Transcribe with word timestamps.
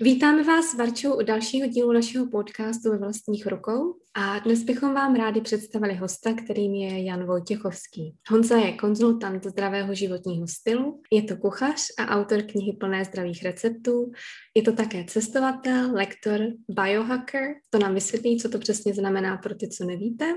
Vítáme 0.00 0.42
vás 0.42 0.74
Varčou 0.74 1.18
u 1.18 1.22
dalšího 1.22 1.68
dílu 1.68 1.92
našeho 1.92 2.26
podcastu 2.26 2.90
ve 2.90 2.98
vlastních 2.98 3.46
rukou 3.46 3.94
a 4.14 4.38
dnes 4.38 4.62
bychom 4.62 4.94
vám 4.94 5.14
rádi 5.14 5.40
představili 5.40 5.94
hosta, 5.94 6.34
kterým 6.34 6.74
je 6.74 7.04
Jan 7.04 7.26
Vojtěchovský. 7.26 8.14
Honza 8.30 8.56
je 8.56 8.72
konzultant 8.72 9.46
zdravého 9.46 9.94
životního 9.94 10.46
stylu, 10.48 11.02
je 11.12 11.22
to 11.22 11.36
kuchař 11.36 11.80
a 11.98 12.06
autor 12.06 12.42
knihy 12.42 12.72
plné 12.72 13.04
zdravých 13.04 13.44
receptů, 13.44 14.12
je 14.56 14.62
to 14.62 14.72
také 14.72 15.04
cestovatel, 15.04 15.92
lektor, 15.94 16.40
biohacker, 16.68 17.54
to 17.70 17.78
nám 17.78 17.94
vysvětlí, 17.94 18.38
co 18.38 18.48
to 18.48 18.58
přesně 18.58 18.94
znamená 18.94 19.36
pro 19.36 19.54
ty, 19.54 19.68
co 19.68 19.84
nevíte, 19.84 20.34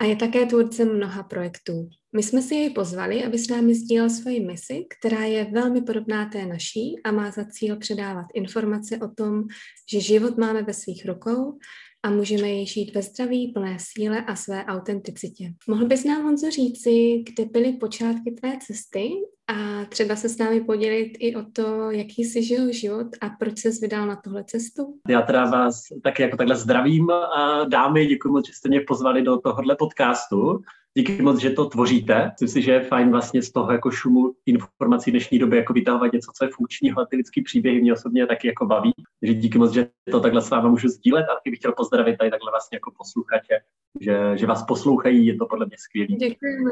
a 0.00 0.04
je 0.04 0.16
také 0.16 0.46
tvůrcem 0.46 0.96
mnoha 0.96 1.22
projektů. 1.22 1.88
My 2.12 2.22
jsme 2.22 2.42
si 2.42 2.54
jej 2.54 2.70
pozvali, 2.70 3.24
aby 3.24 3.38
s 3.38 3.48
námi 3.48 3.74
sdílel 3.74 4.10
svoji 4.10 4.40
misi, 4.46 4.84
která 4.98 5.24
je 5.24 5.44
velmi 5.44 5.82
podobná 5.82 6.26
té 6.26 6.46
naší 6.46 7.00
a 7.04 7.12
má 7.12 7.30
za 7.30 7.44
cíl 7.44 7.76
předávat 7.76 8.26
informace 8.34 8.98
o 8.98 9.08
tom, 9.08 9.44
že 9.92 10.00
život 10.00 10.38
máme 10.38 10.62
ve 10.62 10.74
svých 10.74 11.06
rukou 11.06 11.58
a 12.02 12.10
můžeme 12.10 12.48
jej 12.48 12.66
žít 12.66 12.94
ve 12.94 13.02
zdraví, 13.02 13.52
plné 13.52 13.76
síle 13.80 14.24
a 14.24 14.36
své 14.36 14.64
autenticitě. 14.64 15.52
Mohl 15.68 15.86
bys 15.86 16.04
nám, 16.04 16.22
Honzo, 16.22 16.50
říci, 16.50 17.24
kde 17.26 17.44
byly 17.44 17.72
počátky 17.72 18.30
tvé 18.30 18.52
cesty 18.66 19.10
a 19.48 19.84
třeba 19.84 20.16
se 20.16 20.28
s 20.28 20.38
námi 20.38 20.60
podělit 20.60 21.12
i 21.18 21.36
o 21.36 21.42
to, 21.52 21.90
jaký 21.90 22.24
jsi 22.24 22.42
žil 22.42 22.72
život 22.72 23.06
a 23.20 23.28
proč 23.28 23.58
ses 23.58 23.80
vydal 23.80 24.06
na 24.06 24.16
tuhle 24.16 24.44
cestu? 24.44 24.94
Já 25.08 25.22
teda 25.22 25.44
vás 25.44 25.82
taky 26.02 26.22
jako 26.22 26.36
takhle 26.36 26.56
zdravím 26.56 27.10
a 27.10 27.64
dámy, 27.68 28.06
děkuji 28.06 28.32
moc, 28.32 28.46
že 28.46 28.52
jste 28.52 28.68
mě 28.68 28.80
pozvali 28.80 29.22
do 29.22 29.36
tohohle 29.36 29.76
podcastu. 29.76 30.62
Díky 30.98 31.22
moc, 31.22 31.40
že 31.40 31.50
to 31.50 31.64
tvoříte. 31.64 32.30
Myslím 32.30 32.48
si, 32.48 32.62
že 32.62 32.72
je 32.72 32.80
fajn 32.80 33.10
vlastně 33.10 33.42
z 33.42 33.52
toho 33.52 33.72
jako 33.72 33.90
šumu 33.90 34.32
informací 34.46 35.10
dnešní 35.10 35.38
doby 35.38 35.56
jako 35.56 35.72
vytahovat 35.72 36.12
něco, 36.12 36.32
co 36.36 36.44
je 36.44 36.50
funkčního 36.54 37.00
a 37.00 37.06
ty 37.06 37.16
lidský 37.16 37.42
příběhy 37.42 37.80
mě 37.80 37.92
osobně 37.92 38.26
taky 38.26 38.48
jako 38.48 38.66
baví. 38.66 38.92
Takže 39.20 39.34
díky 39.34 39.58
moc, 39.58 39.72
že 39.72 39.88
to 40.10 40.20
takhle 40.20 40.42
s 40.42 40.50
váma 40.50 40.68
můžu 40.68 40.88
sdílet 40.88 41.26
a 41.28 41.34
taky 41.34 41.50
bych 41.50 41.58
chtěl 41.58 41.72
pozdravit 41.72 42.18
tady 42.18 42.30
takhle 42.30 42.50
vlastně 42.50 42.76
jako 42.76 42.92
posluchače, 42.98 43.60
že, 44.00 44.38
že 44.38 44.46
vás 44.46 44.62
poslouchají, 44.62 45.26
je 45.26 45.36
to 45.36 45.46
podle 45.46 45.66
mě 45.66 45.76
skvělý. 45.78 46.16
Děkujeme. 46.16 46.70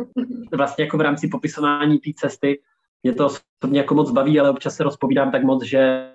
Vlastně 0.53 0.85
jako 0.85 0.99
v 0.99 1.01
rámci 1.01 1.29
popisování 1.29 1.99
té 1.99 2.11
cesty 2.17 2.61
mě 3.03 3.13
to 3.13 3.27
osobně 3.27 3.81
jako 3.81 3.95
moc 3.95 4.11
baví, 4.11 4.41
ale 4.41 4.51
občas 4.51 4.77
se 4.77 4.85
rozpovídám 4.85 5.31
tak 5.31 5.45
moc, 5.45 5.65
že 5.65 6.11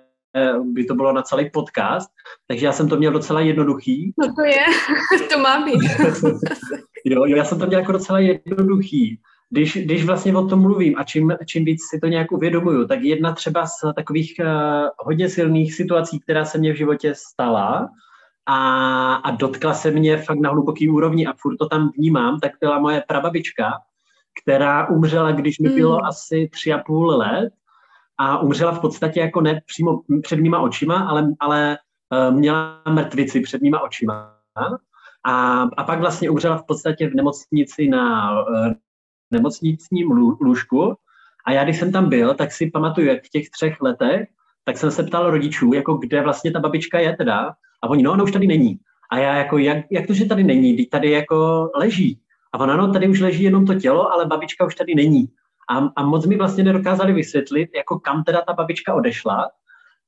by 0.62 0.84
to 0.84 0.94
bylo 0.94 1.12
na 1.12 1.22
celý 1.22 1.50
podcast, 1.50 2.10
takže 2.46 2.66
já 2.66 2.72
jsem 2.72 2.88
to 2.88 2.96
měl 2.96 3.12
docela 3.12 3.40
jednoduchý. 3.40 4.12
No 4.18 4.34
to 4.34 4.44
je, 4.44 4.64
to 5.32 5.38
má 5.38 5.64
být. 5.64 5.80
jo, 7.04 7.24
jo, 7.26 7.36
já 7.36 7.44
jsem 7.44 7.58
to 7.58 7.66
měl 7.66 7.80
jako 7.80 7.92
docela 7.92 8.18
jednoduchý. 8.18 9.20
Když, 9.50 9.76
když 9.76 10.04
vlastně 10.04 10.36
o 10.36 10.46
tom 10.46 10.60
mluvím 10.60 10.94
a 10.98 11.04
čím, 11.04 11.32
čím 11.46 11.64
víc 11.64 11.80
si 11.90 12.00
to 12.00 12.06
nějak 12.06 12.32
uvědomuju, 12.32 12.86
tak 12.86 13.02
jedna 13.02 13.32
třeba 13.32 13.66
z 13.66 13.72
takových 13.96 14.34
uh, 14.40 14.46
hodně 14.98 15.28
silných 15.28 15.74
situací, 15.74 16.20
která 16.20 16.44
se 16.44 16.58
mě 16.58 16.72
v 16.72 16.76
životě 16.76 17.14
stala 17.16 17.88
a, 18.46 19.14
a 19.14 19.30
dotkla 19.30 19.74
se 19.74 19.90
mě 19.90 20.16
fakt 20.16 20.40
na 20.40 20.50
hluboký 20.50 20.90
úrovni 20.90 21.26
a 21.26 21.34
furt 21.38 21.56
to 21.56 21.68
tam 21.68 21.90
vnímám, 21.96 22.40
tak 22.40 22.52
byla 22.60 22.78
moje 22.78 23.04
prababička, 23.08 23.72
která 24.42 24.88
umřela, 24.88 25.32
když 25.32 25.58
mi 25.58 25.68
bylo 25.68 25.98
mm. 25.98 26.04
asi 26.04 26.48
tři 26.52 26.72
a 26.72 26.78
půl 26.78 27.06
let 27.06 27.52
a 28.18 28.38
umřela 28.38 28.72
v 28.72 28.80
podstatě 28.80 29.20
jako 29.20 29.40
ne 29.40 29.60
přímo 29.66 30.00
před 30.22 30.36
mýma 30.36 30.60
očima, 30.60 31.08
ale, 31.08 31.28
ale 31.40 31.78
uh, 32.28 32.36
měla 32.36 32.82
mrtvici 32.88 33.40
před 33.40 33.62
mýma 33.62 33.80
očima. 33.80 34.34
A, 35.24 35.62
a 35.76 35.84
pak 35.84 36.00
vlastně 36.00 36.30
umřela 36.30 36.56
v 36.56 36.66
podstatě 36.66 37.08
v 37.08 37.14
nemocnici 37.14 37.88
na 37.88 38.32
uh, 38.42 38.72
nemocnicním 39.30 40.10
lůžku. 40.40 40.94
A 41.46 41.52
já, 41.52 41.64
když 41.64 41.78
jsem 41.78 41.92
tam 41.92 42.08
byl, 42.08 42.34
tak 42.34 42.52
si 42.52 42.70
pamatuju, 42.70 43.06
jak 43.06 43.24
v 43.24 43.28
těch 43.28 43.50
třech 43.50 43.80
letech, 43.80 44.28
tak 44.64 44.76
jsem 44.76 44.90
se 44.90 45.02
ptal 45.02 45.30
rodičů, 45.30 45.72
jako 45.72 45.94
kde 45.94 46.22
vlastně 46.22 46.52
ta 46.52 46.60
babička 46.60 46.98
je 46.98 47.16
teda. 47.16 47.54
A 47.82 47.88
oni, 47.88 48.02
no, 48.02 48.12
ona 48.12 48.24
už 48.24 48.32
tady 48.32 48.46
není. 48.46 48.78
A 49.10 49.18
já 49.18 49.36
jako, 49.36 49.58
jak, 49.58 49.78
jak 49.90 50.06
to, 50.06 50.12
že 50.14 50.24
tady 50.24 50.44
není? 50.44 50.86
Tady 50.86 51.10
jako 51.10 51.70
leží. 51.74 52.20
A 52.52 52.60
ona, 52.60 52.76
no, 52.76 52.92
tady 52.92 53.08
už 53.08 53.20
leží 53.20 53.42
jenom 53.42 53.66
to 53.66 53.74
tělo, 53.74 54.12
ale 54.12 54.26
babička 54.26 54.66
už 54.66 54.74
tady 54.74 54.94
není. 54.94 55.28
A, 55.68 55.78
a 55.96 56.02
moc 56.02 56.26
mi 56.26 56.36
vlastně 56.36 56.64
nedokázali 56.64 57.12
vysvětlit, 57.12 57.70
jako 57.76 57.98
kam 57.98 58.24
teda 58.24 58.42
ta 58.42 58.52
babička 58.52 58.94
odešla. 58.94 59.50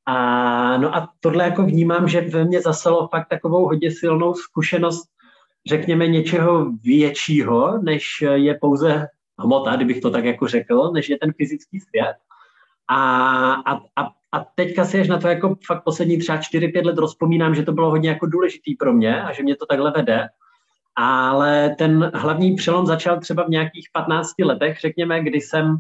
A, 0.07 0.77
no 0.77 0.97
a 0.97 1.09
tohle 1.21 1.45
jako 1.45 1.63
vnímám, 1.63 2.09
že 2.09 2.21
ve 2.21 2.45
mně 2.45 2.61
zaselo 2.61 3.09
fakt 3.09 3.29
takovou 3.29 3.65
hodně 3.65 3.91
silnou 3.91 4.35
zkušenost, 4.35 5.09
řekněme, 5.67 6.07
něčeho 6.07 6.73
většího, 6.85 7.79
než 7.83 8.05
je 8.35 8.59
pouze 8.61 9.07
hmota, 9.39 9.77
kdybych 9.77 10.01
to 10.01 10.11
tak 10.11 10.25
jako 10.25 10.49
řekl, 10.49 10.91
než 10.95 11.09
je 11.09 11.19
ten 11.19 11.33
fyzický 11.33 11.81
svět. 11.81 12.17
A, 12.89 13.53
a, 13.53 13.75
a, 13.75 14.09
a 14.33 14.47
teďka 14.55 14.85
si 14.85 15.01
až 15.01 15.09
na 15.09 15.19
to 15.19 15.29
jako 15.29 15.55
fakt 15.67 15.85
poslední 15.85 16.19
třeba 16.19 16.39
4-5 16.39 16.87
let 16.87 16.99
rozpomínám, 16.99 17.55
že 17.55 17.63
to 17.63 17.73
bylo 17.73 17.91
hodně 17.91 18.09
jako 18.09 18.27
důležitý 18.27 18.75
pro 18.75 18.93
mě 18.93 19.23
a 19.23 19.33
že 19.33 19.43
mě 19.43 19.57
to 19.57 19.67
takhle 19.67 19.93
vede 19.97 20.29
ale 20.97 21.75
ten 21.79 22.11
hlavní 22.15 22.55
přelom 22.55 22.87
začal 22.87 23.21
třeba 23.21 23.45
v 23.45 23.49
nějakých 23.49 23.89
15 23.93 24.33
letech, 24.45 24.81
řekněme, 24.81 25.23
kdy 25.23 25.41
jsem 25.41 25.77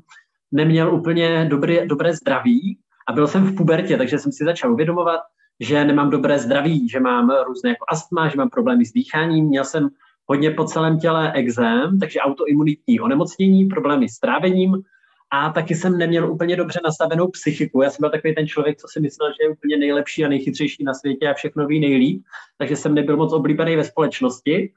neměl 0.53 0.95
úplně 0.95 1.45
dobré, 1.45 1.87
dobré 1.87 2.15
zdraví 2.15 2.79
a 3.07 3.13
byl 3.13 3.27
jsem 3.27 3.45
v 3.45 3.57
pubertě, 3.57 3.97
takže 3.97 4.19
jsem 4.19 4.33
si 4.33 4.45
začal 4.45 4.73
uvědomovat, 4.73 5.21
že 5.61 5.85
nemám 5.85 6.11
dobré 6.11 6.39
zdraví, 6.39 6.89
že 6.89 7.01
mám 7.01 7.31
různé 7.47 7.71
jako 7.71 7.85
astma, 7.89 8.29
že 8.29 8.37
mám 8.37 8.49
problémy 8.49 8.85
s 8.85 8.93
dýcháním, 8.93 9.47
měl 9.47 9.65
jsem 9.65 9.89
hodně 10.27 10.51
po 10.51 10.65
celém 10.65 10.99
těle 10.99 11.33
exém, 11.33 11.99
takže 12.01 12.21
autoimunitní 12.21 13.01
onemocnění, 13.01 13.65
problémy 13.65 14.09
s 14.09 14.19
trávením. 14.19 14.83
A 15.31 15.51
taky 15.51 15.75
jsem 15.75 15.99
neměl 15.99 16.33
úplně 16.33 16.57
dobře 16.57 16.81
nastavenou 16.85 17.29
psychiku. 17.29 17.83
Já 17.83 17.91
jsem 17.91 18.01
byl 18.01 18.11
takový 18.11 18.35
ten 18.35 18.47
člověk, 18.47 18.79
co 18.79 18.87
si 18.91 19.01
myslel, 19.01 19.31
že 19.31 19.45
je 19.45 19.51
úplně 19.51 19.77
nejlepší 19.77 20.25
a 20.25 20.29
nejchytřejší 20.29 20.85
na 20.85 20.95
světě 20.95 21.29
a 21.29 21.35
všechno 21.35 21.67
ví 21.67 21.81
nejlíp, 21.81 22.23
takže 22.59 22.77
jsem 22.77 22.95
nebyl 22.95 23.17
moc 23.17 23.33
oblíbený 23.33 23.77
ve 23.77 23.85
společnosti. 23.85 24.73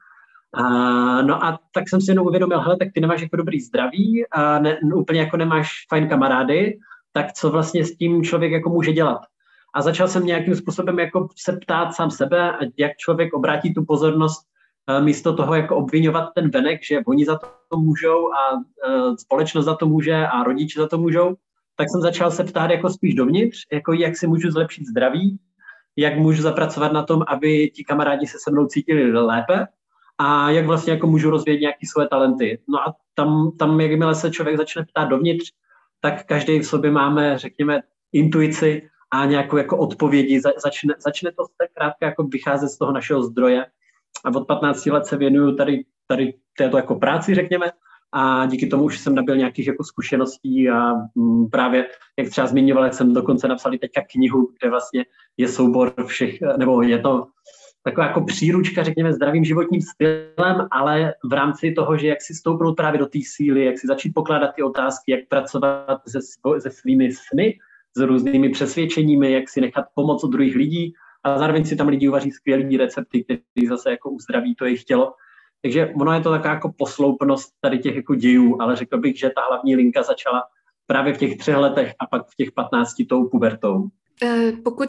A, 0.54 0.62
no 1.22 1.44
a 1.44 1.60
tak 1.74 1.88
jsem 1.88 2.00
si 2.00 2.10
jenom 2.10 2.26
uvědomil, 2.26 2.60
hele, 2.60 2.76
tak 2.76 2.88
ty 2.94 3.00
nemáš 3.00 3.20
jako 3.20 3.36
dobrý 3.36 3.60
zdraví 3.60 4.24
a 4.32 4.58
ne, 4.58 4.78
úplně 4.94 5.20
jako 5.20 5.36
nemáš 5.36 5.70
fajn 5.88 6.08
kamarády, 6.08 6.78
tak 7.12 7.32
co 7.32 7.50
vlastně 7.50 7.84
s 7.84 7.96
tím 7.96 8.22
člověk 8.22 8.52
jako 8.52 8.70
může 8.70 8.92
dělat. 8.92 9.20
A 9.74 9.82
začal 9.82 10.08
jsem 10.08 10.26
nějakým 10.26 10.54
způsobem 10.54 10.98
jako 10.98 11.28
se 11.36 11.52
ptát 11.52 11.94
sám 11.94 12.10
sebe, 12.10 12.58
jak 12.78 12.96
člověk 12.96 13.34
obrátí 13.34 13.74
tu 13.74 13.84
pozornost 13.84 14.50
místo 15.00 15.36
toho 15.36 15.54
jako 15.54 15.76
obvinovat 15.76 16.30
ten 16.34 16.50
venek, 16.50 16.80
že 16.84 17.00
oni 17.06 17.24
za 17.24 17.38
to 17.68 17.76
můžou 17.76 18.32
a 18.32 18.52
uh, 18.52 19.16
společnost 19.16 19.64
za 19.64 19.74
to 19.74 19.86
může 19.86 20.26
a 20.26 20.44
rodiče 20.44 20.80
za 20.80 20.88
to 20.88 20.98
můžou, 20.98 21.34
tak 21.76 21.90
jsem 21.90 22.00
začal 22.00 22.30
se 22.30 22.44
ptát 22.44 22.70
jako 22.70 22.90
spíš 22.90 23.14
dovnitř, 23.14 23.58
jako 23.72 23.92
jak 23.92 24.16
si 24.16 24.26
můžu 24.26 24.50
zlepšit 24.50 24.86
zdraví, 24.86 25.38
jak 25.96 26.18
můžu 26.18 26.42
zapracovat 26.42 26.92
na 26.92 27.02
tom, 27.02 27.24
aby 27.28 27.70
ti 27.70 27.84
kamarádi 27.84 28.26
se 28.26 28.38
se 28.40 28.50
mnou 28.50 28.66
cítili 28.66 29.12
lépe 29.12 29.66
a 30.18 30.50
jak 30.50 30.66
vlastně 30.66 30.92
jako 30.92 31.06
můžu 31.06 31.30
rozvíjet 31.30 31.60
nějaké 31.60 31.86
svoje 31.90 32.08
talenty. 32.08 32.58
No 32.68 32.78
a 32.78 32.94
tam, 33.14 33.50
tam 33.58 33.80
jakmile 33.80 34.14
se 34.14 34.30
člověk 34.30 34.56
začne 34.56 34.84
ptát 34.84 35.04
dovnitř, 35.04 35.52
tak 36.00 36.26
každý 36.26 36.58
v 36.58 36.66
sobě 36.66 36.90
máme, 36.90 37.38
řekněme, 37.38 37.80
intuici 38.12 38.88
a 39.10 39.24
nějakou 39.24 39.56
jako 39.56 39.78
odpovědi. 39.78 40.40
Začne, 40.40 40.94
začne 40.98 41.32
to 41.32 41.44
krátka 41.74 42.06
jako 42.06 42.22
vycházet 42.24 42.68
z 42.68 42.78
toho 42.78 42.92
našeho 42.92 43.22
zdroje. 43.22 43.66
A 44.24 44.28
od 44.34 44.46
15 44.46 44.86
let 44.86 45.06
se 45.06 45.16
věnuju 45.16 45.56
tady, 45.56 45.84
tady 46.06 46.34
této 46.58 46.76
jako 46.76 46.94
práci, 46.94 47.34
řekněme, 47.34 47.66
a 48.12 48.46
díky 48.46 48.66
tomu 48.66 48.84
už 48.84 48.98
jsem 48.98 49.14
nabil 49.14 49.36
nějakých 49.36 49.66
jako 49.66 49.84
zkušeností 49.84 50.70
a 50.70 50.92
m, 51.16 51.48
právě, 51.50 51.86
jak 52.18 52.28
třeba 52.28 52.46
zmiňoval, 52.46 52.92
jsem 52.92 53.14
dokonce 53.14 53.48
napsal 53.48 53.72
teďka 53.72 54.02
knihu, 54.12 54.52
kde 54.60 54.70
vlastně 54.70 55.04
je 55.36 55.48
soubor 55.48 55.94
všech, 56.06 56.38
nebo 56.56 56.82
je 56.82 56.98
to 56.98 57.26
taková 57.82 58.06
jako 58.06 58.20
příručka, 58.20 58.82
řekněme, 58.82 59.12
zdravým 59.12 59.44
životním 59.44 59.80
stylem, 59.80 60.68
ale 60.70 61.14
v 61.24 61.32
rámci 61.32 61.72
toho, 61.72 61.96
že 61.96 62.06
jak 62.06 62.22
si 62.22 62.34
stoupnout 62.34 62.74
právě 62.74 62.98
do 62.98 63.06
té 63.06 63.18
síly, 63.22 63.64
jak 63.64 63.78
si 63.78 63.86
začít 63.86 64.14
pokládat 64.14 64.54
ty 64.56 64.62
otázky, 64.62 65.12
jak 65.12 65.20
pracovat 65.28 66.00
se, 66.08 66.18
se 66.58 66.70
svými 66.70 67.12
sny, 67.12 67.58
s 67.96 68.00
různými 68.00 68.48
přesvědčeními, 68.48 69.32
jak 69.32 69.48
si 69.48 69.60
nechat 69.60 69.84
pomoc 69.94 70.24
od 70.24 70.28
druhých 70.28 70.56
lidí 70.56 70.92
a 71.24 71.38
zároveň 71.38 71.64
si 71.64 71.76
tam 71.76 71.88
lidi 71.88 72.08
uvaří 72.08 72.30
skvělé 72.30 72.78
recepty, 72.78 73.24
které 73.24 73.68
zase 73.68 73.90
jako 73.90 74.10
uzdraví 74.10 74.54
to 74.54 74.64
jejich 74.64 74.84
tělo. 74.84 75.14
Takže 75.62 75.92
ono 76.00 76.12
je 76.12 76.20
to 76.20 76.30
taková 76.30 76.54
jako 76.54 76.72
posloupnost 76.78 77.54
tady 77.60 77.78
těch 77.78 77.96
jako 77.96 78.14
dějů, 78.14 78.56
ale 78.60 78.76
řekl 78.76 78.98
bych, 78.98 79.18
že 79.18 79.30
ta 79.30 79.40
hlavní 79.48 79.76
linka 79.76 80.02
začala 80.02 80.42
právě 80.86 81.14
v 81.14 81.18
těch 81.18 81.38
třech 81.38 81.56
letech 81.56 81.94
a 81.98 82.06
pak 82.06 82.26
v 82.26 82.36
těch 82.36 82.52
patnácti 82.52 83.04
tou 83.04 83.28
pubertou. 83.28 83.88
Eh, 84.22 84.52
pokud 84.64 84.88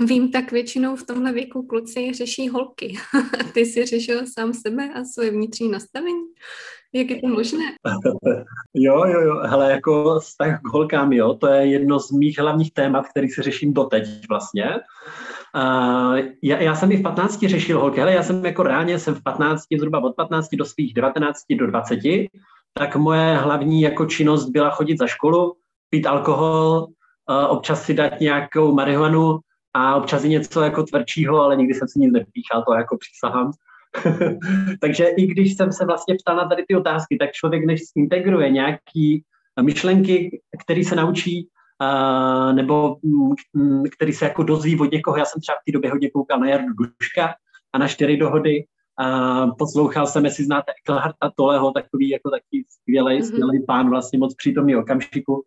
vím, 0.00 0.30
tak 0.30 0.52
většinou 0.52 0.96
v 0.96 1.06
tomhle 1.06 1.32
věku 1.32 1.62
kluci 1.62 2.12
řeší 2.14 2.48
holky. 2.48 2.94
Ty 3.54 3.60
jsi 3.60 3.86
řešil 3.86 4.20
sám 4.38 4.52
sebe 4.54 4.90
a 4.94 5.04
své 5.04 5.30
vnitřní 5.30 5.70
nastavení? 5.70 6.22
Jak 6.92 7.10
je 7.10 7.20
to 7.20 7.28
možné? 7.28 7.64
jo, 8.74 9.04
jo, 9.04 9.20
jo. 9.20 9.40
Hele, 9.42 9.70
jako 9.70 10.20
vztah 10.20 10.60
k 10.62 10.68
holkám, 10.68 11.12
jo, 11.12 11.34
to 11.34 11.46
je 11.46 11.66
jedno 11.66 12.00
z 12.00 12.10
mých 12.10 12.38
hlavních 12.38 12.72
témat, 12.72 13.08
který 13.08 13.28
se 13.28 13.42
řeším 13.42 13.74
doteď 13.74 14.04
vlastně. 14.28 14.64
Uh, 15.56 16.18
já, 16.42 16.58
já 16.58 16.74
jsem 16.74 16.92
i 16.92 16.96
v 16.96 17.02
15 17.02 17.40
řešil 17.40 17.80
holky, 17.80 18.02
ale 18.02 18.12
já 18.12 18.22
jsem 18.22 18.44
jako 18.44 18.62
reálně 18.62 18.98
jsem 18.98 19.14
v 19.14 19.22
15, 19.22 19.62
zhruba 19.78 20.04
od 20.04 20.16
15 20.16 20.48
do 20.54 20.64
svých 20.64 20.94
19 20.94 21.38
do 21.58 21.66
20, 21.66 21.98
tak 22.74 22.96
moje 22.96 23.36
hlavní 23.36 23.82
jako 23.82 24.06
činnost 24.06 24.48
byla 24.48 24.70
chodit 24.70 24.98
za 24.98 25.06
školu, 25.06 25.56
pít 25.90 26.06
alkohol, 26.06 26.86
občas 27.48 27.82
si 27.82 27.94
dát 27.94 28.20
nějakou 28.20 28.74
marihuanu 28.74 29.38
a 29.74 29.96
občas 29.96 30.24
i 30.24 30.28
něco 30.28 30.62
jako 30.62 30.82
tvrdšího, 30.82 31.40
ale 31.42 31.56
nikdy 31.56 31.74
jsem 31.74 31.88
si 31.88 31.98
nic 31.98 32.12
nepíchal, 32.12 32.64
to 32.68 32.74
jako 32.74 32.96
přísahám. 32.96 33.50
Takže 34.80 35.06
i 35.06 35.26
když 35.26 35.56
jsem 35.56 35.72
se 35.72 35.86
vlastně 35.86 36.14
ptal 36.14 36.36
na 36.36 36.48
tady 36.48 36.64
ty 36.68 36.76
otázky, 36.76 37.16
tak 37.16 37.32
člověk 37.32 37.66
než 37.66 37.80
integruje 37.96 38.50
nějaký 38.50 39.24
myšlenky, 39.62 40.40
které 40.64 40.84
se 40.84 40.96
naučí, 40.96 41.48
uh, 41.82 42.52
nebo 42.52 42.96
um, 43.54 43.84
který 43.94 44.12
se 44.12 44.24
jako 44.24 44.42
dozví 44.42 44.80
od 44.80 44.92
někoho. 44.92 45.16
Já 45.16 45.24
jsem 45.24 45.40
třeba 45.40 45.56
v 45.56 45.64
té 45.66 45.72
době 45.72 45.90
hodně 45.90 46.10
koukal 46.10 46.40
na 46.40 46.48
Jardu 46.48 46.72
Duška 46.72 47.34
a 47.72 47.78
na 47.78 47.88
čtyři 47.88 48.16
dohody. 48.16 48.64
Uh, 49.00 49.50
poslouchal 49.58 50.06
jsem, 50.06 50.24
jestli 50.24 50.44
znáte 50.44 50.72
Eklharta 50.82 51.30
Toleho, 51.36 51.70
takový 51.70 52.08
jako 52.08 52.30
takový 52.30 52.64
skvělý, 52.68 53.20
mm-hmm. 53.20 53.26
skvělý 53.26 53.64
pán, 53.66 53.90
vlastně 53.90 54.18
moc 54.18 54.34
přítomný 54.34 54.76
okamžiku. 54.76 55.44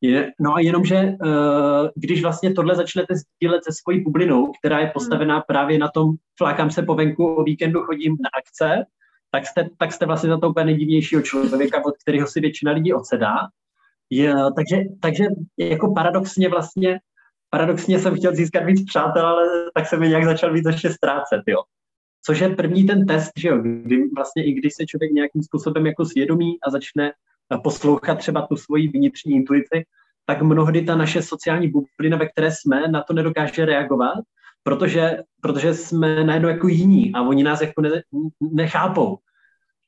Je, 0.00 0.32
no 0.40 0.54
a 0.54 0.60
jenomže, 0.60 1.16
uh, 1.24 1.88
když 1.94 2.22
vlastně 2.22 2.52
tohle 2.52 2.74
začnete 2.74 3.14
sdílet 3.14 3.64
se 3.64 3.70
svojí 3.72 4.00
bublinou, 4.04 4.52
která 4.58 4.80
je 4.80 4.90
postavená 4.94 5.40
právě 5.40 5.78
na 5.78 5.88
tom, 5.88 6.14
flákám 6.38 6.70
se 6.70 6.82
po 6.82 6.94
venku, 6.94 7.34
o 7.34 7.42
víkendu 7.42 7.80
chodím 7.80 8.12
na 8.12 8.28
akce, 8.38 8.84
tak 9.30 9.46
jste, 9.46 9.68
tak 9.78 9.92
jste 9.92 10.06
vlastně 10.06 10.28
za 10.28 10.38
to 10.38 10.50
úplně 10.50 10.66
nejdivnějšího 10.66 11.22
člověka, 11.22 11.84
od 11.84 11.94
kterého 12.02 12.26
si 12.26 12.40
většina 12.40 12.72
lidí 12.72 12.92
odsedá. 12.92 13.34
Je, 14.10 14.34
takže, 14.56 14.76
takže 15.00 15.24
jako 15.58 15.94
paradoxně 15.94 16.48
vlastně, 16.48 16.98
paradoxně 17.50 17.98
jsem 17.98 18.16
chtěl 18.16 18.34
získat 18.34 18.64
víc 18.64 18.84
přátel, 18.84 19.26
ale 19.26 19.42
tak 19.74 19.86
se 19.86 19.96
mi 19.96 20.08
nějak 20.08 20.24
začal 20.24 20.52
víc 20.52 20.66
ještě 20.66 20.90
ztrácet, 20.90 21.42
jo. 21.46 21.62
Což 22.26 22.40
je 22.40 22.48
první 22.48 22.86
ten 22.86 23.06
test, 23.06 23.32
že 23.38 23.48
jo, 23.48 23.58
kdy 23.58 24.08
vlastně 24.16 24.44
i 24.44 24.52
když 24.52 24.72
se 24.74 24.86
člověk 24.86 25.12
nějakým 25.12 25.42
způsobem 25.42 25.86
jako 25.86 26.04
svědomí 26.04 26.56
a 26.66 26.70
začne 26.70 27.12
poslouchat 27.62 28.18
třeba 28.18 28.46
tu 28.46 28.56
svoji 28.56 28.88
vnitřní 28.88 29.34
intuici, 29.34 29.84
tak 30.26 30.42
mnohdy 30.42 30.82
ta 30.82 30.96
naše 30.96 31.22
sociální 31.22 31.68
bublina, 31.68 32.16
ve 32.16 32.28
které 32.28 32.50
jsme, 32.52 32.88
na 32.88 33.02
to 33.02 33.14
nedokáže 33.14 33.64
reagovat, 33.64 34.18
protože, 34.62 35.18
protože 35.40 35.74
jsme 35.74 36.24
najednou 36.24 36.48
jako 36.48 36.68
jiní 36.68 37.12
a 37.14 37.22
oni 37.22 37.44
nás 37.44 37.60
jako 37.60 37.80
ne, 37.80 37.90
nechápou. 38.52 39.18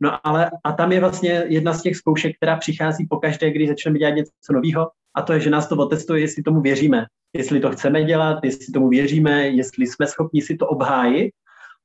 No 0.01 0.27
ale 0.27 0.51
a 0.65 0.73
tam 0.73 0.93
je 0.93 1.01
vlastně 1.01 1.45
jedna 1.47 1.75
z 1.75 1.83
těch 1.83 1.97
zkoušek, 1.97 2.37
která 2.37 2.57
přichází 2.57 3.07
po 3.07 3.17
každé, 3.17 3.51
když 3.51 3.69
začneme 3.69 3.99
dělat 3.99 4.15
něco 4.15 4.53
nového, 4.53 4.91
a 5.15 5.23
to 5.23 5.33
je, 5.33 5.41
že 5.41 5.51
nás 5.51 5.69
to 5.69 5.77
otestuje, 5.77 6.21
jestli 6.21 6.43
tomu 6.43 6.61
věříme, 6.61 7.07
jestli 7.33 7.61
to 7.61 7.71
chceme 7.71 8.05
dělat, 8.05 8.39
jestli 8.45 8.73
tomu 8.73 8.89
věříme, 8.89 9.49
jestli 9.49 9.87
jsme 9.87 10.07
schopni 10.07 10.43
si 10.43 10.57
to 10.57 10.67
obhájit. 10.67 11.33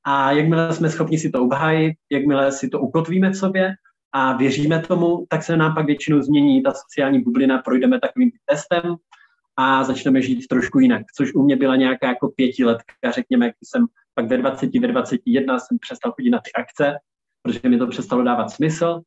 A 0.06 0.32
jakmile 0.32 0.74
jsme 0.74 0.90
schopni 0.90 1.20
si 1.20 1.30
to 1.30 1.44
obhájit, 1.44 1.94
jakmile 2.12 2.52
si 2.52 2.70
to 2.70 2.80
ukotvíme 2.80 3.30
v 3.30 3.36
sobě, 3.36 3.74
a 4.14 4.38
věříme 4.38 4.80
tomu, 4.80 5.26
tak 5.30 5.44
se 5.44 5.58
nám 5.58 5.76
pak 5.76 5.86
většinou 5.86 6.22
změní 6.22 6.64
ta 6.64 6.74
sociální 6.74 7.22
bublina, 7.22 7.58
projdeme 7.58 8.00
takovým 8.00 8.32
testem 8.46 8.96
a 9.58 9.84
začneme 9.84 10.22
žít 10.22 10.48
trošku 10.48 10.80
jinak, 10.80 11.02
což 11.16 11.34
u 11.34 11.44
mě 11.44 11.56
byla 11.56 11.76
nějaká 11.76 12.08
jako 12.08 12.30
pětiletka, 12.36 13.12
řekněme, 13.12 13.46
když 13.46 13.70
jsem 13.70 13.86
pak 14.14 14.28
ve 14.28 14.38
20, 14.38 14.80
ve 14.80 14.88
21 14.88 15.60
jsem 15.60 15.78
přestal 15.80 16.12
chodit 16.12 16.30
na 16.30 16.40
ty 16.40 16.52
akce, 16.52 16.94
protože 17.42 17.70
mi 17.70 17.78
to 17.78 17.88
přestalo 17.88 18.24
dávat 18.24 18.50
smysl 18.50 19.02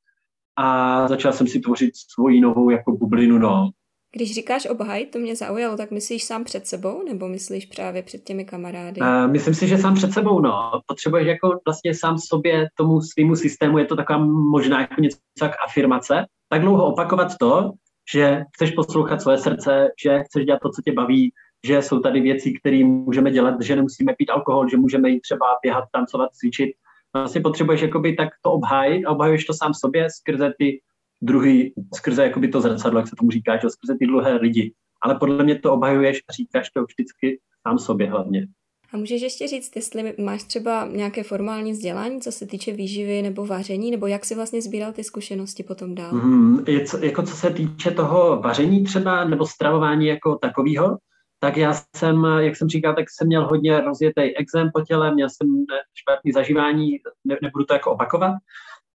a 0.57 1.09
začal 1.09 1.33
jsem 1.33 1.47
si 1.47 1.61
tvořit 1.61 1.97
svoji 1.97 2.41
novou 2.41 2.71
jako 2.71 2.97
bublinu, 2.97 3.39
no. 3.39 3.71
Když 4.17 4.35
říkáš 4.35 4.67
obhaj, 4.67 5.07
to 5.07 5.19
mě 5.19 5.37
zaujalo, 5.37 5.77
tak 5.77 5.91
myslíš 5.91 6.25
sám 6.25 6.45
před 6.45 6.67
sebou, 6.67 7.03
nebo 7.09 7.29
myslíš 7.29 7.67
právě 7.67 8.03
před 8.03 8.25
těmi 8.25 8.45
kamarády? 8.45 9.01
Uh, 9.01 9.31
myslím 9.31 9.55
si, 9.55 9.69
že 9.69 9.79
sám 9.79 9.95
před 9.95 10.13
sebou, 10.13 10.41
no. 10.41 10.81
Potřebuješ 10.87 11.27
jako 11.27 11.59
vlastně 11.67 11.95
sám 11.95 12.19
sobě, 12.19 12.69
tomu 12.75 13.01
svýmu 13.01 13.37
systému, 13.37 13.79
je 13.79 13.85
to 13.85 13.97
taková 13.97 14.19
možná 14.51 14.81
jako 14.81 15.01
něco 15.01 15.19
jak 15.43 15.53
afirmace, 15.69 16.27
tak 16.49 16.61
dlouho 16.61 16.87
opakovat 16.87 17.29
to, 17.41 17.73
že 18.13 18.45
chceš 18.55 18.71
poslouchat 18.71 19.23
své 19.23 19.39
srdce, 19.39 19.89
že 20.03 20.23
chceš 20.23 20.45
dělat 20.45 20.61
to, 20.63 20.71
co 20.71 20.83
tě 20.83 20.93
baví, 20.93 21.33
že 21.67 21.83
jsou 21.83 22.01
tady 22.01 22.21
věci, 22.21 22.53
které 22.61 22.85
můžeme 22.85 23.31
dělat, 23.31 23.63
že 23.63 23.77
nemusíme 23.77 24.15
pít 24.19 24.31
alkohol, 24.31 24.69
že 24.69 24.77
můžeme 24.77 25.11
jít 25.11 25.21
třeba 25.21 25.47
běhat, 25.63 25.85
tancovat, 25.93 26.31
cvičit. 26.33 26.71
Vlastně 27.15 27.41
potřebuješ 27.41 27.81
jakoby 27.81 28.13
tak 28.13 28.29
to 28.43 28.53
obhájit 28.53 29.07
a 29.07 29.11
obhajuješ 29.11 29.45
to 29.45 29.55
sám 29.55 29.75
sobě 29.75 30.09
skrze 30.11 30.53
ty 30.59 30.81
druhý, 31.23 31.75
skrze 31.95 32.25
jakoby 32.25 32.49
to 32.49 32.61
zrcadlo, 32.61 32.99
jak 33.01 33.09
se 33.09 33.17
tomu 33.17 33.31
říká, 33.31 33.57
že 33.57 33.71
skrze 33.71 33.97
ty 33.99 34.07
dlouhé 34.07 34.35
lidi. 34.35 34.73
Ale 35.03 35.15
podle 35.15 35.45
mě 35.45 35.59
to 35.59 35.73
obhajuješ 35.73 36.23
a 36.29 36.33
říkáš 36.33 36.71
to 36.71 36.85
vždycky 36.85 37.41
sám 37.69 37.79
sobě 37.79 38.11
hlavně. 38.11 38.47
A 38.93 38.97
můžeš 38.97 39.23
ještě 39.23 39.49
říct, 39.49 39.77
jestli 39.77 40.15
máš 40.19 40.43
třeba 40.43 40.87
nějaké 40.87 41.23
formální 41.23 41.73
vzdělání, 41.73 42.21
co 42.21 42.33
se 42.33 42.47
týče 42.47 42.73
výživy 42.73 43.23
nebo 43.23 43.47
vaření, 43.47 43.91
nebo 43.91 44.07
jak 44.07 44.25
jsi 44.25 44.35
vlastně 44.35 44.63
sbíral 44.63 44.93
ty 44.93 45.05
zkušenosti 45.05 45.63
potom 45.63 45.95
dál? 45.95 46.13
Mm, 46.13 46.65
je, 46.69 46.85
co, 46.85 47.05
jako 47.05 47.23
co 47.23 47.37
se 47.37 47.51
týče 47.51 47.91
toho 47.91 48.41
vaření 48.41 48.85
třeba, 48.85 49.25
nebo 49.25 49.47
stravování 49.47 50.07
jako 50.07 50.37
takového, 50.37 50.99
tak 51.41 51.57
já 51.57 51.75
jsem, 51.97 52.25
jak 52.39 52.57
jsem 52.57 52.69
říkal, 52.69 52.95
tak 52.95 53.05
jsem 53.11 53.27
měl 53.27 53.47
hodně 53.47 53.81
rozjetý 53.81 54.37
exém 54.37 54.71
po 54.75 54.81
těle, 54.81 55.15
měl 55.15 55.29
jsem 55.31 55.65
špatný 55.95 56.33
zažívání, 56.33 56.91
ne, 57.25 57.37
nebudu 57.43 57.65
to 57.65 57.75
jako 57.75 57.91
opakovat, 57.91 58.33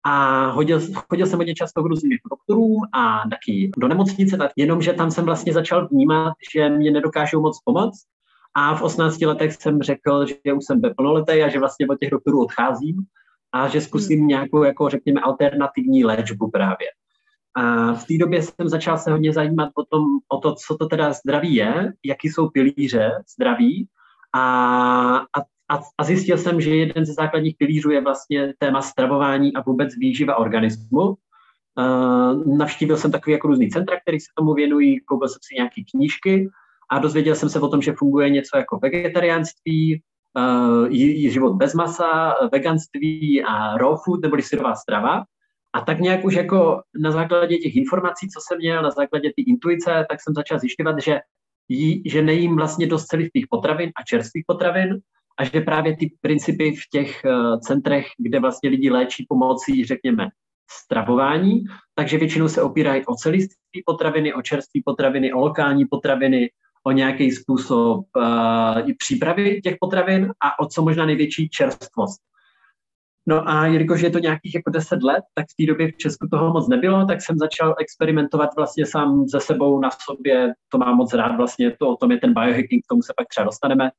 a 0.06 0.46
hodil, 0.50 0.82
chodil 1.10 1.26
jsem 1.26 1.40
hodně 1.40 1.56
často 1.56 1.84
k 1.84 1.86
různým 1.86 2.18
doktorům 2.32 2.82
a 2.94 3.24
taky 3.30 3.72
do 3.78 3.88
nemocnice, 3.88 4.38
tak 4.38 4.52
jenomže 4.56 4.94
tam 4.94 5.12
jsem 5.12 5.26
vlastně 5.26 5.54
začal 5.54 5.88
vnímat, 5.88 6.34
že 6.54 6.70
mě 6.70 6.92
nedokážou 6.92 7.42
moc 7.42 7.60
pomoct. 7.66 8.04
A 8.56 8.76
v 8.76 8.82
18 8.82 9.22
letech 9.22 9.54
jsem 9.54 9.82
řekl, 9.82 10.26
že 10.26 10.54
už 10.54 10.66
jsem 10.66 10.82
plnoletý 10.98 11.44
a 11.44 11.50
že 11.50 11.60
vlastně 11.60 11.88
od 11.88 12.00
těch 12.00 12.10
doktorů 12.10 12.42
odcházím 12.42 12.96
a 13.52 13.68
že 13.68 13.82
zkusím 13.82 14.20
hmm. 14.20 14.28
nějakou, 14.28 14.64
jako 14.64 14.90
řekněme, 14.90 15.22
alternativní 15.22 16.06
léčbu 16.06 16.50
právě. 16.52 16.88
A 17.56 17.94
v 17.94 18.06
té 18.06 18.18
době 18.18 18.42
jsem 18.44 18.70
začal 18.70 18.98
se 18.98 19.12
hodně 19.12 19.34
zajímat 19.34 19.70
o, 19.76 19.86
tom, 19.86 20.04
o 20.28 20.38
to, 20.38 20.56
co 20.56 20.78
to 20.78 20.86
teda 20.86 21.14
zdraví 21.14 21.56
je, 21.56 21.94
jaký 22.06 22.30
jsou 22.30 22.50
pilíře 22.50 23.24
zdraví 23.36 23.88
a, 24.36 24.42
a 25.18 25.42
a, 25.70 25.80
a 25.98 26.04
zjistil 26.04 26.38
jsem, 26.38 26.62
že 26.62 26.76
jeden 26.76 27.06
ze 27.06 27.14
základních 27.14 27.56
pilířů 27.58 27.92
je 27.92 28.02
vlastně 28.02 28.54
téma 28.60 28.82
stravování 28.82 29.54
a 29.54 29.62
vůbec 29.62 29.96
výživa 29.98 30.36
organismu. 30.36 31.02
Uh, 31.02 32.58
navštívil 32.58 32.98
jsem 32.98 33.12
takový 33.12 33.32
jako 33.32 33.48
různý 33.48 33.70
centra, 33.70 34.00
který 34.00 34.20
se 34.20 34.28
tomu 34.36 34.54
věnují, 34.54 35.00
koupil 35.00 35.28
jsem 35.28 35.40
si 35.42 35.56
nějaké 35.56 35.82
knížky 35.92 36.50
a 36.92 37.00
dozvěděl 37.00 37.36
jsem 37.36 37.50
se 37.50 37.60
o 37.60 37.68
tom, 37.68 37.82
že 37.82 37.94
funguje 37.94 38.30
něco 38.30 38.58
jako 38.58 38.80
vegetariánství, 38.80 40.02
uh, 40.38 40.88
život 41.30 41.54
bez 41.54 41.74
masa, 41.74 42.36
veganství 42.52 43.44
a 43.44 43.78
raw 43.78 43.98
food, 44.06 44.22
neboli 44.22 44.42
syrová 44.42 44.76
strava. 44.76 45.24
A 45.74 45.82
tak 45.82 46.00
nějak 46.00 46.26
už 46.26 46.36
jako 46.36 46.82
na 47.00 47.12
základě 47.12 47.58
těch 47.58 47.76
informací, 47.76 48.28
co 48.30 48.40
jsem 48.48 48.58
měl, 48.58 48.82
na 48.82 48.92
základě 48.92 49.30
té 49.30 49.42
intuice, 49.48 50.06
tak 50.10 50.22
jsem 50.22 50.34
začal 50.34 50.60
zjišťovat, 50.60 50.96
že, 51.04 51.20
jí, 51.70 52.04
že 52.06 52.22
nejím 52.22 52.56
vlastně 52.56 52.88
dost 52.88 53.06
celých 53.06 53.30
potravin 53.50 53.92
a 53.96 54.04
čerstvých 54.04 54.44
potravin, 54.48 55.00
a 55.38 55.44
že 55.44 55.62
právě 55.62 55.98
ty 55.98 56.12
principy 56.22 56.72
v 56.72 56.90
těch 56.92 57.22
uh, 57.26 57.60
centrech, 57.60 58.06
kde 58.18 58.40
vlastně 58.40 58.70
lidi 58.70 58.90
léčí 58.90 59.26
pomocí, 59.30 59.86
řekněme, 59.86 60.28
stravování, 60.84 61.64
takže 61.96 62.18
většinou 62.18 62.48
se 62.48 62.62
opírají 62.62 63.06
o 63.06 63.16
celiství 63.16 63.84
potraviny, 63.86 64.34
o 64.34 64.42
čerství 64.42 64.82
potraviny, 64.86 65.34
o 65.34 65.40
lokální 65.40 65.86
potraviny, 65.86 66.50
o 66.84 66.92
nějaký 66.92 67.32
způsob 67.32 68.06
uh, 68.16 68.92
přípravy 68.98 69.62
těch 69.62 69.76
potravin 69.80 70.32
a 70.44 70.60
o 70.60 70.66
co 70.66 70.82
možná 70.82 71.06
největší 71.06 71.50
čerstvost. 71.50 72.22
No 73.30 73.50
a 73.50 73.66
jelikož 73.66 74.02
je 74.02 74.10
to 74.10 74.20
nějakých 74.20 74.56
jako 74.56 74.70
deset 74.70 75.04
let, 75.04 75.24
tak 75.34 75.46
v 75.46 75.56
té 75.58 75.72
době 75.72 75.92
v 75.92 75.98
Česku 75.98 76.28
toho 76.32 76.54
moc 76.54 76.70
nebylo, 76.70 77.06
tak 77.06 77.22
jsem 77.22 77.38
začal 77.38 77.76
experimentovat 77.80 78.50
vlastně 78.56 78.86
sám 78.86 79.28
ze 79.28 79.40
sebou 79.40 79.80
na 79.80 79.90
sobě, 80.06 80.54
to 80.72 80.78
mám 80.78 80.96
moc 80.96 81.14
rád 81.14 81.36
vlastně, 81.38 81.72
to 81.80 81.90
o 81.90 81.96
tom 81.96 82.12
je 82.12 82.18
ten 82.18 82.34
biohacking, 82.34 82.84
k 82.84 82.90
tomu 82.90 83.02
se 83.02 83.14
pak 83.18 83.28
třeba 83.28 83.46
dostaneme, 83.46 83.92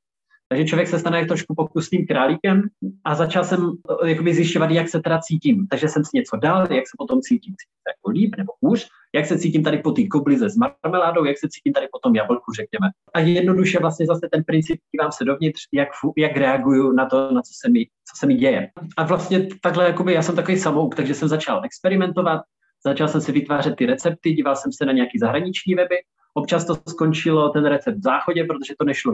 takže 0.48 0.64
člověk 0.64 0.88
se 0.88 0.98
stane 0.98 1.26
trošku 1.26 1.54
pokusným 1.54 2.06
králíkem 2.06 2.62
a 3.04 3.14
začal 3.14 3.44
jsem 3.44 3.72
eh, 4.04 4.10
jakoby 4.10 4.34
zjišťovat, 4.34 4.70
jak 4.70 4.88
se 4.88 5.00
teda 5.00 5.18
cítím. 5.18 5.66
Takže 5.66 5.88
jsem 5.88 6.04
si 6.04 6.10
něco 6.14 6.36
dal, 6.36 6.72
jak 6.72 6.86
se 6.88 6.94
potom 6.98 7.20
cítím, 7.20 7.54
cítím 7.56 7.82
jako 7.88 8.10
líp 8.10 8.34
nebo 8.38 8.52
hůř, 8.62 8.88
jak 9.14 9.26
se 9.26 9.38
cítím 9.38 9.62
tady 9.62 9.78
po 9.78 9.90
té 9.90 10.06
koblize 10.06 10.50
s 10.50 10.56
marmeládou, 10.56 11.24
jak 11.24 11.38
se 11.38 11.48
cítím 11.48 11.72
tady 11.72 11.88
po 11.92 11.98
tom 11.98 12.16
jablku, 12.16 12.52
řekněme. 12.52 12.88
A 13.14 13.20
jednoduše 13.20 13.78
vlastně 13.78 14.06
zase 14.06 14.28
ten 14.32 14.44
princip, 14.44 14.80
dívám 14.94 15.12
se 15.12 15.24
dovnitř, 15.24 15.60
jak, 15.72 15.88
jak 16.16 16.36
reaguju 16.36 16.92
na 16.92 17.06
to, 17.06 17.32
na 17.32 17.42
co 17.42 17.52
se 17.60 17.70
mi, 17.70 17.84
co 17.84 18.16
se 18.18 18.26
mi 18.26 18.34
děje. 18.34 18.70
A 18.96 19.04
vlastně 19.04 19.46
takhle, 19.62 19.84
jakoby 19.84 20.12
já 20.12 20.22
jsem 20.22 20.36
takový 20.36 20.58
samouk, 20.58 20.94
takže 20.94 21.14
jsem 21.14 21.28
začal 21.28 21.64
experimentovat, 21.64 22.40
začal 22.84 23.08
jsem 23.08 23.20
si 23.20 23.32
vytvářet 23.32 23.76
ty 23.76 23.86
recepty, 23.86 24.32
díval 24.32 24.56
jsem 24.56 24.72
se 24.72 24.86
na 24.86 24.92
nějaký 24.92 25.18
zahraniční 25.18 25.74
weby 25.74 25.96
Občas 26.34 26.64
to 26.64 26.74
skončilo 26.88 27.48
ten 27.48 27.64
recept 27.64 27.98
v 27.98 28.02
záchodě, 28.02 28.44
protože 28.44 28.74
to 28.78 28.84
nešlo 28.84 29.12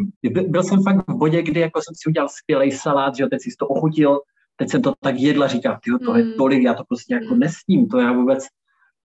Byl 0.48 0.62
jsem 0.62 0.82
fakt 0.82 1.08
v 1.08 1.14
bodě, 1.14 1.42
kdy 1.42 1.60
jako 1.60 1.80
jsem 1.80 1.94
si 1.94 2.08
udělal 2.10 2.28
skvělý 2.28 2.70
salát, 2.70 3.16
že 3.16 3.26
teď 3.26 3.40
si 3.42 3.50
to 3.58 3.66
ochutil, 3.66 4.20
teď 4.56 4.70
jsem 4.70 4.82
to 4.82 4.92
tak 5.00 5.18
jedla, 5.18 5.46
říkám, 5.46 5.78
ty 5.84 6.04
to 6.04 6.16
je 6.16 6.24
mm. 6.24 6.32
tolik, 6.32 6.62
já 6.62 6.74
to 6.74 6.84
prostě 6.88 7.14
jako 7.14 7.34
nesním, 7.34 7.88
to 7.88 7.98
já 7.98 8.12
vůbec 8.12 8.46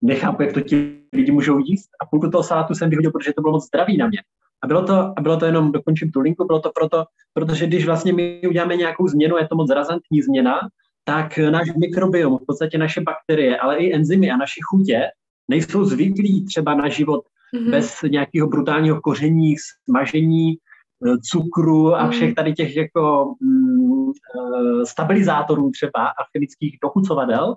nechápu, 0.02 0.44
jak 0.44 0.54
to 0.54 0.62
ti 0.62 1.02
lidi 1.14 1.32
můžou 1.32 1.60
jíst. 1.60 1.90
A 2.02 2.06
půlku 2.06 2.30
toho 2.30 2.44
salátu 2.44 2.74
jsem 2.74 2.90
vyhodil, 2.90 3.12
protože 3.12 3.34
to 3.34 3.42
bylo 3.42 3.52
moc 3.52 3.66
zdravý 3.66 3.98
na 3.98 4.08
mě. 4.08 4.20
A 4.64 4.68
bylo 4.68 4.86
to, 4.86 5.14
a 5.18 5.22
bylo 5.22 5.38
to 5.38 5.46
jenom, 5.46 5.72
dokončím 5.72 6.12
tu 6.12 6.20
linku, 6.20 6.46
bylo 6.46 6.60
to 6.60 6.72
proto, 6.76 7.06
protože 7.34 7.68
když 7.68 7.86
vlastně 7.86 8.14
my 8.14 8.42
uděláme 8.50 8.76
nějakou 8.76 9.08
změnu, 9.08 9.38
je 9.38 9.48
to 9.48 9.56
moc 9.56 9.70
razantní 9.70 10.22
změna, 10.22 10.60
tak 11.04 11.38
náš 11.38 11.68
mikrobiom, 11.80 12.38
v 12.38 12.46
podstatě 12.48 12.78
naše 12.78 13.02
bakterie, 13.02 13.58
ale 13.58 13.78
i 13.78 13.94
enzymy 13.94 14.32
a 14.32 14.38
naše 14.38 14.60
chutě 14.70 15.02
nejsou 15.48 15.84
zvyklí 15.84 16.46
třeba 16.46 16.76
na 16.76 16.90
život 16.90 17.26
mm-hmm. 17.56 17.72
bez 17.72 18.02
nějakého 18.02 18.48
brutálního 18.48 19.02
koření, 19.02 19.56
smažení, 19.90 20.54
eh, 20.54 21.18
cukru 21.32 21.96
a 21.96 22.04
mhm. 22.04 22.12
všech 22.12 22.36
tady 22.36 22.54
těch 22.54 22.76
jako 22.76 23.36
mm, 23.42 24.10
eh, 24.10 24.86
stabilizátorů 24.86 25.72
třeba 25.72 26.08
a 26.08 26.24
chemických 26.32 26.78
dochucovadel. 26.84 27.56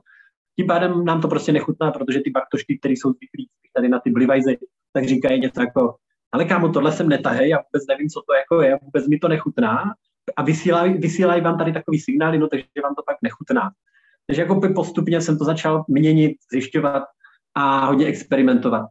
Tím 0.56 0.66
pádem 0.66 1.04
nám 1.04 1.20
to 1.20 1.28
prostě 1.28 1.52
nechutná, 1.52 1.90
protože 1.90 2.20
ty 2.20 2.30
baktošky, 2.30 2.78
které 2.78 2.92
jsou 2.92 3.12
zvyklí 3.12 3.48
tady 3.74 3.88
na 3.88 4.00
ty 4.00 4.10
blivajzy, 4.10 4.58
tak 4.92 5.04
říkají 5.04 5.40
něco 5.40 5.60
jako, 5.60 5.94
ale 6.32 6.44
kámo, 6.44 6.68
tohle 6.68 6.92
jsem 6.92 7.08
netahej, 7.08 7.48
já 7.48 7.56
vůbec 7.56 7.86
nevím, 7.88 8.08
co 8.08 8.20
to 8.26 8.32
jako 8.32 8.62
je, 8.62 8.78
vůbec 8.82 9.08
mi 9.08 9.18
to 9.18 9.28
nechutná 9.28 9.94
a 10.36 10.42
vysílají, 10.42 10.94
vysílají 10.94 11.42
vám 11.42 11.58
tady 11.58 11.72
takový 11.72 12.00
signály, 12.00 12.38
no 12.38 12.48
takže 12.48 12.64
vám 12.82 12.94
to 12.94 13.02
pak 13.06 13.16
nechutná. 13.22 13.70
Takže 14.26 14.42
jako 14.42 14.60
postupně 14.74 15.20
jsem 15.20 15.38
to 15.38 15.44
začal 15.44 15.84
měnit, 15.88 16.36
zjišťovat 16.52 17.02
a 17.54 17.86
hodně 17.86 18.06
experimentovat. 18.06 18.86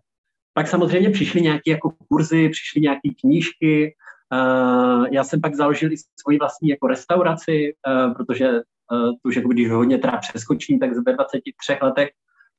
Pak 0.57 0.67
samozřejmě 0.67 1.09
přišly 1.09 1.41
nějaké 1.41 1.71
jako 1.71 1.91
kurzy, 2.09 2.49
přišly 2.49 2.81
nějaké 2.81 3.09
knížky. 3.21 3.95
Uh, 4.33 5.07
já 5.11 5.23
jsem 5.23 5.41
pak 5.41 5.55
založil 5.55 5.91
i 5.91 5.95
svoji 6.21 6.37
vlastní 6.37 6.69
jako 6.69 6.87
restauraci, 6.87 7.73
uh, 7.87 8.13
protože 8.13 8.51
uh, 8.51 9.11
to 9.11 9.29
už 9.29 9.35
jako 9.35 9.49
když 9.49 9.69
hodně 9.69 9.97
teda 9.97 10.17
přeskočím, 10.17 10.79
tak 10.79 10.89
ve 11.05 11.13
23 11.13 11.77
letech 11.81 12.09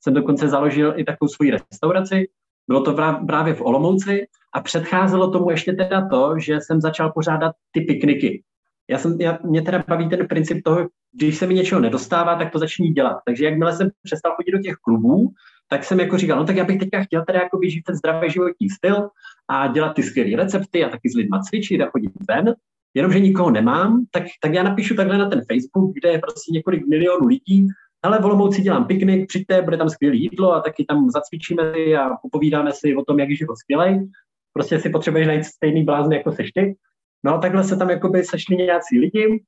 jsem 0.00 0.14
dokonce 0.14 0.48
založil 0.48 0.94
i 0.96 1.04
takovou 1.04 1.28
svoji 1.28 1.50
restauraci. 1.50 2.28
Bylo 2.68 2.82
to 2.82 2.94
právě 3.26 3.54
v 3.54 3.62
Olomouci 3.62 4.26
a 4.54 4.60
předcházelo 4.60 5.30
tomu 5.30 5.50
ještě 5.50 5.72
teda 5.72 6.08
to, 6.08 6.34
že 6.38 6.60
jsem 6.60 6.80
začal 6.80 7.12
pořádat 7.12 7.52
ty 7.72 7.80
pikniky. 7.80 8.42
Já 8.90 8.98
jsem, 8.98 9.20
já, 9.20 9.38
mě 9.44 9.62
teda 9.62 9.84
baví 9.88 10.08
ten 10.08 10.28
princip 10.28 10.64
toho, 10.64 10.88
když 11.12 11.38
se 11.38 11.46
mi 11.46 11.54
něčeho 11.54 11.80
nedostává, 11.80 12.36
tak 12.36 12.52
to 12.52 12.58
začni 12.58 12.90
dělat. 12.90 13.16
Takže 13.26 13.44
jakmile 13.44 13.76
jsem 13.76 13.90
přestal 14.02 14.32
chodit 14.34 14.52
do 14.52 14.58
těch 14.58 14.74
klubů, 14.74 15.32
tak 15.68 15.84
jsem 15.84 16.00
jako 16.00 16.18
říkal, 16.18 16.38
no 16.38 16.44
tak 16.44 16.56
já 16.56 16.64
bych 16.64 16.78
teďka 16.78 17.02
chtěl 17.02 17.24
teda 17.24 17.38
jako 17.38 17.58
vyžít 17.58 17.82
ten 17.82 17.96
zdravý 17.96 18.30
životní 18.30 18.70
styl 18.70 19.08
a 19.48 19.66
dělat 19.66 19.92
ty 19.92 20.02
skvělé 20.02 20.36
recepty 20.36 20.84
a 20.84 20.88
taky 20.88 21.10
s 21.10 21.16
lidma 21.16 21.42
cvičit 21.42 21.80
a 21.80 21.90
chodit 21.90 22.12
ven, 22.28 22.54
jenomže 22.94 23.20
nikoho 23.20 23.50
nemám, 23.50 24.04
tak, 24.10 24.22
tak 24.42 24.54
já 24.54 24.62
napíšu 24.62 24.94
takhle 24.94 25.18
na 25.18 25.28
ten 25.28 25.40
Facebook, 25.52 25.94
kde 25.94 26.08
je 26.08 26.18
prostě 26.18 26.52
několik 26.52 26.86
milionů 26.86 27.26
lidí, 27.26 27.68
ale 28.02 28.18
v 28.18 28.24
Olomouci 28.24 28.62
dělám 28.62 28.86
piknik, 28.86 29.28
přijďte, 29.28 29.62
bude 29.62 29.76
tam 29.76 29.88
skvělé 29.88 30.16
jídlo 30.16 30.52
a 30.52 30.60
taky 30.60 30.84
tam 30.84 31.10
zacvičíme 31.10 31.72
si 31.74 31.96
a 31.96 32.10
popovídáme 32.22 32.70
si 32.72 32.96
o 32.96 33.04
tom, 33.04 33.18
jak 33.18 33.30
je 33.30 33.36
život 33.36 33.56
skvělý. 33.56 34.10
Prostě 34.52 34.80
si 34.80 34.90
potřebuješ 34.90 35.26
najít 35.26 35.44
stejný 35.44 35.84
blázny, 35.84 36.16
jako 36.16 36.32
seš 36.32 36.52
ty. 36.52 36.76
No 37.24 37.34
a 37.34 37.38
takhle 37.38 37.64
se 37.64 37.76
tam 37.76 37.90
jakoby 37.90 38.24
sešli 38.24 38.56
nějací 38.56 38.98
lidi, 38.98 39.44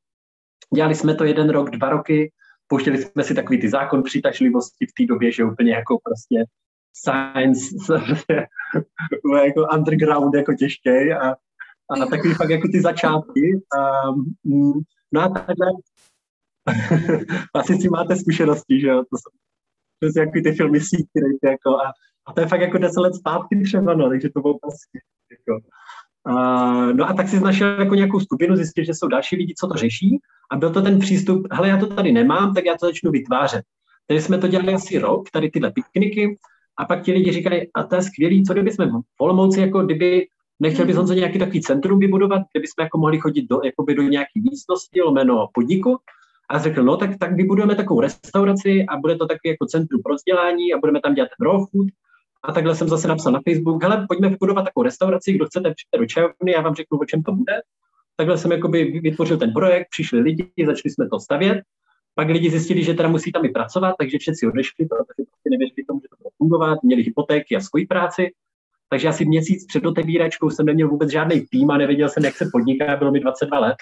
dělali 0.75 0.95
jsme 0.95 1.15
to 1.15 1.25
jeden 1.25 1.51
rok, 1.51 1.71
dva 1.71 1.91
roky, 1.91 2.33
pouštěli 2.71 3.03
jsme 3.03 3.25
si 3.25 3.35
takový 3.35 3.61
ty 3.61 3.69
zákon 3.69 4.03
přitažlivosti 4.03 4.87
v 4.87 4.93
té 4.99 5.07
době, 5.07 5.33
že 5.33 5.45
úplně 5.45 5.73
jako 5.73 5.99
prostě 6.05 6.45
science, 6.97 7.77
jako 9.45 9.67
underground 9.77 10.35
jako 10.35 10.55
těžký 10.55 11.13
a, 11.13 11.31
a 11.91 12.07
takový 12.11 12.35
fakt 12.35 12.51
jako 12.51 12.69
ty 12.73 12.81
začátky. 12.81 13.61
Um, 14.47 14.83
no 15.13 15.21
a 15.21 15.29
takhle 15.29 15.67
asi 17.55 17.75
si 17.75 17.89
máte 17.89 18.17
zkušenosti, 18.17 18.81
že 18.81 18.89
jo, 18.89 19.05
to 19.11 19.17
jsou 19.17 19.41
jsou 20.09 20.21
jako 20.21 20.33
ty 20.45 20.53
filmy 20.53 20.81
Secret, 20.81 21.39
jako 21.45 21.71
a, 21.71 21.93
a 22.27 22.33
to 22.33 22.41
je 22.41 22.47
fakt 22.47 22.61
jako 22.61 22.79
deset 22.79 23.01
let 23.01 23.15
zpátky 23.15 23.63
třeba, 23.65 23.95
no, 23.95 24.09
takže 24.09 24.29
to 24.31 24.41
bylo 24.41 24.59
prostě, 24.59 24.99
jako, 25.31 25.67
Uh, 26.29 26.93
no 26.93 27.09
a 27.09 27.15
tak 27.15 27.29
si 27.29 27.41
našel 27.41 27.69
jako 27.69 27.95
nějakou 27.95 28.21
skupinu, 28.21 28.57
zjistil, 28.57 28.85
že 28.85 28.95
jsou 28.95 29.09
další 29.09 29.37
lidi, 29.37 29.55
co 29.59 29.69
to 29.69 29.75
řeší 29.75 30.19
a 30.51 30.57
byl 30.57 30.71
to 30.71 30.83
ten 30.83 30.99
přístup, 30.99 31.47
hele, 31.53 31.69
já 31.69 31.77
to 31.77 31.87
tady 31.87 32.13
nemám, 32.13 32.55
tak 32.55 32.65
já 32.65 32.77
to 32.81 32.87
začnu 32.87 33.11
vytvářet. 33.11 33.63
Takže 34.07 34.23
jsme 34.23 34.39
to 34.39 34.49
dělali 34.49 34.75
asi 34.75 34.99
rok, 34.99 35.31
tady 35.31 35.51
tyhle 35.51 35.73
pikniky 35.73 36.39
a 36.79 36.85
pak 36.85 37.03
ti 37.03 37.13
lidi 37.13 37.33
říkali, 37.33 37.69
a 37.75 37.83
to 37.83 37.95
je 37.95 38.03
skvělý, 38.03 38.45
co 38.45 38.53
kdyby 38.53 38.73
jsme 38.73 38.87
v 38.87 39.21
Olomouci, 39.21 39.61
jako 39.61 39.83
kdyby 39.83 40.27
nechtěl 40.61 40.87
bys 40.87 40.97
se 41.07 41.15
nějaký 41.15 41.39
takový 41.39 41.61
centrum 41.61 41.99
vybudovat, 41.99 42.43
kde 42.53 42.61
bychom 42.61 42.83
jako 42.83 42.99
mohli 42.99 43.19
chodit 43.21 43.47
do, 43.51 43.61
jakoby 43.65 43.95
do 43.95 44.03
nějaké 44.03 44.41
místnosti, 44.51 45.03
lomeno 45.03 45.49
podniku. 45.55 45.99
A 46.51 46.59
řekl, 46.59 46.83
no 46.83 46.97
tak, 46.97 47.11
tak 47.19 47.33
vybudujeme 47.33 47.75
takovou 47.75 48.01
restauraci 48.01 48.87
a 48.89 48.97
bude 48.97 49.17
to 49.17 49.27
taky 49.27 49.49
jako 49.49 49.67
centrum 49.67 50.03
pro 50.03 50.15
vzdělání 50.15 50.73
a 50.73 50.79
budeme 50.79 51.01
tam 51.01 51.15
dělat 51.15 51.29
raw 51.41 51.67
food 51.71 51.87
a 52.43 52.53
takhle 52.53 52.75
jsem 52.75 52.89
zase 52.89 53.09
napsal 53.09 53.33
na 53.33 53.41
Facebook, 53.49 53.83
hele, 53.83 54.07
pojďme 54.09 54.29
vybudovat 54.29 54.63
takovou 54.63 54.85
restauraci, 54.85 55.33
kdo 55.33 55.47
chcete, 55.47 55.75
přijďte 55.75 55.99
do 55.99 56.07
čajovny, 56.07 56.53
já 56.53 56.61
vám 56.61 56.75
řeknu, 56.75 56.99
o 56.99 57.05
čem 57.05 57.23
to 57.23 57.33
bude. 57.33 57.61
Takhle 58.17 58.39
jsem 58.39 58.53
jakoby 58.53 59.01
vytvořil 59.03 59.37
ten 59.37 59.53
projekt, 59.53 59.87
přišli 59.91 60.21
lidi, 60.21 60.53
začali 60.67 60.91
jsme 60.91 61.09
to 61.09 61.21
stavět, 61.21 61.63
pak 62.15 62.29
lidi 62.29 62.51
zjistili, 62.51 62.85
že 62.85 62.95
teda 62.95 63.09
musí 63.09 63.33
tam 63.33 63.45
i 63.45 63.49
pracovat, 63.49 63.95
takže 63.99 64.19
všetci 64.19 64.47
odešli, 64.47 64.87
protože 64.87 65.27
prostě 65.31 65.51
nevěřili 65.51 65.85
tomu, 65.89 66.01
že 66.01 66.09
to 66.11 66.17
bude 66.19 66.31
fungovat, 66.39 66.83
měli 66.83 67.03
hypotéky 67.03 67.57
a 67.57 67.61
svoji 67.61 67.87
práci. 67.87 68.33
Takže 68.89 69.09
asi 69.09 69.25
měsíc 69.25 69.67
před 69.67 69.87
otevíračkou 69.87 70.51
jsem 70.51 70.67
neměl 70.67 70.89
vůbec 70.89 71.11
žádný 71.11 71.47
tým 71.51 71.71
a 71.71 71.77
nevěděl 71.77 72.09
jsem, 72.09 72.25
jak 72.25 72.37
se 72.37 72.49
podniká, 72.53 72.97
bylo 72.97 73.13
mi 73.13 73.21
22 73.21 73.59
let. 73.59 73.77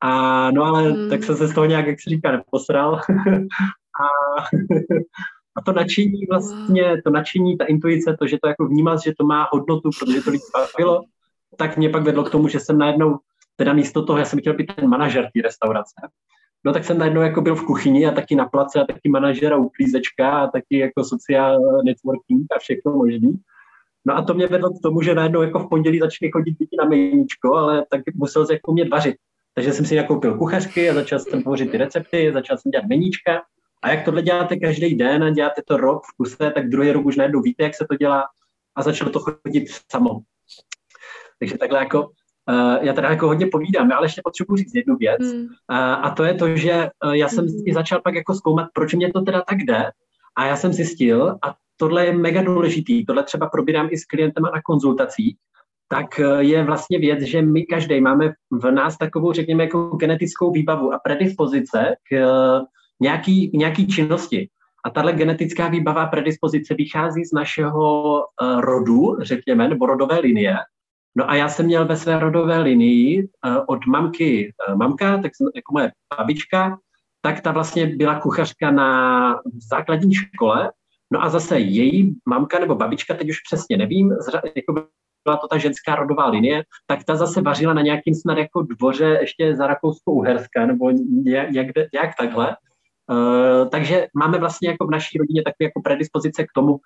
A 0.00 0.50
no 0.50 0.64
ale 0.64 0.82
hmm. 0.82 1.10
tak 1.10 1.24
jsem 1.24 1.36
se 1.36 1.48
z 1.48 1.54
toho 1.54 1.66
nějak, 1.66 1.86
jak 1.86 2.00
se 2.00 2.10
říká, 2.10 2.32
neposral. 2.32 2.94
a 4.00 4.06
a 5.56 5.62
to 5.62 5.72
nadšení 5.72 6.26
vlastně, 6.30 7.02
to 7.02 7.10
nadšení, 7.10 7.58
ta 7.58 7.64
intuice, 7.64 8.16
to, 8.18 8.26
že 8.26 8.38
to 8.42 8.48
jako 8.48 8.66
vnímat, 8.66 9.02
že 9.02 9.12
to 9.18 9.24
má 9.24 9.48
hodnotu, 9.52 9.90
protože 10.00 10.20
to 10.20 10.30
lidi 10.30 10.44
bavilo, 10.54 11.04
tak 11.56 11.76
mě 11.76 11.88
pak 11.88 12.02
vedlo 12.02 12.24
k 12.24 12.30
tomu, 12.30 12.48
že 12.48 12.60
jsem 12.60 12.78
najednou, 12.78 13.18
teda 13.56 13.72
místo 13.72 14.04
toho, 14.04 14.18
já 14.18 14.24
jsem 14.24 14.38
chtěl 14.38 14.54
být 14.54 14.74
ten 14.76 14.88
manažer 14.88 15.24
té 15.34 15.42
restaurace, 15.42 15.94
no 16.64 16.72
tak 16.72 16.84
jsem 16.84 16.98
najednou 16.98 17.20
jako 17.20 17.40
byl 17.40 17.54
v 17.54 17.66
kuchyni 17.66 18.06
a 18.06 18.10
taky 18.10 18.34
na 18.36 18.48
place 18.48 18.80
a 18.80 18.84
taky 18.84 19.08
manažer 19.08 19.52
a 19.52 19.56
uklízečka 19.56 20.30
a 20.30 20.46
taky 20.46 20.78
jako 20.78 21.04
social 21.04 21.82
networking 21.84 22.46
a 22.56 22.58
všechno 22.58 22.92
možný. 22.92 23.34
No 24.04 24.16
a 24.16 24.22
to 24.22 24.34
mě 24.34 24.46
vedlo 24.46 24.70
k 24.70 24.82
tomu, 24.82 25.02
že 25.02 25.14
najednou 25.14 25.42
jako 25.42 25.58
v 25.58 25.68
pondělí 25.68 25.98
začali 25.98 26.30
chodit 26.32 26.58
děti 26.58 26.76
na 26.78 26.84
meníčko, 26.84 27.54
ale 27.54 27.86
tak 27.90 28.00
musel 28.14 28.46
se 28.46 28.52
jako 28.52 28.72
mě 28.72 28.88
vařit. 28.88 29.16
Takže 29.54 29.72
jsem 29.72 29.86
si 29.86 29.96
nakoupil 29.96 30.38
kuchařky 30.38 30.90
a 30.90 30.94
začal 30.94 31.18
jsem 31.18 31.42
tvořit 31.42 31.70
ty 31.70 31.76
recepty, 31.76 32.32
začal 32.32 32.58
jsem 32.58 32.70
dělat 32.70 32.86
meníčka 32.86 33.42
a 33.82 33.90
jak 33.90 34.04
tohle 34.04 34.22
děláte 34.22 34.56
každý 34.56 34.94
den 34.94 35.24
a 35.24 35.30
děláte 35.30 35.62
to 35.66 35.76
rok 35.76 36.02
v 36.04 36.16
kuse, 36.16 36.52
tak 36.54 36.68
druhý 36.68 36.92
rok 36.92 37.06
už 37.06 37.16
najednou 37.16 37.40
víte, 37.40 37.62
jak 37.62 37.74
se 37.74 37.86
to 37.90 37.96
dělá 37.96 38.24
a 38.76 38.82
začalo 38.82 39.10
to 39.10 39.20
chodit 39.20 39.64
samo. 39.90 40.20
Takže 41.38 41.58
takhle 41.58 41.78
jako, 41.78 42.00
uh, 42.02 42.78
já 42.80 42.92
teda 42.92 43.10
jako 43.10 43.26
hodně 43.26 43.46
povídám, 43.46 43.92
ale 43.92 44.06
ještě 44.06 44.20
potřebuji 44.24 44.56
říct 44.56 44.74
jednu 44.74 44.96
věc 44.96 45.20
hmm. 45.20 45.42
uh, 45.42 45.76
a 45.76 46.10
to 46.10 46.24
je 46.24 46.34
to, 46.34 46.56
že 46.56 46.88
uh, 47.04 47.12
já 47.12 47.28
jsem 47.28 47.46
hmm. 47.46 47.74
začal 47.74 48.00
pak 48.00 48.14
jako 48.14 48.34
zkoumat, 48.34 48.68
proč 48.72 48.94
mě 48.94 49.12
to 49.12 49.20
teda 49.20 49.42
tak 49.48 49.58
jde 49.58 49.90
a 50.36 50.46
já 50.46 50.56
jsem 50.56 50.72
zjistil, 50.72 51.38
a 51.42 51.54
tohle 51.76 52.06
je 52.06 52.12
mega 52.12 52.42
důležitý, 52.42 53.06
tohle 53.06 53.22
třeba 53.22 53.48
probírám 53.48 53.88
i 53.90 53.98
s 53.98 54.04
klientama 54.04 54.50
na 54.54 54.62
konzultacích, 54.64 55.36
tak 55.88 56.20
je 56.38 56.64
vlastně 56.64 56.98
věc, 56.98 57.20
že 57.20 57.42
my 57.42 57.62
každý 57.62 58.00
máme 58.00 58.32
v 58.50 58.70
nás 58.70 58.98
takovou, 58.98 59.32
řekněme, 59.32 59.64
jako 59.64 59.96
genetickou 59.96 60.50
výbavu 60.50 60.92
a 60.92 60.98
predispozice 60.98 61.94
k 62.10 62.16
nějaký, 63.02 63.50
nějaký 63.54 63.86
činnosti. 63.86 64.48
A 64.84 64.90
tahle 64.90 65.12
genetická 65.12 65.68
výbava 65.68 66.06
predispozice 66.06 66.74
vychází 66.74 67.24
z 67.24 67.32
našeho 67.32 68.14
uh, 68.14 68.60
rodu, 68.60 69.16
řekněme, 69.20 69.68
nebo 69.68 69.86
rodové 69.86 70.18
linie. 70.18 70.56
No 71.16 71.30
a 71.30 71.34
já 71.34 71.48
jsem 71.48 71.66
měl 71.66 71.86
ve 71.86 71.96
své 71.96 72.18
rodové 72.18 72.58
linii 72.58 73.22
uh, 73.22 73.56
od 73.66 73.86
mamky, 73.86 74.52
uh, 74.68 74.76
mamka, 74.76 75.18
tak 75.22 75.36
jsem, 75.36 75.46
jako 75.54 75.72
moje 75.72 75.92
babička, 76.18 76.78
tak 77.20 77.40
ta 77.40 77.52
vlastně 77.52 77.86
byla 77.86 78.20
kuchařka 78.20 78.70
na 78.70 78.90
základní 79.70 80.14
škole, 80.14 80.70
no 81.12 81.22
a 81.22 81.28
zase 81.28 81.58
její 81.58 82.14
mamka 82.28 82.58
nebo 82.58 82.74
babička, 82.74 83.14
teď 83.14 83.30
už 83.30 83.40
přesně 83.40 83.76
nevím, 83.76 84.10
zra, 84.20 84.42
jako 84.56 84.72
byla 85.24 85.36
to 85.36 85.48
ta 85.48 85.58
ženská 85.58 85.94
rodová 85.94 86.28
linie, 86.28 86.64
tak 86.86 87.04
ta 87.04 87.16
zase 87.16 87.42
vařila 87.42 87.74
na 87.74 87.82
nějakým 87.82 88.14
snad 88.14 88.38
jako 88.38 88.62
dvoře 88.62 89.18
ještě 89.20 89.56
za 89.56 89.66
Rakousko-Uherska, 89.66 90.66
nebo 90.66 90.90
nějak, 91.24 91.50
nějak 91.92 92.10
takhle. 92.18 92.56
Uh, 93.10 93.68
takže 93.68 94.06
máme 94.14 94.38
vlastně 94.38 94.68
jako 94.68 94.86
v 94.86 94.90
naší 94.90 95.18
rodině 95.18 95.42
takové 95.42 95.64
jako 95.64 95.80
predispozice 95.84 96.44
k 96.44 96.52
tomu 96.54 96.76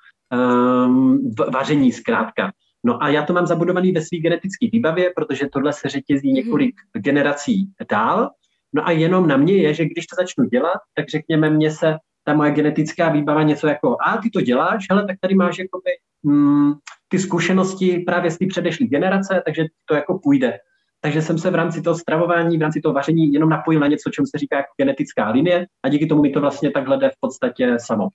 um, 0.87 1.31
vaření 1.53 1.93
zkrátka. 1.93 2.53
No 2.87 3.03
a 3.03 3.09
já 3.09 3.23
to 3.23 3.33
mám 3.33 3.47
zabudovaný 3.47 3.93
ve 3.93 4.01
své 4.01 4.19
genetické 4.19 4.67
výbavě, 4.73 5.13
protože 5.17 5.47
tohle 5.53 5.73
se 5.73 5.89
řetězí 5.89 6.29
mhm. 6.29 6.37
několik 6.37 6.75
mm. 6.95 7.03
generací 7.03 7.71
dál. 7.91 8.31
No 8.73 8.87
a 8.89 8.91
jenom 8.91 9.29
na 9.29 9.37
mě 9.37 9.57
je, 9.57 9.75
že 9.75 9.85
když 9.85 10.07
to 10.07 10.17
začnu 10.17 10.45
dělat, 10.45 10.79
tak 10.95 11.09
řekněme, 11.09 11.51
mně 11.51 11.71
se 11.71 11.97
ta 12.25 12.35
moje 12.35 12.51
genetická 12.51 13.09
výbava 13.09 13.43
něco 13.43 13.67
jako, 13.67 13.97
a 14.07 14.17
ty 14.17 14.31
to 14.31 14.41
děláš, 14.41 14.87
ale 14.91 15.07
tak 15.07 15.17
tady 15.21 15.35
máš 15.35 15.59
jakoby 15.59 15.91
mm, 16.23 16.73
ty 17.09 17.19
zkušenosti 17.19 17.99
právě 18.07 18.31
z 18.31 18.39
té 18.39 18.47
předešlé 18.47 18.87
generace, 18.87 19.43
takže 19.47 19.65
to 19.85 19.95
jako 19.95 20.19
půjde. 20.19 20.59
Takže 21.07 21.23
jsem 21.23 21.39
se 21.39 21.51
v 21.51 21.55
rámci 21.55 21.83
toho 21.83 21.97
stravování, 21.97 22.59
v 22.59 22.63
rámci 22.63 22.81
toho 22.81 22.93
vaření 22.93 23.33
jenom 23.33 23.49
napojil 23.49 23.81
na 23.81 23.87
něco, 23.87 24.11
čemu 24.11 24.27
se 24.27 24.39
říká 24.39 24.57
jako 24.57 24.69
genetická 24.77 25.31
linie 25.31 25.67
a 25.83 25.89
díky 25.89 26.07
tomu 26.07 26.23
mi 26.23 26.31
to 26.31 26.41
vlastně 26.41 26.71
takhle 26.71 26.99
jde 26.99 27.09
v 27.09 27.21
podstatě 27.21 27.77
samo. 27.81 28.09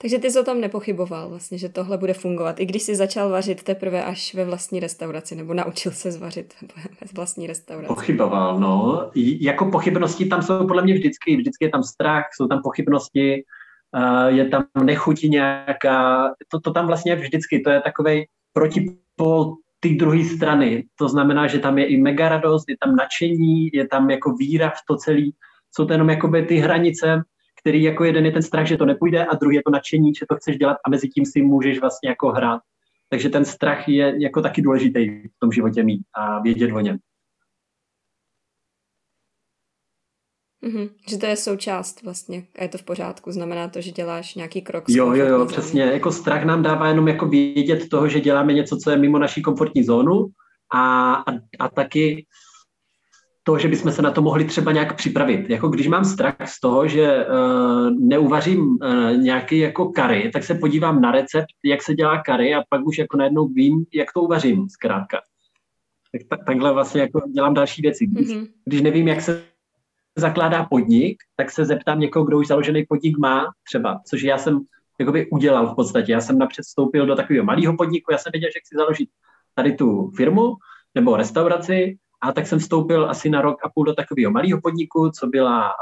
Takže 0.00 0.18
ty 0.18 0.30
jsi 0.30 0.40
o 0.40 0.44
tom 0.44 0.60
nepochyboval 0.60 1.28
vlastně, 1.28 1.58
že 1.58 1.68
tohle 1.68 1.98
bude 1.98 2.14
fungovat, 2.14 2.60
i 2.60 2.66
když 2.66 2.82
jsi 2.82 2.96
začal 2.96 3.30
vařit 3.30 3.62
teprve 3.62 4.04
až 4.04 4.34
ve 4.34 4.44
vlastní 4.44 4.80
restauraci, 4.80 5.36
nebo 5.36 5.54
naučil 5.54 5.92
se 5.92 6.12
zvařit 6.12 6.54
ve 7.00 7.06
vlastní 7.14 7.46
restauraci. 7.46 7.88
Pochyboval, 7.88 8.60
no. 8.60 9.10
Jako 9.40 9.70
pochybnosti 9.70 10.26
tam 10.26 10.42
jsou 10.42 10.66
podle 10.66 10.82
mě 10.82 10.94
vždycky, 10.94 11.36
vždycky 11.36 11.64
je 11.64 11.70
tam 11.70 11.82
strach, 11.82 12.24
jsou 12.36 12.46
tam 12.46 12.62
pochybnosti, 12.62 13.44
je 14.28 14.48
tam 14.48 14.64
nechutí 14.84 15.28
nějaká, 15.28 16.28
to, 16.48 16.60
to 16.60 16.72
tam 16.72 16.86
vlastně 16.86 17.16
vždycky, 17.16 17.60
to 17.60 17.70
je 17.70 17.80
takový 17.80 18.26
protipol 18.52 19.56
té 19.80 19.88
druhé 19.88 20.24
strany. 20.24 20.84
To 20.96 21.08
znamená, 21.08 21.46
že 21.46 21.58
tam 21.58 21.78
je 21.78 21.86
i 21.86 21.96
mega 21.96 22.28
radost, 22.28 22.64
je 22.68 22.76
tam 22.84 22.96
nadšení, 22.96 23.70
je 23.72 23.88
tam 23.88 24.10
jako 24.10 24.32
víra 24.32 24.70
v 24.70 24.80
to 24.88 24.96
celé. 24.96 25.30
Jsou 25.76 25.84
to 25.84 25.92
jenom 25.92 26.10
jakoby 26.10 26.42
ty 26.42 26.56
hranice, 26.56 27.22
který 27.60 27.82
jako 27.82 28.04
jeden 28.04 28.26
je 28.26 28.32
ten 28.32 28.42
strach, 28.42 28.66
že 28.66 28.76
to 28.76 28.84
nepůjde 28.84 29.24
a 29.24 29.36
druhý 29.36 29.56
je 29.56 29.62
to 29.66 29.70
nadšení, 29.70 30.14
že 30.14 30.26
to 30.28 30.36
chceš 30.36 30.58
dělat 30.58 30.76
a 30.86 30.90
mezi 30.90 31.08
tím 31.08 31.26
si 31.26 31.42
můžeš 31.42 31.80
vlastně 31.80 32.08
jako 32.08 32.28
hrát. 32.28 32.60
Takže 33.08 33.28
ten 33.28 33.44
strach 33.44 33.88
je 33.88 34.14
jako 34.18 34.42
taky 34.42 34.62
důležitý 34.62 35.08
v 35.10 35.38
tom 35.38 35.52
životě 35.52 35.82
mít 35.82 36.02
a 36.14 36.42
vědět 36.42 36.72
o 36.72 36.80
něm. 36.80 36.98
Mm-hmm. 40.66 40.90
Že 41.08 41.18
to 41.18 41.26
je 41.26 41.36
součást 41.36 42.02
vlastně 42.02 42.44
a 42.58 42.62
je 42.62 42.68
to 42.68 42.78
v 42.78 42.82
pořádku. 42.82 43.32
Znamená 43.32 43.68
to, 43.68 43.80
že 43.80 43.90
děláš 43.90 44.34
nějaký 44.34 44.62
krok. 44.62 44.84
Jo, 44.88 45.12
jo, 45.12 45.26
jo, 45.26 45.46
přesně. 45.46 45.82
Jako 45.82 46.12
strach 46.12 46.44
nám 46.44 46.62
dává 46.62 46.88
jenom 46.88 47.08
jako 47.08 47.26
vědět 47.26 47.88
toho, 47.88 48.08
že 48.08 48.20
děláme 48.20 48.52
něco, 48.52 48.76
co 48.76 48.90
je 48.90 48.96
mimo 48.96 49.18
naší 49.18 49.42
komfortní 49.42 49.84
zónu 49.84 50.26
a, 50.74 51.14
a, 51.14 51.32
a 51.58 51.68
taky 51.68 52.26
to, 53.42 53.58
že 53.58 53.68
bychom 53.68 53.92
se 53.92 54.02
na 54.02 54.10
to 54.10 54.22
mohli 54.22 54.44
třeba 54.44 54.72
nějak 54.72 54.96
připravit. 54.96 55.50
Jako 55.50 55.68
když 55.68 55.88
mám 55.88 56.04
strach 56.04 56.36
z 56.44 56.60
toho, 56.60 56.88
že 56.88 57.26
uh, 57.26 57.90
neuvařím 57.90 58.60
uh, 58.60 59.16
nějaký 59.16 59.58
jako 59.58 59.88
kary, 59.88 60.30
tak 60.32 60.44
se 60.44 60.54
podívám 60.54 61.00
na 61.00 61.12
recept, 61.12 61.54
jak 61.64 61.82
se 61.82 61.94
dělá 61.94 62.22
kary 62.22 62.54
a 62.54 62.62
pak 62.68 62.86
už 62.86 62.98
jako 62.98 63.16
najednou 63.16 63.48
vím, 63.48 63.84
jak 63.94 64.12
to 64.12 64.22
uvařím 64.22 64.68
zkrátka. 64.68 65.20
Tak, 66.12 66.22
tak 66.28 66.46
takhle 66.46 66.72
vlastně 66.72 67.00
jako 67.00 67.20
dělám 67.34 67.54
další 67.54 67.82
věci. 67.82 68.06
Když, 68.06 68.28
mm-hmm. 68.28 68.46
když 68.64 68.82
nevím, 68.82 69.08
jak 69.08 69.20
se 69.20 69.42
zakládá 70.18 70.64
podnik, 70.64 71.16
tak 71.36 71.50
se 71.50 71.64
zeptám 71.64 72.00
někoho, 72.00 72.24
kdo 72.24 72.38
už 72.38 72.46
založený 72.46 72.84
podnik 72.88 73.18
má 73.18 73.46
třeba, 73.66 74.00
což 74.06 74.22
já 74.22 74.38
jsem 74.38 74.60
jakoby 75.00 75.30
udělal 75.30 75.66
v 75.66 75.74
podstatě. 75.74 76.12
Já 76.12 76.20
jsem 76.20 76.38
napřed 76.38 76.62
vstoupil 76.62 77.06
do 77.06 77.16
takového 77.16 77.44
malého 77.44 77.76
podniku, 77.76 78.12
já 78.12 78.18
jsem 78.18 78.30
věděl, 78.32 78.50
že 78.54 78.60
chci 78.60 78.76
založit 78.76 79.08
tady 79.54 79.72
tu 79.72 80.10
firmu 80.16 80.56
nebo 80.94 81.16
restauraci 81.16 81.96
a 82.20 82.32
tak 82.32 82.46
jsem 82.46 82.58
vstoupil 82.58 83.10
asi 83.10 83.30
na 83.30 83.40
rok 83.40 83.64
a 83.64 83.68
půl 83.74 83.84
do 83.84 83.94
takového 83.94 84.30
malého 84.30 84.60
podniku, 84.60 85.10
co 85.10 85.26
byla 85.26 85.62
a, 85.68 85.72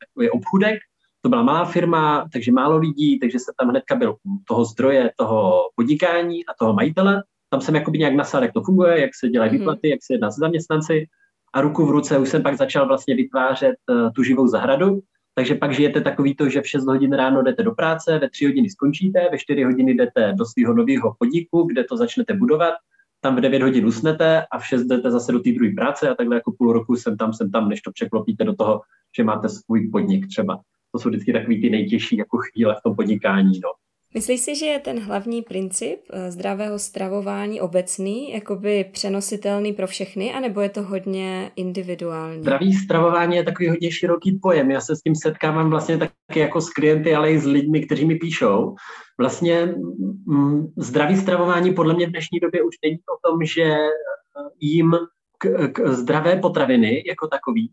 takový 0.00 0.30
obchudek. 0.30 0.78
To 1.20 1.28
byla 1.28 1.42
malá 1.42 1.64
firma, 1.64 2.28
takže 2.32 2.52
málo 2.52 2.78
lidí, 2.78 3.18
takže 3.18 3.38
se 3.38 3.52
tam 3.58 3.68
hnedka 3.68 3.94
byl 3.94 4.16
toho 4.48 4.64
zdroje, 4.64 5.10
toho 5.16 5.60
podnikání 5.76 6.46
a 6.46 6.54
toho 6.58 6.74
majitele. 6.74 7.22
Tam 7.48 7.60
jsem 7.60 7.74
jakoby 7.74 7.98
nějak 7.98 8.14
nasal, 8.14 8.42
jak 8.42 8.52
to 8.52 8.62
funguje, 8.62 9.00
jak 9.00 9.10
se 9.14 9.28
dělají 9.28 9.50
mm-hmm. 9.50 9.58
výplaty, 9.58 9.88
jak 9.88 10.00
se 10.02 10.14
jedná 10.14 10.30
se 10.30 10.40
zaměstnanci. 10.40 11.06
A 11.52 11.60
ruku 11.60 11.86
v 11.86 11.90
ruce 11.90 12.18
už 12.18 12.28
jsem 12.28 12.42
pak 12.42 12.56
začal 12.56 12.88
vlastně 12.88 13.14
vytvářet 13.14 13.74
uh, 13.90 14.12
tu 14.12 14.22
živou 14.22 14.46
zahradu. 14.46 15.00
Takže 15.34 15.54
pak 15.54 15.72
žijete 15.72 16.00
takový 16.00 16.36
to, 16.36 16.48
že 16.48 16.60
v 16.60 16.68
6 16.68 16.84
hodin 16.84 17.12
ráno 17.12 17.42
jdete 17.42 17.62
do 17.62 17.72
práce, 17.72 18.18
ve 18.18 18.30
3 18.30 18.46
hodiny 18.46 18.70
skončíte, 18.70 19.28
ve 19.32 19.38
4 19.38 19.64
hodiny 19.64 19.94
jdete 19.94 20.32
do 20.36 20.44
svého 20.44 20.74
nového 20.74 21.14
podniku, 21.18 21.62
kde 21.62 21.84
to 21.84 21.96
začnete 21.96 22.34
budovat 22.34 22.74
tam 23.22 23.36
v 23.36 23.40
9 23.40 23.62
hodin 23.62 23.86
usnete 23.86 24.46
a 24.50 24.58
v 24.58 24.66
6 24.66 24.84
jdete 24.84 25.10
zase 25.10 25.32
do 25.32 25.40
té 25.40 25.52
druhé 25.52 25.72
práce 25.72 26.08
a 26.08 26.14
takhle 26.14 26.36
jako 26.36 26.52
půl 26.58 26.72
roku 26.72 26.96
jsem 26.96 27.16
tam, 27.16 27.32
jsem 27.32 27.50
tam, 27.50 27.68
než 27.68 27.80
to 27.80 27.92
překlopíte 27.92 28.44
do 28.44 28.54
toho, 28.54 28.80
že 29.16 29.24
máte 29.24 29.48
svůj 29.48 29.88
podnik 29.88 30.26
třeba. 30.26 30.60
To 30.92 30.98
jsou 30.98 31.08
vždycky 31.08 31.32
takový 31.32 31.60
ty 31.60 31.70
nejtěžší 31.70 32.16
jako 32.16 32.38
chvíle 32.38 32.74
v 32.74 32.82
tom 32.82 32.96
podnikání. 32.96 33.60
No. 33.64 33.70
Myslíš 34.14 34.40
si, 34.40 34.56
že 34.56 34.66
je 34.66 34.78
ten 34.78 35.00
hlavní 35.00 35.42
princip 35.42 36.00
eh, 36.10 36.30
zdravého 36.30 36.78
stravování 36.78 37.60
obecný, 37.60 38.32
jakoby 38.32 38.84
přenositelný 38.92 39.72
pro 39.72 39.86
všechny, 39.86 40.32
anebo 40.32 40.60
je 40.60 40.68
to 40.68 40.82
hodně 40.82 41.50
individuální? 41.56 42.42
Zdravý 42.42 42.72
stravování 42.72 43.36
je 43.36 43.44
takový 43.44 43.68
hodně 43.68 43.92
široký 43.92 44.38
pojem. 44.42 44.70
Já 44.70 44.80
se 44.80 44.96
s 44.96 45.00
tím 45.00 45.14
setkávám 45.14 45.70
vlastně 45.70 45.98
taky 45.98 46.40
jako 46.40 46.60
s 46.60 46.70
klienty, 46.70 47.14
ale 47.14 47.32
i 47.32 47.38
s 47.38 47.46
lidmi, 47.46 47.86
kteří 47.86 48.04
mi 48.04 48.14
píšou. 48.14 48.74
Vlastně 49.18 49.74
mm, 50.26 50.72
zdravý 50.76 51.16
stravování 51.16 51.74
podle 51.74 51.94
mě 51.94 52.06
v 52.06 52.10
dnešní 52.10 52.40
době 52.40 52.62
už 52.62 52.74
není 52.84 52.96
o 52.96 53.28
tom, 53.28 53.44
že 53.44 53.62
eh, 53.62 53.88
jim 54.60 54.92
k, 55.38 55.68
k 55.72 55.88
zdravé 55.88 56.36
potraviny 56.36 57.04
jako 57.06 57.28
takový, 57.28 57.72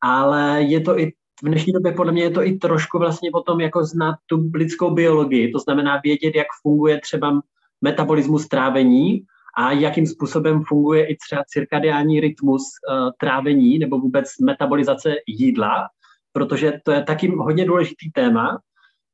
ale 0.00 0.62
je 0.62 0.80
to 0.80 0.98
i 0.98 1.12
v 1.42 1.46
dnešní 1.46 1.72
době 1.72 1.92
podle 1.92 2.12
mě 2.12 2.22
je 2.22 2.30
to 2.30 2.46
i 2.46 2.52
trošku 2.52 2.98
vlastně 2.98 3.30
o 3.34 3.42
tom, 3.42 3.60
jako 3.60 3.84
znát 3.84 4.16
tu 4.26 4.50
lidskou 4.54 4.90
biologii, 4.90 5.52
to 5.52 5.58
znamená 5.58 6.00
vědět, 6.04 6.34
jak 6.34 6.46
funguje 6.62 7.00
třeba 7.00 7.40
metabolismus 7.80 8.48
trávení 8.48 9.22
a 9.56 9.72
jakým 9.72 10.06
způsobem 10.06 10.62
funguje 10.68 11.06
i 11.06 11.16
třeba 11.16 11.42
cirkadiální 11.46 12.20
rytmus 12.20 12.62
uh, 12.62 13.10
trávení 13.20 13.78
nebo 13.78 13.98
vůbec 13.98 14.28
metabolizace 14.44 15.14
jídla, 15.26 15.88
protože 16.32 16.72
to 16.84 16.92
je 16.92 17.02
taky 17.02 17.28
hodně 17.28 17.64
důležitý 17.64 18.10
téma 18.10 18.58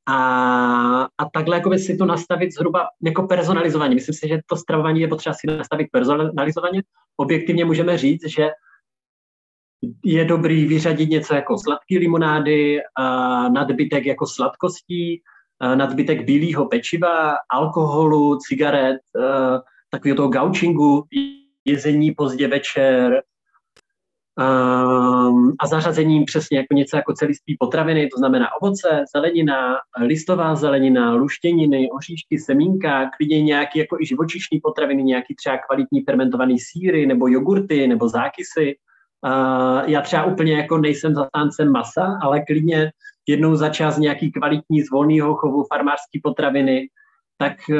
a, 0.08 0.16
a 1.18 1.30
takhle 1.32 1.56
jako 1.56 1.78
si 1.78 1.96
to 1.96 2.06
nastavit 2.06 2.54
zhruba 2.54 2.86
jako 3.02 3.22
personalizovaně. 3.22 3.94
Myslím 3.94 4.14
si, 4.14 4.28
že 4.28 4.40
to 4.46 4.56
stravování 4.56 5.00
je 5.00 5.08
potřeba 5.08 5.34
si 5.34 5.46
nastavit 5.46 5.88
personalizovaně. 5.92 6.82
Objektivně 7.16 7.64
můžeme 7.64 7.98
říct, 7.98 8.28
že 8.28 8.50
je 10.04 10.24
dobrý 10.24 10.66
vyřadit 10.66 11.10
něco 11.10 11.34
jako 11.34 11.58
sladké 11.58 11.98
limonády, 11.98 12.78
nadbytek 13.52 14.06
jako 14.06 14.26
sladkostí, 14.26 15.22
nadbytek 15.74 16.24
bílého 16.24 16.66
pečiva, 16.66 17.34
alkoholu, 17.52 18.38
cigaret, 18.48 19.00
takového 19.90 20.16
toho 20.16 20.28
gaučingu, 20.28 21.04
jezení 21.64 22.14
pozdě 22.14 22.48
večer, 22.48 23.22
a 25.60 25.66
zařazením 25.66 26.24
přesně 26.24 26.58
jako 26.58 26.74
něco 26.74 26.96
jako 26.96 27.12
celiství 27.12 27.56
potraviny, 27.58 28.08
to 28.08 28.18
znamená 28.18 28.46
ovoce, 28.60 29.04
zelenina, 29.14 29.76
listová 30.00 30.54
zelenina, 30.54 31.14
luštěniny, 31.14 31.90
oříšky, 31.90 32.38
semínka, 32.38 33.10
klidně 33.16 33.42
nějaký 33.42 33.78
jako 33.78 33.96
i 34.00 34.06
živočišní 34.06 34.60
potraviny, 34.60 35.02
nějaký 35.02 35.34
třeba 35.34 35.58
kvalitní 35.58 36.02
fermentovaný 36.04 36.58
síry 36.58 37.06
nebo 37.06 37.28
jogurty 37.28 37.88
nebo 37.88 38.08
zákysy. 38.08 38.76
Uh, 39.26 39.90
já 39.90 40.00
třeba 40.00 40.24
úplně 40.24 40.52
jako 40.56 40.78
nejsem 40.78 41.14
zastáncem 41.14 41.72
masa, 41.72 42.18
ale 42.22 42.40
klidně 42.40 42.92
jednou 43.28 43.56
za 43.56 43.68
čas 43.68 43.98
nějaký 43.98 44.32
kvalitní 44.32 44.82
z 44.82 44.90
volného 44.90 45.34
chovu 45.34 45.64
farmářské 45.64 46.18
potraviny, 46.22 46.88
tak 47.38 47.52
uh, 47.68 47.76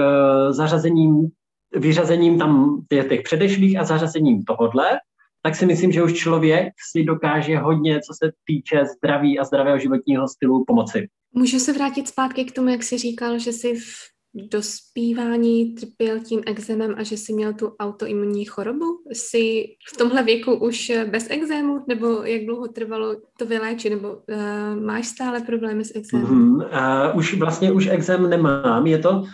zařazením, 0.53 1.29
vyřazením 1.77 2.39
tam 2.39 2.83
těch, 2.89 3.09
těch 3.09 3.23
předešlých 3.23 3.79
a 3.79 3.85
zařazením 3.85 4.45
tohodle 4.45 5.01
tak 5.43 5.57
si 5.57 5.67
myslím, 5.67 5.93
že 5.93 6.03
už 6.03 6.15
člověk 6.15 6.73
si 6.93 7.05
dokáže 7.05 7.59
hodně, 7.59 8.01
co 8.01 8.15
se 8.25 8.33
týče 8.45 8.85
zdraví 8.97 9.39
a 9.39 9.45
zdravého 9.45 9.79
životního 9.79 10.29
stylu 10.29 10.65
pomoci. 10.67 11.09
Můžu 11.33 11.59
se 11.59 11.73
vrátit 11.73 12.09
zpátky 12.09 12.45
k 12.45 12.53
tomu, 12.53 12.69
jak 12.69 12.83
jsi 12.83 12.99
říkal, 12.99 13.39
že 13.39 13.53
jsi 13.53 13.75
v 13.75 13.85
dospívání 14.35 15.75
trpěl 15.75 16.21
tím 16.21 16.41
exémem 16.47 16.95
a 16.99 17.03
že 17.03 17.17
jsi 17.17 17.33
měl 17.33 17.53
tu 17.53 17.75
autoimunní 17.81 18.45
chorobu? 18.45 18.85
Jsi 19.13 19.65
v 19.95 19.97
tomhle 19.99 20.23
věku 20.23 20.55
už 20.55 20.93
bez 21.11 21.31
exému, 21.31 21.85
nebo 21.89 22.07
jak 22.07 22.45
dlouho 22.45 22.69
trvalo 22.69 23.17
to 23.39 23.47
vyléčit, 23.47 23.93
nebo 23.93 24.09
uh, 24.09 24.83
máš 24.85 25.07
stále 25.07 25.41
problémy 25.41 25.85
s 25.85 25.97
exémem? 25.97 26.27
Mm-hmm. 26.27 27.11
Uh, 27.11 27.19
už 27.19 27.35
vlastně 27.35 27.73
už 27.73 27.87
exém 27.87 28.31
nemám, 28.31 28.87
je 28.87 28.99
to 28.99 29.25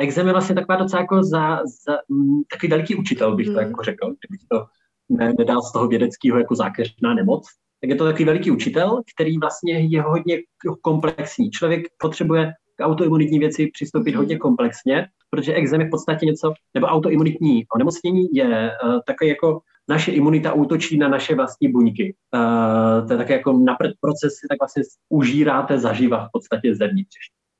exém 0.00 0.26
je 0.26 0.32
vlastně 0.32 0.54
taková 0.54 0.78
docela 0.78 1.02
jako 1.02 1.22
za, 1.22 1.56
za 1.86 1.98
um, 2.08 2.42
takový 2.52 2.70
veliký 2.70 2.94
učitel, 2.94 3.36
bych 3.36 3.46
mm. 3.46 3.54
to 3.54 3.60
mhm. 3.60 3.68
jako 3.68 3.82
řekl, 3.82 4.06
kdybych 4.06 4.40
to 4.50 4.66
ne, 5.08 5.32
nedal 5.38 5.62
z 5.62 5.72
toho 5.72 5.88
vědeckého 5.88 6.38
jako 6.38 6.54
zákeřná 6.54 7.14
nemoc, 7.14 7.46
tak 7.80 7.90
je 7.90 7.96
to 7.96 8.04
takový 8.04 8.24
veliký 8.24 8.50
učitel, 8.50 9.02
který 9.14 9.38
vlastně 9.38 9.80
je 9.80 10.02
hodně 10.02 10.38
komplexní. 10.82 11.50
Člověk 11.50 11.86
potřebuje 11.98 12.52
k 12.80 12.84
autoimunitní 12.84 13.38
věci 13.38 13.70
přistoupit 13.72 14.14
hodně 14.14 14.38
komplexně, 14.38 15.06
protože 15.30 15.54
exém 15.54 15.80
je 15.80 15.86
v 15.86 15.90
podstatě 15.90 16.26
něco, 16.26 16.52
nebo 16.74 16.86
autoimunitní 16.86 17.64
onemocnění 17.74 18.28
je 18.32 18.70
uh, 18.84 19.00
takový 19.06 19.30
jako 19.30 19.60
naše 19.88 20.12
imunita 20.12 20.52
útočí 20.52 20.98
na 20.98 21.08
naše 21.08 21.34
vlastní 21.34 21.68
buňky. 21.72 22.14
Uh, 22.34 23.06
to 23.06 23.12
je 23.12 23.16
také 23.16 23.32
jako 23.32 23.52
na 23.52 23.76
procesy, 24.00 24.46
tak 24.48 24.58
vlastně 24.60 24.82
užíráte 25.08 25.78
zaživa 25.78 26.26
v 26.26 26.28
podstatě 26.32 26.74
zevnitř. 26.74 27.16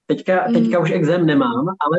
Teďka, 0.07 0.45
teďka 0.53 0.79
mm. 0.79 0.85
už 0.85 0.91
exém 0.91 1.27
nemám, 1.27 1.67
ale 1.69 1.97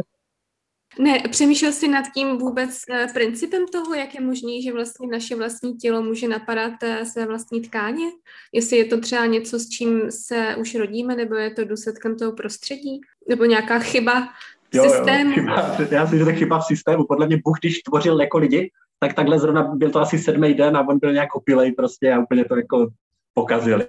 ne, 0.99 1.23
přemýšlel 1.29 1.71
jsi 1.71 1.87
nad 1.87 2.05
tím 2.15 2.37
vůbec 2.37 2.81
eh, 2.89 3.07
principem 3.13 3.65
toho, 3.67 3.93
jak 3.95 4.15
je 4.15 4.21
možný, 4.21 4.63
že 4.63 4.73
vlastně 4.73 5.07
naše 5.07 5.35
vlastní 5.35 5.77
tělo 5.77 6.01
může 6.01 6.27
napadat 6.27 6.73
eh, 6.83 7.05
své 7.05 7.25
vlastní 7.25 7.61
tkáně? 7.61 8.05
Jestli 8.53 8.77
je 8.77 8.85
to 8.85 8.99
třeba 8.99 9.25
něco, 9.25 9.59
s 9.59 9.69
čím 9.69 10.11
se 10.11 10.55
už 10.55 10.75
rodíme, 10.75 11.15
nebo 11.15 11.35
je 11.35 11.51
to 11.51 11.65
důsledkem 11.65 12.15
toho 12.15 12.31
prostředí? 12.31 13.01
Nebo 13.29 13.45
nějaká 13.45 13.79
chyba 13.79 14.29
jo, 14.73 14.83
systému. 14.83 15.29
Jo, 15.29 15.35
chyba, 15.35 15.77
já 15.91 16.07
si 16.07 16.17
že 16.17 16.25
to 16.25 16.31
chyba 16.31 16.59
v 16.59 16.65
systému. 16.65 17.05
Podle 17.05 17.27
mě 17.27 17.37
Bůh, 17.45 17.59
když 17.59 17.79
tvořil 17.79 18.21
jako 18.21 18.37
lidi, 18.37 18.71
tak 18.99 19.13
takhle 19.13 19.39
zrovna 19.39 19.63
byl 19.63 19.89
to 19.89 19.99
asi 19.99 20.19
sedmý 20.19 20.53
den 20.53 20.77
a 20.77 20.87
on 20.87 20.99
byl 20.99 21.13
nějak 21.13 21.35
opilej 21.35 21.71
prostě 21.71 22.13
a 22.13 22.19
úplně 22.19 22.45
to 22.45 22.55
jako 22.55 22.87
pokazil. 23.33 23.81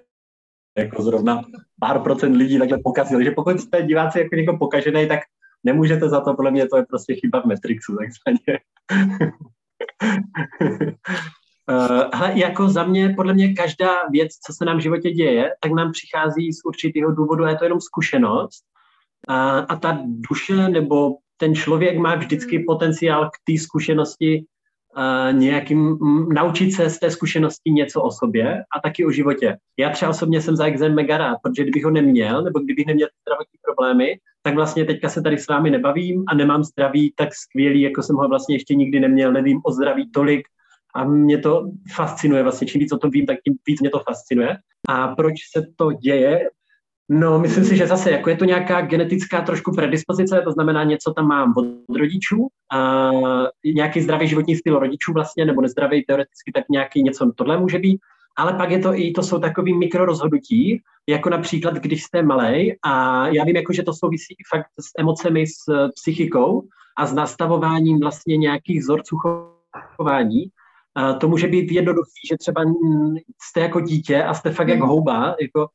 Jako 0.79 1.03
zrovna 1.03 1.43
pár 1.81 2.01
procent 2.01 2.37
lidí 2.37 2.59
takhle 2.59 2.79
pokazil. 2.85 3.25
Že 3.25 3.31
pokud 3.31 3.61
jste 3.61 3.83
diváci 3.83 4.19
jako 4.19 4.35
někdo 4.35 4.57
pokažený, 4.57 5.09
tak 5.09 5.21
nemůžete 5.65 6.09
za 6.09 6.21
to, 6.21 6.35
podle 6.35 6.51
mě 6.51 6.69
to 6.69 6.77
je 6.77 6.85
prostě 6.89 7.15
chyba 7.15 7.41
v 7.41 7.45
Matrixu, 7.45 7.97
takzvaně. 7.97 8.61
Uh, 11.71 12.11
hele, 12.15 12.39
jako 12.39 12.69
za 12.69 12.85
mě, 12.85 13.15
podle 13.17 13.35
mě 13.35 13.55
každá 13.55 14.09
věc, 14.11 14.33
co 14.47 14.53
se 14.53 14.65
nám 14.65 14.79
v 14.79 14.83
životě 14.83 15.11
děje, 15.11 15.51
tak 15.61 15.73
nám 15.73 15.93
přichází 15.93 16.53
z 16.53 16.65
určitého 16.65 17.13
důvodu 17.13 17.45
a 17.45 17.51
je 17.51 17.57
to 17.57 17.65
jenom 17.65 17.81
zkušenost. 17.81 18.65
A, 19.29 19.59
a 19.59 19.77
ta 19.77 19.99
duše 20.05 20.69
nebo 20.69 21.11
ten 21.37 21.55
člověk 21.55 21.99
má 21.99 22.15
vždycky 22.15 22.65
potenciál 22.67 23.31
k 23.31 23.53
té 23.53 23.59
zkušenosti 23.59 24.45
nějakým, 25.33 25.99
naučit 26.35 26.73
se 26.73 26.91
z 26.91 26.99
té 26.99 27.11
zkušenosti 27.11 27.71
něco 27.71 28.03
o 28.03 28.11
sobě 28.11 28.63
a 28.77 28.81
taky 28.81 29.05
o 29.05 29.11
životě. 29.11 29.57
Já 29.79 29.91
třeba 29.91 30.11
osobně 30.11 30.41
jsem 30.41 30.57
za 30.57 30.65
exém 30.65 30.95
mega 30.95 31.19
rád, 31.19 31.37
protože 31.43 31.63
kdybych 31.63 31.85
ho 31.85 31.91
neměl, 31.91 32.43
nebo 32.43 32.61
kdybych 32.61 32.87
neměl 32.87 33.09
zdravotní 33.27 33.59
problémy, 33.65 34.19
tak 34.43 34.55
vlastně 34.55 34.85
teďka 34.85 35.09
se 35.09 35.23
tady 35.23 35.39
s 35.39 35.49
vámi 35.49 35.71
nebavím 35.71 36.25
a 36.29 36.35
nemám 36.35 36.65
zdraví 36.65 37.13
tak 37.17 37.29
skvělý, 37.35 37.81
jako 37.81 38.03
jsem 38.03 38.17
ho 38.17 38.29
vlastně 38.29 38.55
ještě 38.55 38.75
nikdy 38.75 39.01
neměl, 39.01 39.33
nevím 39.33 39.61
o 39.65 39.73
zdraví 39.73 40.11
tolik, 40.11 40.43
a 40.95 41.05
mě 41.05 41.39
to 41.39 41.71
fascinuje 41.95 42.43
vlastně. 42.43 42.67
Čím 42.67 42.79
víc 42.79 42.93
o 42.93 42.99
tom 42.99 43.11
vím, 43.11 43.27
tak 43.27 43.37
tím 43.45 43.55
víc 43.67 43.81
mě 43.81 43.91
to 43.91 43.99
fascinuje. 43.99 44.57
A 44.89 45.09
proč 45.09 45.35
se 45.53 45.67
to 45.77 45.93
děje? 45.93 46.49
No, 47.15 47.39
myslím 47.39 47.65
si, 47.65 47.77
že 47.77 47.87
zase 47.87 48.11
jako 48.11 48.31
je 48.31 48.37
to 48.37 48.45
nějaká 48.45 48.81
genetická 48.81 49.41
trošku 49.41 49.73
predispozice, 49.73 50.43
to 50.45 50.53
znamená 50.53 50.85
něco 50.85 51.13
tam 51.13 51.27
mám 51.27 51.55
od 51.57 51.97
rodičů, 51.97 52.49
a 52.73 53.11
nějaký 53.65 54.01
zdravý 54.01 54.29
životní 54.29 54.57
styl 54.57 54.79
rodičů 54.79 55.13
vlastně, 55.13 55.45
nebo 55.45 55.63
nezdravý 55.63 56.05
teoreticky, 56.05 56.53
tak 56.55 56.65
nějaký 56.71 57.03
něco 57.03 57.33
tohle 57.37 57.59
může 57.59 57.79
být. 57.79 58.01
Ale 58.37 58.53
pak 58.53 58.71
je 58.71 58.79
to 58.79 58.95
i, 58.95 59.11
to 59.11 59.23
jsou 59.23 59.39
takový 59.39 59.79
mikrorozhodnutí, 59.79 60.83
jako 61.09 61.31
například, 61.31 61.75
když 61.75 62.03
jste 62.03 62.23
malý 62.23 62.75
a 62.85 63.27
já 63.29 63.45
vím, 63.45 63.57
jako, 63.57 63.73
že 63.73 63.83
to 63.83 63.93
souvisí 63.95 64.37
fakt 64.55 64.67
s 64.81 64.91
emocemi, 64.99 65.47
s 65.47 65.89
psychikou 65.95 66.63
a 66.99 67.07
s 67.07 67.13
nastavováním 67.13 68.01
vlastně 68.01 68.37
nějakých 68.37 68.81
vzorců 68.81 69.17
chování, 69.97 70.45
to 71.21 71.29
může 71.29 71.49
být 71.49 71.73
jednoduchý, 71.73 72.21
že 72.31 72.37
třeba 72.37 72.63
jste 73.43 73.61
jako 73.61 73.81
dítě 73.81 74.23
a 74.23 74.35
jste 74.35 74.51
fakt 74.51 74.69
jak 74.69 74.79
hmm. 74.79 74.89
houba, 74.89 75.37
jako, 75.41 75.67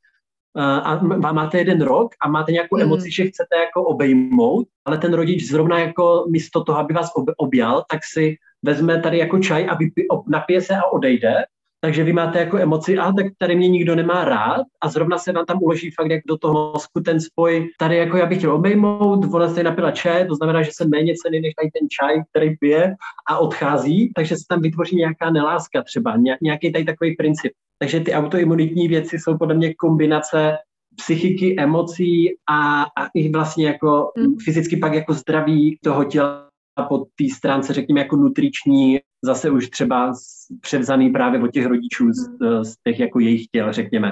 a 0.56 1.00
máte 1.32 1.58
jeden 1.58 1.82
rok 1.82 2.12
a 2.24 2.30
máte 2.30 2.52
nějakou 2.52 2.76
mm. 2.76 2.82
emoci, 2.82 3.12
že 3.12 3.26
chcete 3.26 3.56
jako 3.56 3.84
obejmout, 3.84 4.68
ale 4.86 4.98
ten 4.98 5.14
rodič 5.14 5.48
zrovna 5.48 5.80
jako 5.80 6.26
místo 6.30 6.64
toho, 6.64 6.80
aby 6.80 6.94
vás 6.94 7.12
objal, 7.38 7.84
tak 7.92 8.00
si 8.14 8.36
vezme 8.64 9.02
tady 9.02 9.18
jako 9.18 9.40
čaj 9.40 9.68
a 9.70 9.76
vypí, 9.76 10.02
napije 10.28 10.62
se 10.62 10.76
a 10.76 10.86
odejde 10.86 11.34
takže 11.82 12.04
vy 12.04 12.14
máte 12.14 12.40
jako 12.40 12.58
emoci, 12.58 12.98
a 12.98 13.12
tak 13.12 13.26
tady 13.38 13.56
mě 13.56 13.68
nikdo 13.68 13.96
nemá 13.96 14.26
rád 14.26 14.62
a 14.82 14.90
zrovna 14.90 15.18
se 15.18 15.32
vám 15.32 15.46
tam 15.46 15.64
uloží 15.64 15.92
fakt 15.92 16.10
jak 16.10 16.22
do 16.28 16.38
toho 16.38 16.72
mozku 16.74 17.00
ten 17.00 17.22
spoj, 17.22 17.70
tady 17.80 17.98
jako 17.98 18.18
já 18.18 18.26
bych 18.26 18.38
chtěl 18.38 18.56
obejmout, 18.56 19.34
ona 19.34 19.50
se 19.50 19.64
napila 19.64 19.92
čaj, 19.92 20.28
to 20.28 20.36
znamená, 20.36 20.62
že 20.62 20.72
jsem 20.74 20.90
méně 20.90 21.14
cený 21.24 21.40
než 21.42 21.54
tady 21.54 21.72
ten 21.80 21.88
čaj, 21.90 22.24
který 22.32 22.58
pije 22.58 22.96
a 23.30 23.38
odchází, 23.38 24.12
takže 24.16 24.36
se 24.36 24.44
tam 24.50 24.62
vytvoří 24.62 24.96
nějaká 24.96 25.30
neláska 25.30 25.84
třeba, 25.84 26.18
nějaký 26.42 26.72
tady 26.72 26.86
takový 26.86 27.16
princip. 27.16 27.52
Takže 27.80 28.00
ty 28.00 28.14
autoimunitní 28.14 28.88
věci 28.88 29.20
jsou 29.20 29.38
podle 29.38 29.56
mě 29.56 29.74
kombinace 29.74 30.58
psychiky, 30.96 31.56
emocí 31.60 32.30
a, 32.50 32.84
a 32.84 33.08
i 33.14 33.32
vlastně 33.32 33.68
jako 33.68 34.12
hmm. 34.18 34.36
fyzicky 34.46 34.78
pak 34.78 34.94
jako 34.94 35.14
zdraví 35.14 35.80
toho 35.84 36.04
těla 36.04 36.48
po 36.90 36.98
té 36.98 37.26
stránce, 37.36 37.74
řekněme, 37.74 38.00
jako 38.00 38.16
nutriční, 38.16 39.00
zase 39.24 39.50
už 39.50 39.70
třeba 39.70 40.14
převzaný 40.62 41.10
právě 41.10 41.42
od 41.42 41.52
těch 41.52 41.66
rodičů 41.66 42.14
z, 42.14 42.28
hmm. 42.28 42.64
z 42.64 42.76
těch 42.84 43.00
jako 43.00 43.20
jejich 43.20 43.48
těl, 43.48 43.74
řekněme. 43.74 44.12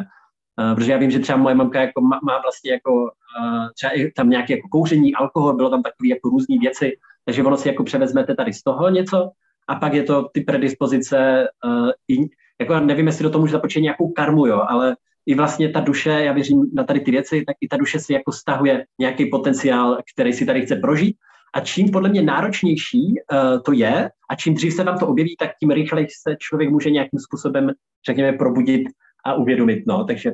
Uh, 0.62 0.76
protože 0.76 0.92
já 0.92 0.98
vím, 0.98 1.12
že 1.12 1.20
třeba 1.20 1.38
moje 1.38 1.56
mamka 1.56 1.82
jako 1.82 2.02
má, 2.02 2.20
má 2.24 2.42
vlastně 2.42 2.72
jako 2.72 2.94
uh, 2.94 3.68
třeba 3.76 3.92
i 3.92 4.12
tam 4.12 4.30
nějaké 4.30 4.54
jako 4.54 4.68
kouření, 4.68 5.16
alkohol, 5.16 5.56
bylo 5.56 5.70
tam 5.70 5.84
takové 5.84 6.08
jako 6.08 6.30
různé 6.30 6.58
věci, 6.60 6.98
takže 7.26 7.44
ono 7.44 7.58
si 7.58 7.68
jako 7.68 7.84
převezmete 7.84 8.36
tady 8.36 8.54
z 8.54 8.64
toho 8.64 8.90
něco 8.90 9.30
a 9.68 9.76
pak 9.76 9.94
je 9.94 10.04
to 10.04 10.30
ty 10.34 10.42
predispozice, 10.42 11.48
uh, 11.66 11.90
i, 12.08 12.30
jako 12.60 12.80
nevím, 12.80 13.08
jestli 13.08 13.24
do 13.24 13.30
toho 13.30 13.40
může 13.42 13.52
započít 13.52 13.84
nějakou 13.84 14.12
karmu, 14.12 14.48
jo, 14.48 14.62
ale 14.68 14.96
i 15.26 15.36
vlastně 15.36 15.70
ta 15.70 15.80
duše, 15.80 16.10
já 16.10 16.34
věřím 16.34 16.72
na 16.74 16.84
tady 16.84 17.00
ty 17.00 17.12
věci, 17.12 17.44
tak 17.48 17.56
i 17.62 17.68
ta 17.68 17.78
duše 17.78 18.00
si 18.00 18.14
jako 18.14 18.32
stahuje 18.32 18.86
nějaký 19.00 19.26
potenciál, 19.26 19.98
který 20.14 20.34
si 20.34 20.46
tady 20.46 20.62
chce 20.62 20.76
prožít 20.76 21.18
a 21.54 21.60
čím 21.60 21.92
podle 21.92 22.10
mě 22.10 22.22
náročnější 22.22 23.02
uh, 23.02 23.62
to 23.62 23.72
je 23.72 24.10
a 24.30 24.36
čím 24.36 24.54
dřív 24.54 24.74
se 24.74 24.84
vám 24.84 25.00
to 25.00 25.08
objeví, 25.08 25.36
tak 25.40 25.50
tím 25.60 25.70
rychleji 25.70 26.08
se 26.24 26.36
člověk 26.40 26.70
může 26.70 26.90
nějakým 26.90 27.20
způsobem, 27.20 27.72
řekněme, 28.08 28.34
probudit 28.34 28.88
a 29.26 29.34
uvědomit. 29.34 29.84
No. 29.88 30.04
Takže 30.04 30.32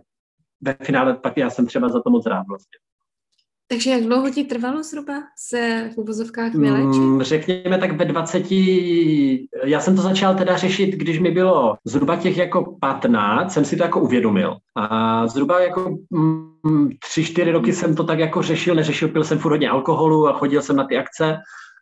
ve 0.61 0.75
finále 0.83 1.15
pak 1.15 1.37
já 1.37 1.49
jsem 1.49 1.65
třeba 1.65 1.89
za 1.89 2.01
to 2.01 2.09
moc 2.09 2.25
rád 2.25 2.47
vlastně. 2.47 2.90
Takže 3.71 3.89
jak 3.89 4.03
dlouho 4.03 4.29
ti 4.29 4.43
trvalo 4.43 4.83
zhruba 4.83 5.13
se 5.37 5.89
v 5.93 5.97
uvozovkách 5.97 6.53
vylečit? 6.55 7.01
Mm, 7.01 7.21
řekněme 7.21 7.77
tak 7.77 7.91
ve 7.91 8.05
20, 8.05 8.51
já 9.63 9.79
jsem 9.79 9.95
to 9.95 10.01
začal 10.01 10.35
teda 10.35 10.57
řešit, 10.57 10.89
když 10.95 11.19
mi 11.19 11.31
bylo 11.31 11.75
zhruba 11.85 12.15
těch 12.15 12.37
jako 12.37 12.77
15, 12.81 13.53
jsem 13.53 13.65
si 13.65 13.77
to 13.77 13.83
jako 13.83 13.99
uvědomil. 13.99 14.57
A 14.75 15.27
zhruba 15.27 15.59
jako 15.59 15.97
mm, 16.09 16.89
tři, 17.09 17.25
čtyři 17.25 17.51
roky 17.51 17.73
jsem 17.73 17.95
to 17.95 18.03
tak 18.03 18.19
jako 18.19 18.41
řešil, 18.41 18.75
neřešil, 18.75 19.07
pil 19.07 19.23
jsem 19.23 19.39
furt 19.39 19.51
hodně 19.51 19.69
alkoholu 19.69 20.27
a 20.27 20.33
chodil 20.33 20.61
jsem 20.61 20.75
na 20.75 20.83
ty 20.83 20.97
akce, 20.97 21.37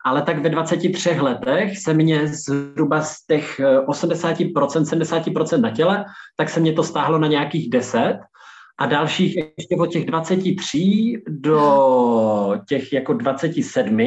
ale 0.05 0.21
tak 0.21 0.39
ve 0.39 0.49
23 0.49 1.09
letech 1.09 1.79
se 1.79 1.93
mě 1.93 2.27
zhruba 2.27 3.01
z 3.01 3.25
těch 3.25 3.59
80%, 3.59 4.53
70% 4.53 5.61
na 5.61 5.71
těle, 5.71 6.05
tak 6.37 6.49
se 6.49 6.59
mě 6.59 6.73
to 6.73 6.83
stáhlo 6.83 7.19
na 7.19 7.27
nějakých 7.27 7.69
10 7.69 8.19
a 8.79 8.85
dalších 8.85 9.37
ještě 9.57 9.75
od 9.79 9.85
těch 9.85 10.05
23 10.05 11.21
do 11.27 12.59
těch 12.67 12.93
jako 12.93 13.13
27, 13.13 13.99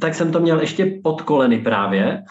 tak 0.00 0.14
jsem 0.14 0.32
to 0.32 0.40
měl 0.40 0.60
ještě 0.60 1.00
pod 1.02 1.22
koleny 1.22 1.58
právě. 1.58 2.22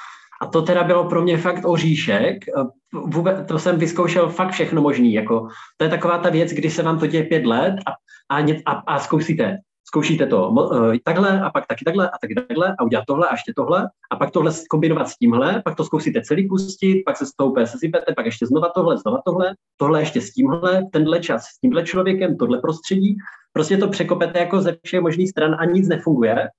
A 0.41 0.45
to 0.45 0.61
teda 0.61 0.83
bylo 0.83 1.09
pro 1.09 1.21
mě 1.21 1.37
fakt 1.37 1.65
oříšek. 1.65 2.45
Vůbec, 2.93 3.47
to 3.47 3.59
jsem 3.59 3.77
vyzkoušel 3.77 4.29
fakt 4.29 4.51
všechno 4.51 4.81
možný. 4.81 5.13
Jako, 5.13 5.47
to 5.77 5.83
je 5.83 5.89
taková 5.89 6.17
ta 6.17 6.29
věc, 6.29 6.51
kdy 6.51 6.69
se 6.69 6.83
vám 6.83 6.99
to 6.99 7.07
děje 7.07 7.23
pět 7.23 7.45
let 7.45 7.75
a, 7.85 7.91
a, 8.35 8.45
a, 8.65 8.71
a 8.71 8.99
zkoušíte 8.99 9.57
zkoušíte 9.87 10.25
to 10.25 10.49
uh, 10.49 10.95
takhle 11.03 11.41
a 11.41 11.49
pak 11.49 11.67
taky 11.67 11.85
takhle 11.85 12.09
a 12.09 12.17
taky 12.21 12.35
takhle 12.35 12.75
a 12.79 12.83
udělat 12.83 13.05
tohle 13.07 13.27
a 13.27 13.33
ještě 13.33 13.53
tohle 13.55 13.89
a 14.11 14.15
pak 14.15 14.31
tohle 14.31 14.51
kombinovat 14.69 15.09
s 15.09 15.17
tímhle, 15.17 15.61
pak 15.65 15.75
to 15.75 15.83
zkusíte 15.83 16.21
celý 16.21 16.49
pustit, 16.49 17.03
pak 17.05 17.17
se 17.17 17.25
z 17.25 17.31
toho 17.31 17.51
úplně 17.51 17.67
sesypete, 17.67 18.13
pak 18.15 18.25
ještě 18.25 18.45
znova 18.45 18.69
tohle, 18.75 18.97
znova 18.97 19.21
tohle, 19.25 19.55
tohle 19.77 20.01
ještě 20.01 20.21
s 20.21 20.31
tímhle, 20.31 20.83
tenhle 20.91 21.19
čas 21.19 21.43
s 21.43 21.59
tímhle 21.59 21.83
člověkem, 21.83 22.37
tohle 22.37 22.61
prostředí, 22.61 23.15
prostě 23.53 23.77
to 23.77 23.87
překopete 23.87 24.39
jako 24.39 24.61
ze 24.61 24.77
všech 24.83 25.01
možných 25.01 25.29
stran 25.29 25.55
a 25.59 25.65
nic 25.65 25.87
nefunguje. 25.87 26.49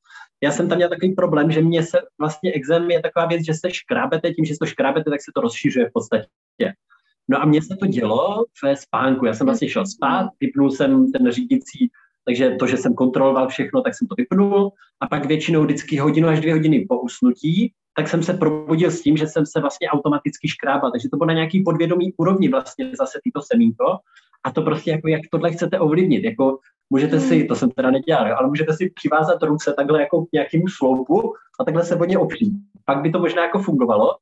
Já 0.42 0.50
jsem 0.50 0.68
tam 0.68 0.78
měl 0.78 0.88
takový 0.88 1.14
problém, 1.14 1.50
že 1.50 1.62
mě 1.62 1.82
se 1.82 1.98
vlastně 2.20 2.52
exém 2.52 2.90
je 2.90 3.02
taková 3.02 3.26
věc, 3.26 3.44
že 3.46 3.54
se 3.54 3.70
škrábete, 3.70 4.30
tím, 4.30 4.44
že 4.44 4.54
se 4.54 4.58
to 4.58 4.66
škrábete, 4.66 5.10
tak 5.10 5.20
se 5.20 5.30
to 5.34 5.40
rozšiřuje 5.40 5.88
v 5.88 5.92
podstatě. 5.92 6.26
No 7.28 7.42
a 7.42 7.44
mně 7.44 7.62
se 7.62 7.76
to 7.76 7.86
dělo 7.86 8.44
ve 8.64 8.76
spánku. 8.76 9.26
Já 9.26 9.34
jsem 9.34 9.46
vlastně 9.46 9.68
šel 9.68 9.86
spát, 9.86 10.28
vypnul 10.40 10.70
jsem 10.70 11.12
ten 11.12 11.30
řídící 11.32 11.90
takže 12.26 12.50
to, 12.50 12.66
že 12.66 12.76
jsem 12.76 12.94
kontroloval 12.94 13.48
všechno, 13.48 13.82
tak 13.82 13.94
jsem 13.94 14.08
to 14.08 14.14
vypnul 14.14 14.72
a 15.00 15.06
pak 15.06 15.26
většinou 15.26 15.62
vždycky 15.62 15.96
hodinu 15.96 16.28
až 16.28 16.40
dvě 16.40 16.54
hodiny 16.54 16.86
po 16.88 17.00
usnutí, 17.00 17.72
tak 17.96 18.08
jsem 18.08 18.22
se 18.22 18.34
probudil 18.34 18.90
s 18.90 19.02
tím, 19.02 19.16
že 19.16 19.26
jsem 19.26 19.46
se 19.46 19.60
vlastně 19.60 19.88
automaticky 19.88 20.48
škrábal. 20.48 20.90
Takže 20.90 21.08
to 21.08 21.16
bylo 21.16 21.26
na 21.26 21.32
nějaký 21.32 21.62
podvědomý 21.62 22.12
úrovni 22.16 22.48
vlastně 22.48 22.90
zase 22.98 23.18
tyto 23.24 23.40
semínko. 23.52 23.84
A 24.44 24.50
to 24.50 24.62
prostě 24.62 24.90
jako, 24.90 25.08
jak 25.08 25.20
tohle 25.30 25.52
chcete 25.52 25.78
ovlivnit. 25.78 26.24
Jako 26.24 26.58
můžete 26.90 27.20
si, 27.20 27.44
to 27.44 27.54
jsem 27.54 27.70
teda 27.70 27.90
nedělal, 27.90 28.36
ale 28.38 28.48
můžete 28.48 28.72
si 28.72 28.90
přivázat 28.94 29.42
ruce 29.42 29.74
takhle 29.76 30.00
jako 30.00 30.24
k 30.24 30.32
nějakému 30.32 30.68
sloupu 30.68 31.34
a 31.60 31.64
takhle 31.64 31.84
se 31.84 31.96
o 31.96 32.04
ně 32.04 32.18
opřít. 32.18 32.52
Pak 32.84 33.02
by 33.02 33.10
to 33.10 33.18
možná 33.18 33.42
jako 33.42 33.58
fungovalo, 33.58 34.16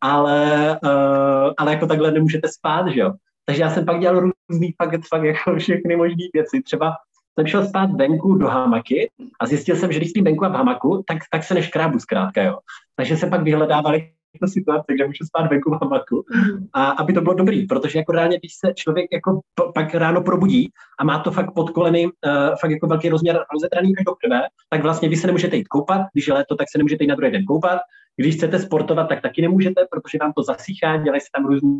ale, 0.00 0.78
uh, 0.84 1.52
ale 1.58 1.72
jako 1.72 1.86
takhle 1.86 2.10
nemůžete 2.10 2.48
spát, 2.48 2.88
že 2.88 3.00
jo. 3.00 3.12
Takže 3.44 3.62
já 3.62 3.70
jsem 3.70 3.84
pak 3.84 4.00
dělal 4.00 4.20
různý 4.48 4.74
fakt, 4.82 5.00
fakt 5.08 5.24
jako 5.24 5.56
všechny 5.56 5.96
možné 5.96 6.24
věci. 6.34 6.62
Třeba 6.62 6.92
jsem 7.38 7.46
šel 7.46 7.66
spát 7.66 7.90
venku 7.90 8.34
do 8.34 8.46
hamaky 8.46 9.10
a 9.40 9.46
zjistil 9.46 9.76
jsem, 9.76 9.92
že 9.92 9.98
když 9.98 10.10
spím 10.10 10.24
venku 10.24 10.44
a 10.44 10.48
v 10.48 10.52
hamaku, 10.52 11.04
tak, 11.06 11.18
tak 11.30 11.44
se 11.44 11.54
neškrábu 11.54 11.98
zkrátka, 11.98 12.42
jo. 12.42 12.58
Takže 12.96 13.16
se 13.16 13.26
pak 13.26 13.42
vyhledávali 13.42 14.10
situace, 14.46 14.94
kde 14.94 15.06
můžu 15.06 15.24
spát 15.24 15.50
venku 15.50 15.70
v 15.70 15.78
hamaku. 15.82 16.24
A 16.72 16.90
aby 16.90 17.12
to 17.12 17.20
bylo 17.20 17.34
dobrý, 17.34 17.66
protože 17.66 17.98
jako 17.98 18.12
reálně, 18.12 18.38
když 18.38 18.52
se 18.54 18.74
člověk 18.74 19.06
jako 19.12 19.40
pak 19.74 19.94
ráno 19.94 20.22
probudí 20.22 20.70
a 20.98 21.04
má 21.04 21.18
to 21.18 21.30
fakt 21.30 21.54
pod 21.54 21.70
koleny, 21.70 22.06
uh, 22.06 22.12
fakt 22.60 22.70
jako 22.70 22.86
velký 22.86 23.08
rozměr 23.08 23.44
rozetraný 23.54 23.92
do 24.06 24.14
krve, 24.14 24.42
tak 24.70 24.82
vlastně 24.82 25.08
vy 25.08 25.16
se 25.16 25.26
nemůžete 25.26 25.56
jít 25.56 25.68
koupat, 25.68 26.00
když 26.12 26.28
je 26.28 26.34
léto, 26.34 26.56
tak 26.56 26.66
se 26.70 26.78
nemůžete 26.78 27.04
jít 27.04 27.08
na 27.08 27.14
druhý 27.14 27.32
den 27.32 27.44
koupat. 27.44 27.78
Když 28.16 28.36
chcete 28.36 28.58
sportovat, 28.58 29.08
tak 29.08 29.22
taky 29.22 29.42
nemůžete, 29.42 29.86
protože 29.90 30.18
vám 30.20 30.32
to 30.32 30.42
zasychá, 30.42 30.96
dělají 30.96 31.20
se 31.20 31.28
tam 31.36 31.46
různé 31.46 31.70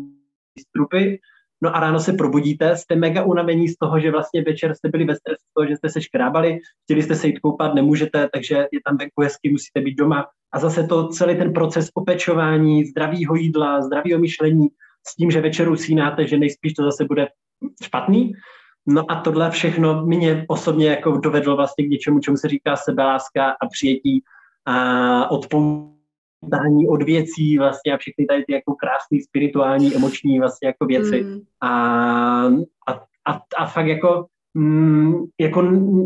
strupy 0.59 1.19
No 1.61 1.75
a 1.75 1.79
ráno 1.79 1.99
se 1.99 2.13
probudíte, 2.13 2.77
jste 2.77 2.95
mega 2.95 3.23
unavení 3.23 3.67
z 3.67 3.77
toho, 3.77 3.99
že 3.99 4.11
vlastně 4.11 4.43
večer 4.43 4.75
jste 4.75 4.89
byli 4.89 5.05
ve 5.05 5.15
stresu 5.15 5.43
toho, 5.53 5.67
že 5.67 5.77
jste 5.77 5.89
se 5.89 6.01
škrábali, 6.01 6.59
chtěli 6.83 7.03
jste 7.03 7.15
se 7.15 7.27
jít 7.27 7.39
koupat, 7.39 7.73
nemůžete, 7.73 8.29
takže 8.33 8.55
je 8.55 8.79
tam 8.85 8.97
venku 8.97 9.21
hezky, 9.21 9.51
musíte 9.51 9.81
být 9.81 9.95
doma. 9.95 10.27
A 10.53 10.59
zase 10.59 10.83
to 10.83 11.07
celý 11.07 11.37
ten 11.37 11.53
proces 11.53 11.89
opečování, 11.93 12.85
zdravého 12.85 13.35
jídla, 13.35 13.81
zdravého 13.81 14.19
myšlení, 14.19 14.67
s 15.07 15.15
tím, 15.15 15.31
že 15.31 15.41
večer 15.41 15.69
usínáte, 15.69 16.27
že 16.27 16.37
nejspíš 16.37 16.73
to 16.73 16.83
zase 16.83 17.05
bude 17.05 17.27
špatný. 17.83 18.33
No 18.87 19.11
a 19.11 19.21
tohle 19.21 19.51
všechno 19.51 20.05
mě 20.05 20.45
osobně 20.47 20.87
jako 20.87 21.11
dovedlo 21.11 21.55
vlastně 21.55 21.85
k 21.85 21.89
něčemu, 21.89 22.19
čemu 22.19 22.37
se 22.37 22.47
říká 22.47 22.75
sebeláska 22.75 23.49
a 23.49 23.67
přijetí 23.67 24.23
a 24.65 25.31
odpoutání 26.43 26.87
od 26.87 27.03
věcí 27.03 27.57
vlastně 27.57 27.93
a 27.93 27.97
všechny 27.97 28.25
tady 28.25 28.43
ty 28.43 28.53
jako 28.53 28.75
krásné 28.75 29.17
spirituální, 29.27 29.95
emoční 29.95 30.39
vlastně 30.39 30.67
jako 30.67 30.85
věci. 30.85 31.23
Mm. 31.23 31.39
A, 31.61 31.69
a, 32.87 32.93
a, 33.27 33.41
a 33.57 33.65
fakt 33.65 33.87
jako, 33.87 34.25
mm, 34.53 35.25
jako 35.39 35.63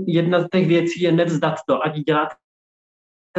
jedna 0.07 0.41
z 0.41 0.49
těch 0.49 0.67
věcí 0.67 1.01
je 1.01 1.11
nevzdat 1.11 1.55
to, 1.67 1.85
ať 1.85 1.95
děláte 1.95 2.35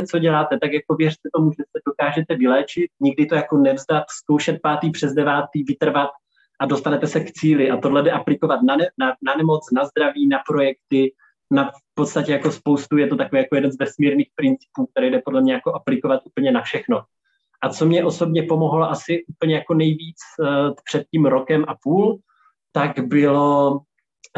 co 0.09 0.19
děláte, 0.19 0.59
tak 0.59 0.73
jako 0.73 0.95
věřte 0.95 1.29
tomu, 1.37 1.51
že 1.53 1.63
se 1.77 1.83
dokážete 1.87 2.37
vyléčit, 2.37 2.91
nikdy 3.01 3.27
to 3.27 3.35
jako 3.35 3.59
nevzdat, 3.59 4.05
zkoušet 4.11 4.59
pátý 4.63 4.91
přes 4.91 5.13
devátý, 5.13 5.63
vytrvat 5.63 6.11
a 6.61 6.67
dostanete 6.67 7.07
se 7.07 7.21
k 7.21 7.33
cíli. 7.33 7.71
A 7.71 7.77
tohle 7.77 8.03
jde 8.03 8.11
aplikovat 8.11 8.63
na, 8.63 8.77
ne, 8.77 8.89
na, 8.99 9.15
na 9.23 9.35
nemoc, 9.35 9.71
na 9.73 9.85
zdraví, 9.85 10.29
na 10.29 10.39
projekty, 10.49 11.13
na 11.55 11.71
v 11.71 11.95
podstatě 11.95 12.33
jako 12.33 12.51
spoustu, 12.51 12.97
je 12.97 13.07
to 13.07 13.17
takový 13.17 13.39
jako 13.43 13.55
jeden 13.55 13.73
z 13.73 13.79
vesmírných 13.79 14.29
principů, 14.35 14.87
který 14.87 15.11
jde 15.11 15.23
podle 15.25 15.41
mě 15.43 15.53
jako 15.53 15.75
aplikovat 15.75 16.21
úplně 16.25 16.53
na 16.53 16.63
všechno. 16.63 17.03
A 17.63 17.69
co 17.69 17.87
mě 17.87 18.05
osobně 18.05 18.43
pomohlo 18.43 18.91
asi 18.91 19.25
úplně 19.29 19.55
jako 19.55 19.75
nejvíc 19.75 20.17
uh, 20.39 20.75
před 20.85 21.07
tím 21.11 21.27
rokem 21.27 21.65
a 21.69 21.75
půl, 21.83 22.19
tak 22.73 23.01
bylo, 23.01 23.81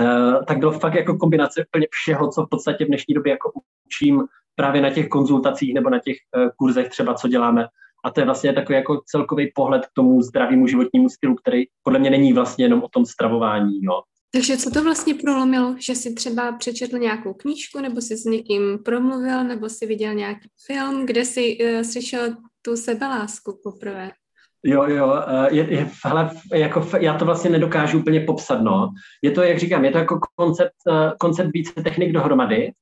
uh, 0.00 0.44
tak 0.44 0.59
bylo 0.59 0.72
fakt 0.72 0.94
jako 0.94 1.16
kombinace 1.16 1.64
úplně 1.66 1.87
všeho, 1.90 2.31
co 2.31 2.42
v 2.42 2.48
podstatě 2.50 2.85
v 2.85 2.88
dnešní 2.88 3.14
době 3.14 3.31
jako 3.31 3.52
učím 3.87 4.24
právě 4.55 4.83
na 4.83 4.90
těch 4.90 5.09
konzultacích 5.09 5.74
nebo 5.74 5.90
na 5.90 5.98
těch 5.98 6.16
uh, 6.37 6.48
kurzech 6.57 6.88
třeba, 6.88 7.14
co 7.14 7.29
děláme. 7.29 7.66
A 8.05 8.11
to 8.11 8.20
je 8.20 8.24
vlastně 8.24 8.52
takový 8.52 8.76
jako 8.76 9.02
celkový 9.07 9.52
pohled 9.55 9.87
k 9.87 9.92
tomu 9.94 10.22
zdravému 10.22 10.66
životnímu 10.66 11.09
stylu, 11.09 11.35
který 11.35 11.64
podle 11.83 11.98
mě 11.98 12.11
není 12.11 12.33
vlastně 12.33 12.64
jenom 12.64 12.83
o 12.83 12.88
tom 12.88 13.07
stravování. 13.07 13.83
Jo. 13.83 14.02
Takže 14.37 14.57
co 14.57 14.70
to 14.70 14.85
vlastně 14.85 15.14
prolomilo? 15.14 15.75
Že 15.79 15.94
jsi 15.94 16.14
třeba 16.14 16.53
přečetl 16.53 16.99
nějakou 16.99 17.35
knížku, 17.35 17.81
nebo 17.81 18.01
jsi 18.01 18.16
s 18.16 18.25
někým 18.25 18.79
promluvil, 18.85 19.44
nebo 19.44 19.68
jsi 19.68 19.87
viděl 19.87 20.14
nějaký 20.14 20.49
film, 20.66 21.07
kde 21.07 21.25
jsi 21.25 21.59
uh, 21.61 21.83
slyšel 21.83 22.29
tu 22.62 22.77
sebelásku 22.77 23.61
poprvé? 23.62 24.11
Jo, 24.64 24.85
jo, 24.85 25.22
eh, 25.29 25.55
je, 25.55 25.70
je, 25.70 25.90
hele, 26.05 26.31
jako, 26.55 26.88
já 26.99 27.18
to 27.18 27.25
vlastně 27.25 27.51
nedokážu 27.51 27.99
úplně 27.99 28.20
popsat, 28.20 28.62
no. 28.62 28.88
Je 29.22 29.31
to, 29.31 29.42
jak 29.42 29.59
říkám, 29.59 29.85
je 29.85 29.90
to 29.90 29.99
jako 29.99 30.20
koncept, 30.37 30.75
eh, 30.90 31.12
koncept 31.18 31.51
více 31.53 31.83
technik 31.83 32.12
dohromady 32.12 32.72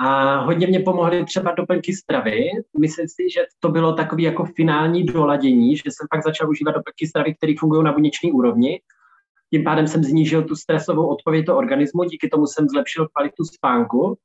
a 0.00 0.38
hodně 0.40 0.66
mě 0.66 0.80
pomohly 0.80 1.24
třeba 1.24 1.54
doplňky 1.54 1.92
stravy. 1.92 2.48
Myslím 2.80 3.08
si, 3.08 3.30
že 3.34 3.40
to 3.60 3.68
bylo 3.68 3.92
takový 3.92 4.22
jako 4.22 4.44
finální 4.44 5.04
doladění, 5.04 5.76
že 5.76 5.82
jsem 5.86 6.06
pak 6.10 6.24
začal 6.24 6.50
užívat 6.50 6.74
doplňky 6.74 7.06
stravy, 7.06 7.34
které 7.34 7.52
fungují 7.58 7.84
na 7.84 7.92
buněčné 7.92 8.32
úrovni 8.32 8.80
tím 9.50 9.64
pádem 9.64 9.86
jsem 9.86 10.04
znížil 10.04 10.44
tu 10.44 10.56
stresovou 10.56 11.06
odpověď 11.06 11.46
do 11.46 11.56
organismu, 11.56 12.04
díky 12.04 12.28
tomu 12.28 12.46
jsem 12.46 12.68
zlepšil 12.68 13.08
kvalitu 13.08 13.44
spánku, 13.44 14.18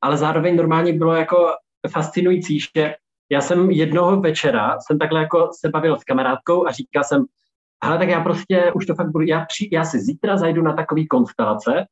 ale 0.00 0.16
zároveň 0.16 0.56
normálně 0.56 0.92
bylo 0.92 1.14
jako 1.14 1.46
fascinující, 1.90 2.60
že 2.60 2.94
já 3.30 3.40
jsem 3.40 3.70
jednoho 3.70 4.20
večera, 4.20 4.76
jsem 4.80 4.98
takhle 4.98 5.20
jako 5.20 5.50
se 5.60 5.68
bavil 5.68 5.98
s 5.98 6.04
kamarádkou 6.04 6.66
a 6.66 6.72
říkal 6.72 7.04
jsem, 7.04 7.24
ale 7.80 7.98
tak 7.98 8.08
já 8.08 8.20
prostě 8.20 8.72
už 8.74 8.86
to 8.86 8.94
fakt 8.94 9.10
budu, 9.10 9.24
já, 9.24 9.44
při, 9.44 9.68
já 9.72 9.84
si 9.84 10.00
zítra 10.00 10.36
zajdu 10.36 10.62
na 10.62 10.72
takový 10.72 11.08
konstelace 11.08 11.86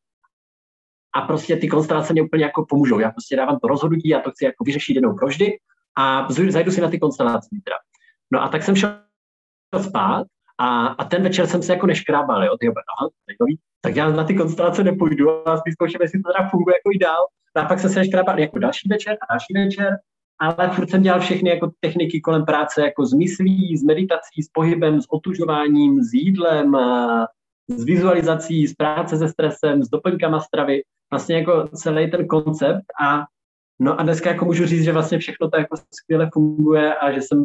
a 1.15 1.21
prostě 1.21 1.57
ty 1.57 1.69
konstelace 1.69 2.13
mě 2.13 2.23
úplně 2.23 2.45
jako 2.45 2.67
pomůžou. 2.69 2.99
Já 2.99 3.11
prostě 3.11 3.37
dávám 3.37 3.59
to 3.59 3.69
rozhodnutí, 3.69 4.09
já 4.09 4.21
to 4.21 4.31
chci 4.31 4.45
jako 4.45 4.65
vyřešit 4.65 4.95
jednou 4.95 5.15
proždy 5.15 5.53
a 5.99 6.27
zajdu 6.49 6.71
si 6.71 6.81
na 6.81 6.91
ty 6.91 6.99
konstelace 6.99 7.49
zítra. 7.53 7.75
No 8.33 8.43
a 8.43 8.49
tak 8.49 8.63
jsem 8.63 8.77
šel 8.77 9.01
spát 9.83 10.27
a, 10.59 10.87
a 10.87 11.05
ten 11.05 11.23
večer 11.23 11.47
jsem 11.47 11.63
se 11.63 11.73
jako 11.73 11.87
neškrábal, 11.87 12.45
jo, 12.45 12.57
ty 12.61 12.69
aha, 12.69 13.11
tak 13.81 13.97
já 13.97 14.11
na 14.11 14.25
ty 14.25 14.35
konstelace 14.35 14.85
nepůjdu 14.85 15.49
a 15.49 15.63
zkouším, 15.73 15.99
jestli 16.03 16.23
to 16.23 16.33
teda 16.33 16.49
funguje 16.49 16.75
jako 16.77 16.91
i 16.95 16.99
dál. 16.99 17.27
A 17.57 17.65
pak 17.65 17.81
jsem 17.81 17.91
se 17.91 17.99
neškrábal 17.99 18.41
jako 18.41 18.59
další 18.59 18.89
večer 18.89 19.13
a 19.13 19.33
další 19.33 19.55
večer, 19.55 19.97
ale 20.41 20.71
furt 20.71 20.91
jsem 20.91 21.03
dělal 21.03 21.21
všechny 21.21 21.51
jako 21.51 21.71
techniky 21.81 22.21
kolem 22.21 22.45
práce, 22.45 22.83
jako 22.83 23.07
s 23.07 23.13
myslí, 23.13 23.77
s 23.77 23.83
meditací, 23.83 24.43
s 24.43 24.49
pohybem, 24.53 25.01
s 25.01 25.07
otužováním, 25.11 26.03
s 26.03 26.15
jídlem, 26.15 26.75
a 26.75 27.27
s 27.69 27.85
vizualizací, 27.85 28.67
s 28.67 28.75
práce 28.75 29.19
se 29.19 29.29
stresem, 29.29 29.83
s 29.83 29.89
doplňkama 29.89 30.41
stravy, 30.41 30.83
vlastně 31.11 31.37
jako 31.37 31.69
celý 31.69 32.11
ten 32.11 32.27
koncept 32.27 32.85
a 33.03 33.25
No 33.81 34.01
a 34.01 34.03
dneska 34.03 34.31
jako 34.31 34.45
můžu 34.45 34.67
říct, 34.67 34.85
že 34.85 34.93
vlastně 34.93 35.19
všechno 35.19 35.51
to 35.51 35.59
jako 35.59 35.77
skvěle 35.95 36.31
funguje 36.33 36.95
a 36.95 37.13
že 37.13 37.23
jsem, 37.23 37.43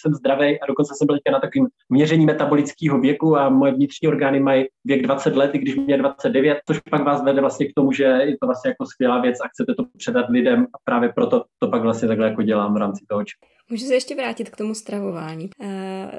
jsem 0.00 0.14
zdravý 0.14 0.60
a 0.60 0.66
dokonce 0.66 0.94
jsem 0.96 1.06
byl 1.06 1.18
na 1.32 1.40
takovým 1.40 1.66
měření 1.88 2.26
metabolického 2.26 3.00
věku 3.00 3.36
a 3.36 3.48
moje 3.48 3.72
vnitřní 3.72 4.08
orgány 4.08 4.40
mají 4.40 4.64
věk 4.84 5.02
20 5.02 5.36
let, 5.36 5.54
i 5.54 5.58
když 5.58 5.76
mě 5.76 5.94
je 5.94 5.98
29, 5.98 6.58
což 6.66 6.80
pak 6.90 7.04
vás 7.04 7.24
vede 7.24 7.40
vlastně 7.40 7.66
k 7.66 7.74
tomu, 7.76 7.92
že 7.92 8.04
je 8.04 8.36
to 8.40 8.46
vlastně 8.46 8.68
jako 8.68 8.86
skvělá 8.86 9.20
věc 9.20 9.36
a 9.44 9.48
chcete 9.48 9.74
to 9.74 9.84
předat 9.96 10.28
lidem 10.28 10.62
a 10.62 10.78
právě 10.84 11.12
proto 11.12 11.44
to 11.58 11.68
pak 11.68 11.82
vlastně 11.82 12.08
takhle 12.08 12.26
jako 12.26 12.42
dělám 12.42 12.74
v 12.74 12.76
rámci 12.76 13.04
toho. 13.08 13.24
Můžu 13.70 13.86
se 13.86 13.94
ještě 13.94 14.14
vrátit 14.14 14.50
k 14.50 14.56
tomu 14.56 14.74
stravování. 14.74 15.50
Uh, 15.60 15.68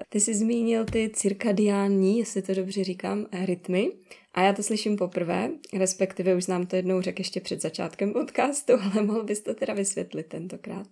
ty 0.10 0.20
jsi 0.20 0.36
zmínil 0.36 0.86
ty 0.86 1.12
cirkadiální, 1.14 2.20
jestli 2.20 2.42
to 2.42 2.54
dobře 2.54 2.84
říkám, 2.84 3.26
rytmy. 3.46 3.92
A 4.34 4.42
já 4.42 4.54
to 4.54 4.64
slyším 4.64 4.98
poprvé, 4.98 5.50
respektive 5.78 6.36
už 6.36 6.48
nám 6.48 6.66
to 6.66 6.76
jednou 6.76 7.02
řekl 7.02 7.22
ještě 7.22 7.42
před 7.42 7.62
začátkem 7.62 8.14
podcastu, 8.14 8.74
ale 8.94 9.06
mohl 9.06 9.24
bys 9.24 9.44
to 9.44 9.54
teda 9.54 9.74
vysvětlit 9.74 10.28
tentokrát. 10.28 10.88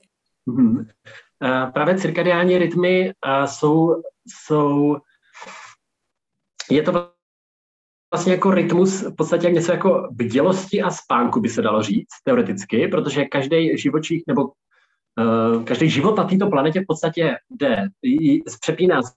Mm-hmm. 0.48 0.86
Právě 1.74 1.98
cirkadiální 1.98 2.58
rytmy 2.58 3.13
jsou, 3.45 4.02
jsou, 4.28 4.98
je 6.71 6.82
to 6.82 7.12
vlastně 8.13 8.34
jako 8.34 8.52
rytmus, 8.52 9.02
v 9.02 9.15
podstatě 9.15 9.50
něco 9.50 9.71
jako 9.71 10.08
bdělosti 10.12 10.82
a 10.82 10.91
spánku 10.91 11.41
by 11.41 11.50
se 11.50 11.62
dalo 11.62 11.84
říct, 11.84 12.24
teoreticky, 12.24 12.88
protože 12.88 13.26
každý 13.26 13.78
živočích 13.78 14.24
nebo 14.28 14.43
uh, 14.45 15.63
každý 15.63 15.89
život 15.89 16.17
na 16.17 16.24
této 16.24 16.50
planetě 16.50 16.82
v 16.82 16.86
podstatě 16.88 17.38
jde, 17.50 17.88
přepíná 18.62 19.02
z 19.02 19.13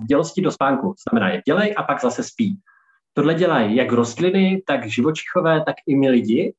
bdělosti 0.00 0.42
do 0.42 0.50
spánku. 0.50 0.94
Znamená, 1.08 1.32
je 1.32 1.42
dělej 1.46 1.74
a 1.76 1.82
pak 1.82 2.00
zase 2.00 2.22
spí. 2.22 2.58
Tohle 3.12 3.34
dělají 3.34 3.76
jak 3.76 3.92
rostliny, 3.92 4.62
tak 4.66 4.86
živočichové, 4.86 5.64
tak 5.64 5.76
i 5.86 5.96
my 5.96 6.08
lidi 6.10 6.54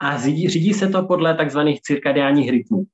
a 0.00 0.18
řídí, 0.18 0.48
řídí 0.48 0.74
se 0.74 0.88
to 0.88 1.02
podle 1.02 1.34
takzvaných 1.34 1.82
cirkadiálních 1.82 2.50
rytmů. 2.50 2.84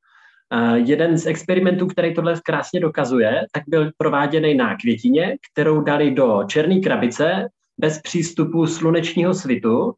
Jeden 0.75 1.19
z 1.19 1.27
experimentů, 1.27 1.87
který 1.87 2.15
tohle 2.15 2.35
krásně 2.45 2.81
dokazuje, 2.81 3.47
tak 3.53 3.63
byl 3.67 3.91
prováděný 3.97 4.55
na 4.55 4.77
květině, 4.77 5.37
kterou 5.53 5.81
dali 5.81 6.11
do 6.11 6.41
černé 6.47 6.81
krabice 6.81 7.49
bez 7.79 8.03
přístupu 8.03 8.67
slunečního 8.67 9.35
svitu 9.35 9.93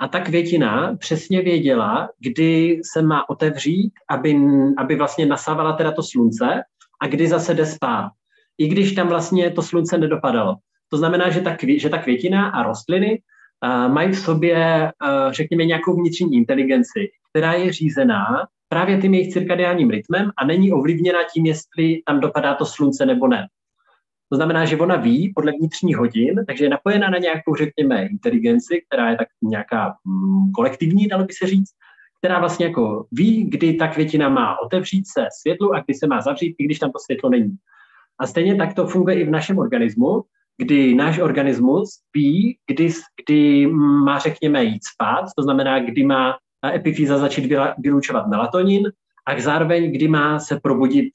a 0.00 0.08
ta 0.08 0.20
květina 0.20 0.96
přesně 0.98 1.42
věděla, 1.42 2.08
kdy 2.20 2.80
se 2.92 3.02
má 3.02 3.30
otevřít, 3.30 3.92
aby, 4.08 4.36
aby 4.78 4.96
vlastně 4.96 5.26
nasávala 5.26 5.72
teda 5.72 5.92
to 5.92 6.02
slunce 6.02 6.62
a 7.00 7.06
kdy 7.06 7.28
zase 7.28 7.54
jde 7.54 7.66
spát. 7.66 8.10
I 8.58 8.68
když 8.68 8.92
tam 8.92 9.08
vlastně 9.08 9.50
to 9.50 9.62
slunce 9.62 9.98
nedopadalo. 9.98 10.56
To 10.88 10.96
znamená, 10.96 11.30
že 11.30 11.40
ta, 11.40 11.56
že 11.76 11.88
ta 11.88 11.98
květina 11.98 12.48
a 12.48 12.62
rostliny 12.62 13.22
uh, 13.64 13.92
mají 13.92 14.12
v 14.12 14.18
sobě, 14.18 14.92
uh, 15.02 15.32
řekněme, 15.32 15.64
nějakou 15.64 15.96
vnitřní 15.96 16.36
inteligenci, 16.36 17.10
která 17.30 17.52
je 17.52 17.72
řízená 17.72 18.26
právě 18.72 18.98
tím 18.98 19.14
jejich 19.14 19.32
cirkadiálním 19.32 19.90
rytmem 19.90 20.30
a 20.36 20.46
není 20.46 20.72
ovlivněna 20.72 21.18
tím, 21.34 21.46
jestli 21.46 22.02
tam 22.06 22.20
dopadá 22.20 22.54
to 22.54 22.66
slunce 22.66 23.06
nebo 23.06 23.28
ne. 23.28 23.48
To 24.30 24.36
znamená, 24.36 24.64
že 24.64 24.76
ona 24.76 24.96
ví 24.96 25.32
podle 25.34 25.52
vnitřních 25.52 25.96
hodin, 25.96 26.44
takže 26.46 26.64
je 26.64 26.68
napojená 26.68 27.10
na 27.10 27.18
nějakou, 27.18 27.54
řekněme, 27.54 28.06
inteligenci, 28.06 28.82
která 28.86 29.10
je 29.10 29.16
tak 29.16 29.28
nějaká 29.42 29.94
mm, 30.04 30.52
kolektivní, 30.52 31.06
dalo 31.06 31.24
by 31.24 31.32
se 31.32 31.46
říct, 31.46 31.70
která 32.18 32.38
vlastně 32.38 32.66
jako 32.66 33.06
ví, 33.12 33.44
kdy 33.44 33.74
ta 33.74 33.88
květina 33.88 34.28
má 34.28 34.60
otevřít 34.60 35.04
se 35.06 35.26
světlu 35.40 35.74
a 35.74 35.80
kdy 35.80 35.94
se 35.94 36.06
má 36.06 36.20
zavřít, 36.20 36.56
i 36.58 36.64
když 36.64 36.78
tam 36.78 36.92
to 36.92 36.98
světlo 36.98 37.30
není. 37.30 37.56
A 38.18 38.26
stejně 38.26 38.56
tak 38.56 38.74
to 38.74 38.86
funguje 38.86 39.20
i 39.20 39.24
v 39.24 39.30
našem 39.30 39.58
organismu, 39.58 40.22
kdy 40.58 40.94
náš 40.94 41.18
organismus 41.18 41.88
ví, 42.14 42.58
kdy, 42.66 42.92
kdy 43.24 43.66
má, 44.06 44.18
řekněme, 44.18 44.64
jít 44.64 44.82
spát, 44.94 45.24
to 45.36 45.42
znamená, 45.42 45.80
kdy 45.80 46.04
má 46.04 46.34
epifýza 46.66 47.18
začít 47.18 47.52
vylučovat 47.78 48.26
melatonin 48.26 48.92
a 49.26 49.40
zároveň, 49.40 49.92
kdy 49.92 50.08
má 50.08 50.38
se 50.38 50.60
probudit 50.60 51.12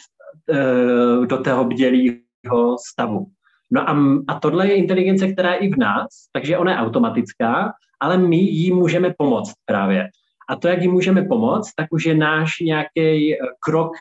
e, 0.50 1.26
do 1.26 1.44
toho 1.44 1.64
bdělého 1.64 2.78
stavu. 2.90 3.26
No 3.72 3.90
a, 3.90 3.98
a 4.28 4.40
tohle 4.40 4.68
je 4.68 4.76
inteligence, 4.76 5.32
která 5.34 5.54
je 5.54 5.60
i 5.60 5.70
v 5.70 5.78
nás, 5.78 6.08
takže 6.34 6.58
ona 6.58 6.72
je 6.72 6.78
automatická, 6.78 7.74
ale 8.00 8.18
my 8.18 8.38
jí 8.38 8.74
můžeme 8.74 9.14
pomoct 9.18 9.54
právě. 9.66 10.10
A 10.50 10.56
to, 10.56 10.68
jak 10.68 10.82
jí 10.82 10.88
můžeme 10.88 11.22
pomoct, 11.22 11.72
tak 11.76 11.88
už 11.92 12.06
je 12.06 12.16
náš 12.16 12.60
nějaký 12.60 13.34
e, 13.34 13.38
krok, 13.60 13.92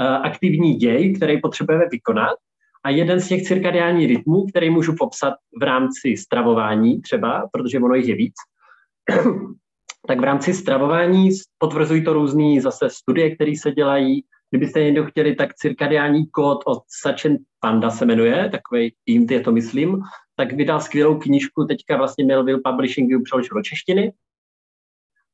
e, 0.00 0.06
aktivní 0.06 0.74
děj, 0.74 1.14
který 1.16 1.40
potřebujeme 1.40 1.84
vykonat. 1.90 2.36
A 2.84 2.90
jeden 2.90 3.20
z 3.20 3.28
těch 3.28 3.42
cirkadiálních 3.42 4.08
rytmů, 4.08 4.46
který 4.46 4.70
můžu 4.70 4.94
popsat 4.98 5.34
v 5.60 5.62
rámci 5.62 6.16
stravování 6.16 7.00
třeba, 7.00 7.48
protože 7.52 7.78
ono 7.78 7.94
jich 7.94 8.08
je 8.08 8.14
víc, 8.14 8.34
tak 10.06 10.20
v 10.20 10.24
rámci 10.24 10.54
stravování 10.54 11.30
potvrzují 11.58 12.04
to 12.04 12.12
různé 12.12 12.60
zase 12.60 12.90
studie, 12.90 13.34
které 13.34 13.52
se 13.60 13.72
dělají. 13.72 14.24
Kdybyste 14.50 14.84
někdo 14.84 15.04
chtěli, 15.04 15.34
tak 15.34 15.54
cirkadiální 15.54 16.26
kód 16.26 16.58
od 16.66 16.82
Sachen 16.88 17.38
Panda 17.60 17.90
se 17.90 18.04
jmenuje, 18.06 18.48
takový 18.48 18.94
tým, 19.04 19.26
je 19.30 19.40
to 19.40 19.52
myslím, 19.52 20.02
tak 20.36 20.52
vydal 20.52 20.80
skvělou 20.80 21.18
knížku, 21.18 21.64
teďka 21.64 21.96
vlastně 21.96 22.24
Melville 22.24 22.60
Publishing 22.64 23.10
ji 23.10 23.22
přeložil 23.22 23.54
do 23.54 23.62
češtiny. 23.62 24.12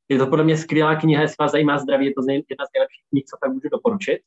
Je 0.09 0.17
to 0.17 0.27
podle 0.27 0.43
mě 0.43 0.57
skvělá 0.57 0.95
kniha, 0.95 1.21
jestli 1.21 1.35
vás 1.39 1.51
zajímá 1.51 1.77
zdraví, 1.77 2.05
je 2.05 2.13
to 2.13 2.21
jedna 2.31 2.65
z 2.65 2.73
nejlepších 2.73 3.05
knih, 3.09 3.25
co 3.25 3.37
tak 3.41 3.53
můžu 3.53 3.69
doporučit. 3.71 4.19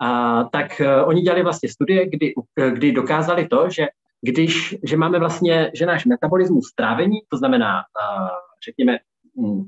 A, 0.00 0.44
tak 0.44 0.80
uh, 0.80 1.08
oni 1.08 1.20
dělali 1.22 1.42
vlastně 1.42 1.68
studie, 1.68 2.08
kdy, 2.08 2.34
uh, 2.34 2.70
kdy 2.70 2.92
dokázali 2.92 3.48
to, 3.48 3.70
že 3.70 3.86
když, 4.22 4.76
že 4.84 4.96
máme 4.96 5.18
vlastně, 5.18 5.70
že 5.74 5.86
náš 5.86 6.04
metabolismus 6.04 6.72
trávení, 6.74 7.18
to 7.28 7.36
znamená, 7.36 7.76
uh, 7.76 8.28
řekněme, 8.64 8.98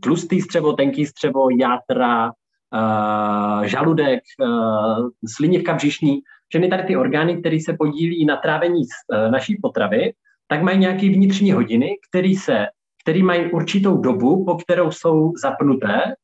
tlustý 0.00 0.40
střevo, 0.40 0.72
tenký 0.72 1.07
střevo, 1.07 1.48
játra, 1.61 2.27
uh, 2.27 3.64
žaludek, 3.64 4.20
uh, 4.40 5.09
slinivka 5.37 5.74
břišní, 5.74 6.20
všechny 6.48 6.68
tady 6.68 6.83
ty 6.83 6.96
orgány, 6.96 7.37
které 7.37 7.59
se 7.64 7.77
podílí 7.79 8.24
na 8.24 8.37
trávení 8.37 8.83
uh, 8.83 9.31
naší 9.31 9.59
potravy, 9.62 10.12
tak 10.48 10.62
mají 10.62 10.79
nějaké 10.79 11.09
vnitřní 11.09 11.53
hodiny, 11.53 11.96
které 12.11 12.35
se 12.38 12.66
který 13.05 13.22
mají 13.22 13.53
určitou 13.53 13.96
dobu, 13.96 14.44
po 14.44 14.55
kterou 14.55 14.90
jsou 14.90 15.33
zapnuté 15.42 16.14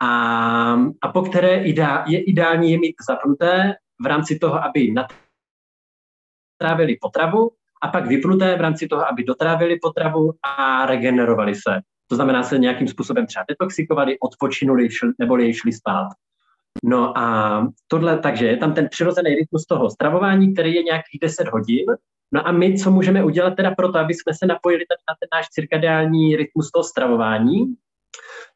a, 0.00 0.08
a 1.02 1.08
po 1.12 1.22
které 1.22 1.64
ideál, 1.64 2.04
je 2.06 2.24
ideální 2.24 2.72
je 2.72 2.78
mít 2.78 2.94
zapnuté 3.08 3.74
v 4.02 4.06
rámci 4.06 4.38
toho, 4.38 4.64
aby 4.64 4.94
natrávili 6.60 6.96
potravu 7.00 7.50
a 7.82 7.88
pak 7.88 8.06
vypnuté 8.06 8.56
v 8.56 8.60
rámci 8.60 8.88
toho, 8.88 9.08
aby 9.08 9.24
dotrávili 9.24 9.78
potravu 9.82 10.32
a 10.58 10.86
regenerovali 10.86 11.54
se. 11.54 11.80
To 12.12 12.16
znamená, 12.16 12.42
se 12.42 12.58
nějakým 12.58 12.88
způsobem 12.88 13.26
třeba 13.26 13.44
detoxikovali, 13.48 14.18
odpočinuli 14.18 14.90
šli, 14.90 15.12
nebo 15.18 15.36
jej 15.36 15.54
šli 15.54 15.72
spát. 15.72 16.08
No 16.84 17.18
a 17.18 17.66
tohle, 17.88 18.18
takže 18.18 18.46
je 18.46 18.56
tam 18.56 18.74
ten 18.74 18.88
přirozený 18.88 19.34
rytmus 19.34 19.66
toho 19.66 19.90
stravování, 19.90 20.52
který 20.52 20.74
je 20.74 20.82
nějakých 20.82 21.20
10 21.20 21.48
hodin. 21.48 21.86
No 22.32 22.48
a 22.48 22.52
my, 22.52 22.78
co 22.78 22.90
můžeme 22.90 23.24
udělat 23.24 23.54
teda 23.56 23.70
pro 23.70 23.92
to, 23.92 23.98
aby 23.98 24.14
jsme 24.14 24.34
se 24.34 24.46
napojili 24.46 24.84
tady 24.88 25.02
na 25.08 25.14
ten 25.20 25.28
náš 25.38 25.48
cirkadiální 25.48 26.36
rytmus 26.36 26.70
toho 26.70 26.82
stravování, 26.82 27.74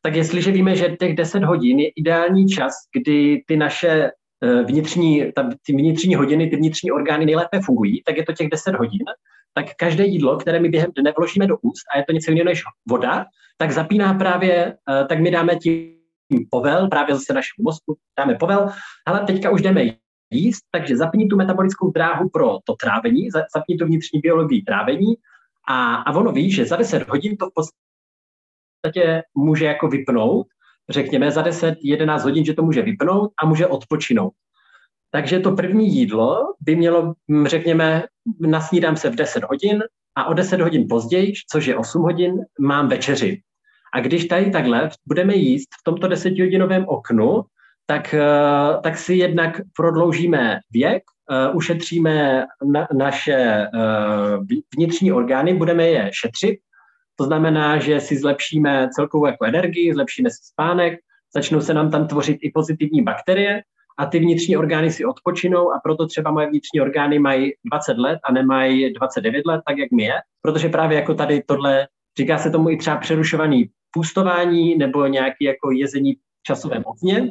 tak 0.03 0.14
jestliže 0.14 0.53
víme, 0.53 0.77
že 0.77 0.97
těch 1.01 1.16
10 1.16 1.42
hodin 1.42 1.79
je 1.79 1.88
ideální 1.97 2.49
čas, 2.49 2.75
kdy 2.97 3.45
ty 3.47 3.57
naše 3.57 4.11
eh, 4.42 4.62
vnitřní, 4.62 5.33
ta, 5.33 5.49
ty 5.66 5.73
vnitřní 5.73 6.14
hodiny, 6.14 6.51
ty 6.51 6.57
vnitřní 6.57 6.90
orgány 6.90 7.27
nejlépe 7.27 7.61
fungují, 7.61 8.03
tak 8.07 8.16
je 8.16 8.25
to 8.25 8.33
těch 8.33 8.49
10 8.49 8.75
hodin, 8.75 9.05
tak 9.57 9.66
každé 9.77 10.05
jídlo, 10.05 10.37
které 10.37 10.61
my 10.61 10.69
během 10.69 10.90
dne 10.99 11.12
vložíme 11.16 11.47
do 11.47 11.57
úst, 11.62 11.85
a 11.95 11.99
je 11.99 12.05
to 12.05 12.12
něco 12.12 12.31
jiného 12.31 12.45
než 12.45 12.62
voda, 12.88 13.25
tak 13.57 13.73
zapíná 13.73 14.14
právě, 14.14 14.77
eh, 14.90 15.05
tak 15.05 15.21
my 15.21 15.31
dáme 15.31 15.57
tím 15.57 15.97
povel, 16.51 16.88
právě 16.88 17.14
zase 17.14 17.33
našemu 17.33 17.64
mozku, 17.64 17.97
dáme 18.19 18.35
povel, 18.35 18.69
ale 19.07 19.21
teďka 19.21 19.51
už 19.51 19.62
jdeme 19.62 19.83
jíst, 20.31 20.64
takže 20.71 20.97
zapni 20.97 21.27
tu 21.27 21.37
metabolickou 21.37 21.90
dráhu 21.90 22.29
pro 22.29 22.59
to 22.64 22.75
trávení, 22.75 23.29
zapni 23.55 23.77
tu 23.77 23.87
vnitřní 23.87 24.21
biologii 24.21 24.62
trávení 24.62 25.14
a, 25.69 25.95
a 25.95 26.12
ono 26.12 26.33
ví, 26.33 26.53
že 26.53 26.66
za 26.66 26.77
10 26.77 27.09
hodin 27.09 27.37
to 27.37 27.47
v 27.47 27.53
podstatě 27.55 29.23
může 29.35 29.64
jako 29.64 29.88
vypnout, 29.88 30.47
řekněme 30.88 31.31
za 31.31 31.42
10-11 31.42 32.23
hodin, 32.23 32.45
že 32.45 32.55
to 32.55 32.62
může 32.62 32.83
vypnout 32.83 33.33
a 33.42 33.47
může 33.47 33.66
odpočinout. 33.66 34.33
Takže 35.11 35.40
to 35.40 35.53
první 35.53 35.97
jídlo 35.97 36.55
by 36.61 36.77
mělo, 36.77 37.14
hm, 37.31 37.47
řekněme, 37.47 38.05
nasnídám 38.40 38.97
se 38.97 39.11
v 39.11 39.14
10 39.14 39.45
hodin 39.45 39.83
a 40.16 40.24
o 40.24 40.35
10 40.35 40.61
hodin 40.61 40.87
později, 40.88 41.33
což 41.50 41.66
je 41.66 41.76
8 41.76 42.02
hodin, 42.02 42.35
mám 42.61 42.88
večeři. 42.88 43.40
A 43.94 44.00
když 44.00 44.24
tady 44.24 44.50
takhle 44.50 44.90
budeme 45.07 45.35
jíst 45.35 45.68
v 45.81 45.85
tomto 45.85 46.09
desetihodinovém 46.09 46.85
oknu, 46.88 47.42
tak, 47.87 48.14
eh, 48.14 48.81
tak 48.83 48.98
si 48.98 49.14
jednak 49.14 49.61
prodloužíme 49.76 50.59
věk, 50.72 51.02
eh, 51.31 51.50
ušetříme 51.52 52.44
na, 52.72 52.88
naše 52.98 53.35
eh, 53.35 53.68
vnitřní 54.76 55.12
orgány, 55.12 55.55
budeme 55.55 55.87
je 55.87 56.11
šetřit. 56.12 56.59
To 57.16 57.24
znamená, 57.24 57.79
že 57.79 58.00
si 58.00 58.16
zlepšíme 58.16 58.88
celkovou 58.92 59.26
jako 59.26 59.44
energii, 59.44 59.94
zlepšíme 59.94 60.31
si 60.31 60.37
spánek, 60.42 60.98
začnou 61.35 61.61
se 61.61 61.74
nám 61.74 61.90
tam 61.90 62.09
tvořit 62.09 62.38
i 62.42 62.50
pozitivní 62.55 63.02
bakterie 63.02 63.62
a 63.99 64.07
ty 64.07 64.19
vnitřní 64.19 64.57
orgány 64.57 64.91
si 64.91 65.05
odpočinou 65.05 65.73
a 65.73 65.81
proto 65.85 66.07
třeba 66.07 66.31
moje 66.31 66.47
vnitřní 66.47 66.81
orgány 66.81 67.19
mají 67.19 67.53
20 67.65 67.99
let 67.99 68.19
a 68.25 68.33
nemají 68.33 68.93
29 68.93 69.47
let, 69.47 69.61
tak 69.67 69.79
jak 69.79 69.91
my 69.91 70.03
je, 70.03 70.15
protože 70.43 70.69
právě 70.69 70.97
jako 70.97 71.15
tady 71.15 71.43
tohle, 71.47 71.87
říká 72.19 72.39
se 72.39 72.51
tomu 72.51 72.71
i 72.71 72.77
třeba 72.77 72.97
přerušovaný 72.97 73.71
půstování 73.91 74.77
nebo 74.77 75.07
nějaký 75.07 75.45
jako 75.45 75.71
jezení 75.71 76.15
v 76.15 76.19
časovém 76.43 76.83
okně, 76.87 77.31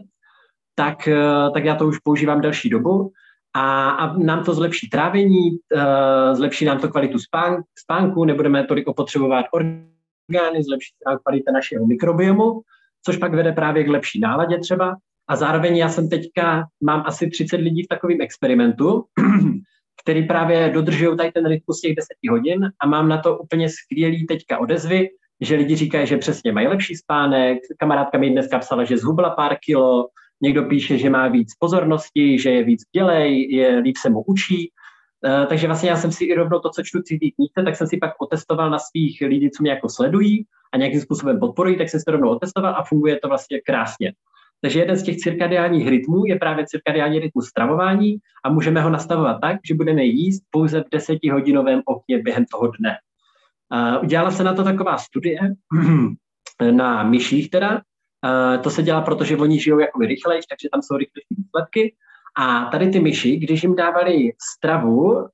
tak, 0.75 1.07
eh, 1.07 1.51
tak 1.53 1.65
já 1.65 1.75
to 1.75 1.87
už 1.87 1.99
používám 1.99 2.41
delší 2.41 2.69
dobu 2.69 3.11
a, 3.55 3.89
a 3.89 4.17
nám 4.17 4.43
to 4.43 4.53
zlepší 4.53 4.89
trávení, 4.89 5.51
uh, 5.51 6.35
zlepší 6.35 6.65
nám 6.65 6.79
to 6.79 6.89
kvalitu 6.89 7.19
spán, 7.19 7.63
spánku, 7.79 8.25
nebudeme 8.25 8.63
tolik 8.63 8.87
opotřebovat 8.87 9.45
orgány, 9.51 10.63
zlepší 10.63 10.93
nám 11.07 11.17
kvalita 11.23 11.51
našeho 11.51 11.85
mikrobiomu, 11.85 12.61
což 13.05 13.17
pak 13.17 13.33
vede 13.33 13.51
právě 13.51 13.83
k 13.83 13.87
lepší 13.87 14.19
náladě 14.19 14.57
třeba. 14.57 14.95
A 15.27 15.35
zároveň 15.35 15.77
já 15.77 15.89
jsem 15.89 16.09
teďka, 16.09 16.65
mám 16.83 17.03
asi 17.05 17.29
30 17.29 17.57
lidí 17.57 17.83
v 17.83 17.87
takovém 17.87 18.21
experimentu, 18.21 19.05
který 20.03 20.27
právě 20.27 20.69
dodržují 20.69 21.17
tady 21.17 21.31
ten 21.31 21.45
rytmus 21.45 21.81
těch 21.81 21.95
10 21.95 22.07
hodin 22.29 22.69
a 22.79 22.87
mám 22.87 23.09
na 23.09 23.17
to 23.17 23.37
úplně 23.37 23.69
skvělý 23.69 24.25
teďka 24.25 24.57
odezvy, 24.57 25.09
že 25.41 25.55
lidi 25.55 25.75
říkají, 25.75 26.07
že 26.07 26.17
přesně 26.17 26.51
mají 26.51 26.67
lepší 26.67 26.95
spánek, 26.95 27.59
kamarádka 27.77 28.17
mi 28.17 28.29
dneska 28.29 28.59
psala, 28.59 28.83
že 28.83 28.97
zhubla 28.97 29.29
pár 29.29 29.57
kilo, 29.65 30.09
Někdo 30.41 30.63
píše, 30.63 30.97
že 30.97 31.09
má 31.09 31.27
víc 31.27 31.55
pozornosti, 31.59 32.39
že 32.39 32.49
je 32.49 32.63
víc 32.63 32.81
dělej, 32.95 33.51
je 33.51 33.77
líp 33.77 33.97
se 33.97 34.09
mu 34.09 34.23
učí. 34.27 34.71
Uh, 35.25 35.45
takže 35.45 35.67
vlastně 35.67 35.89
já 35.89 35.97
jsem 35.97 36.11
si 36.11 36.25
i 36.25 36.35
rovnou 36.35 36.59
to, 36.59 36.69
co 36.69 36.83
čtu 36.83 37.01
cizí 37.01 37.31
knížce, 37.31 37.63
tak 37.63 37.75
jsem 37.75 37.87
si 37.87 37.97
pak 37.97 38.11
otestoval 38.19 38.69
na 38.69 38.79
svých 38.79 39.21
lidí, 39.21 39.51
co 39.51 39.63
mě 39.63 39.71
jako 39.71 39.89
sledují 39.89 40.45
a 40.73 40.77
nějakým 40.77 41.01
způsobem 41.01 41.39
podporují, 41.39 41.77
tak 41.77 41.89
jsem 41.89 41.99
si 41.99 42.05
to 42.05 42.11
rovnou 42.11 42.29
otestoval 42.29 42.75
a 42.75 42.83
funguje 42.83 43.19
to 43.19 43.27
vlastně 43.27 43.61
krásně. 43.65 44.13
Takže 44.65 44.79
jeden 44.79 44.97
z 44.97 45.03
těch 45.03 45.17
cirkadiálních 45.17 45.87
rytmů 45.87 46.25
je 46.25 46.35
právě 46.35 46.65
cirkadiální 46.67 47.19
rytmus 47.19 47.47
stravování 47.47 48.17
a 48.45 48.49
můžeme 48.49 48.81
ho 48.81 48.89
nastavovat 48.89 49.37
tak, 49.41 49.57
že 49.67 49.75
budeme 49.75 50.03
jíst 50.03 50.43
pouze 50.49 50.81
v 50.81 50.89
desetihodinovém 50.91 51.81
okně 51.85 52.21
během 52.21 52.45
toho 52.45 52.71
dne. 52.79 52.97
Udělala 54.01 54.31
se 54.31 54.43
na 54.43 54.53
to 54.53 54.63
taková 54.63 54.97
studie 54.97 55.39
na 56.71 57.03
myších 57.03 57.49
teda, 57.49 57.81
to 58.61 58.69
se 58.69 58.83
dělá, 58.83 59.01
protože 59.01 59.37
oni 59.37 59.59
žijou 59.59 59.79
jako 59.79 59.99
rychleji, 59.99 60.41
takže 60.49 60.69
tam 60.71 60.81
jsou 60.81 60.97
rychlejší 60.97 61.35
výsledky. 61.37 61.95
A 62.37 62.65
tady 62.65 62.89
ty 62.89 62.99
myši, 62.99 63.37
když 63.37 63.63
jim 63.63 63.75
dávali 63.75 64.31
stravu 64.55 65.13
uh, 65.13 65.25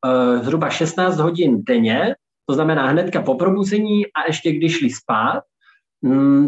zhruba 0.42 0.70
16 0.70 1.18
hodin 1.18 1.64
denně, 1.64 2.16
to 2.46 2.54
znamená 2.54 2.88
hnedka 2.88 3.22
po 3.22 3.36
probuzení 3.36 4.06
a 4.06 4.28
ještě 4.28 4.52
když 4.52 4.78
šli 4.78 4.90
spát, 4.90 5.44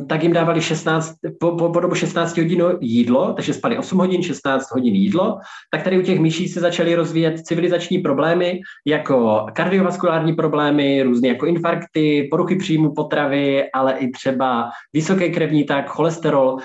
tak 0.08 0.24
jim 0.24 0.34
dávali 0.34 0.62
16, 0.62 1.14
po, 1.40 1.52
po, 1.52 1.70
po 1.70 1.80
dobu 1.80 1.96
16 1.96 2.38
hodin 2.38 2.64
jídlo, 2.82 3.34
takže 3.34 3.54
spali 3.54 3.78
8 3.78 3.98
hodin, 3.98 4.24
16 4.24 4.72
hodin 4.72 4.96
jídlo, 4.96 5.40
tak 5.72 5.84
tady 5.84 6.00
u 6.00 6.02
těch 6.02 6.20
myší 6.20 6.48
se 6.48 6.60
začaly 6.60 6.96
rozvíjet 6.96 7.40
civilizační 7.40 8.00
problémy, 8.00 8.62
jako 8.88 9.46
kardiovaskulární 9.54 10.34
problémy, 10.34 11.04
různé 11.04 11.28
jako 11.28 11.46
infarkty, 11.46 12.28
poruchy 12.32 12.56
příjmu 12.56 12.94
potravy, 12.94 13.72
ale 13.72 13.98
i 13.98 14.12
třeba 14.12 14.70
vysoký 14.94 15.32
krevní 15.32 15.64
tlak, 15.64 15.90
cholesterol, 15.90 16.58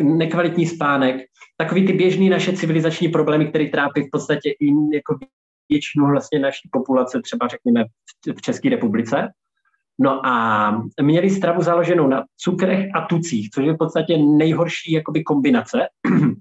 nekvalitní 0.00 0.66
spánek, 0.66 1.16
takový 1.56 1.86
ty 1.86 1.92
běžné 1.92 2.30
naše 2.30 2.52
civilizační 2.52 3.08
problémy, 3.08 3.46
které 3.46 3.66
trápí 3.66 4.02
v 4.02 4.10
podstatě 4.12 4.50
i 4.50 4.94
jako 4.94 5.18
většinu 5.68 6.06
vlastně 6.06 6.38
naší 6.38 6.68
populace, 6.72 7.20
třeba 7.22 7.48
řekněme 7.48 7.84
v 8.36 8.42
České 8.42 8.68
republice. 8.68 9.28
No 9.98 10.26
a 10.26 10.84
měli 11.02 11.30
stravu 11.30 11.62
založenou 11.62 12.08
na 12.08 12.24
cukrech 12.36 12.86
a 12.94 13.00
tucích, 13.06 13.50
což 13.50 13.64
je 13.64 13.72
v 13.72 13.78
podstatě 13.78 14.18
nejhorší 14.18 14.92
jakoby 14.92 15.22
kombinace. 15.22 15.78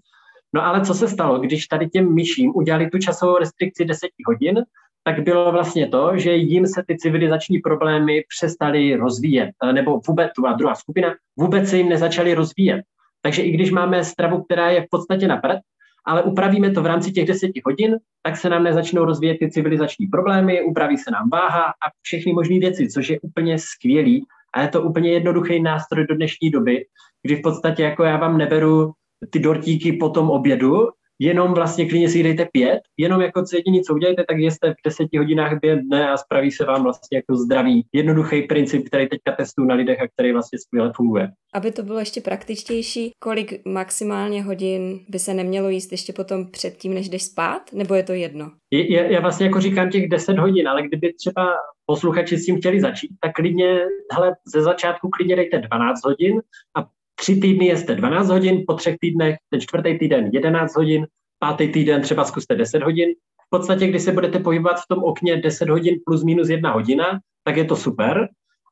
No 0.55 0.65
ale 0.65 0.85
co 0.85 0.93
se 0.93 1.07
stalo, 1.07 1.39
když 1.39 1.67
tady 1.67 1.89
těm 1.89 2.13
myším 2.13 2.51
udělali 2.55 2.89
tu 2.89 2.97
časovou 2.97 3.37
restrikci 3.37 3.85
10 3.85 4.09
hodin, 4.27 4.63
tak 5.03 5.23
bylo 5.23 5.51
vlastně 5.51 5.87
to, 5.87 6.17
že 6.17 6.35
jim 6.35 6.67
se 6.67 6.83
ty 6.87 6.97
civilizační 6.97 7.59
problémy 7.59 8.23
přestaly 8.35 8.95
rozvíjet, 8.95 9.49
nebo 9.71 9.99
vůbec, 10.07 10.31
tu 10.35 10.43
druhá 10.57 10.75
skupina, 10.75 11.13
vůbec 11.39 11.69
se 11.69 11.77
jim 11.77 11.89
nezačaly 11.89 12.33
rozvíjet. 12.33 12.81
Takže 13.21 13.41
i 13.41 13.51
když 13.51 13.71
máme 13.71 14.03
stravu, 14.03 14.43
která 14.43 14.69
je 14.69 14.81
v 14.81 14.87
podstatě 14.89 15.27
na 15.27 15.37
prd, 15.37 15.59
ale 16.05 16.23
upravíme 16.23 16.71
to 16.71 16.81
v 16.81 16.85
rámci 16.85 17.11
těch 17.11 17.27
deseti 17.27 17.61
hodin, 17.65 17.97
tak 18.23 18.37
se 18.37 18.49
nám 18.49 18.63
nezačnou 18.63 19.05
rozvíjet 19.05 19.37
ty 19.39 19.51
civilizační 19.51 20.07
problémy, 20.07 20.61
upraví 20.61 20.97
se 20.97 21.11
nám 21.11 21.29
váha 21.29 21.63
a 21.63 21.85
všechny 22.01 22.33
možné 22.33 22.59
věci, 22.59 22.87
což 22.89 23.09
je 23.09 23.19
úplně 23.21 23.59
skvělý. 23.59 24.25
A 24.55 24.61
je 24.61 24.67
to 24.67 24.81
úplně 24.81 25.11
jednoduchý 25.11 25.61
nástroj 25.61 26.07
do 26.07 26.15
dnešní 26.15 26.49
doby, 26.49 26.85
kdy 27.23 27.35
v 27.35 27.41
podstatě 27.41 27.83
jako 27.83 28.03
já 28.03 28.17
vám 28.17 28.37
neberu 28.37 28.91
ty 29.29 29.39
dortíky 29.39 29.93
po 29.93 30.09
tom 30.09 30.29
obědu, 30.29 30.87
jenom 31.23 31.53
vlastně 31.53 31.89
klidně 31.89 32.09
si 32.09 32.23
dejte 32.23 32.47
pět, 32.51 32.79
jenom 32.97 33.21
jako 33.21 33.43
co 33.43 33.55
jediný, 33.55 33.81
co 33.81 33.93
uděláte, 33.93 34.23
tak 34.27 34.37
jste 34.37 34.71
v 34.71 34.75
deseti 34.85 35.17
hodinách 35.17 35.59
během 35.61 35.79
dne 35.87 36.09
a 36.09 36.17
spraví 36.17 36.51
se 36.51 36.65
vám 36.65 36.83
vlastně 36.83 37.17
jako 37.17 37.35
zdravý, 37.35 37.85
jednoduchý 37.93 38.41
princip, 38.41 38.87
který 38.87 39.09
teďka 39.09 39.31
testuju 39.31 39.67
na 39.67 39.75
lidech 39.75 40.01
a 40.01 40.07
který 40.07 40.31
vlastně 40.31 40.59
skvěle 40.59 40.91
funguje. 40.95 41.27
Aby 41.53 41.71
to 41.71 41.83
bylo 41.83 41.99
ještě 41.99 42.21
praktičtější, 42.21 43.11
kolik 43.19 43.65
maximálně 43.65 44.43
hodin 44.43 44.99
by 45.09 45.19
se 45.19 45.33
nemělo 45.33 45.69
jíst 45.69 45.91
ještě 45.91 46.13
potom 46.13 46.51
předtím, 46.51 46.93
než 46.93 47.09
jdeš 47.09 47.23
spát, 47.23 47.73
nebo 47.73 47.95
je 47.95 48.03
to 48.03 48.13
jedno? 48.13 48.51
Je, 48.71 48.93
je, 48.93 49.13
já 49.13 49.19
vlastně 49.21 49.45
jako 49.45 49.61
říkám 49.61 49.89
těch 49.89 50.09
10 50.09 50.37
hodin, 50.37 50.67
ale 50.67 50.81
kdyby 50.81 51.13
třeba 51.13 51.53
posluchači 51.85 52.37
s 52.37 52.45
tím 52.45 52.57
chtěli 52.57 52.81
začít, 52.81 53.09
tak 53.21 53.31
klidně, 53.33 53.79
hele, 54.13 54.35
ze 54.53 54.61
začátku 54.61 55.09
klidně 55.09 55.35
dejte 55.35 55.57
12 55.57 56.05
hodin 56.05 56.41
a 56.77 56.85
tři 57.15 57.35
týdny 57.35 57.77
jste 57.77 57.95
12 57.95 58.29
hodin, 58.29 58.63
po 58.67 58.73
třech 58.73 58.95
týdnech, 58.99 59.35
ten 59.49 59.61
čtvrtý 59.61 59.99
týden 59.99 60.29
11 60.33 60.75
hodin, 60.75 61.07
pátý 61.39 61.67
týden 61.67 62.01
třeba 62.01 62.23
zkuste 62.23 62.55
10 62.55 62.83
hodin. 62.83 63.09
V 63.47 63.49
podstatě, 63.49 63.87
když 63.87 64.01
se 64.01 64.11
budete 64.11 64.39
pohybovat 64.39 64.75
v 64.81 64.87
tom 64.89 65.03
okně 65.03 65.41
10 65.41 65.69
hodin 65.69 65.95
plus 66.05 66.23
minus 66.23 66.49
jedna 66.49 66.71
hodina, 66.71 67.19
tak 67.43 67.57
je 67.57 67.65
to 67.65 67.75
super. 67.75 68.27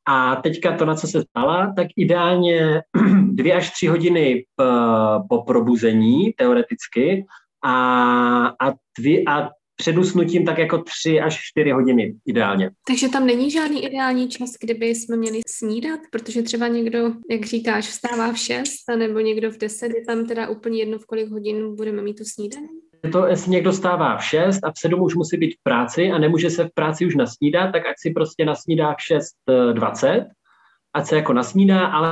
A 0.07 0.35
teďka 0.35 0.77
to, 0.77 0.85
na 0.85 0.95
co 0.95 1.07
se 1.07 1.21
stala, 1.21 1.73
tak 1.75 1.87
ideálně 1.97 2.81
dvě 3.31 3.53
až 3.53 3.71
tři 3.71 3.87
hodiny 3.87 4.45
po 5.29 5.43
probuzení, 5.43 6.33
teoreticky, 6.33 7.25
a, 7.63 7.73
a, 8.47 8.73
dvě, 8.99 9.23
a 9.27 9.49
před 9.81 9.97
usnutím 9.97 10.45
tak 10.45 10.57
jako 10.57 10.77
tři 10.77 11.21
až 11.21 11.39
čtyři 11.43 11.71
hodiny 11.71 12.15
ideálně. 12.25 12.69
Takže 12.87 13.09
tam 13.09 13.25
není 13.25 13.51
žádný 13.51 13.85
ideální 13.85 14.29
čas, 14.29 14.49
kdyby 14.63 14.85
jsme 14.85 15.17
měli 15.17 15.41
snídat, 15.47 15.99
protože 16.11 16.41
třeba 16.41 16.67
někdo, 16.67 17.11
jak 17.29 17.45
říkáš, 17.45 17.87
vstává 17.87 18.31
v 18.33 18.37
šest, 18.37 18.83
nebo 18.97 19.19
někdo 19.19 19.51
v 19.51 19.57
deset, 19.57 19.91
je 19.95 20.05
tam 20.05 20.25
teda 20.25 20.49
úplně 20.49 20.79
jedno, 20.79 20.99
v 20.99 21.05
kolik 21.05 21.29
hodin 21.29 21.75
budeme 21.75 22.01
mít 22.01 22.17
tu 22.17 22.23
snídaní? 22.23 22.67
To, 23.11 23.25
jestli 23.25 23.51
někdo 23.51 23.73
stává 23.73 24.17
v 24.17 24.25
6 24.25 24.59
a 24.63 24.71
v 24.71 24.77
7 24.77 25.01
už 25.01 25.15
musí 25.15 25.37
být 25.37 25.53
v 25.53 25.63
práci 25.63 26.11
a 26.11 26.17
nemůže 26.17 26.49
se 26.49 26.63
v 26.63 26.73
práci 26.73 27.05
už 27.05 27.15
nasnídat, 27.15 27.71
tak 27.71 27.85
ať 27.85 27.95
si 27.97 28.11
prostě 28.11 28.45
nasnídá 28.45 28.93
v 28.93 28.97
6.20, 29.49 30.25
ať 30.93 31.05
se 31.05 31.15
jako 31.15 31.33
nasnídá, 31.33 31.85
ale 31.85 32.07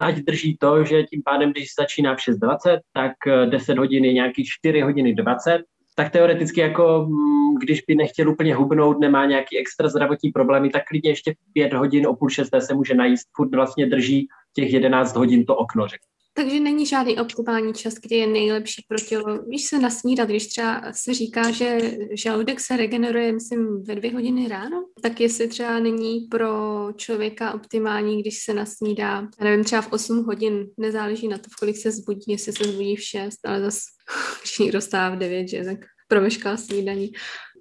ať 0.00 0.16
drží 0.16 0.56
to, 0.60 0.84
že 0.84 1.02
tím 1.02 1.22
pádem, 1.24 1.50
když 1.50 1.68
začíná 1.80 2.14
v 2.14 2.18
6.20, 2.18 2.78
tak 2.92 3.12
10 3.50 3.78
hodin 3.78 4.04
je 4.04 4.12
nějaký 4.12 4.44
4 4.44 4.80
hodiny 4.80 5.14
20 5.14 5.62
tak 5.98 6.12
teoreticky 6.12 6.60
jako 6.60 7.06
mm, 7.08 7.54
když 7.54 7.82
by 7.82 7.94
nechtěl 7.94 8.30
úplně 8.30 8.54
hubnout, 8.54 9.00
nemá 9.00 9.26
nějaký 9.26 9.58
extra 9.58 9.88
zdravotní 9.88 10.30
problémy, 10.30 10.70
tak 10.70 10.84
klidně 10.84 11.10
ještě 11.10 11.34
pět 11.52 11.72
hodin 11.72 12.06
o 12.06 12.16
půl 12.16 12.28
šesté 12.28 12.60
se 12.60 12.74
může 12.74 12.94
najíst, 12.94 13.26
furt 13.36 13.54
vlastně 13.54 13.86
drží 13.86 14.28
těch 14.52 14.72
jedenáct 14.72 15.16
hodin 15.16 15.44
to 15.44 15.56
okno, 15.56 15.88
řekl. 15.88 16.07
Takže 16.38 16.60
není 16.60 16.86
žádný 16.86 17.18
optimální 17.18 17.74
čas, 17.74 17.94
kdy 17.94 18.16
je 18.16 18.26
nejlepší 18.26 18.84
pro 18.88 18.98
tělo. 18.98 19.42
Víš 19.42 19.64
se 19.64 19.78
nasnídat, 19.78 20.28
když 20.28 20.46
třeba 20.46 20.92
se 20.92 21.14
říká, 21.14 21.50
že 21.50 21.78
žaludek 22.12 22.60
se 22.60 22.76
regeneruje, 22.76 23.32
myslím, 23.32 23.82
ve 23.82 23.94
dvě 23.94 24.12
hodiny 24.12 24.48
ráno, 24.48 24.84
tak 25.02 25.20
jestli 25.20 25.48
třeba 25.48 25.78
není 25.78 26.20
pro 26.20 26.48
člověka 26.96 27.54
optimální, 27.54 28.20
když 28.20 28.44
se 28.44 28.54
nasnídá, 28.54 29.28
já 29.40 29.44
nevím, 29.44 29.64
třeba 29.64 29.82
v 29.82 29.92
8 29.92 30.24
hodin, 30.24 30.66
nezáleží 30.76 31.28
na 31.28 31.38
to, 31.38 31.44
v 31.50 31.56
kolik 31.60 31.76
se 31.76 31.90
zbudí, 31.90 32.24
jestli 32.28 32.52
se 32.52 32.64
zbudí 32.64 32.96
v 32.96 33.02
6, 33.02 33.38
ale 33.44 33.60
zase, 33.60 33.80
když 34.40 34.58
někdo 34.58 34.80
stává 34.80 35.16
v 35.16 35.18
9, 35.18 35.48
že, 35.48 35.64
tak 35.64 35.78
promešká 36.08 36.56
snídaní. 36.56 37.12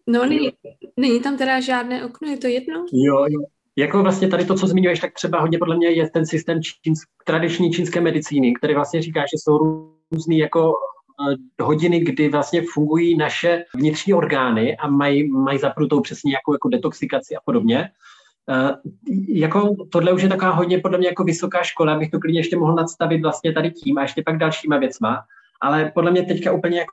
No, 0.07 0.25
není, 0.25 0.51
není 0.97 1.21
tam 1.21 1.38
teda 1.38 1.59
žádné 1.59 2.05
okno, 2.05 2.30
je 2.30 2.38
to 2.38 2.47
jedno? 2.47 2.86
Jo, 2.93 3.25
jo. 3.30 3.57
Jako 3.80 4.03
vlastně 4.03 4.28
tady 4.28 4.45
to, 4.45 4.55
co 4.55 4.67
zmiňuješ, 4.67 4.99
tak 4.99 5.13
třeba 5.13 5.39
hodně 5.39 5.57
podle 5.57 5.78
mě 5.78 5.89
je 5.89 6.09
ten 6.09 6.25
systém 6.25 6.59
čínsk, 6.63 7.09
tradiční 7.25 7.71
čínské 7.71 8.01
medicíny, 8.01 8.53
který 8.53 8.73
vlastně 8.73 9.01
říká, 9.01 9.19
že 9.19 9.38
jsou 9.38 9.57
různý 10.11 10.38
jako 10.38 10.69
uh, 10.69 11.65
hodiny, 11.67 11.99
kdy 11.99 12.30
vlastně 12.30 12.61
fungují 12.73 13.17
naše 13.17 13.63
vnitřní 13.75 14.13
orgány 14.13 14.78
a 14.78 14.88
mají, 14.88 15.32
mají 15.32 15.59
zapnutou 15.59 16.01
přesně 16.01 16.34
jako, 16.34 16.53
jako 16.53 16.69
detoxikaci 16.69 17.36
a 17.36 17.39
podobně. 17.45 17.89
Uh, 18.49 18.71
jako 19.28 19.75
tohle 19.91 20.13
už 20.13 20.21
je 20.21 20.30
taková 20.30 20.51
hodně 20.51 20.80
podle 20.80 20.97
mě 20.97 21.07
jako 21.07 21.23
vysoká 21.23 21.63
škola, 21.63 21.93
abych 21.93 22.11
to 22.11 22.19
klidně 22.19 22.39
ještě 22.39 22.57
mohl 22.57 22.75
nadstavit 22.75 23.21
vlastně 23.21 23.53
tady 23.53 23.71
tím 23.71 23.97
a 23.97 24.01
ještě 24.01 24.23
pak 24.25 24.38
dalšíma 24.38 24.78
věcma, 24.78 25.23
ale 25.61 25.91
podle 25.95 26.11
mě 26.11 26.23
teďka 26.25 26.51
úplně 26.51 26.80
jako 26.80 26.91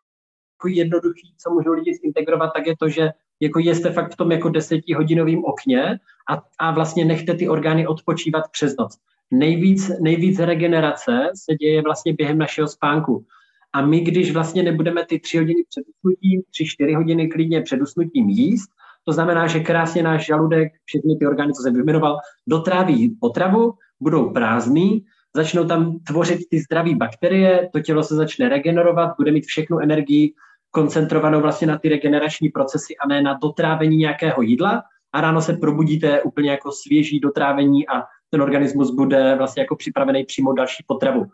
jednoduchý, 0.69 1.35
co 1.39 1.51
můžou 1.51 1.73
lidi 1.73 1.95
zintegrovat, 1.95 2.53
tak 2.55 2.67
je 2.67 2.75
to, 2.79 2.89
že 2.89 3.11
jako 3.45 3.59
jste 3.59 3.91
fakt 3.91 4.13
v 4.13 4.17
tom 4.17 4.33
jako 4.33 4.49
desetihodinovém 4.49 5.45
okně 5.45 5.99
a, 6.31 6.43
a 6.59 6.71
vlastně 6.71 7.05
nechte 7.05 7.35
ty 7.35 7.49
orgány 7.49 7.87
odpočívat 7.87 8.45
přes 8.53 8.77
noc. 8.77 8.97
Nejvíc, 9.31 9.91
nejvíc 10.01 10.39
regenerace 10.39 11.31
se 11.35 11.55
děje 11.55 11.83
vlastně 11.83 12.13
během 12.13 12.39
našeho 12.39 12.69
spánku. 12.69 13.25
A 13.73 13.87
my, 13.87 14.01
když 14.01 14.33
vlastně 14.33 14.63
nebudeme 14.63 15.05
ty 15.05 15.21
tři 15.21 15.39
hodiny 15.39 15.65
před 15.69 15.85
usnutím, 15.89 16.43
tři, 16.51 16.65
čtyři 16.67 16.95
hodiny 16.95 17.29
klidně 17.29 17.61
před 17.61 17.81
usnutím 17.81 18.29
jíst, 18.29 18.71
to 19.05 19.13
znamená, 19.13 19.47
že 19.47 19.61
krásně 19.61 20.03
náš 20.03 20.27
žaludek, 20.27 20.73
všechny 20.85 21.17
ty 21.17 21.27
orgány, 21.27 21.53
co 21.53 21.63
jsem 21.63 21.75
vyjmenoval, 21.75 22.17
dotráví 22.47 23.17
potravu, 23.21 23.75
budou 24.01 24.31
prázdný, 24.31 25.05
začnou 25.37 25.65
tam 25.65 25.99
tvořit 25.99 26.39
ty 26.51 26.61
zdravé 26.61 26.95
bakterie, 26.95 27.71
to 27.73 27.81
tělo 27.81 28.03
se 28.03 28.15
začne 28.15 28.49
regenerovat, 28.49 29.11
bude 29.19 29.33
mít 29.33 29.45
všechnu 29.45 29.79
energii 29.79 30.33
koncentrovanou 30.75 31.41
vlastně 31.41 31.67
na 31.67 31.79
ty 31.79 31.89
regenerační 31.89 32.49
procesy 32.49 32.97
a 32.97 33.09
ne 33.09 33.23
na 33.23 33.39
dotrávení 33.43 33.97
nějakého 33.97 34.43
jídla 34.43 34.83
a 35.13 35.21
ráno 35.21 35.41
se 35.41 35.53
probudíte 35.53 36.23
úplně 36.23 36.51
jako 36.51 36.73
svěží 36.73 37.21
dotrávení 37.21 37.89
a 37.89 38.03
ten 38.31 38.43
organismus 38.43 38.91
bude 38.91 39.35
vlastně 39.39 39.63
jako 39.63 39.77
připravený 39.77 40.25
přímo 40.25 40.53
další 40.53 40.85
potravu. 40.87 41.27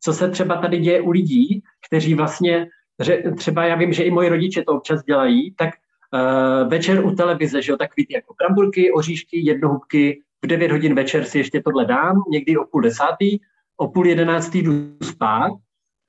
Co 0.00 0.12
se 0.12 0.30
třeba 0.30 0.56
tady 0.56 0.78
děje 0.78 1.00
u 1.00 1.10
lidí, 1.10 1.62
kteří 1.86 2.14
vlastně, 2.14 2.68
třeba 3.36 3.64
já 3.64 3.74
vím, 3.74 3.92
že 3.92 4.02
i 4.02 4.10
moji 4.10 4.28
rodiče 4.28 4.62
to 4.62 4.72
občas 4.72 5.02
dělají, 5.02 5.54
tak 5.54 5.70
uh, 5.70 6.68
večer 6.68 7.04
u 7.04 7.14
televize, 7.14 7.62
že 7.62 7.72
jo, 7.72 7.76
tak 7.76 7.96
vidí 7.96 8.14
jako 8.14 8.34
bramburky, 8.38 8.92
oříšky, 8.92 9.46
jednohubky, 9.46 10.22
v 10.44 10.46
9 10.46 10.72
hodin 10.72 10.94
večer 10.94 11.24
si 11.24 11.38
ještě 11.38 11.62
tohle 11.62 11.84
dám, 11.84 12.22
někdy 12.30 12.56
o 12.56 12.64
půl 12.64 12.80
desátý, 12.80 13.38
o 13.76 13.88
půl 13.88 14.06
jedenáctý 14.06 14.62
jdu 14.62 14.72
spát 15.02 15.52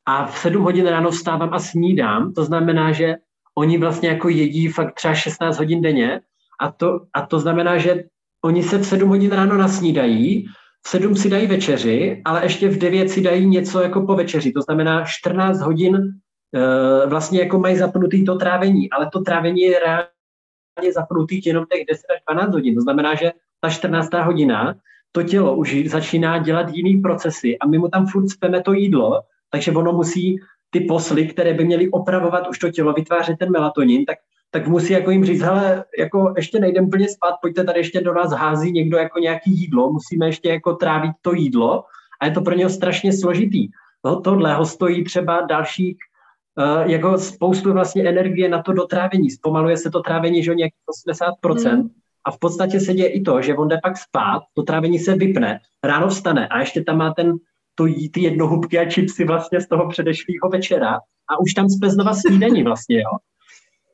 a 0.05 0.25
v 0.25 0.37
7 0.37 0.63
hodin 0.63 0.87
ráno 0.87 1.11
vstávám 1.11 1.53
a 1.53 1.59
snídám, 1.59 2.33
to 2.33 2.45
znamená, 2.45 2.91
že 2.91 3.15
oni 3.57 3.77
vlastně 3.77 4.09
jako 4.09 4.29
jedí 4.29 4.67
fakt 4.67 4.93
třeba 4.93 5.13
16 5.13 5.57
hodin 5.57 5.81
denně. 5.81 6.21
A 6.59 6.71
to, 6.71 6.99
a 7.13 7.25
to 7.25 7.39
znamená, 7.39 7.77
že 7.77 8.03
oni 8.45 8.63
se 8.63 8.77
v 8.77 8.85
7 8.85 9.09
hodin 9.09 9.31
ráno 9.31 9.57
nasnídají, 9.57 10.45
v 10.85 10.89
7 10.89 11.15
si 11.15 11.29
dají 11.29 11.47
večeři, 11.47 12.21
ale 12.25 12.45
ještě 12.45 12.69
v 12.69 12.77
9 12.77 13.09
si 13.09 13.21
dají 13.21 13.47
něco 13.47 13.81
jako 13.81 14.01
po 14.05 14.15
večeři, 14.15 14.51
to 14.51 14.61
znamená 14.61 15.03
14 15.05 15.61
hodin 15.61 15.95
e, 15.95 17.07
vlastně 17.07 17.39
jako 17.39 17.59
mají 17.59 17.77
zapnutý 17.77 18.25
to 18.25 18.35
trávení, 18.35 18.89
ale 18.89 19.09
to 19.13 19.19
trávení 19.19 19.61
je 19.61 19.79
reálně 19.79 20.93
zapnutý 20.93 21.41
jenom 21.45 21.65
těch 21.71 21.85
10 21.85 22.01
až 22.15 22.21
12 22.33 22.53
hodin, 22.53 22.75
to 22.75 22.81
znamená, 22.81 23.15
že 23.15 23.31
ta 23.61 23.69
14. 23.69 24.13
hodina 24.13 24.75
to 25.11 25.23
tělo 25.23 25.55
už 25.55 25.83
začíná 25.85 26.37
dělat 26.37 26.69
jiný 26.69 26.97
procesy 26.97 27.59
a 27.59 27.67
my 27.67 27.77
mu 27.77 27.87
tam 27.87 28.07
furt 28.07 28.29
speme 28.29 28.61
to 28.61 28.73
jídlo 28.73 29.21
takže 29.53 29.71
ono 29.71 29.93
musí 29.93 30.39
ty 30.69 30.79
posly, 30.79 31.27
které 31.27 31.53
by 31.53 31.65
měly 31.65 31.89
opravovat 31.89 32.47
už 32.49 32.59
to 32.59 32.71
tělo, 32.71 32.93
vytvářet 32.93 33.37
ten 33.39 33.51
melatonin, 33.51 34.05
tak, 34.05 34.17
tak 34.51 34.67
musí 34.67 34.93
jako 34.93 35.11
jim 35.11 35.25
říct, 35.25 35.41
hele, 35.41 35.85
jako 35.99 36.33
ještě 36.37 36.59
nejdem 36.59 36.85
úplně 36.85 37.09
spát, 37.09 37.35
pojďte 37.41 37.63
tady 37.63 37.79
ještě 37.79 38.01
do 38.01 38.13
nás 38.13 38.31
hází 38.31 38.71
někdo 38.71 38.97
jako 38.97 39.19
nějaký 39.19 39.51
jídlo, 39.51 39.91
musíme 39.91 40.25
ještě 40.25 40.49
jako 40.49 40.73
trávit 40.73 41.11
to 41.21 41.33
jídlo 41.33 41.83
a 42.21 42.25
je 42.25 42.31
to 42.31 42.41
pro 42.41 42.55
něho 42.55 42.69
strašně 42.69 43.13
složitý. 43.13 43.67
No, 44.05 44.21
tohle 44.21 44.55
ho 44.55 44.65
stojí 44.65 45.03
třeba 45.03 45.41
dalších 45.41 45.97
uh, 46.57 46.91
jako 46.91 47.17
spoustu 47.17 47.73
vlastně 47.73 48.09
energie 48.09 48.49
na 48.49 48.63
to 48.63 48.73
dotrávení. 48.73 49.31
Zpomaluje 49.31 49.77
se 49.77 49.91
to 49.91 50.01
trávení, 50.01 50.43
že 50.43 50.55
nějakých 50.55 50.81
80%. 51.43 51.69
Hmm. 51.69 51.89
A 52.25 52.31
v 52.31 52.39
podstatě 52.39 52.79
se 52.79 52.93
děje 52.93 53.09
i 53.09 53.21
to, 53.21 53.41
že 53.41 53.55
on 53.55 53.67
jde 53.67 53.79
pak 53.83 53.97
spát, 53.97 54.41
to 54.53 54.63
trávení 54.63 54.99
se 54.99 55.15
vypne, 55.15 55.59
ráno 55.83 56.07
vstane 56.07 56.47
a 56.47 56.59
ještě 56.59 56.83
tam 56.83 56.97
má 56.97 57.13
ten 57.13 57.37
to 57.75 57.85
jí 57.85 58.09
ty 58.09 58.21
jednohubky 58.21 58.79
a 58.79 58.89
čipsy 58.89 59.25
vlastně 59.25 59.61
z 59.61 59.67
toho 59.67 59.89
předešlého 59.89 60.49
večera 60.51 60.95
a 61.29 61.39
už 61.39 61.53
tam 61.53 61.69
jsme 61.69 61.89
znova 61.89 62.13
snídení 62.13 62.63
vlastně, 62.63 62.97
jo. 62.97 63.17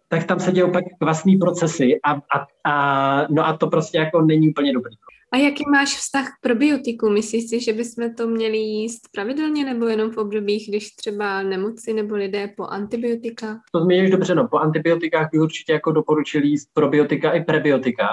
Tak 0.07 0.23
tam 0.23 0.39
se 0.39 0.51
dějí 0.51 0.71
pak 0.71 0.84
kvasný 1.01 1.38
procesy 1.38 1.99
a, 2.05 2.13
a, 2.13 2.47
a, 2.65 3.27
no 3.30 3.47
a 3.47 3.57
to 3.57 3.67
prostě 3.67 3.97
jako 3.97 4.21
není 4.21 4.49
úplně 4.49 4.73
dobrý. 4.73 4.95
A 5.32 5.38
jaký 5.38 5.63
máš 5.71 5.95
vztah 5.95 6.27
k 6.27 6.41
probiotiku? 6.41 7.09
Myslíš 7.09 7.49
si, 7.49 7.59
že 7.59 7.73
bychom 7.73 8.13
to 8.15 8.27
měli 8.27 8.57
jíst 8.57 9.01
pravidelně 9.11 9.65
nebo 9.65 9.86
jenom 9.86 10.11
v 10.11 10.17
obdobích, 10.17 10.69
když 10.69 10.95
třeba 10.95 11.43
nemoci 11.43 11.93
nebo 11.93 12.15
lidé 12.15 12.53
po 12.57 12.65
antibiotika? 12.65 13.59
To 13.71 13.80
zmíníš 13.80 14.11
dobře, 14.11 14.36
no 14.36 14.47
po 14.47 14.57
antibiotikách 14.57 15.30
bych 15.32 15.41
určitě 15.41 15.73
jako 15.73 15.91
doporučil 15.91 16.43
jíst 16.43 16.69
probiotika 16.73 17.32
i 17.32 17.43
prebiotika. 17.43 18.07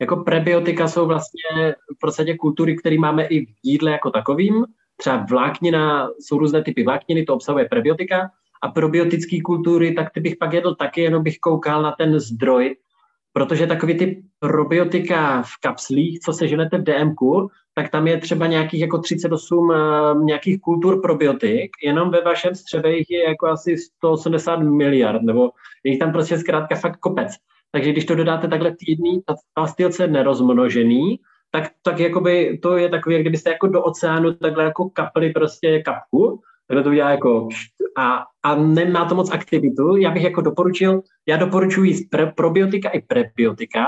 Jako 0.00 0.16
prebiotika 0.16 0.88
jsou 0.88 1.06
vlastně 1.06 1.74
v 1.96 1.98
podstatě 2.00 2.36
kultury, 2.36 2.76
které 2.76 2.98
máme 2.98 3.24
i 3.24 3.46
v 3.46 3.48
jídle 3.62 3.90
jako 3.90 4.10
takovým, 4.10 4.64
třeba 4.96 5.26
vláknina, 5.30 6.08
jsou 6.20 6.38
různé 6.38 6.62
typy 6.62 6.84
vlákniny, 6.84 7.24
to 7.24 7.34
obsahuje 7.34 7.68
prebiotika, 7.68 8.30
a 8.62 8.68
probiotické 8.68 9.40
kultury, 9.40 9.92
tak 9.92 10.10
ty 10.10 10.20
bych 10.20 10.36
pak 10.36 10.52
jedl 10.52 10.74
taky, 10.74 11.00
jenom 11.00 11.22
bych 11.22 11.38
koukal 11.38 11.82
na 11.82 11.92
ten 11.92 12.20
zdroj, 12.20 12.76
protože 13.32 13.66
takový 13.66 13.98
ty 13.98 14.22
probiotika 14.38 15.42
v 15.42 15.60
kapslích, 15.60 16.20
co 16.20 16.32
se 16.32 16.48
ženete 16.48 16.78
v 16.78 16.82
DMku, 16.82 17.48
tak 17.74 17.90
tam 17.90 18.06
je 18.06 18.18
třeba 18.18 18.46
nějakých 18.46 18.80
jako 18.80 18.98
38 18.98 19.58
uh, 19.58 19.76
eh, 19.76 20.24
nějakých 20.24 20.60
kultur 20.60 21.02
probiotik, 21.02 21.70
jenom 21.84 22.10
ve 22.10 22.20
vašem 22.20 22.54
střeve 22.54 22.92
jich 22.92 23.10
je 23.10 23.24
jako 23.28 23.46
asi 23.46 23.76
180 23.78 24.56
miliard, 24.56 25.22
nebo 25.22 25.50
je 25.84 25.90
jich 25.90 25.98
tam 25.98 26.12
prostě 26.12 26.38
zkrátka 26.38 26.76
fakt 26.76 26.96
kopec. 26.96 27.32
Takže 27.72 27.92
když 27.92 28.04
to 28.04 28.14
dodáte 28.14 28.48
takhle 28.48 28.76
týdný, 28.78 29.22
ta 29.26 29.34
pastilce 29.54 30.06
nerozmnožený, 30.06 31.18
tak, 31.52 31.70
tak 31.82 32.00
jakoby 32.00 32.58
to 32.62 32.76
je 32.76 32.88
takový, 32.88 33.14
jak 33.14 33.22
kdybyste 33.22 33.50
jako 33.50 33.66
do 33.66 33.82
oceánu 33.82 34.32
takhle 34.32 34.64
jako 34.64 34.90
kapli 34.90 35.30
prostě 35.30 35.82
kapku, 35.82 36.40
takhle 36.68 36.82
to 36.82 36.90
udělá 36.90 37.10
jako 37.10 37.48
a, 37.98 38.22
a 38.42 38.54
nemá 38.54 39.04
to 39.04 39.14
moc 39.14 39.30
aktivitu. 39.30 39.96
Já 39.96 40.10
bych 40.10 40.22
jako 40.22 40.40
doporučil, 40.40 41.02
já 41.26 41.36
doporučuji 41.36 41.90
jíst 41.90 42.10
pre, 42.10 42.26
probiotika 42.26 42.88
i 42.88 43.00
prebiotika 43.00 43.86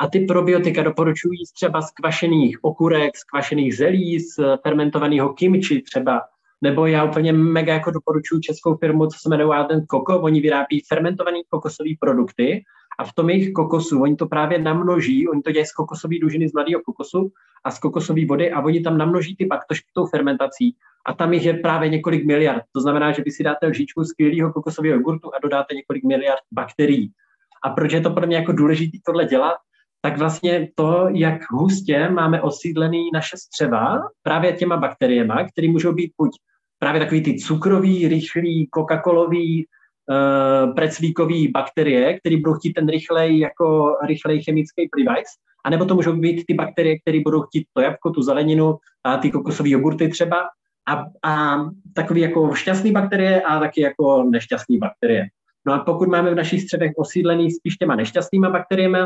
a 0.00 0.06
ty 0.06 0.20
probiotika 0.20 0.82
doporučuji 0.82 1.32
jíst 1.32 1.52
třeba 1.52 1.82
z 1.82 1.90
kvašených 1.90 2.64
okurek, 2.64 3.16
z 3.16 3.24
kvašených 3.24 3.76
zelí, 3.76 4.20
z 4.20 4.36
fermentovaného 4.62 5.32
kimchi 5.32 5.82
třeba, 5.82 6.20
nebo 6.62 6.86
já 6.86 7.04
úplně 7.04 7.32
mega 7.32 7.74
jako 7.74 7.90
doporučuji 7.90 8.40
českou 8.40 8.76
firmu, 8.76 9.06
co 9.06 9.18
se 9.18 9.28
jmenuje 9.28 9.64
ten 9.64 9.86
Koko, 9.86 10.20
oni 10.20 10.40
vyrábí 10.40 10.82
fermentované 10.88 11.38
kokosové 11.48 11.90
produkty 12.00 12.64
a 12.98 13.04
v 13.04 13.12
tom 13.12 13.30
jejich 13.30 13.52
kokosu, 13.52 14.02
oni 14.02 14.16
to 14.16 14.26
právě 14.26 14.58
namnoží, 14.58 15.28
oni 15.28 15.42
to 15.42 15.52
dělají 15.52 15.66
z 15.66 15.72
kokosové 15.72 16.18
dužiny 16.20 16.48
z 16.48 16.52
mladého 16.52 16.82
kokosu 16.82 17.32
a 17.64 17.70
z 17.70 17.78
kokosové 17.78 18.26
vody 18.26 18.52
a 18.52 18.60
oni 18.60 18.80
tam 18.80 18.98
namnoží 18.98 19.36
ty 19.36 19.44
baktošky 19.44 19.86
tou 19.94 20.06
fermentací 20.06 20.76
a 21.06 21.12
tam 21.12 21.32
jich 21.32 21.44
je 21.44 21.54
právě 21.54 21.88
několik 21.88 22.26
miliard. 22.26 22.62
To 22.72 22.80
znamená, 22.80 23.12
že 23.12 23.22
vy 23.22 23.30
si 23.30 23.42
dáte 23.42 23.66
lžičku 23.66 24.04
skvělého 24.04 24.52
kokosového 24.52 24.94
jogurtu 24.94 25.34
a 25.34 25.38
dodáte 25.42 25.74
několik 25.74 26.04
miliard 26.04 26.42
bakterií. 26.52 27.12
A 27.64 27.70
proč 27.70 27.92
je 27.92 28.00
to 28.00 28.10
pro 28.10 28.26
mě 28.26 28.36
jako 28.36 28.52
důležité 28.52 28.98
tohle 29.06 29.24
dělat? 29.24 29.56
Tak 30.00 30.18
vlastně 30.18 30.68
to, 30.74 31.08
jak 31.12 31.50
hustě 31.50 32.08
máme 32.08 32.42
osídlený 32.42 33.10
naše 33.14 33.36
střeva 33.36 33.98
právě 34.22 34.52
těma 34.52 34.76
bakteriema, 34.76 35.44
které 35.48 35.68
můžou 35.68 35.92
být 35.92 36.12
buď 36.18 36.30
právě 36.82 37.00
takový 37.00 37.22
ty 37.22 37.34
cukrový, 37.34 38.08
rychlý, 38.08 38.68
coca-colový, 38.74 39.64
uh, 40.10 40.74
preclíkový 40.74 41.48
bakterie, 41.48 42.18
které 42.18 42.36
budou 42.36 42.54
chtít 42.54 42.72
ten 42.72 42.88
rychlej, 42.88 43.38
jako 43.38 43.96
rychlej 44.06 44.42
chemický 44.42 44.88
device, 44.96 45.32
anebo 45.64 45.84
to 45.84 45.94
můžou 45.94 46.16
být 46.16 46.44
ty 46.46 46.54
bakterie, 46.54 46.98
které 46.98 47.20
budou 47.20 47.42
chtít 47.42 47.66
to 47.72 47.80
jabko, 47.80 48.10
tu 48.10 48.22
zeleninu, 48.22 48.76
a 49.04 49.16
ty 49.16 49.30
kokosové 49.30 49.68
jogurty 49.68 50.08
třeba, 50.08 50.36
a, 50.88 51.04
a 51.30 51.64
takový 51.94 52.20
jako 52.20 52.54
šťastný 52.54 52.92
bakterie 52.92 53.42
a 53.42 53.60
taky 53.60 53.80
jako 53.80 54.22
nešťastný 54.22 54.78
bakterie. 54.78 55.26
No 55.66 55.72
a 55.72 55.78
pokud 55.78 56.08
máme 56.08 56.30
v 56.30 56.34
našich 56.34 56.62
střevech 56.62 56.92
osídlený 56.96 57.50
spíš 57.50 57.76
těma 57.76 57.96
nešťastnýma 57.96 58.50
bakteriemi, 58.50 58.98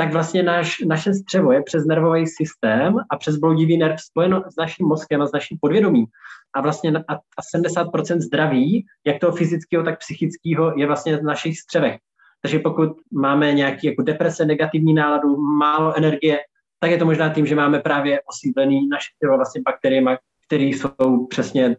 tak 0.00 0.12
vlastně 0.12 0.42
naš, 0.42 0.80
naše 0.86 1.14
střevo 1.14 1.52
je 1.52 1.62
přes 1.62 1.86
nervový 1.86 2.26
systém 2.26 2.94
a 3.10 3.16
přes 3.16 3.36
bloudivý 3.36 3.78
nerv 3.78 4.00
spojeno 4.00 4.42
s 4.52 4.56
naším 4.56 4.86
mozkem 4.86 5.22
a 5.22 5.26
s 5.26 5.32
naším 5.32 5.58
podvědomím. 5.60 6.06
A 6.54 6.60
vlastně 6.60 6.92
a, 7.08 7.14
a 7.14 7.42
70% 7.56 8.18
zdraví, 8.18 8.86
jak 9.06 9.18
toho 9.18 9.36
fyzického, 9.36 9.84
tak 9.84 9.98
psychického, 9.98 10.72
je 10.76 10.86
vlastně 10.86 11.16
v 11.16 11.22
našich 11.22 11.58
střevech. 11.58 11.96
Takže 12.42 12.58
pokud 12.58 12.88
máme 13.12 13.52
nějaký 13.52 13.86
jako 13.86 14.02
deprese, 14.02 14.44
negativní 14.44 14.94
náladu, 14.94 15.36
málo 15.36 15.96
energie, 15.96 16.38
tak 16.78 16.90
je 16.90 16.98
to 16.98 17.04
možná 17.04 17.34
tím, 17.34 17.46
že 17.46 17.54
máme 17.54 17.78
právě 17.78 18.20
osídlený 18.22 18.88
naše 18.88 19.08
tělo 19.20 19.36
vlastně 19.36 19.62
bakteriemi, 19.64 20.10
které 20.46 20.64
jsou 20.64 21.26
přesně 21.26 21.76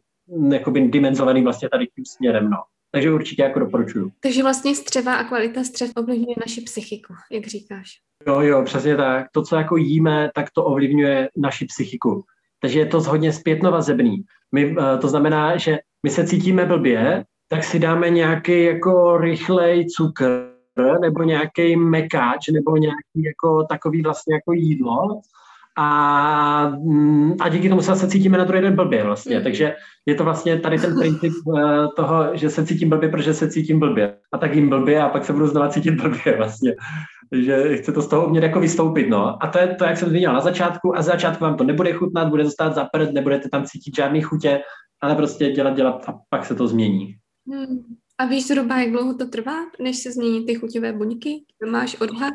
jakoby 0.52 0.82
dimenzovaný 0.82 1.44
vlastně 1.44 1.70
tady 1.70 1.88
tím 1.88 2.06
směrem. 2.06 2.50
No. 2.50 2.58
Takže 2.92 3.12
určitě 3.12 3.42
jako 3.42 3.60
doporučuju. 3.60 4.12
Takže 4.20 4.44
vlastně 4.44 4.76
střeva 4.76 5.16
a 5.16 5.24
kvalita 5.24 5.64
střev 5.64 5.92
ovlivňuje 5.96 6.36
naši 6.40 6.62
psychiku, 6.62 7.14
jak 7.32 7.48
říkáš. 7.48 7.88
Jo, 8.28 8.42
jo, 8.42 8.64
přesně 8.66 8.98
tak. 8.98 9.26
To, 9.32 9.42
co 9.42 9.56
jako 9.56 9.78
jíme, 9.78 10.32
tak 10.36 10.46
to 10.56 10.66
ovlivňuje 10.66 11.30
naši 11.38 11.66
psychiku. 11.66 12.24
Takže 12.62 12.80
je 12.80 12.86
to 12.86 13.02
hodně 13.02 13.34
zpětnovazebný. 13.34 14.24
My, 14.52 14.76
eh, 14.80 14.98
to 14.98 15.08
znamená, 15.08 15.58
že 15.58 15.80
my 16.04 16.10
se 16.10 16.28
cítíme 16.28 16.66
blbě, 16.66 17.26
tak 17.48 17.64
si 17.64 17.80
dáme 17.80 18.10
nějaký 18.10 18.64
jako 18.64 19.18
rychlej 19.18 19.86
cukr 19.86 20.52
nebo 21.02 21.24
nějaký 21.24 21.76
mekáč 21.76 22.48
nebo 22.48 22.78
nějaký 22.78 23.24
jako 23.26 23.64
takový 23.64 24.02
vlastně 24.02 24.36
jako 24.36 24.54
jídlo 24.54 25.22
a, 25.78 26.70
mm, 26.70 27.34
a 27.40 27.50
díky 27.50 27.70
tomu 27.70 27.82
se 27.82 28.08
cítíme 28.08 28.38
na 28.38 28.44
druhý 28.44 28.62
den 28.62 28.76
blbě 28.76 29.04
vlastně. 29.04 29.38
Mm. 29.38 29.44
Takže 29.44 29.76
je 30.06 30.16
to 30.16 30.24
vlastně 30.24 30.60
tady 30.60 30.78
ten 30.78 30.96
princip 31.00 31.34
eh, 31.58 31.88
toho, 31.96 32.30
že 32.34 32.50
se 32.50 32.66
cítím 32.66 32.90
blbě, 32.90 33.10
protože 33.10 33.34
se 33.34 33.52
cítím 33.52 33.80
blbě. 33.80 34.18
A 34.32 34.38
tak 34.38 34.56
jim 34.56 34.70
blbě 34.70 35.02
a 35.02 35.10
pak 35.10 35.26
se 35.26 35.34
budu 35.34 35.48
znova 35.48 35.70
cítit 35.70 35.92
blbě 35.92 36.34
vlastně. 36.38 36.76
Takže 37.30 37.78
chce 37.78 37.92
to 37.92 38.02
z 38.02 38.08
toho 38.08 38.28
umět 38.28 38.44
jako 38.44 38.60
vystoupit, 38.60 39.10
no. 39.10 39.44
A 39.44 39.48
to 39.48 39.60
je 39.60 39.68
to, 39.68 39.84
jak 39.84 39.98
jsem 39.98 40.10
zmínil 40.10 40.34
na 40.34 40.42
začátku. 40.42 40.98
A 40.98 41.02
za 41.02 41.12
začátku 41.12 41.44
vám 41.44 41.58
to 41.58 41.64
nebude 41.64 41.94
chutnat, 41.94 42.30
bude 42.30 42.44
to 42.44 42.50
stát 42.50 42.76
za 42.76 42.86
prd, 42.86 43.12
nebudete 43.12 43.50
tam 43.50 43.66
cítit 43.66 43.96
žádný 43.96 44.22
chutě, 44.22 44.62
ale 45.02 45.16
prostě 45.16 45.52
dělat, 45.52 45.76
dělat 45.76 46.10
a 46.10 46.20
pak 46.30 46.46
se 46.46 46.56
to 46.56 46.68
změní. 46.68 47.16
Hmm. 47.48 47.84
A 48.18 48.26
víš 48.26 48.48
zhruba, 48.48 48.80
jak 48.80 48.92
dlouho 48.92 49.14
to 49.14 49.28
trvá, 49.28 49.56
než 49.80 49.98
se 49.98 50.12
změní 50.12 50.46
ty 50.46 50.56
chutivé 50.56 50.94
buňky? 50.94 51.44
Máš 51.72 51.96
odhad? 52.02 52.34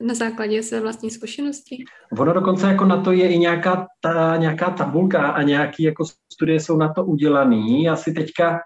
Na 0.00 0.14
základě 0.14 0.62
své 0.62 0.80
vlastní 0.80 1.10
zkušenosti? 1.10 1.84
Ono 2.18 2.32
dokonce 2.32 2.66
jako 2.66 2.84
na 2.84 3.02
to 3.02 3.12
je 3.12 3.32
i 3.32 3.38
nějaká, 3.38 3.86
ta, 4.00 4.36
nějaká 4.36 4.70
tabulka 4.70 5.28
a 5.28 5.42
nějaké 5.42 5.82
jako 5.82 6.04
studie 6.32 6.60
jsou 6.60 6.76
na 6.76 6.92
to 6.92 7.04
udělané. 7.04 7.82
Já 7.82 7.96
si 7.96 8.12
teďka 8.12 8.58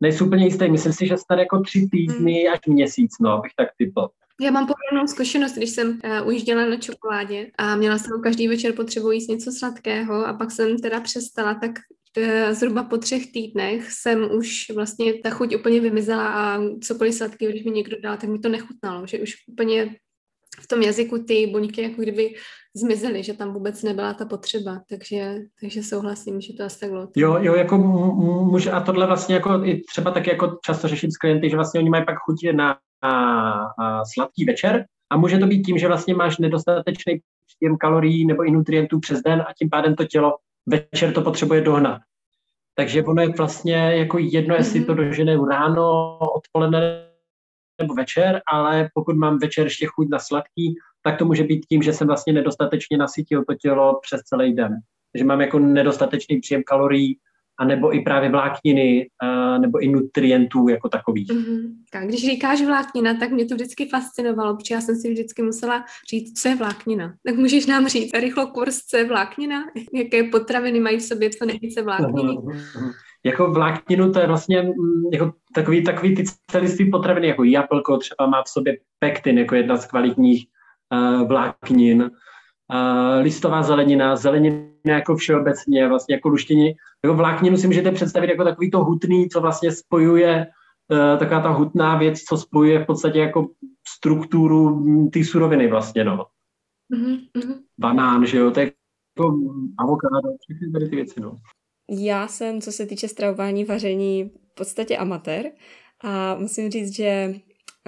nejsou 0.00 0.26
úplně 0.26 0.44
jistý. 0.44 0.70
Myslím 0.70 0.92
si, 0.92 1.06
že 1.06 1.16
snad 1.16 1.38
jako 1.38 1.60
tři 1.60 1.88
týdny 1.92 2.32
hmm. 2.32 2.52
až 2.54 2.60
měsíc, 2.66 3.10
no, 3.20 3.40
bych 3.40 3.52
tak 3.56 3.68
typl. 3.78 4.08
Já 4.40 4.50
mám 4.50 4.66
podobnou 4.66 5.06
zkušenost, 5.06 5.54
když 5.54 5.70
jsem 5.70 5.88
uh, 5.88 6.28
ujížděla 6.28 6.66
na 6.66 6.76
čokoládě 6.76 7.50
a 7.58 7.76
měla 7.76 7.98
jsem 7.98 8.22
každý 8.22 8.48
večer 8.48 8.72
potřebu 8.72 9.10
jíst 9.10 9.28
něco 9.28 9.52
sladkého 9.52 10.26
a 10.26 10.32
pak 10.32 10.50
jsem 10.50 10.78
teda 10.78 11.00
přestala, 11.00 11.54
tak 11.54 11.70
uh, 12.18 12.52
zhruba 12.54 12.82
po 12.82 12.98
třech 12.98 13.32
týdnech 13.32 13.92
jsem 13.92 14.28
už 14.38 14.66
vlastně 14.74 15.14
ta 15.14 15.30
chuť 15.30 15.56
úplně 15.56 15.80
vymizela 15.80 16.28
a 16.28 16.60
cokoliv 16.82 17.14
sladkého, 17.14 17.52
když 17.52 17.64
mi 17.64 17.70
někdo 17.70 17.96
dal, 18.00 18.16
tak 18.16 18.30
mi 18.30 18.38
to 18.38 18.48
nechutnalo, 18.48 19.06
že 19.06 19.18
už 19.18 19.34
úplně 19.48 19.96
v 20.60 20.66
tom 20.66 20.82
jazyku 20.82 21.18
ty 21.18 21.46
buňky 21.46 21.82
jako 21.82 22.02
kdyby 22.02 22.34
zmizely, 22.76 23.22
že 23.22 23.34
tam 23.34 23.52
vůbec 23.52 23.82
nebyla 23.82 24.14
ta 24.14 24.24
potřeba, 24.24 24.80
takže, 24.88 25.34
takže 25.60 25.82
souhlasím, 25.82 26.40
že 26.40 26.52
to 26.52 26.64
asi 26.64 26.80
tak 26.80 26.90
bylo. 26.90 27.08
Jo, 27.16 27.36
jo, 27.40 27.54
jako 27.54 27.78
může, 27.78 28.70
a 28.70 28.80
tohle 28.80 29.06
vlastně 29.06 29.34
jako 29.34 29.64
i 29.64 29.82
třeba 29.90 30.10
taky 30.10 30.30
jako 30.30 30.58
často 30.64 30.88
řeším 30.88 31.10
s 31.10 31.16
klienty, 31.16 31.50
že 31.50 31.56
vlastně 31.56 31.80
oni 31.80 31.90
mají 31.90 32.04
pak 32.04 32.18
chutě 32.18 32.52
na, 32.52 32.78
na, 33.02 33.54
na 33.78 34.02
sladký 34.14 34.44
večer 34.44 34.84
a 35.10 35.16
může 35.16 35.38
to 35.38 35.46
být 35.46 35.62
tím, 35.62 35.78
že 35.78 35.88
vlastně 35.88 36.14
máš 36.14 36.38
nedostatečný 36.38 37.20
příjem 37.46 37.76
kalorií 37.76 38.26
nebo 38.26 38.44
i 38.44 38.50
nutrientů 38.50 39.00
přes 39.00 39.22
den 39.22 39.40
a 39.40 39.52
tím 39.58 39.70
pádem 39.70 39.94
to 39.94 40.04
tělo 40.04 40.36
večer 40.66 41.12
to 41.12 41.22
potřebuje 41.22 41.60
dohnat. 41.60 42.00
Takže 42.74 43.02
ono 43.02 43.22
je 43.22 43.28
vlastně 43.28 43.74
jako 43.74 44.18
jedno, 44.18 44.54
jestli 44.54 44.84
to 44.84 44.94
dožene 44.94 45.36
ráno, 45.50 46.18
odpoledne 46.18 47.13
nebo 47.80 47.94
večer, 47.94 48.40
ale 48.52 48.88
pokud 48.94 49.16
mám 49.16 49.38
večer 49.38 49.64
ještě 49.64 49.86
chuť 49.86 50.08
na 50.10 50.18
sladký, 50.18 50.74
tak 51.02 51.18
to 51.18 51.24
může 51.24 51.44
být 51.44 51.66
tím, 51.68 51.82
že 51.82 51.92
jsem 51.92 52.06
vlastně 52.06 52.32
nedostatečně 52.32 52.98
nasytil 52.98 53.44
to 53.48 53.54
tělo 53.54 54.00
přes 54.02 54.20
celý 54.20 54.54
den. 54.54 54.76
že 55.14 55.24
mám 55.24 55.40
jako 55.40 55.58
nedostatečný 55.58 56.40
příjem 56.40 56.62
kalorií, 56.66 57.18
a 57.58 57.64
nebo 57.64 57.96
i 57.96 58.00
právě 58.00 58.30
vlákniny, 58.30 59.08
a 59.20 59.58
nebo 59.58 59.78
i 59.78 59.88
nutrientů 59.88 60.68
jako 60.68 60.88
takových. 60.88 61.28
Mm-hmm. 61.28 61.72
Tak, 61.92 62.08
když 62.08 62.20
říkáš 62.20 62.62
vláknina, 62.62 63.14
tak 63.14 63.30
mě 63.30 63.44
to 63.44 63.54
vždycky 63.54 63.88
fascinovalo, 63.88 64.56
protože 64.56 64.74
já 64.74 64.80
jsem 64.80 64.96
si 64.96 65.12
vždycky 65.12 65.42
musela 65.42 65.84
říct, 66.10 66.40
co 66.40 66.48
je 66.48 66.56
vláknina. 66.56 67.14
Tak 67.26 67.36
můžeš 67.36 67.66
nám 67.66 67.88
říct 67.88 68.14
rychlo 68.14 68.46
kurz, 68.46 68.78
co 68.78 68.96
je 68.96 69.04
vláknina? 69.04 69.64
Jaké 69.92 70.24
potraviny 70.24 70.80
mají 70.80 70.98
v 70.98 71.02
sobě 71.02 71.30
co 71.30 71.46
nejvíce 71.46 71.82
vlákniny? 71.82 72.32
Mm-hmm 72.32 72.92
jako 73.24 73.50
vlákninu, 73.50 74.12
to 74.12 74.18
je 74.18 74.26
vlastně 74.26 74.62
mm, 74.62 75.12
jako 75.12 75.32
takový, 75.54 75.84
takový 75.84 76.16
ty 76.16 76.24
celiství 76.50 76.90
potraviny, 76.90 77.28
jako 77.28 77.44
jablko 77.44 77.98
třeba 77.98 78.26
má 78.26 78.42
v 78.42 78.48
sobě 78.48 78.78
pektin, 78.98 79.38
jako 79.38 79.54
jedna 79.54 79.76
z 79.76 79.86
kvalitních 79.86 80.46
uh, 80.92 81.28
vláknin, 81.28 82.02
uh, 82.02 83.22
listová 83.22 83.62
zelenina, 83.62 84.16
zelenina 84.16 84.68
jako 84.84 85.16
všeobecně, 85.16 85.88
vlastně 85.88 86.14
jako 86.14 86.28
luštění. 86.28 86.72
Jako 87.04 87.16
vlákninu 87.16 87.56
si 87.56 87.66
můžete 87.66 87.92
představit 87.92 88.30
jako 88.30 88.44
takový 88.44 88.70
to 88.70 88.84
hutný, 88.84 89.28
co 89.28 89.40
vlastně 89.40 89.72
spojuje, 89.72 90.46
uh, 90.88 91.18
taková 91.18 91.40
ta 91.40 91.50
hutná 91.50 91.96
věc, 91.96 92.20
co 92.20 92.36
spojuje 92.36 92.78
v 92.78 92.86
podstatě 92.86 93.18
jako 93.18 93.48
strukturu 93.88 94.76
mm, 94.76 95.10
ty 95.10 95.24
suroviny 95.24 95.68
vlastně, 95.68 96.04
no. 96.04 96.26
Mm-hmm. 96.94 97.58
Banán, 97.80 98.26
že 98.26 98.38
jo, 98.38 98.50
to 98.50 98.60
je 98.60 98.72
jako 99.18 99.38
avokádo, 99.78 100.28
všechny 100.40 100.72
tady 100.72 100.88
ty 100.88 100.96
věci, 100.96 101.20
no. 101.20 101.38
Já 101.90 102.28
jsem, 102.28 102.60
co 102.60 102.72
se 102.72 102.86
týče 102.86 103.08
stravování, 103.08 103.64
vaření, 103.64 104.30
v 104.52 104.54
podstatě 104.54 104.96
amatér. 104.96 105.50
A 106.00 106.34
musím 106.34 106.70
říct, 106.70 106.94
že 106.96 107.34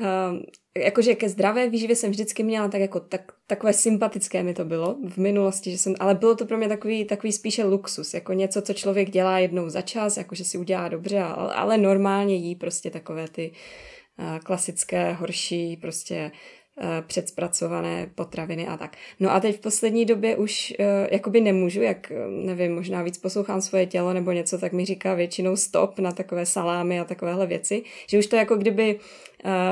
uh, 0.00 0.38
jakože 0.78 1.14
ke 1.14 1.28
zdravé 1.28 1.70
výživě 1.70 1.96
jsem 1.96 2.10
vždycky 2.10 2.42
měla 2.42 2.68
tak 2.68 2.80
jako 2.80 3.00
tak, 3.00 3.32
takové 3.46 3.72
sympatické 3.72 4.42
mi 4.42 4.54
to 4.54 4.64
bylo 4.64 4.96
v 5.08 5.16
minulosti, 5.16 5.70
že 5.70 5.78
jsem, 5.78 5.94
ale 6.00 6.14
bylo 6.14 6.36
to 6.36 6.46
pro 6.46 6.58
mě 6.58 6.68
takový, 6.68 7.04
takový 7.04 7.32
spíše 7.32 7.64
luxus, 7.64 8.14
jako 8.14 8.32
něco, 8.32 8.62
co 8.62 8.72
člověk 8.72 9.10
dělá 9.10 9.38
jednou 9.38 9.68
za 9.68 9.80
čas, 9.80 10.16
jakože 10.16 10.44
si 10.44 10.58
udělá 10.58 10.88
dobře, 10.88 11.20
ale, 11.20 11.54
ale 11.54 11.78
normálně 11.78 12.34
jí 12.34 12.54
prostě 12.54 12.90
takové 12.90 13.28
ty 13.28 13.52
uh, 14.18 14.38
klasické, 14.38 15.12
horší, 15.12 15.76
prostě 15.76 16.30
předspracované 17.06 18.10
potraviny 18.14 18.66
a 18.66 18.76
tak. 18.76 18.96
No 19.20 19.32
a 19.32 19.40
teď 19.40 19.56
v 19.56 19.60
poslední 19.60 20.04
době 20.04 20.36
už 20.36 20.74
uh, 20.78 20.86
jakoby 21.10 21.40
nemůžu, 21.40 21.82
jak 21.82 22.10
eh, 22.10 22.28
nevím, 22.28 22.74
možná 22.74 23.02
víc 23.02 23.18
poslouchám 23.18 23.60
svoje 23.60 23.86
tělo 23.86 24.12
nebo 24.12 24.32
něco, 24.32 24.58
tak 24.58 24.72
mi 24.72 24.84
říká 24.84 25.14
většinou 25.14 25.56
stop 25.56 25.98
na 25.98 26.12
takové 26.12 26.46
salámy 26.46 27.00
a 27.00 27.04
takovéhle 27.04 27.46
věci, 27.46 27.82
že 28.08 28.18
už 28.18 28.26
to 28.26 28.36
jako 28.36 28.56
kdyby 28.56 28.98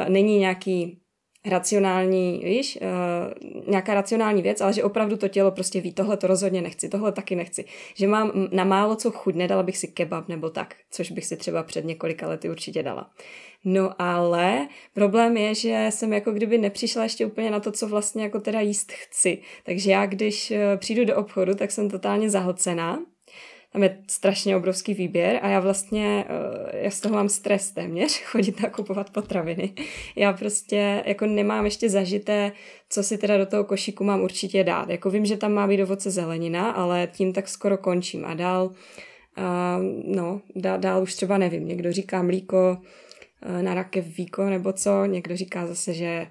není 0.09 0.39
nějaký 0.39 1.04
racionální, 1.47 2.41
víš, 2.45 2.79
uh, 2.83 3.69
nějaká 3.69 3.95
racionální 3.95 4.43
věc, 4.43 4.61
ale 4.61 4.73
že 4.73 4.85
opravdu 4.85 5.17
to 5.17 5.29
tělo 5.29 5.51
prostě 5.51 5.81
ví, 5.81 5.93
tohle 5.93 6.17
to 6.17 6.27
rozhodně 6.27 6.63
nechci, 6.63 6.89
tohle 6.89 7.13
taky 7.13 7.37
nechci. 7.37 7.65
Že 7.95 8.07
mám 8.07 8.49
na 8.53 8.65
málo 8.65 8.97
co 8.97 9.11
chuť, 9.11 9.35
nedala 9.35 9.63
bych 9.63 9.79
si 9.79 9.89
kebab 9.89 10.29
nebo 10.29 10.51
tak, 10.51 10.75
což 10.91 11.11
bych 11.11 11.27
si 11.27 11.37
třeba 11.37 11.63
před 11.63 11.85
několika 11.85 12.29
lety 12.29 12.51
určitě 12.51 12.83
dala. 12.83 13.11
No 13.65 14.03
ale 14.03 14.69
problém 14.95 15.37
je, 15.37 15.55
že 15.55 15.87
jsem 15.91 16.13
jako 16.13 16.33
kdyby 16.33 16.59
nepřišla 16.59 17.03
ještě 17.03 17.27
úplně 17.27 17.51
na 17.51 17.61
to, 17.61 17.73
co 17.73 17.89
vlastně 17.89 18.23
jako 18.23 18.41
teda 18.41 18.61
jíst 18.61 18.93
chci. 18.93 19.39
Takže 19.65 19.91
já, 19.91 20.07
když 20.07 20.51
eh, 20.51 20.77
přijdu 20.77 21.05
do 21.05 21.17
obchodu, 21.17 21.55
tak 21.55 21.71
jsem 21.71 21.91
totálně 21.91 22.31
zahlcená. 22.31 22.99
Tam 23.75 23.83
je 23.83 23.99
strašně 24.11 24.57
obrovský 24.57 24.95
výběr 24.95 25.39
a 25.43 25.49
já 25.49 25.61
vlastně, 25.61 26.25
eh, 26.29 26.79
já 26.85 26.91
z 26.91 27.01
toho 27.01 27.15
mám 27.15 27.29
stres 27.29 27.71
téměř, 27.71 28.23
chodit 28.25 28.63
nakupovat 28.63 29.11
potraviny. 29.11 29.73
Já 30.17 30.33
prostě 30.33 31.03
jako 31.07 31.27
nemám 31.27 31.65
ještě 31.65 31.91
zažité, 31.91 32.53
co 32.89 33.03
si 33.03 33.19
teda 33.19 33.39
do 33.39 33.47
toho 33.47 33.65
košíku 33.65 34.05
mám 34.05 34.21
určitě 34.21 34.65
dát. 34.65 34.91
Jako 34.91 35.11
vím, 35.11 35.27
že 35.27 35.37
tam 35.37 35.53
má 35.53 35.67
být 35.67 35.83
ovoce 35.83 36.11
zelenina, 36.11 36.71
ale 36.71 37.09
tím 37.13 37.33
tak 37.33 37.49
skoro 37.49 37.79
končím. 37.79 38.25
A 38.25 38.35
dál, 38.35 38.67
uh, 38.67 40.15
no, 40.17 40.41
dál, 40.57 40.79
dál 40.79 41.03
už 41.03 41.15
třeba 41.15 41.39
nevím, 41.39 41.69
někdo 41.69 41.93
říká 41.93 42.23
mlíko, 42.23 42.79
Eh, 43.47 43.63
na 43.63 43.75
rakev 43.75 44.17
víko 44.17 44.45
nebo 44.45 44.73
co. 44.73 45.05
Někdo 45.05 45.37
říká 45.37 45.67
zase, 45.67 45.95
že 45.95 46.27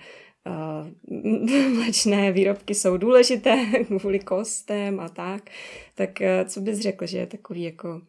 mléčné 1.75 2.31
výrobky 2.31 2.75
jsou 2.75 2.97
důležité 2.97 3.65
kvůli 3.99 4.19
kostem 4.19 4.99
a 4.99 5.09
tak. 5.09 5.41
Tak 5.95 6.09
uh, 6.21 6.47
co 6.49 6.61
bys 6.61 6.79
řekl, 6.79 7.05
že 7.05 7.17
je 7.17 7.27
takový 7.27 7.63
jako 7.63 8.01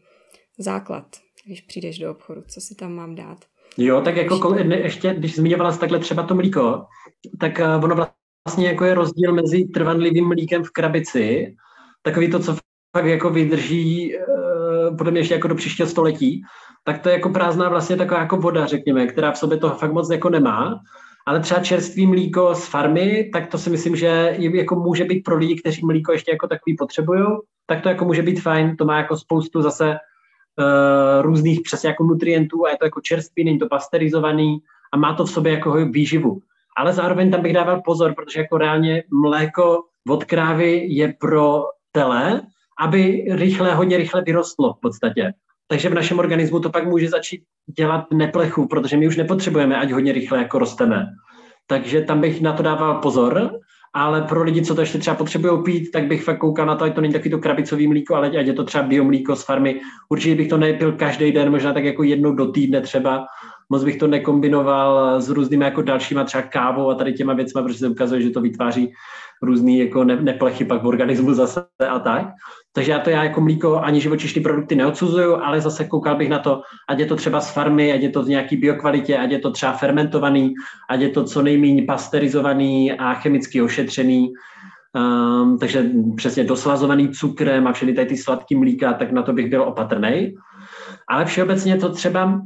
základ, 0.58 1.06
když 1.46 1.60
přijdeš 1.60 1.98
do 1.98 2.10
obchodu, 2.10 2.42
co 2.48 2.60
si 2.60 2.74
tam 2.74 2.92
mám 2.92 3.14
dát? 3.14 3.38
Jo, 3.78 4.00
tak 4.00 4.16
jako 4.16 4.54
ještě, 4.58 5.14
když 5.14 5.36
zmiňovala 5.36 5.72
jsi 5.72 5.80
takhle 5.80 5.98
třeba 5.98 6.22
to 6.22 6.34
mlíko, 6.34 6.84
tak 7.40 7.58
uh, 7.58 7.84
ono 7.84 8.06
vlastně 8.48 8.68
jako 8.68 8.84
je 8.84 8.94
rozdíl 8.94 9.32
mezi 9.32 9.64
trvanlivým 9.64 10.28
mlíkem 10.28 10.64
v 10.64 10.70
krabici, 10.70 11.54
takový 12.02 12.30
to, 12.30 12.38
co 12.38 12.56
fakt 12.96 13.06
jako 13.06 13.30
vydrží 13.30 14.14
podle 14.98 15.10
mě 15.10 15.20
ještě 15.20 15.34
jako 15.34 15.48
do 15.48 15.54
příštího 15.54 15.88
století, 15.88 16.42
tak 16.84 17.02
to 17.02 17.08
je 17.08 17.12
jako 17.12 17.28
prázdná 17.28 17.68
vlastně 17.68 17.96
taková 17.96 18.20
jako 18.20 18.36
voda, 18.36 18.66
řekněme, 18.66 19.06
která 19.06 19.32
v 19.32 19.38
sobě 19.38 19.58
to 19.58 19.70
fakt 19.70 19.92
moc 19.92 20.10
jako 20.10 20.30
nemá. 20.30 20.80
Ale 21.26 21.40
třeba 21.40 21.60
čerstvý 21.60 22.06
mlíko 22.06 22.54
z 22.54 22.66
farmy, 22.66 23.30
tak 23.32 23.46
to 23.46 23.58
si 23.58 23.70
myslím, 23.70 23.96
že 23.96 24.36
jako 24.38 24.74
může 24.74 25.04
být 25.04 25.22
pro 25.22 25.36
lidi, 25.36 25.56
kteří 25.56 25.86
mlíko 25.86 26.12
ještě 26.12 26.30
jako 26.30 26.48
takový 26.48 26.76
potřebují, 26.76 27.24
tak 27.66 27.82
to 27.82 27.88
jako 27.88 28.04
může 28.04 28.22
být 28.22 28.40
fajn. 28.40 28.76
To 28.76 28.84
má 28.84 28.98
jako 28.98 29.16
spoustu 29.16 29.62
zase 29.62 29.90
uh, 29.90 31.22
různých 31.22 31.60
přesně 31.60 31.88
jako 31.88 32.04
nutrientů 32.04 32.66
a 32.66 32.70
je 32.70 32.76
to 32.76 32.84
jako 32.84 33.00
čerstvý, 33.00 33.44
není 33.44 33.58
to 33.58 33.68
pasterizovaný 33.68 34.58
a 34.92 34.96
má 34.96 35.14
to 35.14 35.24
v 35.24 35.30
sobě 35.30 35.52
jako 35.52 35.72
výživu. 35.72 36.40
Ale 36.76 36.92
zároveň 36.92 37.30
tam 37.30 37.42
bych 37.42 37.52
dával 37.52 37.82
pozor, 37.84 38.14
protože 38.14 38.40
jako 38.40 38.58
reálně 38.58 39.04
mléko 39.12 39.82
od 40.08 40.24
krávy 40.24 40.86
je 40.88 41.14
pro 41.20 41.62
tele, 41.92 42.42
aby 42.78 43.24
rychle, 43.30 43.74
hodně 43.74 43.96
rychle 43.96 44.22
vyrostlo 44.22 44.74
v 44.74 44.80
podstatě 44.80 45.32
takže 45.68 45.88
v 45.88 45.94
našem 45.94 46.18
organismu 46.18 46.60
to 46.60 46.70
pak 46.70 46.86
může 46.86 47.08
začít 47.08 47.42
dělat 47.78 48.04
neplechu, 48.12 48.68
protože 48.68 48.96
my 48.96 49.08
už 49.08 49.16
nepotřebujeme, 49.16 49.76
ať 49.76 49.90
hodně 49.90 50.12
rychle 50.12 50.38
jako 50.38 50.58
rosteme. 50.58 51.06
Takže 51.66 52.00
tam 52.00 52.20
bych 52.20 52.40
na 52.40 52.52
to 52.52 52.62
dával 52.62 52.94
pozor, 52.94 53.50
ale 53.94 54.22
pro 54.22 54.42
lidi, 54.42 54.62
co 54.62 54.74
to 54.74 54.80
ještě 54.80 54.98
třeba 54.98 55.16
potřebují 55.16 55.62
pít, 55.62 55.90
tak 55.90 56.06
bych 56.06 56.24
fakt 56.24 56.38
koukal 56.38 56.66
na 56.66 56.76
to, 56.76 56.84
ať 56.84 56.94
to 56.94 57.00
není 57.00 57.12
takový 57.12 57.30
to 57.30 57.38
krabicový 57.38 57.88
mlíko, 57.88 58.14
ale 58.14 58.28
ať 58.28 58.46
je 58.46 58.52
to 58.52 58.64
třeba 58.64 58.84
biomlíko 58.84 59.36
z 59.36 59.44
farmy. 59.44 59.80
Určitě 60.08 60.34
bych 60.34 60.48
to 60.48 60.58
nepil 60.58 60.92
každý 60.92 61.32
den, 61.32 61.50
možná 61.50 61.72
tak 61.72 61.84
jako 61.84 62.02
jednou 62.02 62.34
do 62.34 62.46
týdne 62.46 62.80
třeba. 62.80 63.26
Moc 63.70 63.84
bych 63.84 63.96
to 63.96 64.06
nekombinoval 64.06 65.20
s 65.20 65.28
různými 65.28 65.64
jako 65.64 65.82
dalšíma 65.82 66.24
třeba 66.24 66.42
kávou 66.42 66.90
a 66.90 66.94
tady 66.94 67.12
těma 67.12 67.32
věcma, 67.32 67.62
protože 67.62 67.78
se 67.78 67.88
ukazuje, 67.88 68.22
že 68.22 68.30
to 68.30 68.40
vytváří 68.40 68.92
různý 69.42 69.78
jako 69.78 70.04
neplechy 70.04 70.64
pak 70.64 70.82
v 70.82 70.86
organismu 70.86 71.34
zase 71.34 71.64
a 71.88 71.98
tak. 71.98 72.26
Takže 72.72 72.92
já 72.92 72.98
to 72.98 73.10
já 73.10 73.24
jako 73.24 73.40
mlíko 73.40 73.80
ani 73.80 74.00
živočišní 74.00 74.42
produkty 74.42 74.74
neodsuzuju, 74.74 75.36
ale 75.36 75.60
zase 75.60 75.84
koukal 75.84 76.16
bych 76.16 76.28
na 76.28 76.38
to, 76.38 76.62
ať 76.88 76.98
je 76.98 77.06
to 77.06 77.16
třeba 77.16 77.40
z 77.40 77.50
farmy, 77.50 77.92
ať 77.92 78.00
je 78.00 78.10
to 78.10 78.22
z 78.22 78.28
nějaký 78.28 78.56
biokvalitě, 78.56 79.18
ať 79.18 79.30
je 79.30 79.38
to 79.38 79.50
třeba 79.50 79.72
fermentovaný, 79.72 80.54
ať 80.90 81.00
je 81.00 81.08
to 81.08 81.24
co 81.24 81.42
nejméně 81.42 81.82
pasterizovaný 81.82 82.92
a 82.92 83.14
chemicky 83.14 83.62
ošetřený. 83.62 84.32
Um, 84.94 85.58
takže 85.58 85.90
přesně 86.16 86.44
doslazovaný 86.44 87.08
cukrem 87.08 87.66
a 87.66 87.72
všechny 87.72 87.94
tady 87.94 88.06
ty 88.06 88.16
sladký 88.16 88.54
mlíka, 88.54 88.92
tak 88.92 89.12
na 89.12 89.22
to 89.22 89.32
bych 89.32 89.50
byl 89.50 89.62
opatrný. 89.62 90.34
Ale 91.08 91.24
všeobecně 91.24 91.76
to 91.76 91.88
třeba 91.88 92.40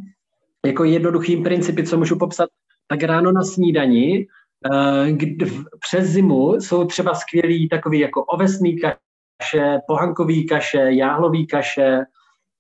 jako 0.67 0.85
jednoduchým 0.85 1.43
principy, 1.43 1.85
co 1.85 1.99
můžu 1.99 2.19
popsat, 2.19 2.49
tak 2.89 3.03
ráno 3.03 3.33
na 3.33 3.43
snídani, 3.43 4.27
uh, 4.71 5.07
kdy 5.07 5.53
přes 5.81 6.07
zimu 6.07 6.55
jsou 6.55 6.85
třeba 6.85 7.15
skvělý 7.15 7.69
takový 7.69 7.99
jako 7.99 8.25
ovesný 8.25 8.81
kaše, 8.81 9.79
pohankový 9.87 10.47
kaše, 10.47 10.87
jáhlový 10.89 11.47
kaše, 11.47 12.05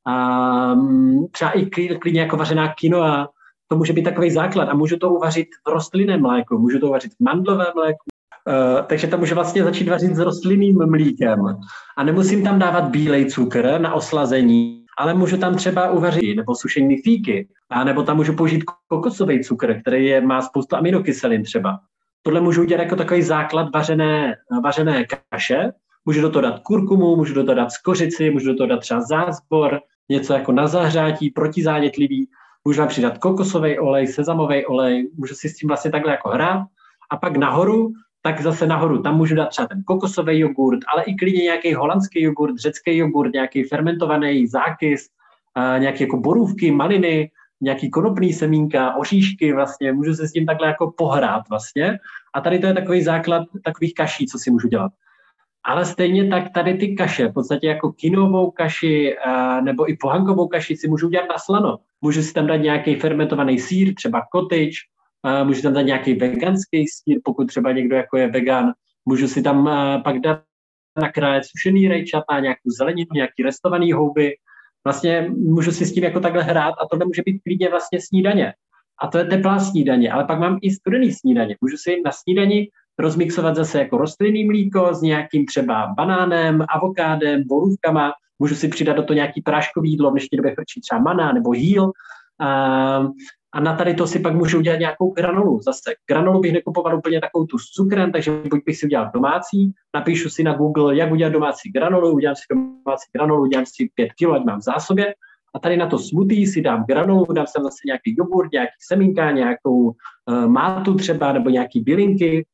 a 0.07 0.75
mm, 0.75 1.27
třeba 1.29 1.51
i 1.51 1.67
klidně 1.99 2.21
jako 2.21 2.37
vařená 2.37 2.75
kinoa, 2.75 3.29
to 3.69 3.77
může 3.77 3.93
být 3.93 4.03
takový 4.03 4.31
základ 4.31 4.69
a 4.69 4.75
můžu 4.75 4.97
to 4.97 5.11
uvařit 5.11 5.49
v 5.67 5.71
rostlinném 5.71 6.23
mléku, 6.23 6.59
můžu 6.59 6.79
to 6.79 6.87
uvařit 6.87 7.13
v 7.13 7.25
mandlovém 7.25 7.73
mléku, 7.75 8.05
Uh, 8.49 8.87
takže 8.87 9.07
to 9.07 9.19
může 9.19 9.35
vlastně 9.35 9.65
začít 9.65 9.89
vařit 9.89 10.17
s 10.17 10.19
rostlinným 10.19 10.91
mlíkem. 10.91 11.59
A 11.97 12.05
nemusím 12.05 12.45
tam 12.45 12.59
dávat 12.59 12.85
bílej 12.85 13.27
cukr 13.27 13.79
na 13.79 13.95
oslazení, 13.95 14.78
ale 14.99 15.15
můžu 15.15 15.37
tam 15.37 15.55
třeba 15.55 15.91
uvařit 15.91 16.37
nebo 16.37 16.55
sušený 16.55 16.97
fíky, 17.03 17.49
a 17.71 17.85
nebo 17.85 18.03
tam 18.03 18.17
můžu 18.17 18.35
použít 18.35 18.65
kokosový 18.89 19.45
cukr, 19.45 19.81
který 19.81 20.07
je, 20.07 20.21
má 20.21 20.43
spoustu 20.43 20.77
aminokyselin 20.77 21.43
třeba. 21.43 21.79
Tohle 22.23 22.41
můžu 22.41 22.63
udělat 22.63 22.83
jako 22.83 22.97
takový 22.97 23.23
základ 23.23 23.69
vařené, 23.75 24.37
vařené 24.65 25.05
kaše, 25.31 25.73
Můžu 26.09 26.21
do 26.21 26.31
toho 26.31 26.43
dát 26.43 26.59
kurkumu, 26.59 27.17
můžu 27.17 27.35
do 27.35 27.45
toho 27.45 27.55
dát 27.55 27.71
skořici, 27.71 28.31
můžu 28.31 28.47
do 28.47 28.57
toho 28.57 28.69
dát 28.69 28.81
třeba 28.81 29.01
zázbor, 29.01 29.81
něco 30.09 30.33
jako 30.33 30.53
na 30.53 30.67
zahřátí, 30.67 31.31
protizánětlivý, 31.31 32.29
můžu 32.65 32.79
tam 32.79 32.89
přidat 32.89 33.19
kokosový 33.19 33.79
olej, 33.79 34.07
sezamový 34.07 34.67
olej, 34.67 35.11
můžu 35.17 35.35
si 35.35 35.49
s 35.49 35.57
tím 35.57 35.69
vlastně 35.69 35.91
takhle 35.91 36.13
jako 36.13 36.29
hrát. 36.29 36.67
A 37.11 37.17
pak 37.17 37.37
nahoru, 37.37 37.93
tak 38.29 38.41
zase 38.41 38.67
nahoru, 38.67 39.03
tam 39.03 39.17
můžu 39.17 39.35
dát 39.35 39.49
třeba 39.49 39.69
ten 39.69 39.83
kokosový 39.83 40.39
jogurt, 40.39 40.81
ale 40.93 41.03
i 41.05 41.15
klidně 41.15 41.43
nějaký 41.43 41.75
holandský 41.75 42.23
jogurt, 42.23 42.57
řecký 42.57 42.97
jogurt, 42.97 43.33
nějaký 43.33 43.63
fermentovaný 43.63 44.47
zákys, 44.47 45.09
nějaké 45.79 46.05
jako 46.05 46.17
borůvky, 46.17 46.71
maliny, 46.71 47.31
nějaký 47.61 47.91
konopný 47.91 48.33
semínka, 48.33 48.97
oříšky 48.97 49.53
vlastně, 49.53 49.93
můžu 49.93 50.15
se 50.15 50.29
s 50.29 50.33
tím 50.33 50.47
takhle 50.47 50.67
jako 50.67 50.93
pohrát 50.97 51.49
vlastně. 51.51 51.99
A 52.35 52.41
tady 52.41 52.59
to 52.59 52.67
je 52.67 52.75
takový 52.75 53.03
základ 53.03 53.43
takových 53.65 53.95
kaší, 53.95 54.27
co 54.27 54.39
si 54.39 54.51
můžu 54.51 54.69
dělat. 54.69 54.93
Ale 55.65 55.85
stejně 55.85 56.29
tak 56.29 56.53
tady 56.55 56.75
ty 56.75 56.95
kaše, 56.95 57.29
v 57.29 57.33
podstatě 57.33 57.67
jako 57.67 57.93
kinovou 57.93 58.51
kaši 58.51 59.17
nebo 59.63 59.91
i 59.91 59.97
pohankovou 59.97 60.49
kaši 60.49 60.77
si 60.77 60.89
můžu 60.89 61.07
udělat 61.07 61.29
na 61.29 61.39
slano. 61.39 61.77
Můžu 62.01 62.23
si 62.23 62.33
tam 62.33 62.47
dát 62.47 62.57
nějaký 62.57 62.95
fermentovaný 62.95 63.59
sír, 63.59 63.95
třeba 63.95 64.23
cottage, 64.35 64.85
můžu 65.45 65.63
tam 65.63 65.73
dát 65.73 65.83
nějaký 65.83 66.15
veganský 66.15 66.87
sír, 66.89 67.21
pokud 67.25 67.47
třeba 67.47 67.73
někdo 67.73 67.97
jako 67.97 68.17
je 68.17 68.29
vegan. 68.29 68.73
Můžu 69.05 69.29
si 69.29 69.43
tam 69.43 69.71
pak 70.05 70.21
dát 70.21 70.43
nakrájet 71.01 71.45
sušený 71.45 71.89
rejčata, 71.89 72.41
nějakou 72.41 72.71
zeleninu, 72.79 73.09
nějaký 73.15 73.43
restovaný 73.43 73.93
houby. 73.93 74.35
Vlastně 74.85 75.31
můžu 75.37 75.73
si 75.73 75.87
s 75.87 75.93
tím 75.93 76.05
jako 76.05 76.21
takhle 76.21 76.43
hrát 76.43 76.75
a 76.83 76.87
to 76.91 77.07
může 77.07 77.23
být 77.27 77.41
klidně 77.43 77.69
vlastně 77.69 78.01
snídaně. 78.01 78.53
A 79.03 79.07
to 79.07 79.19
je 79.19 79.25
teplá 79.25 79.59
snídaně, 79.59 80.13
ale 80.13 80.25
pak 80.25 80.39
mám 80.39 80.59
i 80.63 80.71
studený 80.71 81.13
snídaně. 81.13 81.57
Můžu 81.61 81.77
si 81.77 82.03
na 82.05 82.13
snídani 82.13 82.69
rozmixovat 82.99 83.57
zase 83.57 83.79
jako 83.79 83.99
rostlinný 83.99 84.45
mlíko 84.45 84.95
s 84.95 85.03
nějakým 85.03 85.47
třeba 85.47 85.95
banánem, 85.97 86.65
avokádem, 86.69 87.43
borůvkama, 87.47 88.13
můžu 88.39 88.55
si 88.55 88.69
přidat 88.69 88.97
do 88.97 89.03
toho 89.03 89.15
nějaký 89.15 89.43
práškový 89.43 89.91
jídlo, 89.91 90.11
v 90.11 90.13
dnešní 90.13 90.37
době 90.37 90.55
frčí 90.55 90.81
třeba 90.81 91.01
maná 91.01 91.33
nebo 91.33 91.53
jíl. 91.53 91.93
A, 92.41 93.09
a 93.53 93.61
na 93.61 93.77
tady 93.77 93.95
to 93.95 94.07
si 94.07 94.19
pak 94.19 94.35
můžu 94.35 94.59
udělat 94.59 94.79
nějakou 94.79 95.11
granolu. 95.11 95.61
Zase 95.63 95.95
granolu 96.09 96.41
bych 96.41 96.53
nekupoval 96.53 96.99
úplně 96.99 97.21
takovou 97.21 97.47
tu 97.47 97.59
s 97.59 97.65
cukrem, 97.65 98.13
takže 98.13 98.31
buď 98.51 98.61
bych 98.67 98.77
si 98.77 98.87
udělal 98.87 99.11
domácí, 99.15 99.73
napíšu 99.95 100.31
si 100.31 100.43
na 100.43 100.55
Google, 100.55 100.97
jak 100.97 101.13
udělat 101.13 101.33
domácí 101.33 101.71
granolu, 101.73 102.13
udělám 102.13 102.37
si 102.37 102.43
domácí 102.51 103.11
granolu, 103.17 103.43
udělám 103.43 103.67
si 103.67 103.91
5 103.95 104.09
kg, 104.13 104.35
ať 104.35 104.45
mám 104.45 104.59
v 104.59 104.63
zásobě. 104.63 105.15
A 105.55 105.59
tady 105.59 105.77
na 105.77 105.87
to 105.87 105.99
smutý 105.99 106.47
si 106.47 106.61
dám 106.61 106.85
granolu, 106.89 107.33
dám 107.33 107.47
sem 107.47 107.63
zase 107.63 107.79
nějaký 107.87 108.15
jogurt, 108.19 108.53
nějaký 108.53 108.73
semínka, 108.89 109.31
nějakou 109.31 109.79
uh, 109.79 110.47
mátu 110.47 110.95
třeba, 110.95 111.33
nebo 111.33 111.51
nějaký 111.51 111.81
bylinky, 111.81 112.47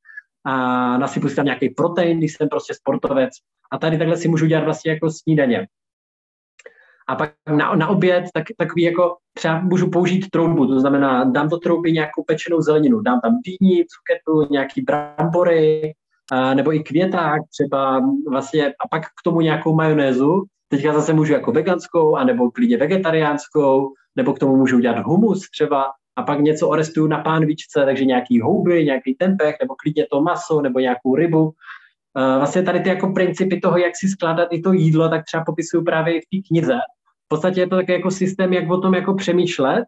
a 0.45 0.99
nasypu 0.99 1.29
si 1.29 1.37
tam 1.37 1.45
nějaký 1.45 1.69
protein, 1.69 2.19
když 2.19 2.37
jsem 2.37 2.49
prostě 2.49 2.75
sportovec. 2.75 3.31
A 3.73 3.79
tady 3.79 3.99
takhle 3.99 4.17
si 4.17 4.29
můžu 4.29 4.47
dělat 4.47 4.65
vlastně 4.65 4.93
jako 4.93 5.11
snídaně. 5.11 5.67
A 7.09 7.17
pak 7.17 7.33
na, 7.57 7.75
na 7.75 7.89
oběd 7.89 8.25
tak, 8.35 8.45
takový 8.59 8.83
jako 8.83 9.17
třeba 9.35 9.61
můžu 9.61 9.91
použít 9.91 10.31
troubu, 10.31 10.67
to 10.67 10.81
znamená 10.81 11.25
dám 11.25 11.49
do 11.49 11.59
trouby 11.59 11.93
nějakou 11.93 12.23
pečenou 12.27 12.61
zeleninu, 12.61 13.01
dám 13.01 13.21
tam 13.21 13.33
dýni, 13.45 13.85
cuketu, 13.85 14.53
nějaký 14.53 14.83
brambory, 14.83 15.95
a, 16.33 16.55
nebo 16.55 16.75
i 16.75 16.81
květák 16.81 17.43
třeba 17.53 18.01
vlastně 18.31 18.67
a 18.67 18.89
pak 18.91 19.03
k 19.03 19.23
tomu 19.25 19.41
nějakou 19.41 19.75
majonézu. 19.75 20.45
Teďka 20.69 20.93
zase 20.93 21.13
můžu 21.13 21.33
jako 21.33 21.53
veganskou, 21.53 22.17
anebo 22.17 22.51
klidně 22.51 22.77
vegetariánskou, 22.77 23.93
nebo 24.17 24.33
k 24.33 24.39
tomu 24.39 24.57
můžu 24.57 24.77
udělat 24.77 24.99
humus 24.99 25.51
třeba 25.51 25.91
a 26.17 26.23
pak 26.23 26.41
něco 26.41 26.69
orestuju 26.69 27.07
na 27.07 27.19
pánvičce, 27.19 27.85
takže 27.85 28.05
nějaký 28.05 28.41
houby, 28.41 28.85
nějaký 28.85 29.15
tempeh, 29.15 29.57
nebo 29.61 29.75
klidně 29.83 30.07
to 30.11 30.21
maso, 30.21 30.61
nebo 30.61 30.79
nějakou 30.79 31.15
rybu. 31.15 31.53
Vlastně 32.15 32.63
tady 32.63 32.81
ty 32.81 32.89
jako 32.89 33.13
principy 33.13 33.61
toho, 33.61 33.79
jak 33.79 33.93
si 33.97 34.09
skládat 34.09 34.49
i 34.51 34.61
to 34.61 34.73
jídlo, 34.73 35.09
tak 35.09 35.25
třeba 35.25 35.45
popisuju 35.45 35.85
právě 35.85 36.17
i 36.17 36.21
v 36.21 36.25
té 36.31 36.49
knize. 36.49 36.75
V 37.25 37.29
podstatě 37.29 37.61
je 37.61 37.67
to 37.67 37.77
takový 37.77 37.93
jako 37.93 38.11
systém, 38.11 38.53
jak 38.53 38.71
o 38.71 38.81
tom 38.81 38.95
jako 38.95 39.15
přemýšlet 39.15 39.85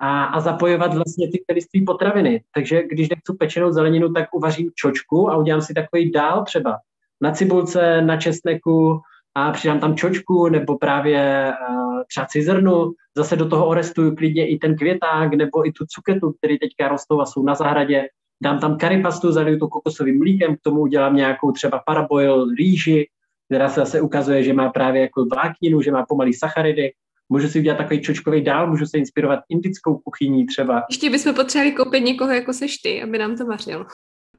a, 0.00 0.24
a 0.24 0.40
zapojovat 0.40 0.94
vlastně 0.94 1.28
ty 1.28 1.42
celistvé 1.46 1.80
potraviny. 1.86 2.42
Takže 2.54 2.82
když 2.90 3.08
nechci 3.08 3.32
pečenou 3.38 3.72
zeleninu, 3.72 4.12
tak 4.12 4.34
uvařím 4.34 4.70
čočku 4.74 5.30
a 5.30 5.36
udělám 5.36 5.62
si 5.62 5.74
takový 5.74 6.10
dál 6.12 6.44
třeba 6.44 6.78
na 7.20 7.32
cibulce, 7.32 8.02
na 8.02 8.16
česneku 8.16 9.00
a 9.34 9.52
přidám 9.52 9.80
tam 9.80 9.96
čočku 9.96 10.48
nebo 10.48 10.78
právě 10.78 11.52
uh, 11.70 12.02
třeba 12.08 12.26
cizrnu. 12.26 12.92
Zase 13.16 13.36
do 13.36 13.48
toho 13.48 13.66
orestuju 13.66 14.16
klidně 14.16 14.48
i 14.48 14.58
ten 14.58 14.76
květák 14.76 15.34
nebo 15.34 15.66
i 15.66 15.72
tu 15.72 15.84
cuketu, 15.88 16.32
který 16.32 16.58
teďka 16.58 16.88
rostou 16.88 17.20
a 17.20 17.26
jsou 17.26 17.42
na 17.42 17.54
zahradě. 17.54 18.06
Dám 18.42 18.60
tam 18.60 18.78
karipastu, 18.78 19.32
zaliju 19.32 19.58
to 19.58 19.68
kokosovým 19.68 20.18
mlíkem, 20.18 20.56
k 20.56 20.60
tomu 20.60 20.80
udělám 20.80 21.16
nějakou 21.16 21.52
třeba 21.52 21.82
paraboil 21.86 22.54
rýži, 22.54 23.08
která 23.46 23.68
se 23.68 23.80
zase 23.80 24.00
ukazuje, 24.00 24.42
že 24.42 24.52
má 24.52 24.70
právě 24.70 25.02
jako 25.02 25.24
vlákninu, 25.24 25.82
že 25.82 25.90
má 25.90 26.06
pomalý 26.06 26.34
sacharidy 26.34 26.92
Můžu 27.28 27.48
si 27.48 27.58
udělat 27.58 27.76
takový 27.76 28.00
čočkový 28.00 28.44
dál, 28.44 28.70
můžu 28.70 28.86
se 28.86 28.98
inspirovat 28.98 29.40
indickou 29.48 29.98
kuchyní 29.98 30.46
třeba. 30.46 30.84
Ještě 30.90 31.10
bychom 31.10 31.34
potřebovali 31.34 31.72
koupit 31.72 32.00
někoho 32.00 32.32
jako 32.32 32.52
seš 32.52 32.76
ty, 32.76 33.02
aby 33.02 33.18
nám 33.18 33.36
to 33.36 33.46
vařil. 33.46 33.86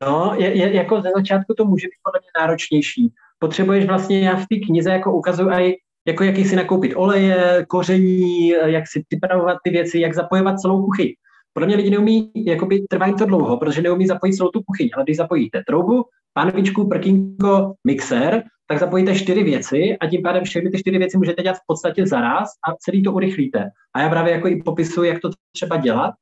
No, 0.02 0.34
je, 0.38 0.58
je, 0.58 0.74
jako 0.74 1.02
ze 1.02 1.10
začátku 1.16 1.54
to 1.54 1.66
může 1.66 1.88
být 1.88 2.00
podle 2.04 2.20
mě 2.20 2.30
náročnější. 2.42 3.14
Potřebuješ 3.40 3.86
vlastně, 3.86 4.20
já 4.20 4.36
v 4.36 4.48
té 4.48 4.56
knize 4.66 4.90
jako 4.90 5.18
ukazuju 5.18 5.50
i 5.50 5.78
jako 6.08 6.24
jaký 6.24 6.46
si 6.46 6.56
nakoupit 6.56 6.94
oleje, 6.96 7.66
koření, 7.70 8.50
jak 8.50 8.88
si 8.88 9.04
připravovat 9.08 9.58
ty 9.64 9.70
věci, 9.70 10.00
jak 10.00 10.14
zapojovat 10.14 10.60
celou 10.60 10.86
kuchyň. 10.86 11.14
Podle 11.60 11.68
mě 11.68 11.76
lidi 11.76 11.90
neumí, 11.90 12.32
jakoby 12.36 12.82
trvá 12.90 13.06
jim 13.06 13.18
to 13.18 13.26
dlouho, 13.26 13.58
protože 13.58 13.82
neumí 13.82 14.08
zapojit 14.08 14.34
celou 14.34 14.50
tu 14.50 14.62
kuchyň, 14.64 14.90
ale 14.94 15.04
když 15.04 15.18
zapojíte 15.18 15.64
troubu, 15.68 16.06
pánvičku, 16.34 16.90
prkínko, 16.90 17.74
mixer, 17.88 18.44
tak 18.68 18.80
zapojíte 18.80 19.16
čtyři 19.16 19.44
věci 19.44 19.98
a 20.02 20.08
tím 20.08 20.22
pádem 20.22 20.44
všechny 20.44 20.70
ty 20.72 20.80
čtyři 20.80 20.98
věci 20.98 21.18
můžete 21.18 21.44
dělat 21.44 21.58
v 21.58 21.66
podstatě 21.68 22.08
zaraz 22.08 22.50
a 22.50 22.76
celý 22.80 23.04
to 23.04 23.14
urychlíte. 23.14 23.70
A 23.94 24.02
já 24.02 24.10
právě 24.10 24.34
jako 24.34 24.48
i 24.48 24.62
popisuji, 24.64 25.10
jak 25.10 25.22
to 25.22 25.30
třeba 25.52 25.78
dělat, 25.78 26.14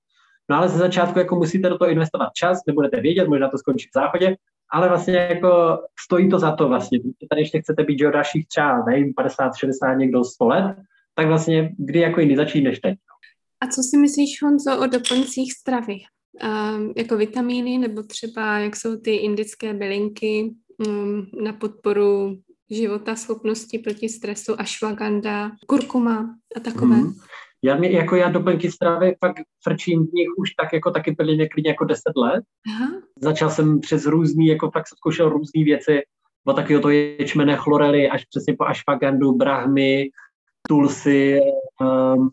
no 0.50 0.58
ale 0.58 0.70
ze 0.70 0.78
začátku 0.78 1.20
jako 1.20 1.36
musíte 1.36 1.70
do 1.70 1.78
toho 1.78 1.92
investovat 1.92 2.30
čas, 2.34 2.62
nebudete 2.68 3.02
vědět, 3.02 3.28
možná 3.28 3.50
to 3.50 3.58
skončí 3.58 3.88
v 3.90 3.94
záchodě, 3.94 4.36
ale 4.72 4.90
vlastně 4.90 5.16
jako 5.16 5.80
stojí 6.06 6.30
to 6.30 6.40
za 6.40 6.56
to 6.56 6.68
vlastně. 6.68 7.00
Když 7.00 7.14
tady 7.30 7.42
ještě 7.42 7.62
chcete 7.62 7.84
být, 7.84 8.00
že 8.00 8.12
dalších 8.12 8.48
třeba, 8.48 8.84
nevím, 8.86 9.14
50, 9.14 9.56
60, 9.56 9.94
někdo 9.94 10.24
100 10.24 10.48
let, 10.48 10.76
tak 11.16 11.28
vlastně 11.28 11.72
kdy 11.78 12.00
jako 12.00 12.20
jiný 12.20 12.36
začíneš 12.36 12.80
teď. 12.80 12.98
A 13.62 13.68
co 13.68 13.84
si 13.84 13.98
myslíš, 13.98 14.42
Honzo, 14.44 14.80
o 14.80 14.88
doplňcích 14.88 15.54
stravy? 15.54 15.98
Um, 16.44 16.94
jako 16.98 17.18
vitamíny 17.18 17.78
nebo 17.78 18.04
třeba 18.04 18.60
jak 18.60 18.76
jsou 18.76 18.98
ty 18.98 19.16
indické 19.16 19.74
bylinky 19.74 20.54
um, 20.88 21.28
na 21.44 21.54
podporu 21.54 22.38
života, 22.72 23.16
schopnosti 23.16 23.80
proti 23.80 24.10
stresu, 24.10 24.62
ashwagandha, 24.62 25.52
kurkuma 25.68 26.36
a 26.56 26.60
takové. 26.60 26.96
Mm. 26.96 27.14
Já, 27.64 27.78
mě, 27.78 27.90
jako 27.92 28.16
já 28.16 28.30
doplňky 28.30 28.72
stravy 28.72 29.16
fakt 29.26 29.42
frčím 29.64 30.08
v 30.08 30.14
nich 30.14 30.28
už 30.38 30.52
tak 30.52 30.74
jako 30.74 30.92
taky 30.92 31.12
byly 31.12 31.38
někdy 31.38 31.62
jako 31.66 31.86
10 31.86 32.02
let. 32.16 32.44
Aha. 32.68 32.92
Začal 33.22 33.50
jsem 33.50 33.80
přes 33.80 34.06
různý, 34.06 34.48
jako 34.48 34.72
fakt 34.72 34.88
zkoušel 34.88 35.30
různé 35.30 35.64
věci, 35.64 36.02
od 36.46 36.54
takového 36.54 36.82
to 36.82 36.90
ječmene 36.90 37.58
chlorely 37.58 38.10
až 38.10 38.26
přesně 38.26 38.56
po 38.58 38.66
ashwagandu, 38.66 39.32
brahmy, 39.32 40.10
tulsi, 40.68 41.40
um, 41.82 42.30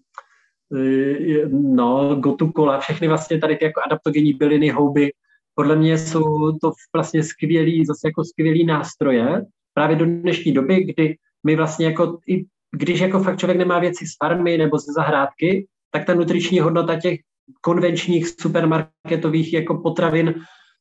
no, 1.51 2.17
gotukola, 2.17 2.81
všechny 2.81 3.09
vlastně 3.09 3.39
tady 3.39 3.57
ty 3.57 3.65
jako 3.65 3.81
adaptogenní 3.87 4.33
byliny, 4.33 4.69
houby, 4.69 5.13
podle 5.55 5.77
mě 5.77 5.99
jsou 5.99 6.53
to 6.59 6.73
vlastně 6.95 7.23
skvělý, 7.23 7.87
zase 7.87 8.09
jako 8.09 8.25
skvělý 8.25 8.65
nástroje, 8.67 9.43
právě 9.75 9.97
do 9.97 10.07
dnešní 10.07 10.53
doby, 10.53 10.85
kdy 10.85 11.17
my 11.47 11.57
vlastně 11.57 11.87
jako, 11.87 12.19
i 12.29 12.45
když 12.77 13.01
jako 13.01 13.21
fakt 13.21 13.39
člověk 13.39 13.59
nemá 13.59 13.79
věci 13.79 14.07
z 14.07 14.17
farmy 14.23 14.59
nebo 14.59 14.79
ze 14.79 14.93
zahrádky, 14.93 15.67
tak 15.91 16.07
ta 16.07 16.15
nutriční 16.15 16.61
hodnota 16.61 17.01
těch 17.01 17.21
konvenčních 17.61 18.29
supermarketových 18.41 19.53
jako 19.53 19.75
potravin 19.75 20.35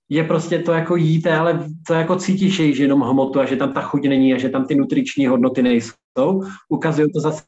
je 0.10 0.24
prostě 0.24 0.60
to 0.60 0.72
jako 0.72 0.96
jíte, 0.96 1.38
ale 1.38 1.68
to 1.88 1.94
jako 1.94 2.16
cítíš, 2.16 2.56
že 2.56 2.84
jenom 2.84 3.02
hmotu 3.02 3.40
a 3.40 3.46
že 3.46 3.56
tam 3.56 3.74
ta 3.74 3.82
chuť 3.82 4.02
není 4.04 4.34
a 4.34 4.38
že 4.38 4.50
tam 4.50 4.66
ty 4.66 4.76
nutriční 4.76 5.28
hodnoty 5.28 5.64
nejsou. 5.64 6.44
Ukazují 6.70 7.14
to 7.14 7.20
zase 7.20 7.44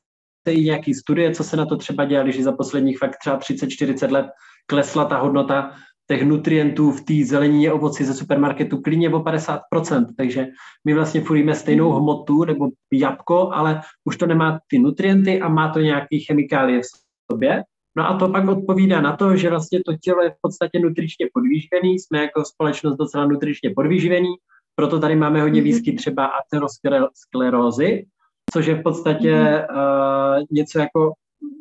i 0.51 0.65
nějaký 0.65 0.93
studie, 0.93 1.31
co 1.31 1.43
se 1.43 1.57
na 1.57 1.65
to 1.65 1.77
třeba 1.77 2.05
dělali, 2.05 2.31
že 2.31 2.43
za 2.43 2.51
posledních 2.51 2.99
fakt 2.99 3.17
třeba 3.17 3.39
30-40 3.39 4.11
let 4.11 4.25
klesla 4.65 5.05
ta 5.05 5.17
hodnota 5.17 5.71
těch 6.07 6.23
nutrientů 6.23 6.91
v 6.91 7.01
té 7.01 7.13
zelenině 7.25 7.71
ovoci 7.71 8.05
ze 8.05 8.13
supermarketu 8.13 8.81
klidně 8.81 9.09
o 9.09 9.19
50%, 9.19 10.05
takže 10.17 10.47
my 10.85 10.93
vlastně 10.93 11.21
furíme 11.21 11.55
stejnou 11.55 11.91
hmotu 11.91 12.45
nebo 12.45 12.69
jabko, 12.93 13.49
ale 13.53 13.81
už 14.05 14.17
to 14.17 14.25
nemá 14.25 14.59
ty 14.67 14.79
nutrienty 14.79 15.41
a 15.41 15.49
má 15.49 15.69
to 15.69 15.79
nějaký 15.79 16.19
chemikálie 16.19 16.81
v 16.81 17.31
sobě. 17.31 17.63
No 17.97 18.09
a 18.09 18.17
to 18.17 18.29
pak 18.29 18.47
odpovídá 18.47 19.01
na 19.01 19.15
to, 19.15 19.37
že 19.37 19.49
vlastně 19.49 19.79
to 19.85 19.97
tělo 20.01 20.21
je 20.23 20.29
v 20.29 20.35
podstatě 20.41 20.79
nutričně 20.79 21.27
podvýživený, 21.33 21.99
jsme 21.99 22.19
jako 22.19 22.45
společnost 22.45 22.97
docela 22.97 23.25
nutričně 23.25 23.69
podvýživený, 23.75 24.35
proto 24.75 24.99
tady 24.99 25.15
máme 25.15 25.41
hodně 25.41 25.61
mhm. 25.61 25.63
výskyt 25.63 25.95
třeba 25.95 26.25
aterosklerózy, 26.25 28.05
což 28.53 28.65
je 28.65 28.75
v 28.75 28.83
podstatě 28.83 29.65
uh, 29.69 30.43
něco 30.51 30.79
jako, 30.79 31.13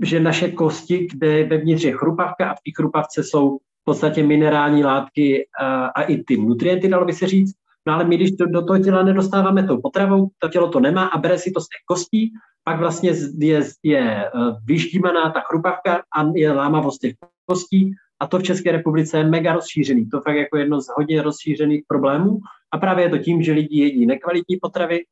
že 0.03 0.21
naše 0.21 0.51
kosti, 0.51 1.09
kde 1.13 1.45
vevnitř 1.45 1.85
je 1.85 1.93
chrupavka 1.93 2.51
a 2.51 2.55
v 2.55 2.59
té 2.65 2.71
chrupavce 2.77 3.23
jsou 3.23 3.59
v 3.59 3.85
podstatě 3.85 4.23
minerální 4.23 4.85
látky 4.85 5.49
a, 5.61 5.87
a 5.87 6.03
i 6.03 6.17
ty 6.23 6.37
nutrienty, 6.37 6.89
dalo 6.89 7.05
by 7.05 7.13
se 7.13 7.27
říct. 7.27 7.55
No 7.87 7.95
ale 7.95 8.05
my, 8.05 8.17
když 8.17 8.31
to, 8.37 8.47
do 8.47 8.65
toho 8.65 8.79
těla 8.79 9.03
nedostáváme 9.03 9.67
tou 9.67 9.81
potravou, 9.81 10.29
to 10.39 10.49
tělo 10.49 10.69
to 10.69 10.81
nemá 10.81 11.07
a 11.07 11.19
bere 11.19 11.39
si 11.39 11.51
to 11.51 11.61
z 11.61 11.69
těch 11.69 11.85
kostí, 11.87 12.33
pak 12.65 12.79
vlastně 12.79 13.13
je, 13.39 13.63
je 13.83 14.01
e, 14.01 14.31
vyždímaná 14.65 15.31
ta 15.31 15.41
chrupavka 15.41 16.03
a 16.17 16.31
je 16.35 16.53
lámavost 16.53 17.01
těch 17.01 17.15
kostí 17.47 17.95
a 18.21 18.27
to 18.27 18.39
v 18.39 18.43
České 18.43 18.73
republice 18.73 19.19
je 19.19 19.25
mega 19.25 19.53
rozšířený. 19.53 20.09
To 20.09 20.21
fakt 20.21 20.37
jako 20.37 20.57
jedno 20.57 20.81
z 20.81 20.87
hodně 20.97 21.23
rozšířených 21.23 21.83
problémů 21.89 22.39
a 22.73 22.79
právě 22.79 23.05
je 23.05 23.11
to 23.11 23.19
tím, 23.19 23.43
že 23.43 23.53
lidi 23.53 23.81
jedí 23.81 24.07
nekvalitní 24.07 24.57
potravy, 24.63 25.05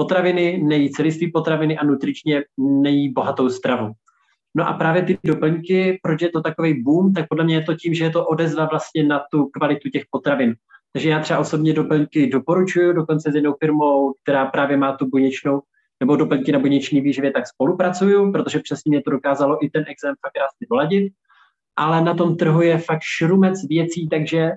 potraviny, 0.00 0.62
nejí 0.62 0.90
celistvé 0.90 1.26
potraviny 1.32 1.78
a 1.78 1.84
nutričně 1.84 2.44
nejí 2.58 3.12
bohatou 3.12 3.48
stravu. 3.48 3.92
No 4.54 4.68
a 4.68 4.72
právě 4.72 5.02
ty 5.02 5.18
doplňky, 5.24 5.98
proč 6.02 6.22
je 6.22 6.28
to 6.28 6.40
takový 6.40 6.82
boom, 6.82 7.12
tak 7.12 7.28
podle 7.28 7.44
mě 7.44 7.54
je 7.54 7.62
to 7.62 7.74
tím, 7.74 7.94
že 7.94 8.04
je 8.04 8.10
to 8.10 8.26
odezva 8.26 8.64
vlastně 8.64 9.04
na 9.04 9.20
tu 9.32 9.46
kvalitu 9.46 9.88
těch 9.88 10.02
potravin. 10.10 10.54
Takže 10.92 11.10
já 11.10 11.20
třeba 11.20 11.38
osobně 11.38 11.72
doplňky 11.72 12.26
doporučuju, 12.26 12.92
dokonce 12.92 13.32
s 13.32 13.34
jednou 13.34 13.54
firmou, 13.60 14.14
která 14.22 14.46
právě 14.46 14.76
má 14.76 14.96
tu 14.96 15.06
buněčnou 15.06 15.60
nebo 16.00 16.16
doplňky 16.16 16.52
na 16.52 16.58
buněční 16.58 17.00
výživě, 17.00 17.30
tak 17.30 17.46
spolupracuju, 17.46 18.32
protože 18.32 18.58
přesně 18.58 18.90
mě 18.90 19.02
to 19.02 19.10
dokázalo 19.10 19.64
i 19.64 19.70
ten 19.70 19.84
exém 19.88 20.14
fakt 20.24 20.32
krásně 20.32 20.66
doladit. 20.70 21.12
Ale 21.76 22.04
na 22.04 22.14
tom 22.14 22.36
trhu 22.36 22.62
je 22.62 22.78
fakt 22.78 23.02
šrumec 23.02 23.68
věcí, 23.68 24.08
takže 24.08 24.50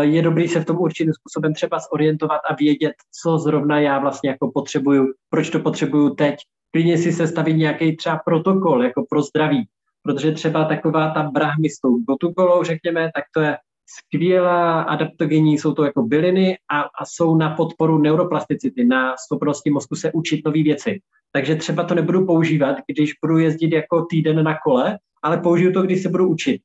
je 0.00 0.22
dobrý 0.22 0.48
se 0.48 0.60
v 0.60 0.64
tom 0.64 0.76
určitým 0.76 1.12
způsobem 1.12 1.54
třeba 1.54 1.78
zorientovat 1.92 2.40
a 2.50 2.54
vědět, 2.54 2.92
co 3.22 3.38
zrovna 3.38 3.80
já 3.80 3.98
vlastně 3.98 4.30
jako 4.30 4.50
potřebuju, 4.54 5.12
proč 5.30 5.50
to 5.50 5.60
potřebuju 5.60 6.10
teď, 6.14 6.36
klidně 6.70 6.98
si 6.98 7.12
sestavit 7.12 7.56
nějaký 7.56 7.96
třeba 7.96 8.20
protokol 8.24 8.84
jako 8.84 9.04
pro 9.10 9.22
zdraví, 9.22 9.68
protože 10.02 10.32
třeba 10.32 10.64
taková 10.64 11.10
ta 11.10 11.22
brahmy 11.22 11.70
s 11.70 11.80
tou 11.80 12.04
protokolou, 12.06 12.64
řekněme, 12.64 13.10
tak 13.14 13.24
to 13.34 13.40
je 13.40 13.56
skvělá 13.86 14.82
adaptogenní, 14.82 15.58
jsou 15.58 15.74
to 15.74 15.84
jako 15.84 16.02
byliny 16.02 16.58
a, 16.70 16.80
a 16.80 17.04
jsou 17.04 17.36
na 17.36 17.50
podporu 17.50 17.98
neuroplasticity, 17.98 18.84
na 18.84 19.14
schopnosti 19.16 19.70
mozku 19.70 19.96
se 19.96 20.12
učit 20.12 20.40
nové 20.44 20.62
věci. 20.62 21.00
Takže 21.32 21.56
třeba 21.56 21.84
to 21.84 21.94
nebudu 21.94 22.26
používat, 22.26 22.76
když 22.86 23.12
budu 23.22 23.38
jezdit 23.38 23.72
jako 23.72 24.04
týden 24.10 24.44
na 24.44 24.54
kole, 24.64 24.98
ale 25.22 25.36
použiju 25.36 25.72
to, 25.72 25.82
když 25.82 26.02
se 26.02 26.08
budu 26.08 26.28
učit. 26.28 26.62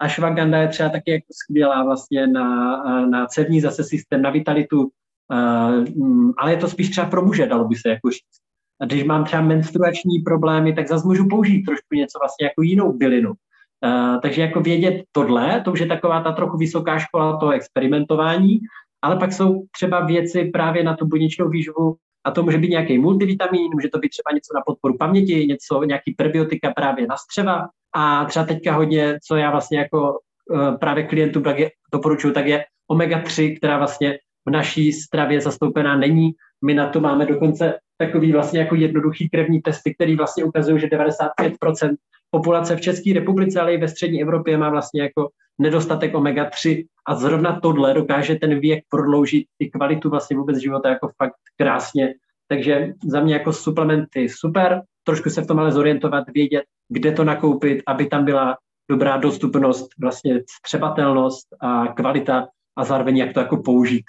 A 0.00 0.08
švaganda 0.08 0.58
je 0.58 0.68
třeba 0.68 0.88
taky 0.88 1.10
jako 1.10 1.26
skvělá 1.32 1.84
vlastně 1.84 2.26
na, 2.26 2.76
na 3.06 3.26
cevní 3.26 3.60
zase 3.60 3.84
systém, 3.84 4.22
na 4.22 4.30
vitalitu, 4.30 4.82
uh, 4.82 6.32
ale 6.38 6.50
je 6.50 6.56
to 6.56 6.68
spíš 6.68 6.90
třeba 6.90 7.06
pro 7.06 7.22
muže, 7.22 7.46
dalo 7.46 7.64
by 7.64 7.76
se 7.76 7.88
jako 7.88 8.10
říct. 8.10 8.40
A 8.80 8.84
když 8.84 9.04
mám 9.04 9.24
třeba 9.24 9.42
menstruační 9.42 10.18
problémy, 10.18 10.74
tak 10.74 10.88
zase 10.88 11.06
můžu 11.06 11.28
použít 11.28 11.62
trošku 11.62 11.94
něco 11.94 12.18
vlastně 12.18 12.46
jako 12.46 12.62
jinou 12.62 12.92
bylinu. 12.92 13.30
Uh, 13.30 14.20
takže 14.20 14.42
jako 14.42 14.60
vědět 14.60 15.04
tohle, 15.12 15.60
to 15.60 15.72
už 15.72 15.80
je 15.80 15.86
taková 15.86 16.20
ta 16.20 16.32
trochu 16.32 16.56
vysoká 16.56 16.98
škola 16.98 17.36
toho 17.36 17.52
experimentování, 17.52 18.60
ale 19.02 19.16
pak 19.16 19.32
jsou 19.32 19.64
třeba 19.76 20.00
věci 20.00 20.44
právě 20.44 20.84
na 20.84 20.96
tu 20.96 21.06
buněčnou 21.06 21.48
výživu, 21.48 21.96
a 22.24 22.30
to 22.30 22.42
může 22.42 22.58
být 22.58 22.68
nějaký 22.68 22.98
multivitamin, 22.98 23.72
může 23.72 23.88
to 23.88 23.98
být 23.98 24.08
třeba 24.08 24.34
něco 24.34 24.54
na 24.54 24.62
podporu 24.66 24.96
paměti, 24.98 25.46
něco, 25.46 25.84
nějaký 25.84 26.14
prebiotika 26.14 26.72
právě 26.76 27.06
na 27.06 27.16
střeva. 27.16 27.68
A 27.94 28.24
třeba 28.24 28.44
teďka 28.44 28.72
hodně, 28.72 29.18
co 29.26 29.36
já 29.36 29.50
vlastně 29.50 29.78
jako 29.78 30.18
uh, 30.50 30.76
právě 30.76 31.04
klientům 31.04 31.42
tak 31.42 31.58
je, 31.58 31.70
doporučuji, 31.92 32.32
tak 32.32 32.46
je 32.46 32.64
omega-3, 32.92 33.56
která 33.56 33.78
vlastně 33.78 34.18
v 34.48 34.50
naší 34.50 34.92
stravě 34.92 35.40
zastoupená 35.40 35.96
není. 35.96 36.30
My 36.64 36.74
na 36.74 36.88
to 36.88 37.00
máme 37.00 37.26
dokonce 37.26 37.78
takový 37.98 38.32
vlastně 38.32 38.60
jako 38.60 38.74
jednoduchý 38.74 39.28
krevní 39.28 39.62
testy, 39.62 39.94
který 39.94 40.16
vlastně 40.16 40.44
ukazují, 40.44 40.80
že 40.80 40.86
95% 40.86 41.96
populace 42.30 42.76
v 42.76 42.80
České 42.80 43.14
republice, 43.14 43.60
ale 43.60 43.74
i 43.74 43.80
ve 43.80 43.88
střední 43.88 44.22
Evropě 44.22 44.58
má 44.58 44.70
vlastně 44.70 45.02
jako 45.02 45.28
nedostatek 45.58 46.14
omega-3 46.14 46.84
a 47.06 47.14
zrovna 47.14 47.60
tohle 47.60 47.94
dokáže 47.94 48.34
ten 48.34 48.60
věk 48.60 48.84
prodloužit 48.88 49.46
i 49.58 49.70
kvalitu 49.70 50.10
vlastně 50.10 50.36
vůbec 50.36 50.56
života 50.58 50.88
jako 50.88 51.10
fakt 51.16 51.34
krásně. 51.56 52.14
Takže 52.48 52.92
za 53.04 53.20
mě 53.20 53.34
jako 53.34 53.52
suplementy 53.52 54.28
super, 54.28 54.82
trošku 55.04 55.30
se 55.30 55.42
v 55.42 55.46
tom 55.46 55.58
ale 55.58 55.72
zorientovat, 55.72 56.24
vědět, 56.34 56.64
kde 56.88 57.12
to 57.12 57.24
nakoupit, 57.24 57.82
aby 57.86 58.06
tam 58.06 58.24
byla 58.24 58.56
dobrá 58.90 59.16
dostupnost, 59.16 59.88
vlastně 60.00 60.42
střebatelnost 60.60 61.46
a 61.60 61.86
kvalita 61.86 62.48
a 62.76 62.84
zároveň 62.84 63.16
jak 63.16 63.34
to 63.34 63.40
jako 63.40 63.56
použít. 63.56 64.04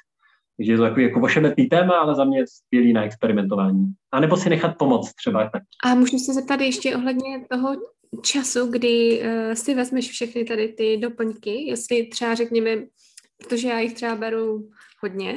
Takže 0.57 0.71
je 0.71 0.77
to 0.77 0.83
takový 0.83 1.03
jako 1.03 1.21
ošemetný 1.21 1.67
téma, 1.67 1.99
ale 1.99 2.15
za 2.15 2.23
mě 2.23 2.47
skvělý 2.47 2.93
na 2.93 3.03
experimentování. 3.03 3.85
A 4.11 4.19
nebo 4.19 4.37
si 4.37 4.49
nechat 4.49 4.77
pomoct 4.77 5.13
třeba. 5.13 5.49
Tak. 5.49 5.63
A 5.83 5.95
můžu 5.95 6.17
se 6.17 6.33
zeptat 6.33 6.61
ještě 6.61 6.95
ohledně 6.95 7.45
toho 7.51 7.75
času, 8.21 8.71
kdy 8.71 9.21
uh, 9.21 9.53
si 9.53 9.75
vezmeš 9.75 10.09
všechny 10.09 10.43
tady 10.43 10.67
ty 10.67 10.97
doplňky, 10.97 11.69
jestli 11.69 12.07
třeba 12.07 12.35
řekněme, 12.35 12.69
protože 13.37 13.67
já 13.67 13.79
jich 13.79 13.93
třeba 13.93 14.15
beru 14.15 14.69
hodně 15.01 15.35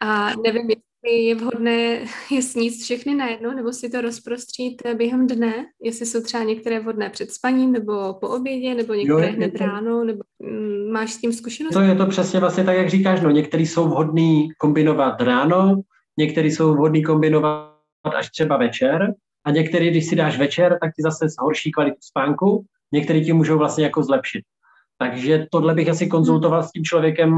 a 0.00 0.30
nevím, 0.44 0.70
jestli 0.70 0.91
je 1.10 1.34
vhodné 1.34 2.04
je 2.30 2.42
sníst 2.42 2.82
všechny 2.82 3.14
najednou, 3.14 3.50
nebo 3.50 3.72
si 3.72 3.90
to 3.90 4.00
rozprostřít 4.00 4.82
eh, 4.84 4.94
během 4.94 5.26
dne, 5.26 5.54
jestli 5.82 6.06
jsou 6.06 6.22
třeba 6.22 6.44
některé 6.44 6.80
vhodné 6.80 7.10
před 7.10 7.30
spaním, 7.30 7.72
nebo 7.72 8.14
po 8.14 8.28
obědě, 8.28 8.74
nebo 8.74 8.94
některé 8.94 9.26
jo, 9.26 9.36
hned 9.36 9.58
to... 9.58 9.64
ráno, 9.64 10.04
nebo 10.04 10.20
mm, 10.38 10.92
máš 10.92 11.12
s 11.12 11.18
tím 11.18 11.32
zkušenost? 11.32 11.74
To 11.74 11.80
je 11.80 11.94
to 11.94 12.06
přesně 12.06 12.40
vlastně 12.40 12.64
tak, 12.64 12.76
jak 12.76 12.90
říkáš, 12.90 13.20
no 13.20 13.30
některý 13.30 13.66
jsou 13.66 13.84
vhodný 13.84 14.48
kombinovat 14.58 15.20
ráno, 15.20 15.82
některý 16.18 16.50
jsou 16.50 16.74
vhodný 16.74 17.02
kombinovat 17.02 17.72
až 18.16 18.30
třeba 18.30 18.56
večer, 18.56 19.14
a 19.44 19.50
některý, 19.50 19.90
když 19.90 20.06
si 20.06 20.16
dáš 20.16 20.38
večer, 20.38 20.78
tak 20.80 20.94
ti 20.94 21.02
zase 21.02 21.28
zhorší 21.28 21.72
kvalitu 21.72 21.96
spánku, 22.00 22.64
některý 22.92 23.24
ti 23.24 23.32
můžou 23.32 23.58
vlastně 23.58 23.84
jako 23.84 24.02
zlepšit. 24.02 24.42
Takže 25.02 25.46
tohle 25.50 25.74
bych 25.74 25.88
asi 25.88 26.06
konzultoval 26.06 26.62
s 26.62 26.72
tím 26.72 26.84
člověkem, 26.84 27.34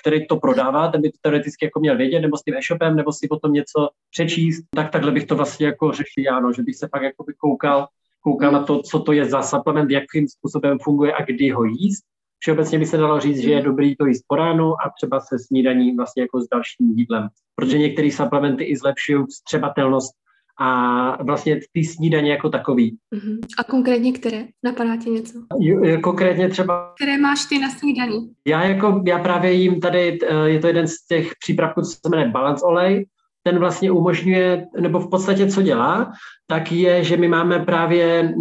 který 0.00 0.26
to 0.26 0.36
prodává, 0.36 0.88
ten 0.88 1.02
by 1.02 1.10
to 1.10 1.18
teoreticky 1.22 1.64
jako 1.64 1.80
měl 1.80 1.96
vědět, 1.96 2.20
nebo 2.20 2.36
s 2.36 2.42
tím 2.42 2.54
e-shopem, 2.54 2.96
nebo 2.96 3.12
si 3.12 3.28
o 3.28 3.38
tom 3.38 3.52
něco 3.52 3.88
přečíst, 4.10 4.64
tak 4.76 4.90
takhle 4.90 5.12
bych 5.12 5.26
to 5.26 5.36
vlastně 5.36 5.66
jako 5.66 5.92
řešil 5.92 6.34
ano, 6.34 6.52
že 6.52 6.62
bych 6.62 6.76
se 6.76 6.88
pak 6.88 7.02
jako 7.02 7.24
koukal, 7.38 7.86
koukal 8.20 8.52
na 8.52 8.62
to, 8.62 8.82
co 8.82 9.00
to 9.00 9.12
je 9.12 9.24
za 9.24 9.42
supplement, 9.42 9.90
jakým 9.90 10.28
způsobem 10.28 10.78
funguje 10.78 11.12
a 11.12 11.24
kdy 11.24 11.50
ho 11.50 11.64
jíst. 11.64 12.04
Všeobecně 12.38 12.78
by 12.78 12.86
se 12.86 12.96
dalo 12.96 13.20
říct, 13.20 13.38
že 13.38 13.50
je 13.50 13.62
dobrý 13.62 13.96
to 13.96 14.06
jíst 14.06 14.22
po 14.26 14.36
ránu 14.36 14.72
a 14.72 14.92
třeba 14.96 15.20
se 15.20 15.38
snídaní 15.38 15.96
vlastně 15.96 16.22
jako 16.22 16.40
s 16.40 16.48
dalším 16.52 16.90
jídlem, 16.96 17.28
protože 17.54 17.78
některé 17.78 18.10
supplementy 18.10 18.64
i 18.64 18.76
zlepšují 18.76 19.24
střebatelnost 19.30 20.14
a 20.60 21.22
vlastně 21.22 21.60
ty 21.72 21.84
snídaně 21.84 22.30
jako 22.30 22.48
takový. 22.48 22.96
Uh-huh. 23.14 23.38
A 23.58 23.64
konkrétně 23.64 24.12
které? 24.12 24.44
Napadá 24.64 24.96
ti 24.96 25.10
něco? 25.10 25.38
Jo, 25.60 26.00
konkrétně 26.00 26.48
třeba... 26.48 26.92
Které 26.94 27.18
máš 27.18 27.44
ty 27.44 27.58
na 27.58 27.70
snídaní? 27.70 28.30
Já 28.46 28.64
jako, 28.64 29.02
já 29.06 29.18
právě 29.18 29.52
jim 29.52 29.80
tady, 29.80 30.18
eh, 30.28 30.48
je 30.48 30.58
to 30.58 30.66
jeden 30.66 30.88
z 30.88 31.06
těch 31.06 31.32
přípravků, 31.40 31.82
co 31.82 31.90
se 31.90 32.08
jmenuje 32.10 32.28
Balance 32.28 32.64
Olej, 32.64 33.06
ten 33.42 33.58
vlastně 33.58 33.90
umožňuje, 33.90 34.66
nebo 34.80 35.00
v 35.00 35.10
podstatě 35.10 35.46
co 35.46 35.62
dělá, 35.62 36.12
tak 36.46 36.72
je, 36.72 37.04
že 37.04 37.16
my 37.16 37.28
máme 37.28 37.58
právě 37.58 38.34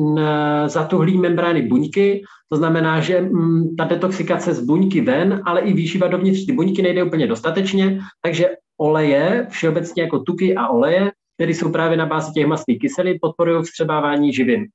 zatuhlý 0.68 1.18
membrány 1.18 1.62
buňky, 1.62 2.24
to 2.50 2.58
znamená, 2.58 3.00
že 3.00 3.22
mm, 3.22 3.76
ta 3.76 3.84
detoxikace 3.84 4.54
z 4.54 4.62
buňky 4.62 5.02
ven, 5.02 5.42
ale 5.46 5.62
i 5.62 5.74
výživa 5.74 6.08
dovnitř 6.08 6.46
ty 6.46 6.52
buňky 6.52 6.82
nejde 6.82 7.04
úplně 7.04 7.28
dostatečně, 7.28 8.00
takže 8.22 8.50
oleje, 8.78 9.48
všeobecně 9.50 10.04
jako 10.04 10.20
tuky 10.20 10.56
a 10.56 10.68
oleje, 10.68 11.12
které 11.38 11.52
jsou 11.52 11.72
právě 11.72 11.98
na 11.98 12.06
bázi 12.06 12.34
těch 12.34 12.46
mastných 12.46 12.80
kyselin, 12.80 13.18
podporují 13.22 13.64
vstřebávání 13.64 14.34
živin. 14.34 14.68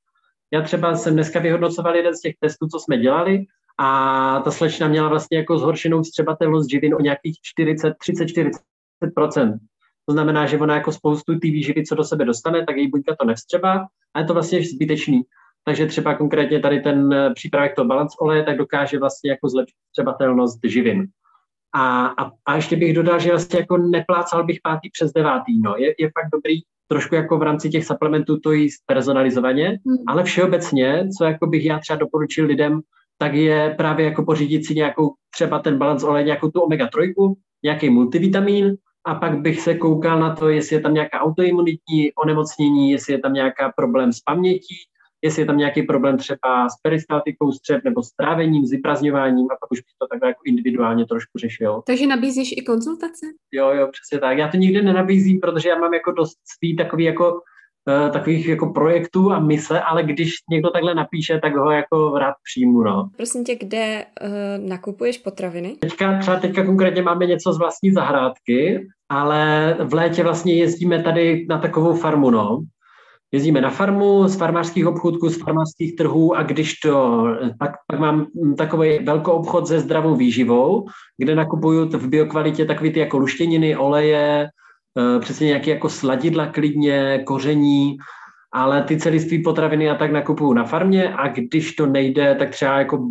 Já 0.52 0.62
třeba 0.62 0.96
jsem 0.96 1.14
dneska 1.14 1.40
vyhodnocoval 1.40 1.96
jeden 1.96 2.16
z 2.16 2.20
těch 2.20 2.34
testů, 2.40 2.66
co 2.66 2.80
jsme 2.80 2.98
dělali, 2.98 3.44
a 3.78 4.40
ta 4.40 4.50
slečna 4.50 4.88
měla 4.88 5.08
vlastně 5.08 5.38
jako 5.38 5.58
zhoršenou 5.58 6.02
vstřebatelnost 6.02 6.70
živin 6.70 6.94
o 6.94 7.00
nějakých 7.00 7.36
40, 7.42 7.94
30, 7.98 8.24
40% 8.24 9.58
To 10.06 10.12
znamená, 10.12 10.46
že 10.46 10.58
ona 10.58 10.74
jako 10.74 10.92
spoustu 10.92 11.38
té 11.38 11.48
výživy, 11.48 11.86
co 11.86 11.94
do 11.94 12.04
sebe 12.04 12.24
dostane, 12.24 12.66
tak 12.66 12.76
její 12.76 12.88
buňka 12.88 13.16
to 13.20 13.26
nevstřebá 13.26 13.86
a 14.14 14.20
je 14.20 14.24
to 14.24 14.34
vlastně 14.34 14.64
zbytečný. 14.64 15.22
Takže 15.64 15.86
třeba 15.86 16.14
konkrétně 16.14 16.60
tady 16.60 16.80
ten 16.80 17.14
přípravek 17.34 17.74
to 17.74 17.84
balance 17.84 18.16
oleje, 18.20 18.42
tak 18.42 18.56
dokáže 18.56 18.98
vlastně 18.98 19.30
jako 19.30 19.48
zlepšit 19.48 19.76
vstřebatelnost 19.86 20.60
živin. 20.64 21.06
A, 21.74 22.06
a, 22.06 22.30
a 22.46 22.56
ještě 22.56 22.76
bych 22.76 22.94
dodal, 22.94 23.20
že 23.20 23.30
vlastně 23.30 23.58
jako 23.58 23.76
neplácal 23.76 24.44
bych 24.44 24.58
pátý 24.62 24.90
přes 24.90 25.12
devátý. 25.12 25.60
No. 25.60 25.74
Je, 25.78 25.94
je 25.98 26.10
fakt 26.18 26.30
dobrý 26.32 26.60
trošku 26.88 27.14
jako 27.14 27.38
v 27.38 27.42
rámci 27.42 27.70
těch 27.70 27.86
supplementů 27.86 28.40
to 28.40 28.52
jíst 28.52 28.82
personalizovaně, 28.86 29.78
hmm. 29.86 29.96
ale 30.06 30.24
všeobecně, 30.24 31.08
co 31.18 31.24
jako 31.24 31.46
bych 31.46 31.64
já 31.64 31.78
třeba 31.78 31.96
doporučil 31.96 32.46
lidem, 32.46 32.80
tak 33.18 33.34
je 33.34 33.74
právě 33.78 34.06
jako 34.06 34.24
pořídit 34.24 34.66
si 34.66 34.74
nějakou 34.74 35.14
třeba 35.34 35.58
ten 35.58 35.78
balans 35.78 36.02
olej, 36.02 36.24
nějakou 36.24 36.50
tu 36.50 36.60
omega-3, 36.60 37.34
nějaký 37.62 37.90
multivitamin 37.90 38.74
a 39.06 39.14
pak 39.14 39.38
bych 39.40 39.60
se 39.60 39.74
koukal 39.74 40.20
na 40.20 40.36
to, 40.36 40.48
jestli 40.48 40.76
je 40.76 40.80
tam 40.80 40.94
nějaká 40.94 41.20
autoimunitní 41.20 42.12
onemocnění, 42.24 42.90
jestli 42.90 43.12
je 43.12 43.18
tam 43.18 43.32
nějaká 43.32 43.72
problém 43.76 44.12
s 44.12 44.20
pamětí, 44.20 44.76
jestli 45.22 45.42
je 45.42 45.46
tam 45.46 45.56
nějaký 45.56 45.82
problém 45.82 46.18
třeba 46.18 46.68
s 46.68 46.80
peristaltikou 46.82 47.52
střep 47.52 47.84
nebo 47.84 48.02
s 48.02 48.12
trávením, 48.12 48.66
s 48.66 48.70
vyprazňováním 48.70 49.46
a 49.46 49.56
pak 49.60 49.72
už 49.72 49.78
bych 49.78 49.94
to 49.98 50.06
takhle 50.06 50.28
jako 50.28 50.40
individuálně 50.44 51.06
trošku 51.06 51.38
řešil. 51.38 51.82
Takže 51.86 52.06
nabízíš 52.06 52.52
i 52.56 52.62
konzultace? 52.62 53.26
Jo, 53.52 53.70
jo, 53.70 53.88
přesně 53.92 54.20
tak. 54.20 54.38
Já 54.38 54.48
to 54.48 54.56
nikdy 54.56 54.82
nenabízím, 54.82 55.40
protože 55.40 55.68
já 55.68 55.78
mám 55.78 55.94
jako 55.94 56.12
dost 56.12 56.38
svý 56.56 56.76
takový 56.76 57.04
jako 57.04 57.32
uh, 57.32 58.12
takových 58.12 58.48
jako 58.48 58.66
projektů 58.66 59.32
a 59.32 59.40
mise, 59.40 59.80
ale 59.80 60.02
když 60.02 60.32
někdo 60.50 60.70
takhle 60.70 60.94
napíše, 60.94 61.40
tak 61.42 61.56
ho 61.56 61.70
jako 61.70 62.18
rád 62.18 62.34
přijmu, 62.50 62.82
no. 62.82 63.08
Prosím 63.16 63.44
tě, 63.44 63.56
kde 63.56 64.04
uh, 64.22 64.68
nakupuješ 64.68 65.18
potraviny? 65.18 65.76
Teďka, 65.80 66.18
třeba 66.18 66.40
teďka 66.40 66.64
konkrétně 66.64 67.02
máme 67.02 67.26
něco 67.26 67.52
z 67.52 67.58
vlastní 67.58 67.90
zahrádky, 67.92 68.88
ale 69.08 69.74
v 69.84 69.94
létě 69.94 70.22
vlastně 70.22 70.54
jezdíme 70.54 71.02
tady 71.02 71.46
na 71.48 71.58
takovou 71.58 71.94
farmu, 71.94 72.30
no 72.30 72.62
jezdíme 73.32 73.60
na 73.60 73.70
farmu, 73.70 74.28
z 74.28 74.36
farmářských 74.36 74.86
obchodků, 74.86 75.28
z 75.28 75.42
farmářských 75.42 75.96
trhů 75.96 76.36
a 76.36 76.42
když 76.42 76.74
to, 76.74 77.24
pak, 77.58 77.72
pak 77.86 78.00
mám 78.00 78.26
takový 78.58 78.98
velký 78.98 79.30
obchod 79.30 79.66
se 79.66 79.80
zdravou 79.80 80.16
výživou, 80.16 80.86
kde 81.18 81.34
nakupuju 81.34 81.88
v 81.88 82.08
biokvalitě 82.08 82.64
takové 82.64 82.90
ty 82.90 83.00
jako 83.00 83.18
luštěniny, 83.18 83.76
oleje, 83.76 84.48
eh, 84.98 85.20
přesně 85.20 85.46
nějaké 85.46 85.70
jako 85.70 85.88
sladidla 85.88 86.46
klidně, 86.46 87.22
koření, 87.26 87.96
ale 88.52 88.82
ty 88.82 88.96
celiství 88.96 89.42
potraviny 89.42 89.90
a 89.90 89.94
tak 89.94 90.12
nakupuju 90.12 90.52
na 90.52 90.64
farmě 90.64 91.14
a 91.14 91.28
když 91.28 91.72
to 91.72 91.86
nejde, 91.86 92.34
tak 92.34 92.50
třeba 92.50 92.78
jako 92.78 93.08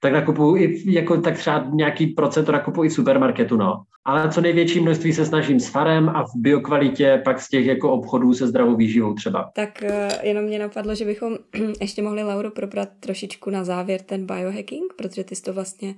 tak 0.00 0.12
nakupuju 0.12 0.56
i 0.56 0.82
jako 0.86 1.20
tak 1.20 1.34
třeba 1.34 1.66
nějaký 1.72 2.06
procent 2.06 2.44
to 2.44 2.52
nakupuju 2.52 2.84
i 2.84 2.88
v 2.88 2.92
supermarketu, 2.92 3.56
no. 3.56 3.82
Ale 4.04 4.32
co 4.32 4.40
největší 4.40 4.80
množství 4.80 5.12
se 5.12 5.26
snažím 5.26 5.60
s 5.60 5.68
farem 5.68 6.08
a 6.08 6.24
v 6.24 6.30
biokvalitě 6.36 7.22
pak 7.24 7.40
z 7.40 7.48
těch 7.48 7.66
jako 7.66 7.92
obchodů 7.92 8.34
se 8.34 8.46
zdravou 8.46 8.76
výživou 8.76 9.14
třeba. 9.14 9.50
Tak 9.54 9.82
uh, 9.82 9.90
jenom 10.22 10.44
mě 10.44 10.58
napadlo, 10.58 10.94
že 10.94 11.04
bychom 11.04 11.38
ještě 11.80 12.02
mohli 12.02 12.22
Lauru 12.22 12.50
probrat 12.50 12.88
trošičku 13.00 13.50
na 13.50 13.64
závěr 13.64 14.00
ten 14.00 14.26
biohacking, 14.26 14.94
protože 14.96 15.24
ty 15.24 15.36
jsi 15.36 15.42
to 15.42 15.52
vlastně 15.52 15.94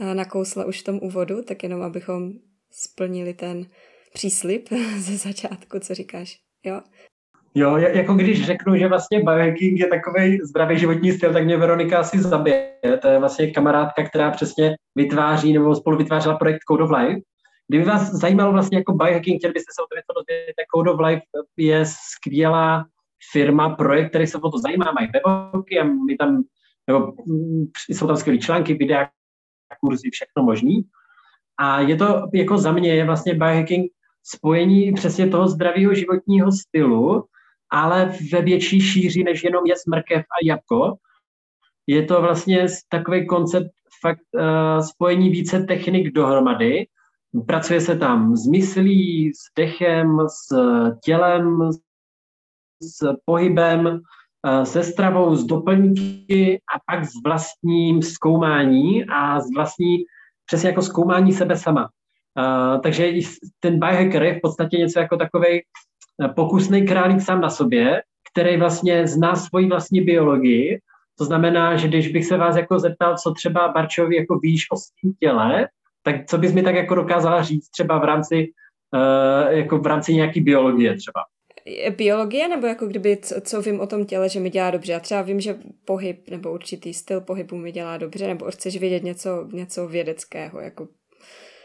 uh, 0.00 0.14
nakousla 0.14 0.64
už 0.64 0.80
v 0.80 0.84
tom 0.84 0.98
úvodu, 1.02 1.42
tak 1.42 1.62
jenom 1.62 1.82
abychom 1.82 2.32
splnili 2.70 3.34
ten 3.34 3.66
příslip 4.14 4.68
ze 4.98 5.16
začátku, 5.16 5.78
co 5.78 5.94
říkáš. 5.94 6.38
Jo? 6.64 6.80
Jo, 7.54 7.76
jako 7.76 8.14
když 8.14 8.46
řeknu, 8.46 8.76
že 8.76 8.88
vlastně 8.88 9.18
biohacking 9.18 9.80
je 9.80 9.86
takový 9.86 10.38
zdravý 10.42 10.78
životní 10.78 11.12
styl, 11.12 11.32
tak 11.32 11.44
mě 11.44 11.56
Veronika 11.56 11.98
asi 11.98 12.22
zabije. 12.22 12.72
To 13.02 13.08
je 13.08 13.18
vlastně 13.18 13.50
kamarádka, 13.50 14.02
která 14.02 14.30
přesně 14.30 14.74
vytváří 14.94 15.52
nebo 15.52 15.74
spolu 15.74 15.96
vytvářela 15.96 16.36
projekt 16.36 16.60
Code 16.70 16.84
of 16.84 16.90
Life. 16.90 17.20
Kdyby 17.72 17.84
vás 17.84 18.10
zajímalo 18.10 18.52
vlastně 18.52 18.78
jako 18.78 18.92
biohacking, 18.92 19.40
chtěli 19.40 19.52
byste 19.52 19.72
se 19.74 19.82
o 19.82 19.86
to 19.86 19.96
něco 19.96 20.12
dozvědět, 20.16 20.54
tak 20.56 20.66
Code 20.74 20.90
of 20.90 21.00
Life 21.00 21.22
je 21.56 21.84
skvělá 21.86 22.86
firma, 23.32 23.76
projekt, 23.76 24.08
který 24.08 24.26
se 24.26 24.38
o 24.38 24.50
to 24.50 24.58
zajímá, 24.58 24.92
mají 24.92 25.08
webovky 25.14 25.80
a 25.80 25.84
my 25.84 26.16
tam, 26.16 26.42
nebo 26.86 27.12
mm, 27.26 27.64
jsou 27.88 28.06
tam 28.06 28.16
skvělé 28.16 28.38
články, 28.38 28.74
videa, 28.74 29.08
kurzy, 29.80 30.10
všechno 30.10 30.42
možný. 30.42 30.82
A 31.58 31.80
je 31.80 31.96
to 31.96 32.28
jako 32.34 32.58
za 32.58 32.72
mě 32.72 32.94
je 32.94 33.04
vlastně 33.04 33.34
biohacking 33.34 33.92
spojení 34.22 34.92
přesně 34.92 35.28
toho 35.28 35.48
zdravého 35.48 35.94
životního 35.94 36.52
stylu 36.52 37.24
ale 37.72 38.12
ve 38.32 38.42
větší 38.42 38.80
šíři, 38.80 39.24
než 39.24 39.44
jenom 39.44 39.66
je 39.66 39.74
smrkev 39.76 40.20
a 40.20 40.44
jabko. 40.44 40.94
Je 41.86 42.02
to 42.02 42.22
vlastně 42.22 42.66
takový 42.88 43.26
koncept 43.26 43.70
fakt 44.00 44.26
uh, 44.34 44.80
spojení 44.80 45.30
více 45.30 45.60
technik 45.60 46.12
dohromady, 46.12 46.86
Pracuje 47.46 47.80
se 47.80 47.96
tam 47.96 48.36
s 48.36 48.46
myslí, 48.46 49.32
s 49.34 49.54
dechem, 49.56 50.18
s 50.28 50.56
tělem, 51.04 51.70
s 52.82 53.16
pohybem, 53.24 54.00
eh, 54.46 54.66
se 54.66 54.82
stravou, 54.82 55.36
s 55.36 55.44
doplňky 55.44 56.60
a 56.74 56.92
pak 56.92 57.04
s 57.04 57.12
vlastním 57.24 58.02
zkoumání 58.02 59.04
a 59.04 59.40
s 59.40 59.46
vlastní, 59.54 60.04
přesně 60.46 60.68
jako 60.68 60.82
zkoumání 60.82 61.32
sebe 61.32 61.56
sama. 61.56 61.88
Uh, 62.38 62.80
takže 62.80 63.12
ten 63.60 63.78
biohacker 63.78 64.22
je 64.22 64.34
v 64.34 64.40
podstatě 64.42 64.76
něco 64.76 65.00
jako 65.00 65.16
takový 65.16 65.48
eh, 66.24 66.28
pokusný 66.28 66.86
králík 66.86 67.20
sám 67.20 67.40
na 67.40 67.50
sobě, 67.50 68.02
který 68.32 68.56
vlastně 68.56 69.06
zná 69.06 69.36
svoji 69.36 69.68
vlastní 69.68 70.00
biologii. 70.00 70.80
To 71.18 71.24
znamená, 71.24 71.76
že 71.76 71.88
když 71.88 72.08
bych 72.08 72.26
se 72.26 72.36
vás 72.36 72.56
jako 72.56 72.78
zeptal, 72.78 73.16
co 73.18 73.32
třeba 73.32 73.68
Barčovi 73.68 74.16
jako 74.16 74.38
víš 74.38 74.66
o 74.70 74.76
svém 74.76 75.12
těle, 75.20 75.68
tak 76.02 76.26
co 76.26 76.38
bys 76.38 76.52
mi 76.52 76.62
tak 76.62 76.74
jako 76.74 76.94
dokázala 76.94 77.42
říct 77.42 77.68
třeba 77.68 77.98
v 77.98 78.04
rámci, 78.04 78.52
uh, 78.94 79.52
jako 79.52 79.78
v 79.78 79.86
rámci 79.86 80.14
nějaký 80.14 80.40
biologie 80.40 80.96
třeba? 80.96 81.20
Biologie, 81.96 82.48
nebo 82.48 82.66
jako 82.66 82.86
kdyby, 82.86 83.16
co, 83.16 83.40
co 83.40 83.62
vím 83.62 83.80
o 83.80 83.86
tom 83.86 84.04
těle, 84.04 84.28
že 84.28 84.40
mi 84.40 84.50
dělá 84.50 84.70
dobře. 84.70 84.92
Já 84.92 85.00
třeba 85.00 85.22
vím, 85.22 85.40
že 85.40 85.58
pohyb 85.84 86.30
nebo 86.30 86.52
určitý 86.52 86.94
styl 86.94 87.20
pohybu 87.20 87.56
mi 87.56 87.72
dělá 87.72 87.96
dobře, 87.96 88.26
nebo 88.26 88.50
chceš 88.50 88.80
vědět 88.80 89.02
něco, 89.02 89.48
něco 89.52 89.88
vědeckého, 89.88 90.60
jako 90.60 90.88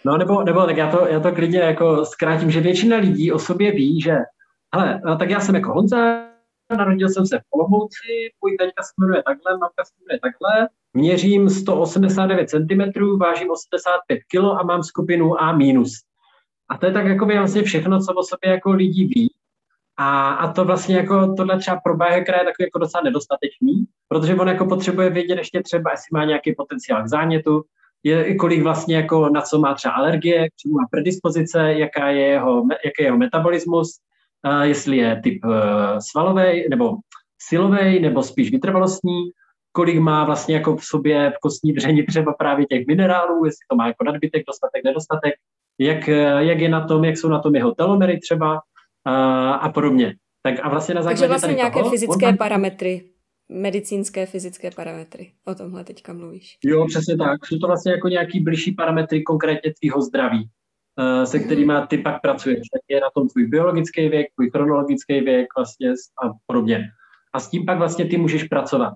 No 0.06 0.18
nebo, 0.18 0.44
nebo 0.44 0.66
tak 0.66 0.78
já 0.78 0.92
to, 0.92 1.08
já 1.08 1.20
to 1.20 1.32
klidně 1.32 1.60
jako 1.60 2.06
zkrátím, 2.06 2.52
že 2.52 2.62
většina 2.62 2.98
lidí 2.98 3.32
o 3.32 3.40
sobě 3.40 3.72
ví, 3.72 4.02
že 4.02 4.16
hele, 4.76 5.02
no, 5.06 5.18
tak 5.18 5.30
já 5.30 5.40
jsem 5.40 5.56
jako 5.56 5.74
Honza, 5.74 6.28
narodil 6.78 7.10
jsem 7.10 7.26
se 7.26 7.40
v 7.40 7.44
Olomouci, 7.52 8.32
můj 8.42 8.58
teďka 8.58 8.84
se 8.84 8.92
jmenuje 9.00 9.24
takhle, 9.24 9.52
mamka 9.52 9.86
se 9.86 9.94
jmenuje 10.00 10.20
takhle, 10.20 10.70
měřím 10.98 11.50
189 11.50 12.50
cm, 12.50 13.18
vážím 13.20 13.52
85 13.52 14.20
kg 14.32 14.60
a 14.60 14.64
mám 14.64 14.84
skupinu 14.84 15.42
A. 15.42 15.58
A 16.70 16.78
to 16.78 16.86
je 16.86 16.92
tak 16.92 17.06
jako 17.06 17.26
vlastně 17.26 17.64
všechno, 17.64 18.00
co 18.00 18.14
o 18.14 18.24
sobě 18.24 18.52
jako 18.52 18.72
lidi 18.72 19.06
ví. 19.06 19.34
A, 19.98 20.30
a 20.34 20.54
to 20.54 20.66
vlastně 20.66 20.96
jako 20.96 21.34
tohle 21.34 21.58
třeba 21.60 21.80
pro 21.84 21.98
biohackera 21.98 22.38
je 22.38 22.46
takový 22.46 22.66
jako 22.66 22.80
docela 22.80 23.04
nedostatečný, 23.04 23.86
protože 24.08 24.36
on 24.36 24.48
jako 24.48 24.66
potřebuje 24.66 25.10
vědět 25.10 25.38
ještě 25.38 25.64
třeba, 25.64 25.92
jestli 25.92 26.10
má 26.14 26.26
nějaký 26.26 26.56
potenciál 26.56 27.04
k 27.04 27.08
zánětu, 27.08 27.64
je, 28.04 28.36
kolik 28.36 28.64
vlastně 28.64 28.96
jako 28.96 29.30
na 29.30 29.42
co 29.42 29.60
má 29.60 29.74
třeba 29.74 29.94
alergie, 29.94 30.50
k 30.50 30.56
čemu 30.56 30.74
má 30.74 30.86
predispozice, 30.92 31.74
jaká 31.74 32.10
je 32.10 32.26
jeho, 32.28 32.64
jaký 32.86 33.00
je 33.00 33.06
jeho 33.06 33.18
metabolismus, 33.18 34.00
uh, 34.46 34.62
jestli 34.62 34.98
je 34.98 35.22
typ 35.24 35.46
uh, 35.46 35.52
svalový 36.12 36.70
nebo 36.70 36.96
silový 37.42 38.00
nebo 38.00 38.24
spíš 38.24 38.52
vytrvalostní, 38.52 39.32
kolik 39.78 40.00
má 40.00 40.26
vlastně 40.26 40.56
jako 40.56 40.76
v 40.76 40.84
sobě 40.84 41.32
v 41.36 41.40
kostní 41.42 41.74
dřeni 41.74 42.04
třeba 42.04 42.34
právě 42.34 42.66
těch 42.66 42.88
minerálů, 42.88 43.46
jestli 43.46 43.66
to 43.70 43.76
má 43.76 43.88
jako 43.88 44.04
nadbytek, 44.04 44.44
dostatek, 44.48 44.84
nedostatek, 44.84 45.34
jak, 45.80 46.08
jak 46.38 46.60
je 46.60 46.70
na 46.70 46.88
tom, 46.88 47.04
jak 47.04 47.18
jsou 47.18 47.30
na 47.30 47.40
tom 47.40 47.56
jeho 47.56 47.72
telomery 47.76 48.20
třeba 48.20 48.54
uh, 48.54 49.66
a 49.66 49.70
podobně. 49.70 50.16
Tak 50.44 50.56
a 50.64 50.70
vlastně 50.70 50.96
na 50.96 51.02
základě 51.02 51.20
Takže 51.20 51.28
vlastně 51.28 51.48
tady 51.48 51.58
nějaké 51.58 51.80
toho, 51.80 51.90
fyzické 51.90 52.28
on... 52.28 52.38
parametry 52.38 53.04
medicínské, 53.50 54.26
fyzické 54.26 54.72
parametry. 54.72 55.32
O 55.46 55.56
tomhle 55.56 55.84
teďka 55.84 56.14
mluvíš. 56.14 56.58
Jo, 56.66 56.86
přesně 56.88 57.18
tak. 57.18 57.46
Jsou 57.46 57.58
to 57.58 57.68
vlastně 57.68 57.92
jako 57.92 58.08
nějaký 58.08 58.40
blížší 58.40 58.72
parametry 58.72 59.24
konkrétně 59.24 59.74
tvýho 59.80 60.02
zdraví, 60.02 60.50
eh, 61.00 61.26
se 61.26 61.40
kterými 61.40 61.74
ty 61.88 61.98
pak 61.98 62.22
pracuješ. 62.22 62.60
Tak 62.74 62.82
je 62.88 63.00
na 63.02 63.10
tom 63.16 63.30
tvůj 63.30 63.48
biologický 63.48 64.10
věk, 64.10 64.28
tvůj 64.36 64.50
chronologický 64.50 65.22
věk 65.22 65.48
vlastně 65.58 65.90
a 66.24 66.26
podobně. 66.46 66.84
A 67.34 67.40
s 67.40 67.50
tím 67.50 67.66
pak 67.66 67.78
vlastně 67.78 68.06
ty 68.06 68.18
můžeš 68.18 68.44
pracovat. 68.44 68.94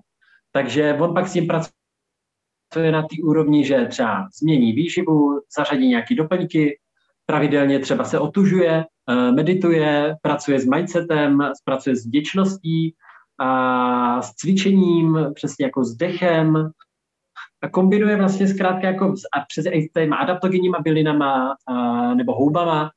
Takže 0.51 0.93
on 0.93 1.13
pak 1.13 1.27
s 1.27 1.33
tím 1.33 1.47
pracuje 1.47 2.91
na 2.91 3.01
té 3.01 3.15
úrovni, 3.23 3.65
že 3.65 3.85
třeba 3.85 4.27
změní 4.41 4.73
výživu, 4.73 5.41
zařadí 5.57 5.87
nějaké 5.87 6.15
doplňky, 6.15 6.79
pravidelně 7.25 7.79
třeba 7.79 8.03
se 8.03 8.19
otužuje, 8.19 8.85
eh, 9.09 9.31
medituje, 9.31 10.15
pracuje 10.21 10.59
s 10.59 10.65
mindsetem, 10.65 11.39
pracuje 11.65 11.95
s 11.95 12.05
vděčností, 12.05 12.95
a 13.41 14.21
s 14.21 14.33
cvičením, 14.35 15.19
přesně 15.33 15.65
jako 15.65 15.83
s 15.83 15.95
dechem, 15.95 16.71
a 17.61 17.69
kombinuje 17.69 18.15
vlastně 18.15 18.47
zkrátka 18.47 18.87
jako 18.87 19.13
a 19.37 19.45
přes 19.47 19.65
těma 19.93 20.15
adaptogenníma 20.15 20.79
bylinama 20.81 21.55
a, 21.67 22.13
nebo 22.13 22.33
houbama 22.33 22.91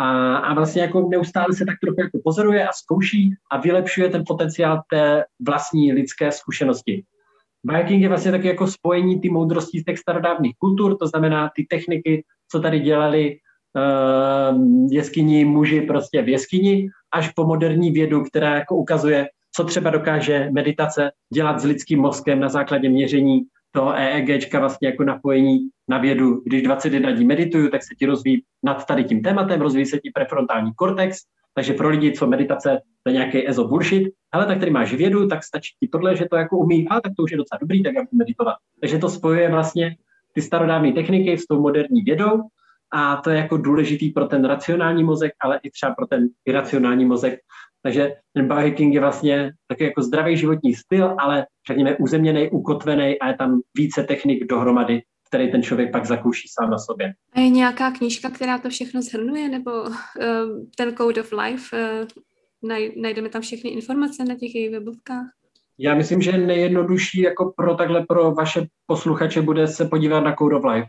a, 0.00 0.36
a 0.36 0.54
vlastně 0.54 0.82
jako 0.82 1.08
neustále 1.10 1.52
se 1.52 1.64
tak 1.64 1.76
trochu 1.84 2.00
jako 2.00 2.18
pozoruje 2.24 2.68
a 2.68 2.72
zkouší 2.72 3.34
a 3.52 3.60
vylepšuje 3.60 4.08
ten 4.08 4.22
potenciál 4.26 4.82
té 4.90 5.24
vlastní 5.46 5.92
lidské 5.92 6.32
zkušenosti. 6.32 7.04
Biohacking 7.64 8.02
je 8.02 8.08
vlastně 8.08 8.30
taky 8.30 8.48
jako 8.48 8.66
spojení 8.66 9.20
ty 9.20 9.30
moudrostí 9.30 9.80
z 9.80 9.84
těch 9.84 9.98
starodávných 9.98 10.56
kultur, 10.58 10.96
to 10.96 11.06
znamená 11.06 11.50
ty 11.56 11.66
techniky, 11.70 12.24
co 12.48 12.60
tady 12.60 12.80
dělali 12.80 13.36
uh, 13.36 14.92
jeskyní 14.92 15.44
muži 15.44 15.80
prostě 15.80 16.22
v 16.22 16.28
jeskyni, 16.28 16.88
až 17.14 17.28
po 17.32 17.44
moderní 17.44 17.90
vědu, 17.90 18.24
která 18.24 18.54
jako 18.54 18.76
ukazuje, 18.76 19.28
co 19.54 19.64
třeba 19.64 19.90
dokáže 19.90 20.48
meditace 20.52 21.10
dělat 21.34 21.60
s 21.60 21.64
lidským 21.64 22.00
mozkem 22.00 22.40
na 22.40 22.48
základě 22.48 22.88
měření 22.88 23.40
toho 23.72 23.94
EEG 23.94 24.54
vlastně 24.54 24.88
jako 24.88 25.04
napojení 25.04 25.58
na 25.88 25.98
vědu. 25.98 26.42
Když 26.46 26.62
21 26.62 27.10
dní 27.10 27.24
medituju, 27.24 27.68
tak 27.70 27.82
se 27.82 27.94
ti 27.98 28.06
rozvíjí 28.06 28.42
nad 28.62 28.86
tady 28.86 29.04
tím 29.04 29.22
tématem, 29.22 29.60
rozvíjí 29.60 29.86
se 29.86 29.98
ti 29.98 30.10
prefrontální 30.14 30.72
kortex, 30.76 31.18
takže 31.54 31.72
pro 31.72 31.88
lidi, 31.88 32.12
co 32.12 32.26
meditace, 32.26 32.80
to 33.02 33.10
je 33.10 33.12
nějaký 33.12 33.48
EZO 33.48 33.68
bullshit, 33.68 34.12
ale 34.32 34.46
tak 34.46 34.58
tady 34.58 34.70
máš 34.70 34.94
vědu, 34.94 35.28
tak 35.28 35.44
stačí 35.44 35.74
ti 35.80 35.88
tohle, 35.88 36.16
že 36.16 36.28
to 36.30 36.36
jako 36.36 36.58
umí, 36.58 36.88
a 36.88 37.00
tak 37.00 37.12
to 37.16 37.22
už 37.22 37.30
je 37.30 37.36
docela 37.36 37.58
dobrý, 37.60 37.82
tak 37.82 37.94
já 37.94 38.00
budu 38.00 38.18
meditovat. 38.18 38.54
Takže 38.80 38.98
to 38.98 39.08
spojuje 39.08 39.50
vlastně 39.50 39.96
ty 40.32 40.42
starodávné 40.42 40.92
techniky 40.92 41.38
s 41.38 41.46
tou 41.46 41.60
moderní 41.60 42.02
vědou 42.02 42.42
a 42.92 43.16
to 43.16 43.30
je 43.30 43.36
jako 43.36 43.56
důležitý 43.56 44.10
pro 44.10 44.26
ten 44.26 44.44
racionální 44.44 45.04
mozek, 45.04 45.32
ale 45.40 45.60
i 45.62 45.70
třeba 45.70 45.94
pro 45.94 46.06
ten 46.06 46.28
iracionální 46.46 47.04
mozek, 47.04 47.40
takže 47.82 48.12
ten 48.32 48.48
biohacking 48.48 48.94
je 48.94 49.00
vlastně 49.00 49.52
taky 49.66 49.84
jako 49.84 50.02
zdravý 50.02 50.36
životní 50.36 50.74
styl, 50.74 51.16
ale 51.18 51.46
řekněme 51.68 51.96
uzemněný, 51.96 52.50
ukotvený 52.50 53.18
a 53.18 53.28
je 53.28 53.34
tam 53.34 53.60
více 53.76 54.02
technik 54.02 54.46
dohromady, 54.46 55.02
který 55.28 55.50
ten 55.50 55.62
člověk 55.62 55.92
pak 55.92 56.06
zakouší 56.06 56.48
sám 56.48 56.70
na 56.70 56.78
sobě. 56.78 57.12
A 57.32 57.40
je 57.40 57.48
nějaká 57.48 57.90
knížka, 57.90 58.30
která 58.30 58.58
to 58.58 58.68
všechno 58.68 59.02
zhrnuje, 59.02 59.48
nebo 59.48 59.70
uh, 59.82 59.90
ten 60.76 60.96
Code 60.96 61.20
of 61.20 61.32
Life, 61.32 61.76
uh, 62.02 62.08
najdeme 63.02 63.28
tam 63.28 63.42
všechny 63.42 63.70
informace 63.70 64.24
na 64.24 64.34
těch 64.34 64.54
jejich 64.54 64.70
webovkách? 64.70 65.26
Já 65.78 65.94
myslím, 65.94 66.22
že 66.22 66.38
nejjednodušší 66.38 67.20
jako 67.20 67.52
pro 67.56 67.74
takhle 67.74 68.06
pro 68.06 68.32
vaše 68.32 68.66
posluchače 68.86 69.42
bude 69.42 69.66
se 69.66 69.84
podívat 69.84 70.20
na 70.20 70.34
Code 70.34 70.56
of 70.56 70.64
Life. 70.64 70.88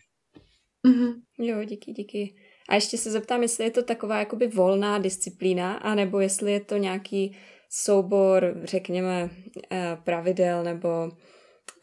Mm-hmm. 0.88 1.13
Jo, 1.38 1.63
díky, 1.63 1.91
díky. 1.91 2.36
A 2.69 2.75
ještě 2.75 2.97
se 2.97 3.11
zeptám, 3.11 3.41
jestli 3.41 3.63
je 3.63 3.71
to 3.71 3.84
taková 3.84 4.19
jakoby 4.19 4.47
volná 4.47 4.97
disciplína, 4.97 5.73
anebo 5.73 6.19
jestli 6.19 6.51
je 6.51 6.59
to 6.59 6.77
nějaký 6.77 7.38
soubor, 7.69 8.55
řekněme, 8.63 9.29
eh, 9.71 9.97
pravidel 10.03 10.63
nebo 10.63 11.11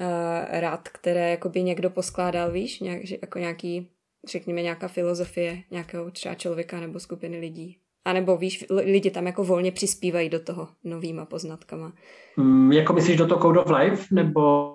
eh, 0.01 0.61
rad, 0.61 0.89
které 0.89 1.31
jakoby 1.31 1.63
někdo 1.63 1.91
poskládal, 1.91 2.53
víš, 2.53 2.81
nějak, 2.81 3.03
jako 3.23 3.39
nějaký, 3.39 3.91
řekněme, 4.29 4.63
nějaká 4.63 4.89
filozofie 4.89 5.63
nějakého 5.71 6.11
třeba 6.11 6.35
člověka 6.35 6.81
nebo 6.81 7.01
skupiny 7.01 7.39
lidí. 7.39 7.79
A 8.05 8.13
nebo 8.13 8.37
víš, 8.37 8.65
lidi 8.71 9.11
tam 9.11 9.27
jako 9.27 9.45
volně 9.45 9.73
přispívají 9.73 10.29
do 10.29 10.41
toho 10.41 10.69
novýma 10.85 11.25
poznatkama. 11.25 11.93
Mm, 12.37 12.73
jako 12.73 12.93
myslíš 12.93 13.17
do 13.17 13.27
toho 13.27 13.43
Code 13.43 13.61
of 13.61 13.71
Life, 13.71 14.15
nebo... 14.15 14.75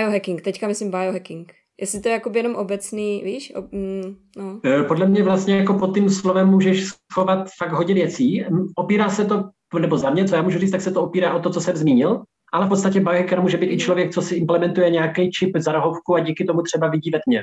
Biohacking, 0.00 0.42
teďka 0.42 0.68
myslím 0.68 0.90
biohacking. 0.90 1.52
Jestli 1.80 2.00
to 2.00 2.08
je 2.08 2.12
jako 2.12 2.30
jenom 2.34 2.54
obecný, 2.54 3.22
víš? 3.24 3.52
Ob, 3.56 3.72
mm, 3.72 4.16
no. 4.36 4.60
E, 4.64 4.82
podle 4.82 5.06
mě 5.06 5.22
vlastně 5.22 5.56
jako 5.56 5.74
pod 5.74 5.94
tím 5.94 6.10
slovem 6.10 6.48
můžeš 6.48 6.86
schovat 7.12 7.48
fakt 7.58 7.72
hodně 7.72 7.94
věcí. 7.94 8.44
Opírá 8.74 9.08
se 9.08 9.24
to, 9.24 9.44
nebo 9.78 9.98
za 9.98 10.10
mě, 10.10 10.24
co 10.24 10.34
já 10.34 10.42
můžu 10.42 10.58
říct, 10.58 10.70
tak 10.70 10.80
se 10.80 10.90
to 10.90 11.02
opírá 11.02 11.34
o 11.34 11.40
to, 11.40 11.50
co 11.50 11.60
jsem 11.60 11.76
zmínil, 11.76 12.22
ale 12.52 12.66
v 12.66 12.68
podstatě 12.68 13.00
biohacker 13.00 13.40
může 13.40 13.56
být 13.56 13.72
i 13.72 13.78
člověk, 13.78 14.14
co 14.14 14.22
si 14.22 14.34
implementuje 14.34 14.90
nějaký 14.90 15.30
čip 15.30 15.56
za 15.56 15.72
rohovku 15.72 16.14
a 16.14 16.20
díky 16.20 16.44
tomu 16.44 16.62
třeba 16.62 16.88
vidí 16.88 17.10
ve 17.10 17.20
tmě. 17.24 17.42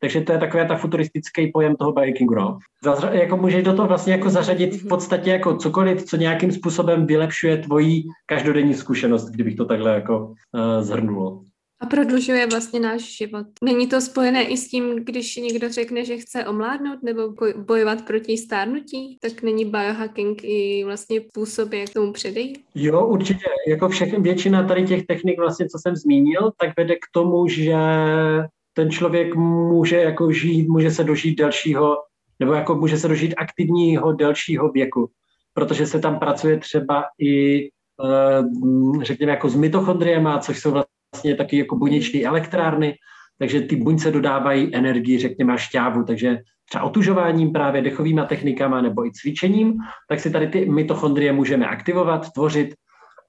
Takže 0.00 0.20
to 0.20 0.32
je 0.32 0.38
takový 0.38 0.68
ta 0.68 0.76
futuristický 0.76 1.52
pojem 1.52 1.76
toho 1.76 1.92
biohackingu. 1.92 2.34
No. 2.34 2.58
Zazra, 2.84 3.10
jako 3.10 3.36
můžeš 3.36 3.62
do 3.62 3.74
toho 3.74 3.88
vlastně 3.88 4.12
jako 4.12 4.30
zařadit 4.30 4.74
v 4.74 4.88
podstatě 4.88 5.30
jako 5.30 5.56
cokoliv, 5.56 6.04
co 6.04 6.16
nějakým 6.16 6.52
způsobem 6.52 7.06
vylepšuje 7.06 7.56
tvoji 7.56 8.02
každodenní 8.26 8.74
zkušenost, 8.74 9.30
kdybych 9.30 9.56
to 9.56 9.64
takhle 9.64 9.94
jako 9.94 10.26
uh, 10.26 10.34
zhrnulo. 10.80 11.42
A 11.80 11.86
prodlužuje 11.86 12.46
vlastně 12.46 12.80
náš 12.80 13.16
život. 13.16 13.46
Není 13.62 13.86
to 13.86 14.00
spojené 14.00 14.44
i 14.44 14.56
s 14.56 14.68
tím, 14.68 15.04
když 15.04 15.36
někdo 15.36 15.68
řekne, 15.68 16.04
že 16.04 16.16
chce 16.16 16.46
omládnout 16.46 17.02
nebo 17.02 17.34
bojovat 17.56 18.06
proti 18.06 18.36
stárnutí, 18.36 19.18
tak 19.20 19.42
není 19.42 19.64
biohacking 19.64 20.44
i 20.44 20.82
vlastně 20.84 21.20
způsob, 21.20 21.72
jak 21.72 21.90
tomu 21.90 22.12
předejít? 22.12 22.58
Jo, 22.74 23.06
určitě. 23.06 23.44
Jako 23.68 23.88
všechny, 23.88 24.20
většina 24.20 24.62
tady 24.62 24.84
těch 24.84 25.06
technik, 25.06 25.38
vlastně, 25.38 25.68
co 25.68 25.78
jsem 25.78 25.96
zmínil, 25.96 26.52
tak 26.60 26.70
vede 26.76 26.94
k 26.94 27.06
tomu, 27.12 27.48
že 27.48 27.74
ten 28.72 28.90
člověk 28.90 29.34
může 29.34 29.96
jako 29.96 30.32
žít, 30.32 30.68
může 30.68 30.90
se 30.90 31.04
dožít 31.04 31.38
delšího, 31.38 31.96
nebo 32.40 32.52
jako 32.52 32.74
může 32.74 32.98
se 32.98 33.08
dožít 33.08 33.34
aktivního 33.36 34.12
delšího 34.12 34.68
věku, 34.68 35.10
protože 35.54 35.86
se 35.86 35.98
tam 35.98 36.18
pracuje 36.18 36.58
třeba 36.58 37.04
i 37.18 37.64
eh, 37.64 38.42
řekněme 39.02 39.32
jako 39.32 39.48
s 39.48 39.54
mitochondriema, 39.54 40.38
což 40.38 40.60
jsou 40.60 40.70
vlastně 40.70 40.97
taky 41.38 41.58
jako 41.58 41.76
buněční 41.76 42.26
elektrárny, 42.26 42.94
takže 43.38 43.60
ty 43.60 43.76
buňce 43.76 44.10
dodávají 44.10 44.74
energii, 44.74 45.18
řekněme, 45.18 45.52
a 45.52 45.56
šťávu, 45.56 46.04
takže 46.04 46.38
třeba 46.68 46.84
otužováním 46.84 47.52
právě 47.52 47.82
dechovými 47.82 48.20
technikama 48.28 48.80
nebo 48.80 49.06
i 49.06 49.10
cvičením, 49.12 49.74
tak 50.08 50.20
si 50.20 50.30
tady 50.30 50.46
ty 50.46 50.70
mitochondrie 50.70 51.32
můžeme 51.32 51.66
aktivovat, 51.66 52.32
tvořit 52.32 52.74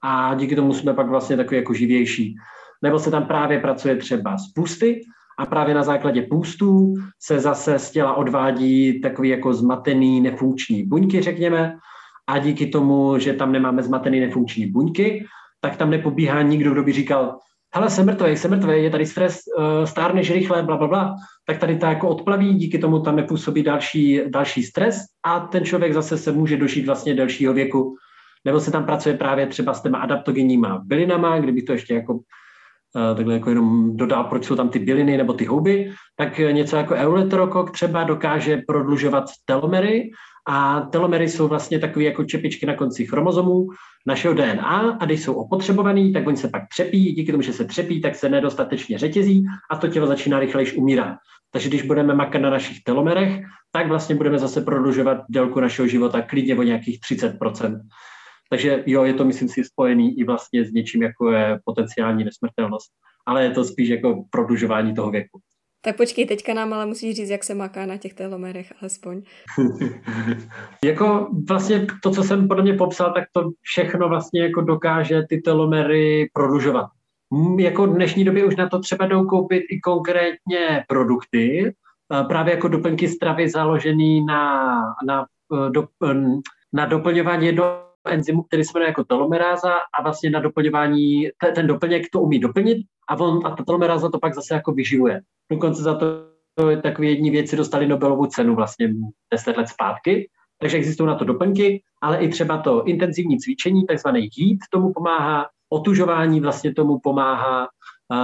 a 0.02 0.34
díky 0.34 0.56
tomu 0.56 0.74
jsme 0.74 0.94
pak 0.94 1.08
vlastně 1.08 1.36
takový 1.36 1.56
jako 1.56 1.74
živější. 1.74 2.34
Nebo 2.82 2.98
se 2.98 3.10
tam 3.10 3.26
právě 3.26 3.58
pracuje 3.58 3.96
třeba 3.96 4.38
z 4.38 4.52
půsty 4.52 5.00
a 5.38 5.46
právě 5.46 5.74
na 5.74 5.82
základě 5.82 6.22
půstů 6.22 6.94
se 7.22 7.40
zase 7.40 7.78
z 7.78 7.90
těla 7.90 8.14
odvádí 8.14 9.00
takový 9.00 9.28
jako 9.28 9.54
zmatený 9.54 10.20
nefunkční 10.20 10.84
buňky, 10.86 11.22
řekněme, 11.22 11.76
a 12.26 12.38
díky 12.38 12.66
tomu, 12.66 13.18
že 13.18 13.32
tam 13.32 13.52
nemáme 13.52 13.82
zmatený 13.82 14.20
nefunkční 14.20 14.66
buňky, 14.66 15.24
tak 15.60 15.76
tam 15.76 15.90
nepobíhá 15.90 16.42
nikdo, 16.42 16.72
kdo 16.72 16.82
by 16.82 16.92
říkal, 16.92 17.38
hele, 17.74 17.90
jsem 17.90 18.06
mrtvý, 18.06 18.36
jsem 18.36 18.50
mrtvý, 18.50 18.82
je 18.82 18.90
tady 18.90 19.06
stres, 19.06 19.40
uh, 19.58 19.84
stárneš 19.84 20.30
rychle, 20.30 20.62
bla, 20.62 20.76
bla, 20.76 20.88
bla, 20.88 21.14
tak 21.46 21.58
tady 21.58 21.78
to 21.78 21.86
jako 21.86 22.08
odplaví, 22.08 22.54
díky 22.54 22.78
tomu 22.78 23.00
tam 23.00 23.16
nepůsobí 23.16 23.62
další, 23.62 24.20
další 24.28 24.62
stres 24.62 24.96
a 25.24 25.40
ten 25.40 25.64
člověk 25.64 25.94
zase 25.94 26.18
se 26.18 26.32
může 26.32 26.56
dožít 26.56 26.86
vlastně 26.86 27.14
delšího 27.14 27.52
věku. 27.52 27.96
Nebo 28.44 28.60
se 28.60 28.70
tam 28.70 28.86
pracuje 28.86 29.16
právě 29.16 29.46
třeba 29.46 29.74
s 29.74 29.82
těma 29.82 29.98
adaptogenníma 29.98 30.82
bylinama, 30.84 31.38
kdyby 31.38 31.62
to 31.62 31.72
ještě 31.72 31.94
jako 31.94 32.14
uh, 32.14 32.20
takhle 33.16 33.34
jako 33.34 33.48
jenom 33.48 33.96
dodal, 33.96 34.24
proč 34.24 34.44
jsou 34.44 34.56
tam 34.56 34.68
ty 34.68 34.78
byliny 34.78 35.16
nebo 35.16 35.32
ty 35.32 35.44
houby, 35.44 35.92
tak 36.16 36.38
něco 36.38 36.76
jako 36.76 36.94
euletrokok 36.94 37.70
třeba 37.70 38.04
dokáže 38.04 38.62
prodlužovat 38.66 39.24
telomery 39.44 40.10
a 40.52 40.80
telomery 40.80 41.28
jsou 41.28 41.48
vlastně 41.48 41.78
takové 41.78 42.04
jako 42.04 42.24
čepičky 42.24 42.66
na 42.66 42.74
konci 42.74 43.06
chromozomů 43.06 43.66
našeho 44.06 44.34
DNA 44.34 44.96
a 45.00 45.04
když 45.04 45.22
jsou 45.22 45.34
opotřebovaný, 45.34 46.12
tak 46.12 46.26
oni 46.26 46.36
se 46.36 46.48
pak 46.48 46.62
třepí, 46.68 47.12
díky 47.12 47.32
tomu, 47.32 47.42
že 47.42 47.52
se 47.52 47.64
třepí, 47.64 48.00
tak 48.00 48.14
se 48.14 48.28
nedostatečně 48.28 48.98
řetězí 48.98 49.44
a 49.70 49.76
to 49.76 49.88
tělo 49.88 50.06
začíná 50.06 50.38
rychlejš 50.38 50.76
umírat. 50.76 51.16
Takže 51.50 51.68
když 51.68 51.82
budeme 51.82 52.14
makat 52.14 52.42
na 52.42 52.50
našich 52.50 52.82
telomerech, 52.82 53.40
tak 53.72 53.88
vlastně 53.88 54.14
budeme 54.14 54.38
zase 54.38 54.60
prodlužovat 54.60 55.18
délku 55.28 55.60
našeho 55.60 55.88
života 55.88 56.22
klidně 56.22 56.56
o 56.56 56.62
nějakých 56.62 57.00
30%. 57.00 57.80
Takže 58.50 58.82
jo, 58.86 59.04
je 59.04 59.14
to, 59.14 59.24
myslím 59.24 59.48
si, 59.48 59.64
spojený 59.64 60.18
i 60.18 60.24
vlastně 60.24 60.64
s 60.64 60.72
něčím, 60.72 61.02
jako 61.02 61.30
je 61.30 61.58
potenciální 61.64 62.24
nesmrtelnost. 62.24 62.90
Ale 63.26 63.44
je 63.44 63.50
to 63.50 63.64
spíš 63.64 63.88
jako 63.88 64.24
prodlužování 64.30 64.94
toho 64.94 65.10
věku. 65.10 65.40
Tak 65.80 65.96
počkej, 65.96 66.26
teďka 66.26 66.54
nám 66.54 66.72
ale 66.72 66.86
musíš 66.86 67.16
říct, 67.16 67.30
jak 67.30 67.44
se 67.44 67.54
maká 67.54 67.86
na 67.86 67.96
těch 67.96 68.14
telomerech 68.14 68.72
alespoň. 68.80 69.22
jako 70.84 71.28
vlastně 71.48 71.86
to, 72.02 72.10
co 72.10 72.22
jsem 72.22 72.48
podle 72.48 72.62
mě 72.62 72.74
popsal, 72.74 73.12
tak 73.12 73.24
to 73.32 73.50
všechno 73.60 74.08
vlastně 74.08 74.42
jako 74.42 74.60
dokáže 74.60 75.22
ty 75.28 75.40
telomery 75.40 76.30
prodlužovat. 76.32 76.86
Jako 77.58 77.86
v 77.86 77.94
dnešní 77.94 78.24
době 78.24 78.44
už 78.44 78.56
na 78.56 78.68
to 78.68 78.78
třeba 78.78 79.06
jdou 79.06 79.24
koupit 79.24 79.62
i 79.70 79.80
konkrétně 79.80 80.84
produkty, 80.88 81.74
právě 82.28 82.54
jako 82.54 82.68
doplňky 82.68 83.08
stravy 83.08 83.50
založený 83.50 84.24
na, 84.24 84.74
na, 85.06 85.26
do, 85.70 85.88
na 86.72 86.86
doplňování 86.86 87.46
jedno 87.46 87.89
enzymu, 88.06 88.42
který 88.42 88.64
se 88.64 88.70
jmenuje 88.74 88.88
jako 88.88 89.04
telomeráza 89.04 89.72
a 89.98 90.02
vlastně 90.02 90.30
na 90.30 90.40
doplňování, 90.40 91.28
ten 91.54 91.66
doplněk 91.66 92.06
to 92.12 92.20
umí 92.20 92.38
doplnit 92.38 92.86
a, 93.08 93.16
on, 93.20 93.46
a 93.46 93.50
ta 93.50 93.64
telomeráza 93.64 94.10
to 94.10 94.18
pak 94.18 94.34
zase 94.34 94.54
jako 94.54 94.72
vyživuje. 94.72 95.20
Dokonce 95.52 95.82
za 95.82 95.94
to, 95.94 96.06
to 96.54 96.76
takové 96.82 97.08
jední 97.08 97.30
věci 97.30 97.56
dostali 97.56 97.86
Nobelovu 97.86 98.26
cenu 98.26 98.54
vlastně 98.54 98.94
10 99.32 99.56
let 99.56 99.68
zpátky, 99.68 100.28
takže 100.60 100.76
existují 100.76 101.06
na 101.06 101.14
to 101.14 101.24
doplňky, 101.24 101.82
ale 102.02 102.18
i 102.18 102.28
třeba 102.28 102.58
to 102.58 102.84
intenzivní 102.84 103.38
cvičení, 103.38 103.86
takzvaný 103.86 104.28
jít, 104.36 104.58
tomu 104.70 104.92
pomáhá, 104.92 105.46
otužování 105.72 106.40
vlastně 106.40 106.74
tomu 106.74 106.98
pomáhá, 106.98 107.68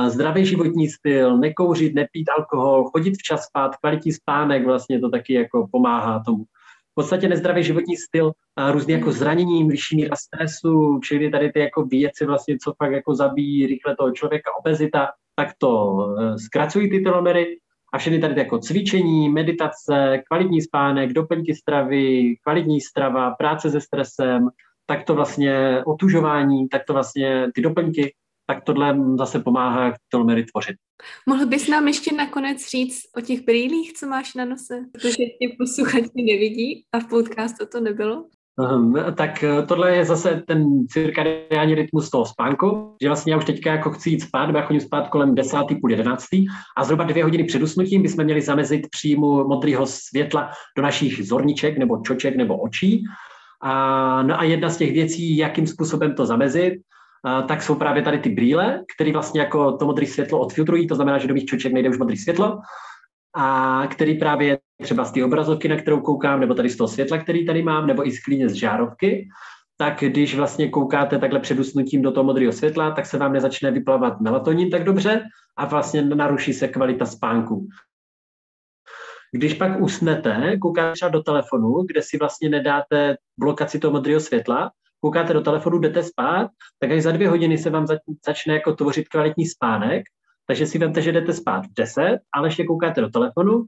zdravý 0.08 0.46
životní 0.46 0.88
styl, 0.88 1.38
nekouřit, 1.38 1.94
nepít 1.94 2.28
alkohol, 2.38 2.90
chodit 2.90 3.14
včas 3.14 3.44
spát, 3.44 3.76
kvalitní 3.76 4.12
spánek 4.12 4.64
vlastně 4.66 5.00
to 5.00 5.10
taky 5.10 5.32
jako 5.34 5.68
pomáhá 5.72 6.22
tomu 6.26 6.44
podstatě 6.96 7.28
nezdravý 7.28 7.62
životní 7.62 7.96
styl, 7.96 8.32
a 8.56 8.72
různý 8.72 8.92
jako 8.92 9.12
zraněním, 9.12 9.68
vyšší 9.68 9.96
míra 9.96 10.16
stresu, 10.16 10.98
všechny 11.02 11.30
tady 11.30 11.52
ty 11.52 11.60
jako 11.60 11.84
věci 11.84 12.26
vlastně, 12.26 12.56
co 12.64 12.72
pak 12.78 12.92
jako 12.92 13.14
zabíjí 13.14 13.66
rychle 13.66 13.96
toho 13.96 14.12
člověka, 14.12 14.50
obezita, 14.60 15.08
tak 15.34 15.48
to 15.58 15.98
eh, 16.20 16.38
zkracují 16.38 16.90
ty 16.90 17.00
telomery 17.00 17.58
a 17.92 17.98
všechny 17.98 18.18
tady 18.18 18.34
ty 18.34 18.40
jako 18.40 18.58
cvičení, 18.58 19.28
meditace, 19.28 20.22
kvalitní 20.28 20.62
spánek, 20.62 21.12
doplňky 21.12 21.54
stravy, 21.54 22.36
kvalitní 22.42 22.80
strava, 22.80 23.30
práce 23.30 23.70
se 23.70 23.80
stresem, 23.80 24.48
tak 24.86 25.04
to 25.04 25.14
vlastně 25.14 25.82
otužování, 25.86 26.68
tak 26.68 26.84
to 26.86 26.92
vlastně 26.92 27.48
ty 27.54 27.60
doplňky, 27.60 28.14
tak 28.46 28.64
tohle 28.64 28.98
zase 29.18 29.40
pomáhá 29.40 29.94
telomery 30.10 30.44
tvořit. 30.44 30.76
Mohl 31.28 31.46
bys 31.46 31.68
nám 31.68 31.88
ještě 31.88 32.14
nakonec 32.14 32.70
říct 32.70 33.00
o 33.16 33.20
těch 33.20 33.44
brýlích, 33.44 33.92
co 33.92 34.06
máš 34.06 34.34
na 34.34 34.44
nose? 34.44 34.84
Protože 34.92 35.16
tě 35.16 35.48
posluchači 35.58 36.22
nevidí 36.26 36.84
a 36.92 36.98
v 36.98 37.08
podcastu 37.08 37.66
to 37.72 37.80
nebylo. 37.80 38.24
Um, 38.58 38.94
tak 39.14 39.44
eh, 39.44 39.62
tohle 39.62 39.96
je 39.96 40.04
zase 40.04 40.42
ten 40.46 40.86
cirkadiální 40.88 41.74
rytmus 41.74 42.10
toho 42.10 42.26
spánku, 42.26 42.96
že 43.02 43.08
vlastně 43.08 43.32
já 43.32 43.38
už 43.38 43.44
teďka 43.44 43.72
jako 43.72 43.90
chci 43.90 44.10
jít 44.10 44.20
spát, 44.20 44.54
já 44.54 44.62
chodím 44.62 44.80
spát 44.80 45.08
kolem 45.08 45.34
10. 45.34 45.58
půl 45.80 45.90
11. 45.90 46.24
a 46.76 46.84
zhruba 46.84 47.04
dvě 47.04 47.24
hodiny 47.24 47.44
před 47.44 47.62
usnutím 47.62 48.02
bychom 48.02 48.24
měli 48.24 48.40
zamezit 48.40 48.90
příjmu 48.90 49.48
modrého 49.48 49.86
světla 49.86 50.50
do 50.76 50.82
našich 50.82 51.26
zorniček 51.26 51.78
nebo 51.78 52.02
čoček 52.06 52.36
nebo 52.36 52.56
očí. 52.58 53.04
A, 53.62 54.22
no 54.22 54.40
a 54.40 54.44
jedna 54.44 54.70
z 54.70 54.76
těch 54.76 54.92
věcí, 54.92 55.36
jakým 55.36 55.66
způsobem 55.66 56.14
to 56.14 56.26
zamezit, 56.26 56.74
tak 57.48 57.62
jsou 57.62 57.74
právě 57.74 58.02
tady 58.02 58.18
ty 58.18 58.28
brýle, 58.28 58.84
které 58.96 59.12
vlastně 59.12 59.40
jako 59.40 59.76
to 59.76 59.86
modré 59.86 60.06
světlo 60.06 60.38
odfiltrují, 60.38 60.86
to 60.86 60.94
znamená, 60.94 61.18
že 61.18 61.28
do 61.28 61.34
mých 61.34 61.44
čoček 61.44 61.72
nejde 61.72 61.88
už 61.88 61.98
modré 61.98 62.16
světlo, 62.16 62.58
a 63.36 63.82
který 63.90 64.18
právě 64.18 64.58
třeba 64.82 65.04
z 65.04 65.12
té 65.12 65.24
obrazovky, 65.24 65.68
na 65.68 65.76
kterou 65.76 66.00
koukám, 66.00 66.40
nebo 66.40 66.54
tady 66.54 66.68
z 66.68 66.76
toho 66.76 66.88
světla, 66.88 67.18
který 67.18 67.46
tady 67.46 67.62
mám, 67.62 67.86
nebo 67.86 68.06
i 68.06 68.12
z 68.12 68.24
klíně 68.24 68.48
z 68.48 68.52
žárovky, 68.52 69.28
tak 69.76 70.00
když 70.00 70.36
vlastně 70.36 70.68
koukáte 70.68 71.18
takhle 71.18 71.40
před 71.40 71.58
usnutím 71.58 72.02
do 72.02 72.12
toho 72.12 72.24
modrého 72.24 72.52
světla, 72.52 72.90
tak 72.90 73.06
se 73.06 73.18
vám 73.18 73.32
nezačne 73.32 73.70
vyplavat 73.70 74.20
melatonin 74.20 74.70
tak 74.70 74.84
dobře 74.84 75.24
a 75.56 75.66
vlastně 75.66 76.02
naruší 76.02 76.52
se 76.52 76.68
kvalita 76.68 77.06
spánku. 77.06 77.66
Když 79.32 79.54
pak 79.54 79.80
usnete, 79.80 80.56
koukáte 80.60 80.92
třeba 80.92 81.08
do 81.08 81.22
telefonu, 81.22 81.82
kde 81.86 82.02
si 82.02 82.18
vlastně 82.18 82.48
nedáte 82.48 83.16
blokaci 83.38 83.78
toho 83.78 83.92
modrého 83.92 84.20
světla, 84.20 84.70
koukáte 85.06 85.32
do 85.32 85.40
telefonu, 85.40 85.78
jdete 85.78 86.02
spát, 86.02 86.50
tak 86.78 86.90
až 86.90 87.02
za 87.02 87.12
dvě 87.12 87.28
hodiny 87.28 87.58
se 87.58 87.70
vám 87.70 87.86
začne 88.26 88.54
jako 88.54 88.72
tvořit 88.72 89.08
kvalitní 89.08 89.46
spánek, 89.46 90.02
takže 90.46 90.66
si 90.66 90.78
vemte, 90.78 91.02
že 91.02 91.12
jdete 91.12 91.32
spát 91.32 91.66
v 91.66 91.74
10, 91.76 92.18
ale 92.34 92.48
ještě 92.48 92.64
koukáte 92.64 93.00
do 93.00 93.08
telefonu, 93.08 93.64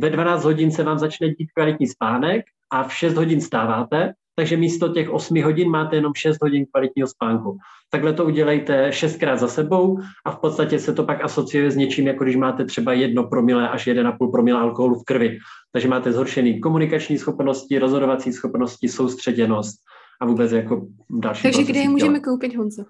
ve 0.00 0.10
12 0.10 0.44
hodin 0.44 0.70
se 0.70 0.82
vám 0.82 0.98
začne 0.98 1.28
dít 1.28 1.52
kvalitní 1.54 1.86
spánek 1.86 2.44
a 2.72 2.82
v 2.82 2.94
6 2.94 3.14
hodin 3.14 3.40
stáváte, 3.40 4.12
takže 4.34 4.56
místo 4.56 4.88
těch 4.88 5.10
8 5.10 5.42
hodin 5.42 5.70
máte 5.70 5.96
jenom 5.96 6.12
6 6.16 6.38
hodin 6.42 6.66
kvalitního 6.72 7.08
spánku. 7.08 7.58
Takhle 7.90 8.12
to 8.12 8.24
udělejte 8.24 8.90
6krát 8.90 9.36
za 9.36 9.48
sebou 9.48 9.98
a 10.26 10.30
v 10.30 10.40
podstatě 10.40 10.78
se 10.78 10.92
to 10.92 11.04
pak 11.04 11.24
asociuje 11.24 11.70
s 11.70 11.76
něčím, 11.76 12.06
jako 12.06 12.24
když 12.24 12.36
máte 12.36 12.64
třeba 12.64 12.92
1 12.92 13.22
promile 13.22 13.68
až 13.68 13.86
1,5 13.86 14.30
promile 14.30 14.60
alkoholu 14.60 14.94
v 14.94 15.04
krvi. 15.04 15.38
Takže 15.72 15.88
máte 15.88 16.12
zhoršený 16.12 16.60
komunikační 16.60 17.18
schopnosti, 17.18 17.78
rozhodovací 17.78 18.32
schopnosti, 18.32 18.88
soustředěnost, 18.88 19.76
a 20.20 20.26
vůbec 20.26 20.52
jako 20.52 20.86
další 21.10 21.42
Takže 21.42 21.62
kde 21.62 21.80
je 21.80 21.88
můžeme 21.88 22.20
koupit, 22.20 22.56
Honzo? 22.56 22.84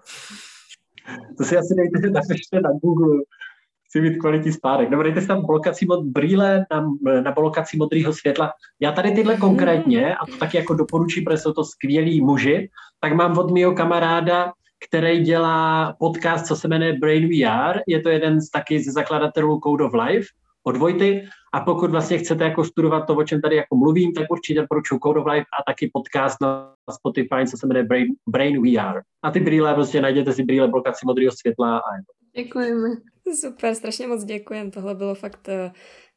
To 1.39 1.45
si 1.45 1.57
asi 1.57 1.75
dejte, 1.75 2.11
napište 2.11 2.61
na 2.61 2.71
Google, 2.83 3.23
chci 3.89 4.01
mít 4.01 4.17
kvalitní 4.17 4.53
spárek. 4.53 4.91
Nebo 4.91 5.03
dejte 5.03 5.21
si 5.21 5.27
tam 5.27 5.47
blokací 5.47 5.87
mod 5.87 6.05
brýle 6.05 6.67
na, 6.71 6.87
na 7.21 7.33
blokaci 7.33 7.77
modrého 7.77 8.13
světla. 8.13 8.53
Já 8.81 8.93
tady 8.93 9.11
tyhle 9.11 9.35
hmm. 9.35 9.41
konkrétně, 9.41 10.17
a 10.17 10.27
to 10.27 10.37
taky 10.37 10.57
jako 10.57 10.75
doporučím, 10.75 11.25
protože 11.25 11.39
jsou 11.39 11.53
to 11.53 11.65
skvělí 11.65 12.21
muži, 12.21 12.71
tak 13.01 13.13
mám 13.13 13.39
od 13.39 13.51
mého 13.51 13.75
kamaráda, 13.75 14.53
který 14.89 15.21
dělá 15.21 15.93
podcast, 15.99 16.47
co 16.47 16.57
se 16.57 16.69
jmenuje 16.69 16.93
Brain 16.93 17.29
VR. 17.29 17.79
Je 17.87 18.01
to 18.01 18.09
jeden 18.09 18.41
z 18.41 18.51
taky 18.51 18.81
z 18.81 18.93
zakladatelů 18.93 19.61
Code 19.65 19.85
of 19.85 19.93
Life 19.95 20.29
od 20.69 20.77
Vojty. 20.77 21.29
A 21.53 21.61
pokud 21.61 21.91
vlastně 21.91 22.19
chcete 22.19 22.45
jako 22.45 22.65
studovat 22.65 23.01
to, 23.01 23.15
o 23.15 23.25
čem 23.25 23.41
tady 23.41 23.57
jako 23.57 23.77
mluvím, 23.77 24.13
tak 24.13 24.27
určitě 24.31 24.61
doporučuji 24.61 24.99
Code 24.99 25.21
of 25.21 25.27
Life 25.27 25.47
a 25.61 25.63
taky 25.67 25.91
podcast 25.93 26.37
na 26.41 26.75
Spotify, 26.91 27.47
co 27.51 27.57
se 27.57 27.67
jmenuje 27.67 27.85
Brain, 27.85 28.09
Brain 28.29 28.63
VR. 28.63 29.01
A 29.23 29.31
ty 29.31 29.41
brýle, 29.41 29.75
prostě 29.75 30.01
najděte 30.01 30.33
si 30.33 30.43
brýle 30.43 30.69
blokaci 30.69 31.07
modrého 31.07 31.33
světla. 31.33 31.79
A 31.79 31.91
Děkujeme. 32.37 32.89
Super, 33.41 33.75
strašně 33.75 34.07
moc 34.07 34.25
děkujem. 34.25 34.71
Tohle 34.71 34.95
bylo 34.95 35.15
fakt 35.15 35.49
uh, 35.49 35.73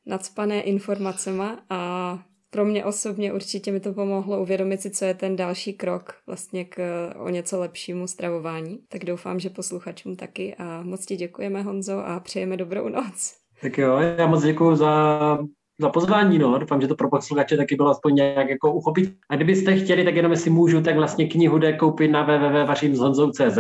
nadspané 0.06 0.62
informacema 0.62 1.60
a 1.70 2.20
pro 2.50 2.66
mě 2.66 2.86
osobně 2.86 3.34
určitě 3.34 3.72
mi 3.72 3.80
to 3.80 3.94
pomohlo 3.94 4.42
uvědomit 4.42 4.82
si, 4.82 4.92
co 4.92 5.06
je 5.06 5.14
ten 5.14 5.36
další 5.36 5.74
krok 5.74 6.14
vlastně 6.28 6.66
k 6.66 7.10
o 7.16 7.30
něco 7.30 7.60
lepšímu 7.60 8.08
stravování. 8.08 8.80
Tak 8.88 9.06
doufám, 9.06 9.40
že 9.40 9.50
posluchačům 9.50 10.16
taky 10.16 10.56
a 10.56 10.82
moc 10.82 11.06
ti 11.06 11.16
děkujeme 11.16 11.62
Honzo 11.62 12.00
a 12.00 12.20
přejeme 12.20 12.58
dobrou 12.58 12.90
noc. 12.90 13.41
Tak 13.62 13.78
jo, 13.78 14.00
já 14.18 14.28
moc 14.28 14.44
děkuji 14.44 14.76
za, 14.76 15.40
za 15.80 15.90
pozvání, 15.90 16.40
no. 16.40 16.60
Doufám, 16.60 16.82
že 16.82 16.88
to 16.88 16.96
pro 16.96 17.10
posluchače 17.10 17.58
taky 17.58 17.76
bylo 17.76 17.90
aspoň 17.90 18.16
nějak 18.16 18.50
jako 18.50 18.74
uchopit. 18.74 19.14
A 19.30 19.36
kdybyste 19.36 19.76
chtěli, 19.76 20.04
tak 20.04 20.16
jenom 20.16 20.32
jestli 20.32 20.50
můžu, 20.50 20.82
tak 20.82 20.96
vlastně 20.96 21.28
knihu 21.28 21.58
jde 21.58 21.74
koupit 21.74 22.08
na 22.08 22.24
www.vařimshonzou.cz 22.24 23.60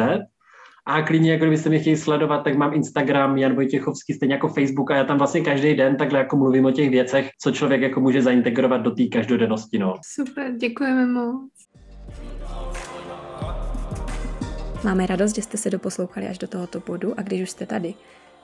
A 0.86 1.02
klidně, 1.02 1.32
jako 1.32 1.45
kdybyste 1.45 1.69
mě 1.69 1.80
chtěli 1.80 1.98
sledovat, 1.98 2.44
tak 2.44 2.56
mám 2.56 2.73
Instagram 2.73 3.38
Jan 3.38 3.56
Vojtěchovský, 3.56 4.14
stejně 4.14 4.36
jako 4.36 4.48
Facebook 4.48 4.91
a 4.91 4.95
já 4.95 5.03
tam 5.03 5.18
vlastně 5.18 5.41
každý 5.41 5.73
den 5.73 5.95
takhle 5.95 6.19
jako 6.19 6.36
mluvím 6.36 6.65
o 6.65 6.72
těch 6.72 6.90
věcech, 6.90 7.30
co 7.41 7.52
člověk 7.52 7.82
jako 7.82 7.99
může 8.02 8.22
zaintegrovat 8.22 8.82
do 8.82 8.91
té 8.91 9.03
každodennosti. 9.07 9.80
No. 9.80 9.94
Super, 10.06 10.52
děkujeme 10.56 11.06
moc. 11.06 11.52
Máme 14.84 15.07
radost, 15.07 15.36
že 15.36 15.41
jste 15.41 15.57
se 15.57 15.69
doposlouchali 15.69 16.28
až 16.28 16.38
do 16.38 16.48
tohoto 16.48 16.80
bodu 16.80 17.14
a 17.18 17.22
když 17.22 17.41
už 17.41 17.49
jste 17.49 17.65
tady, 17.65 17.94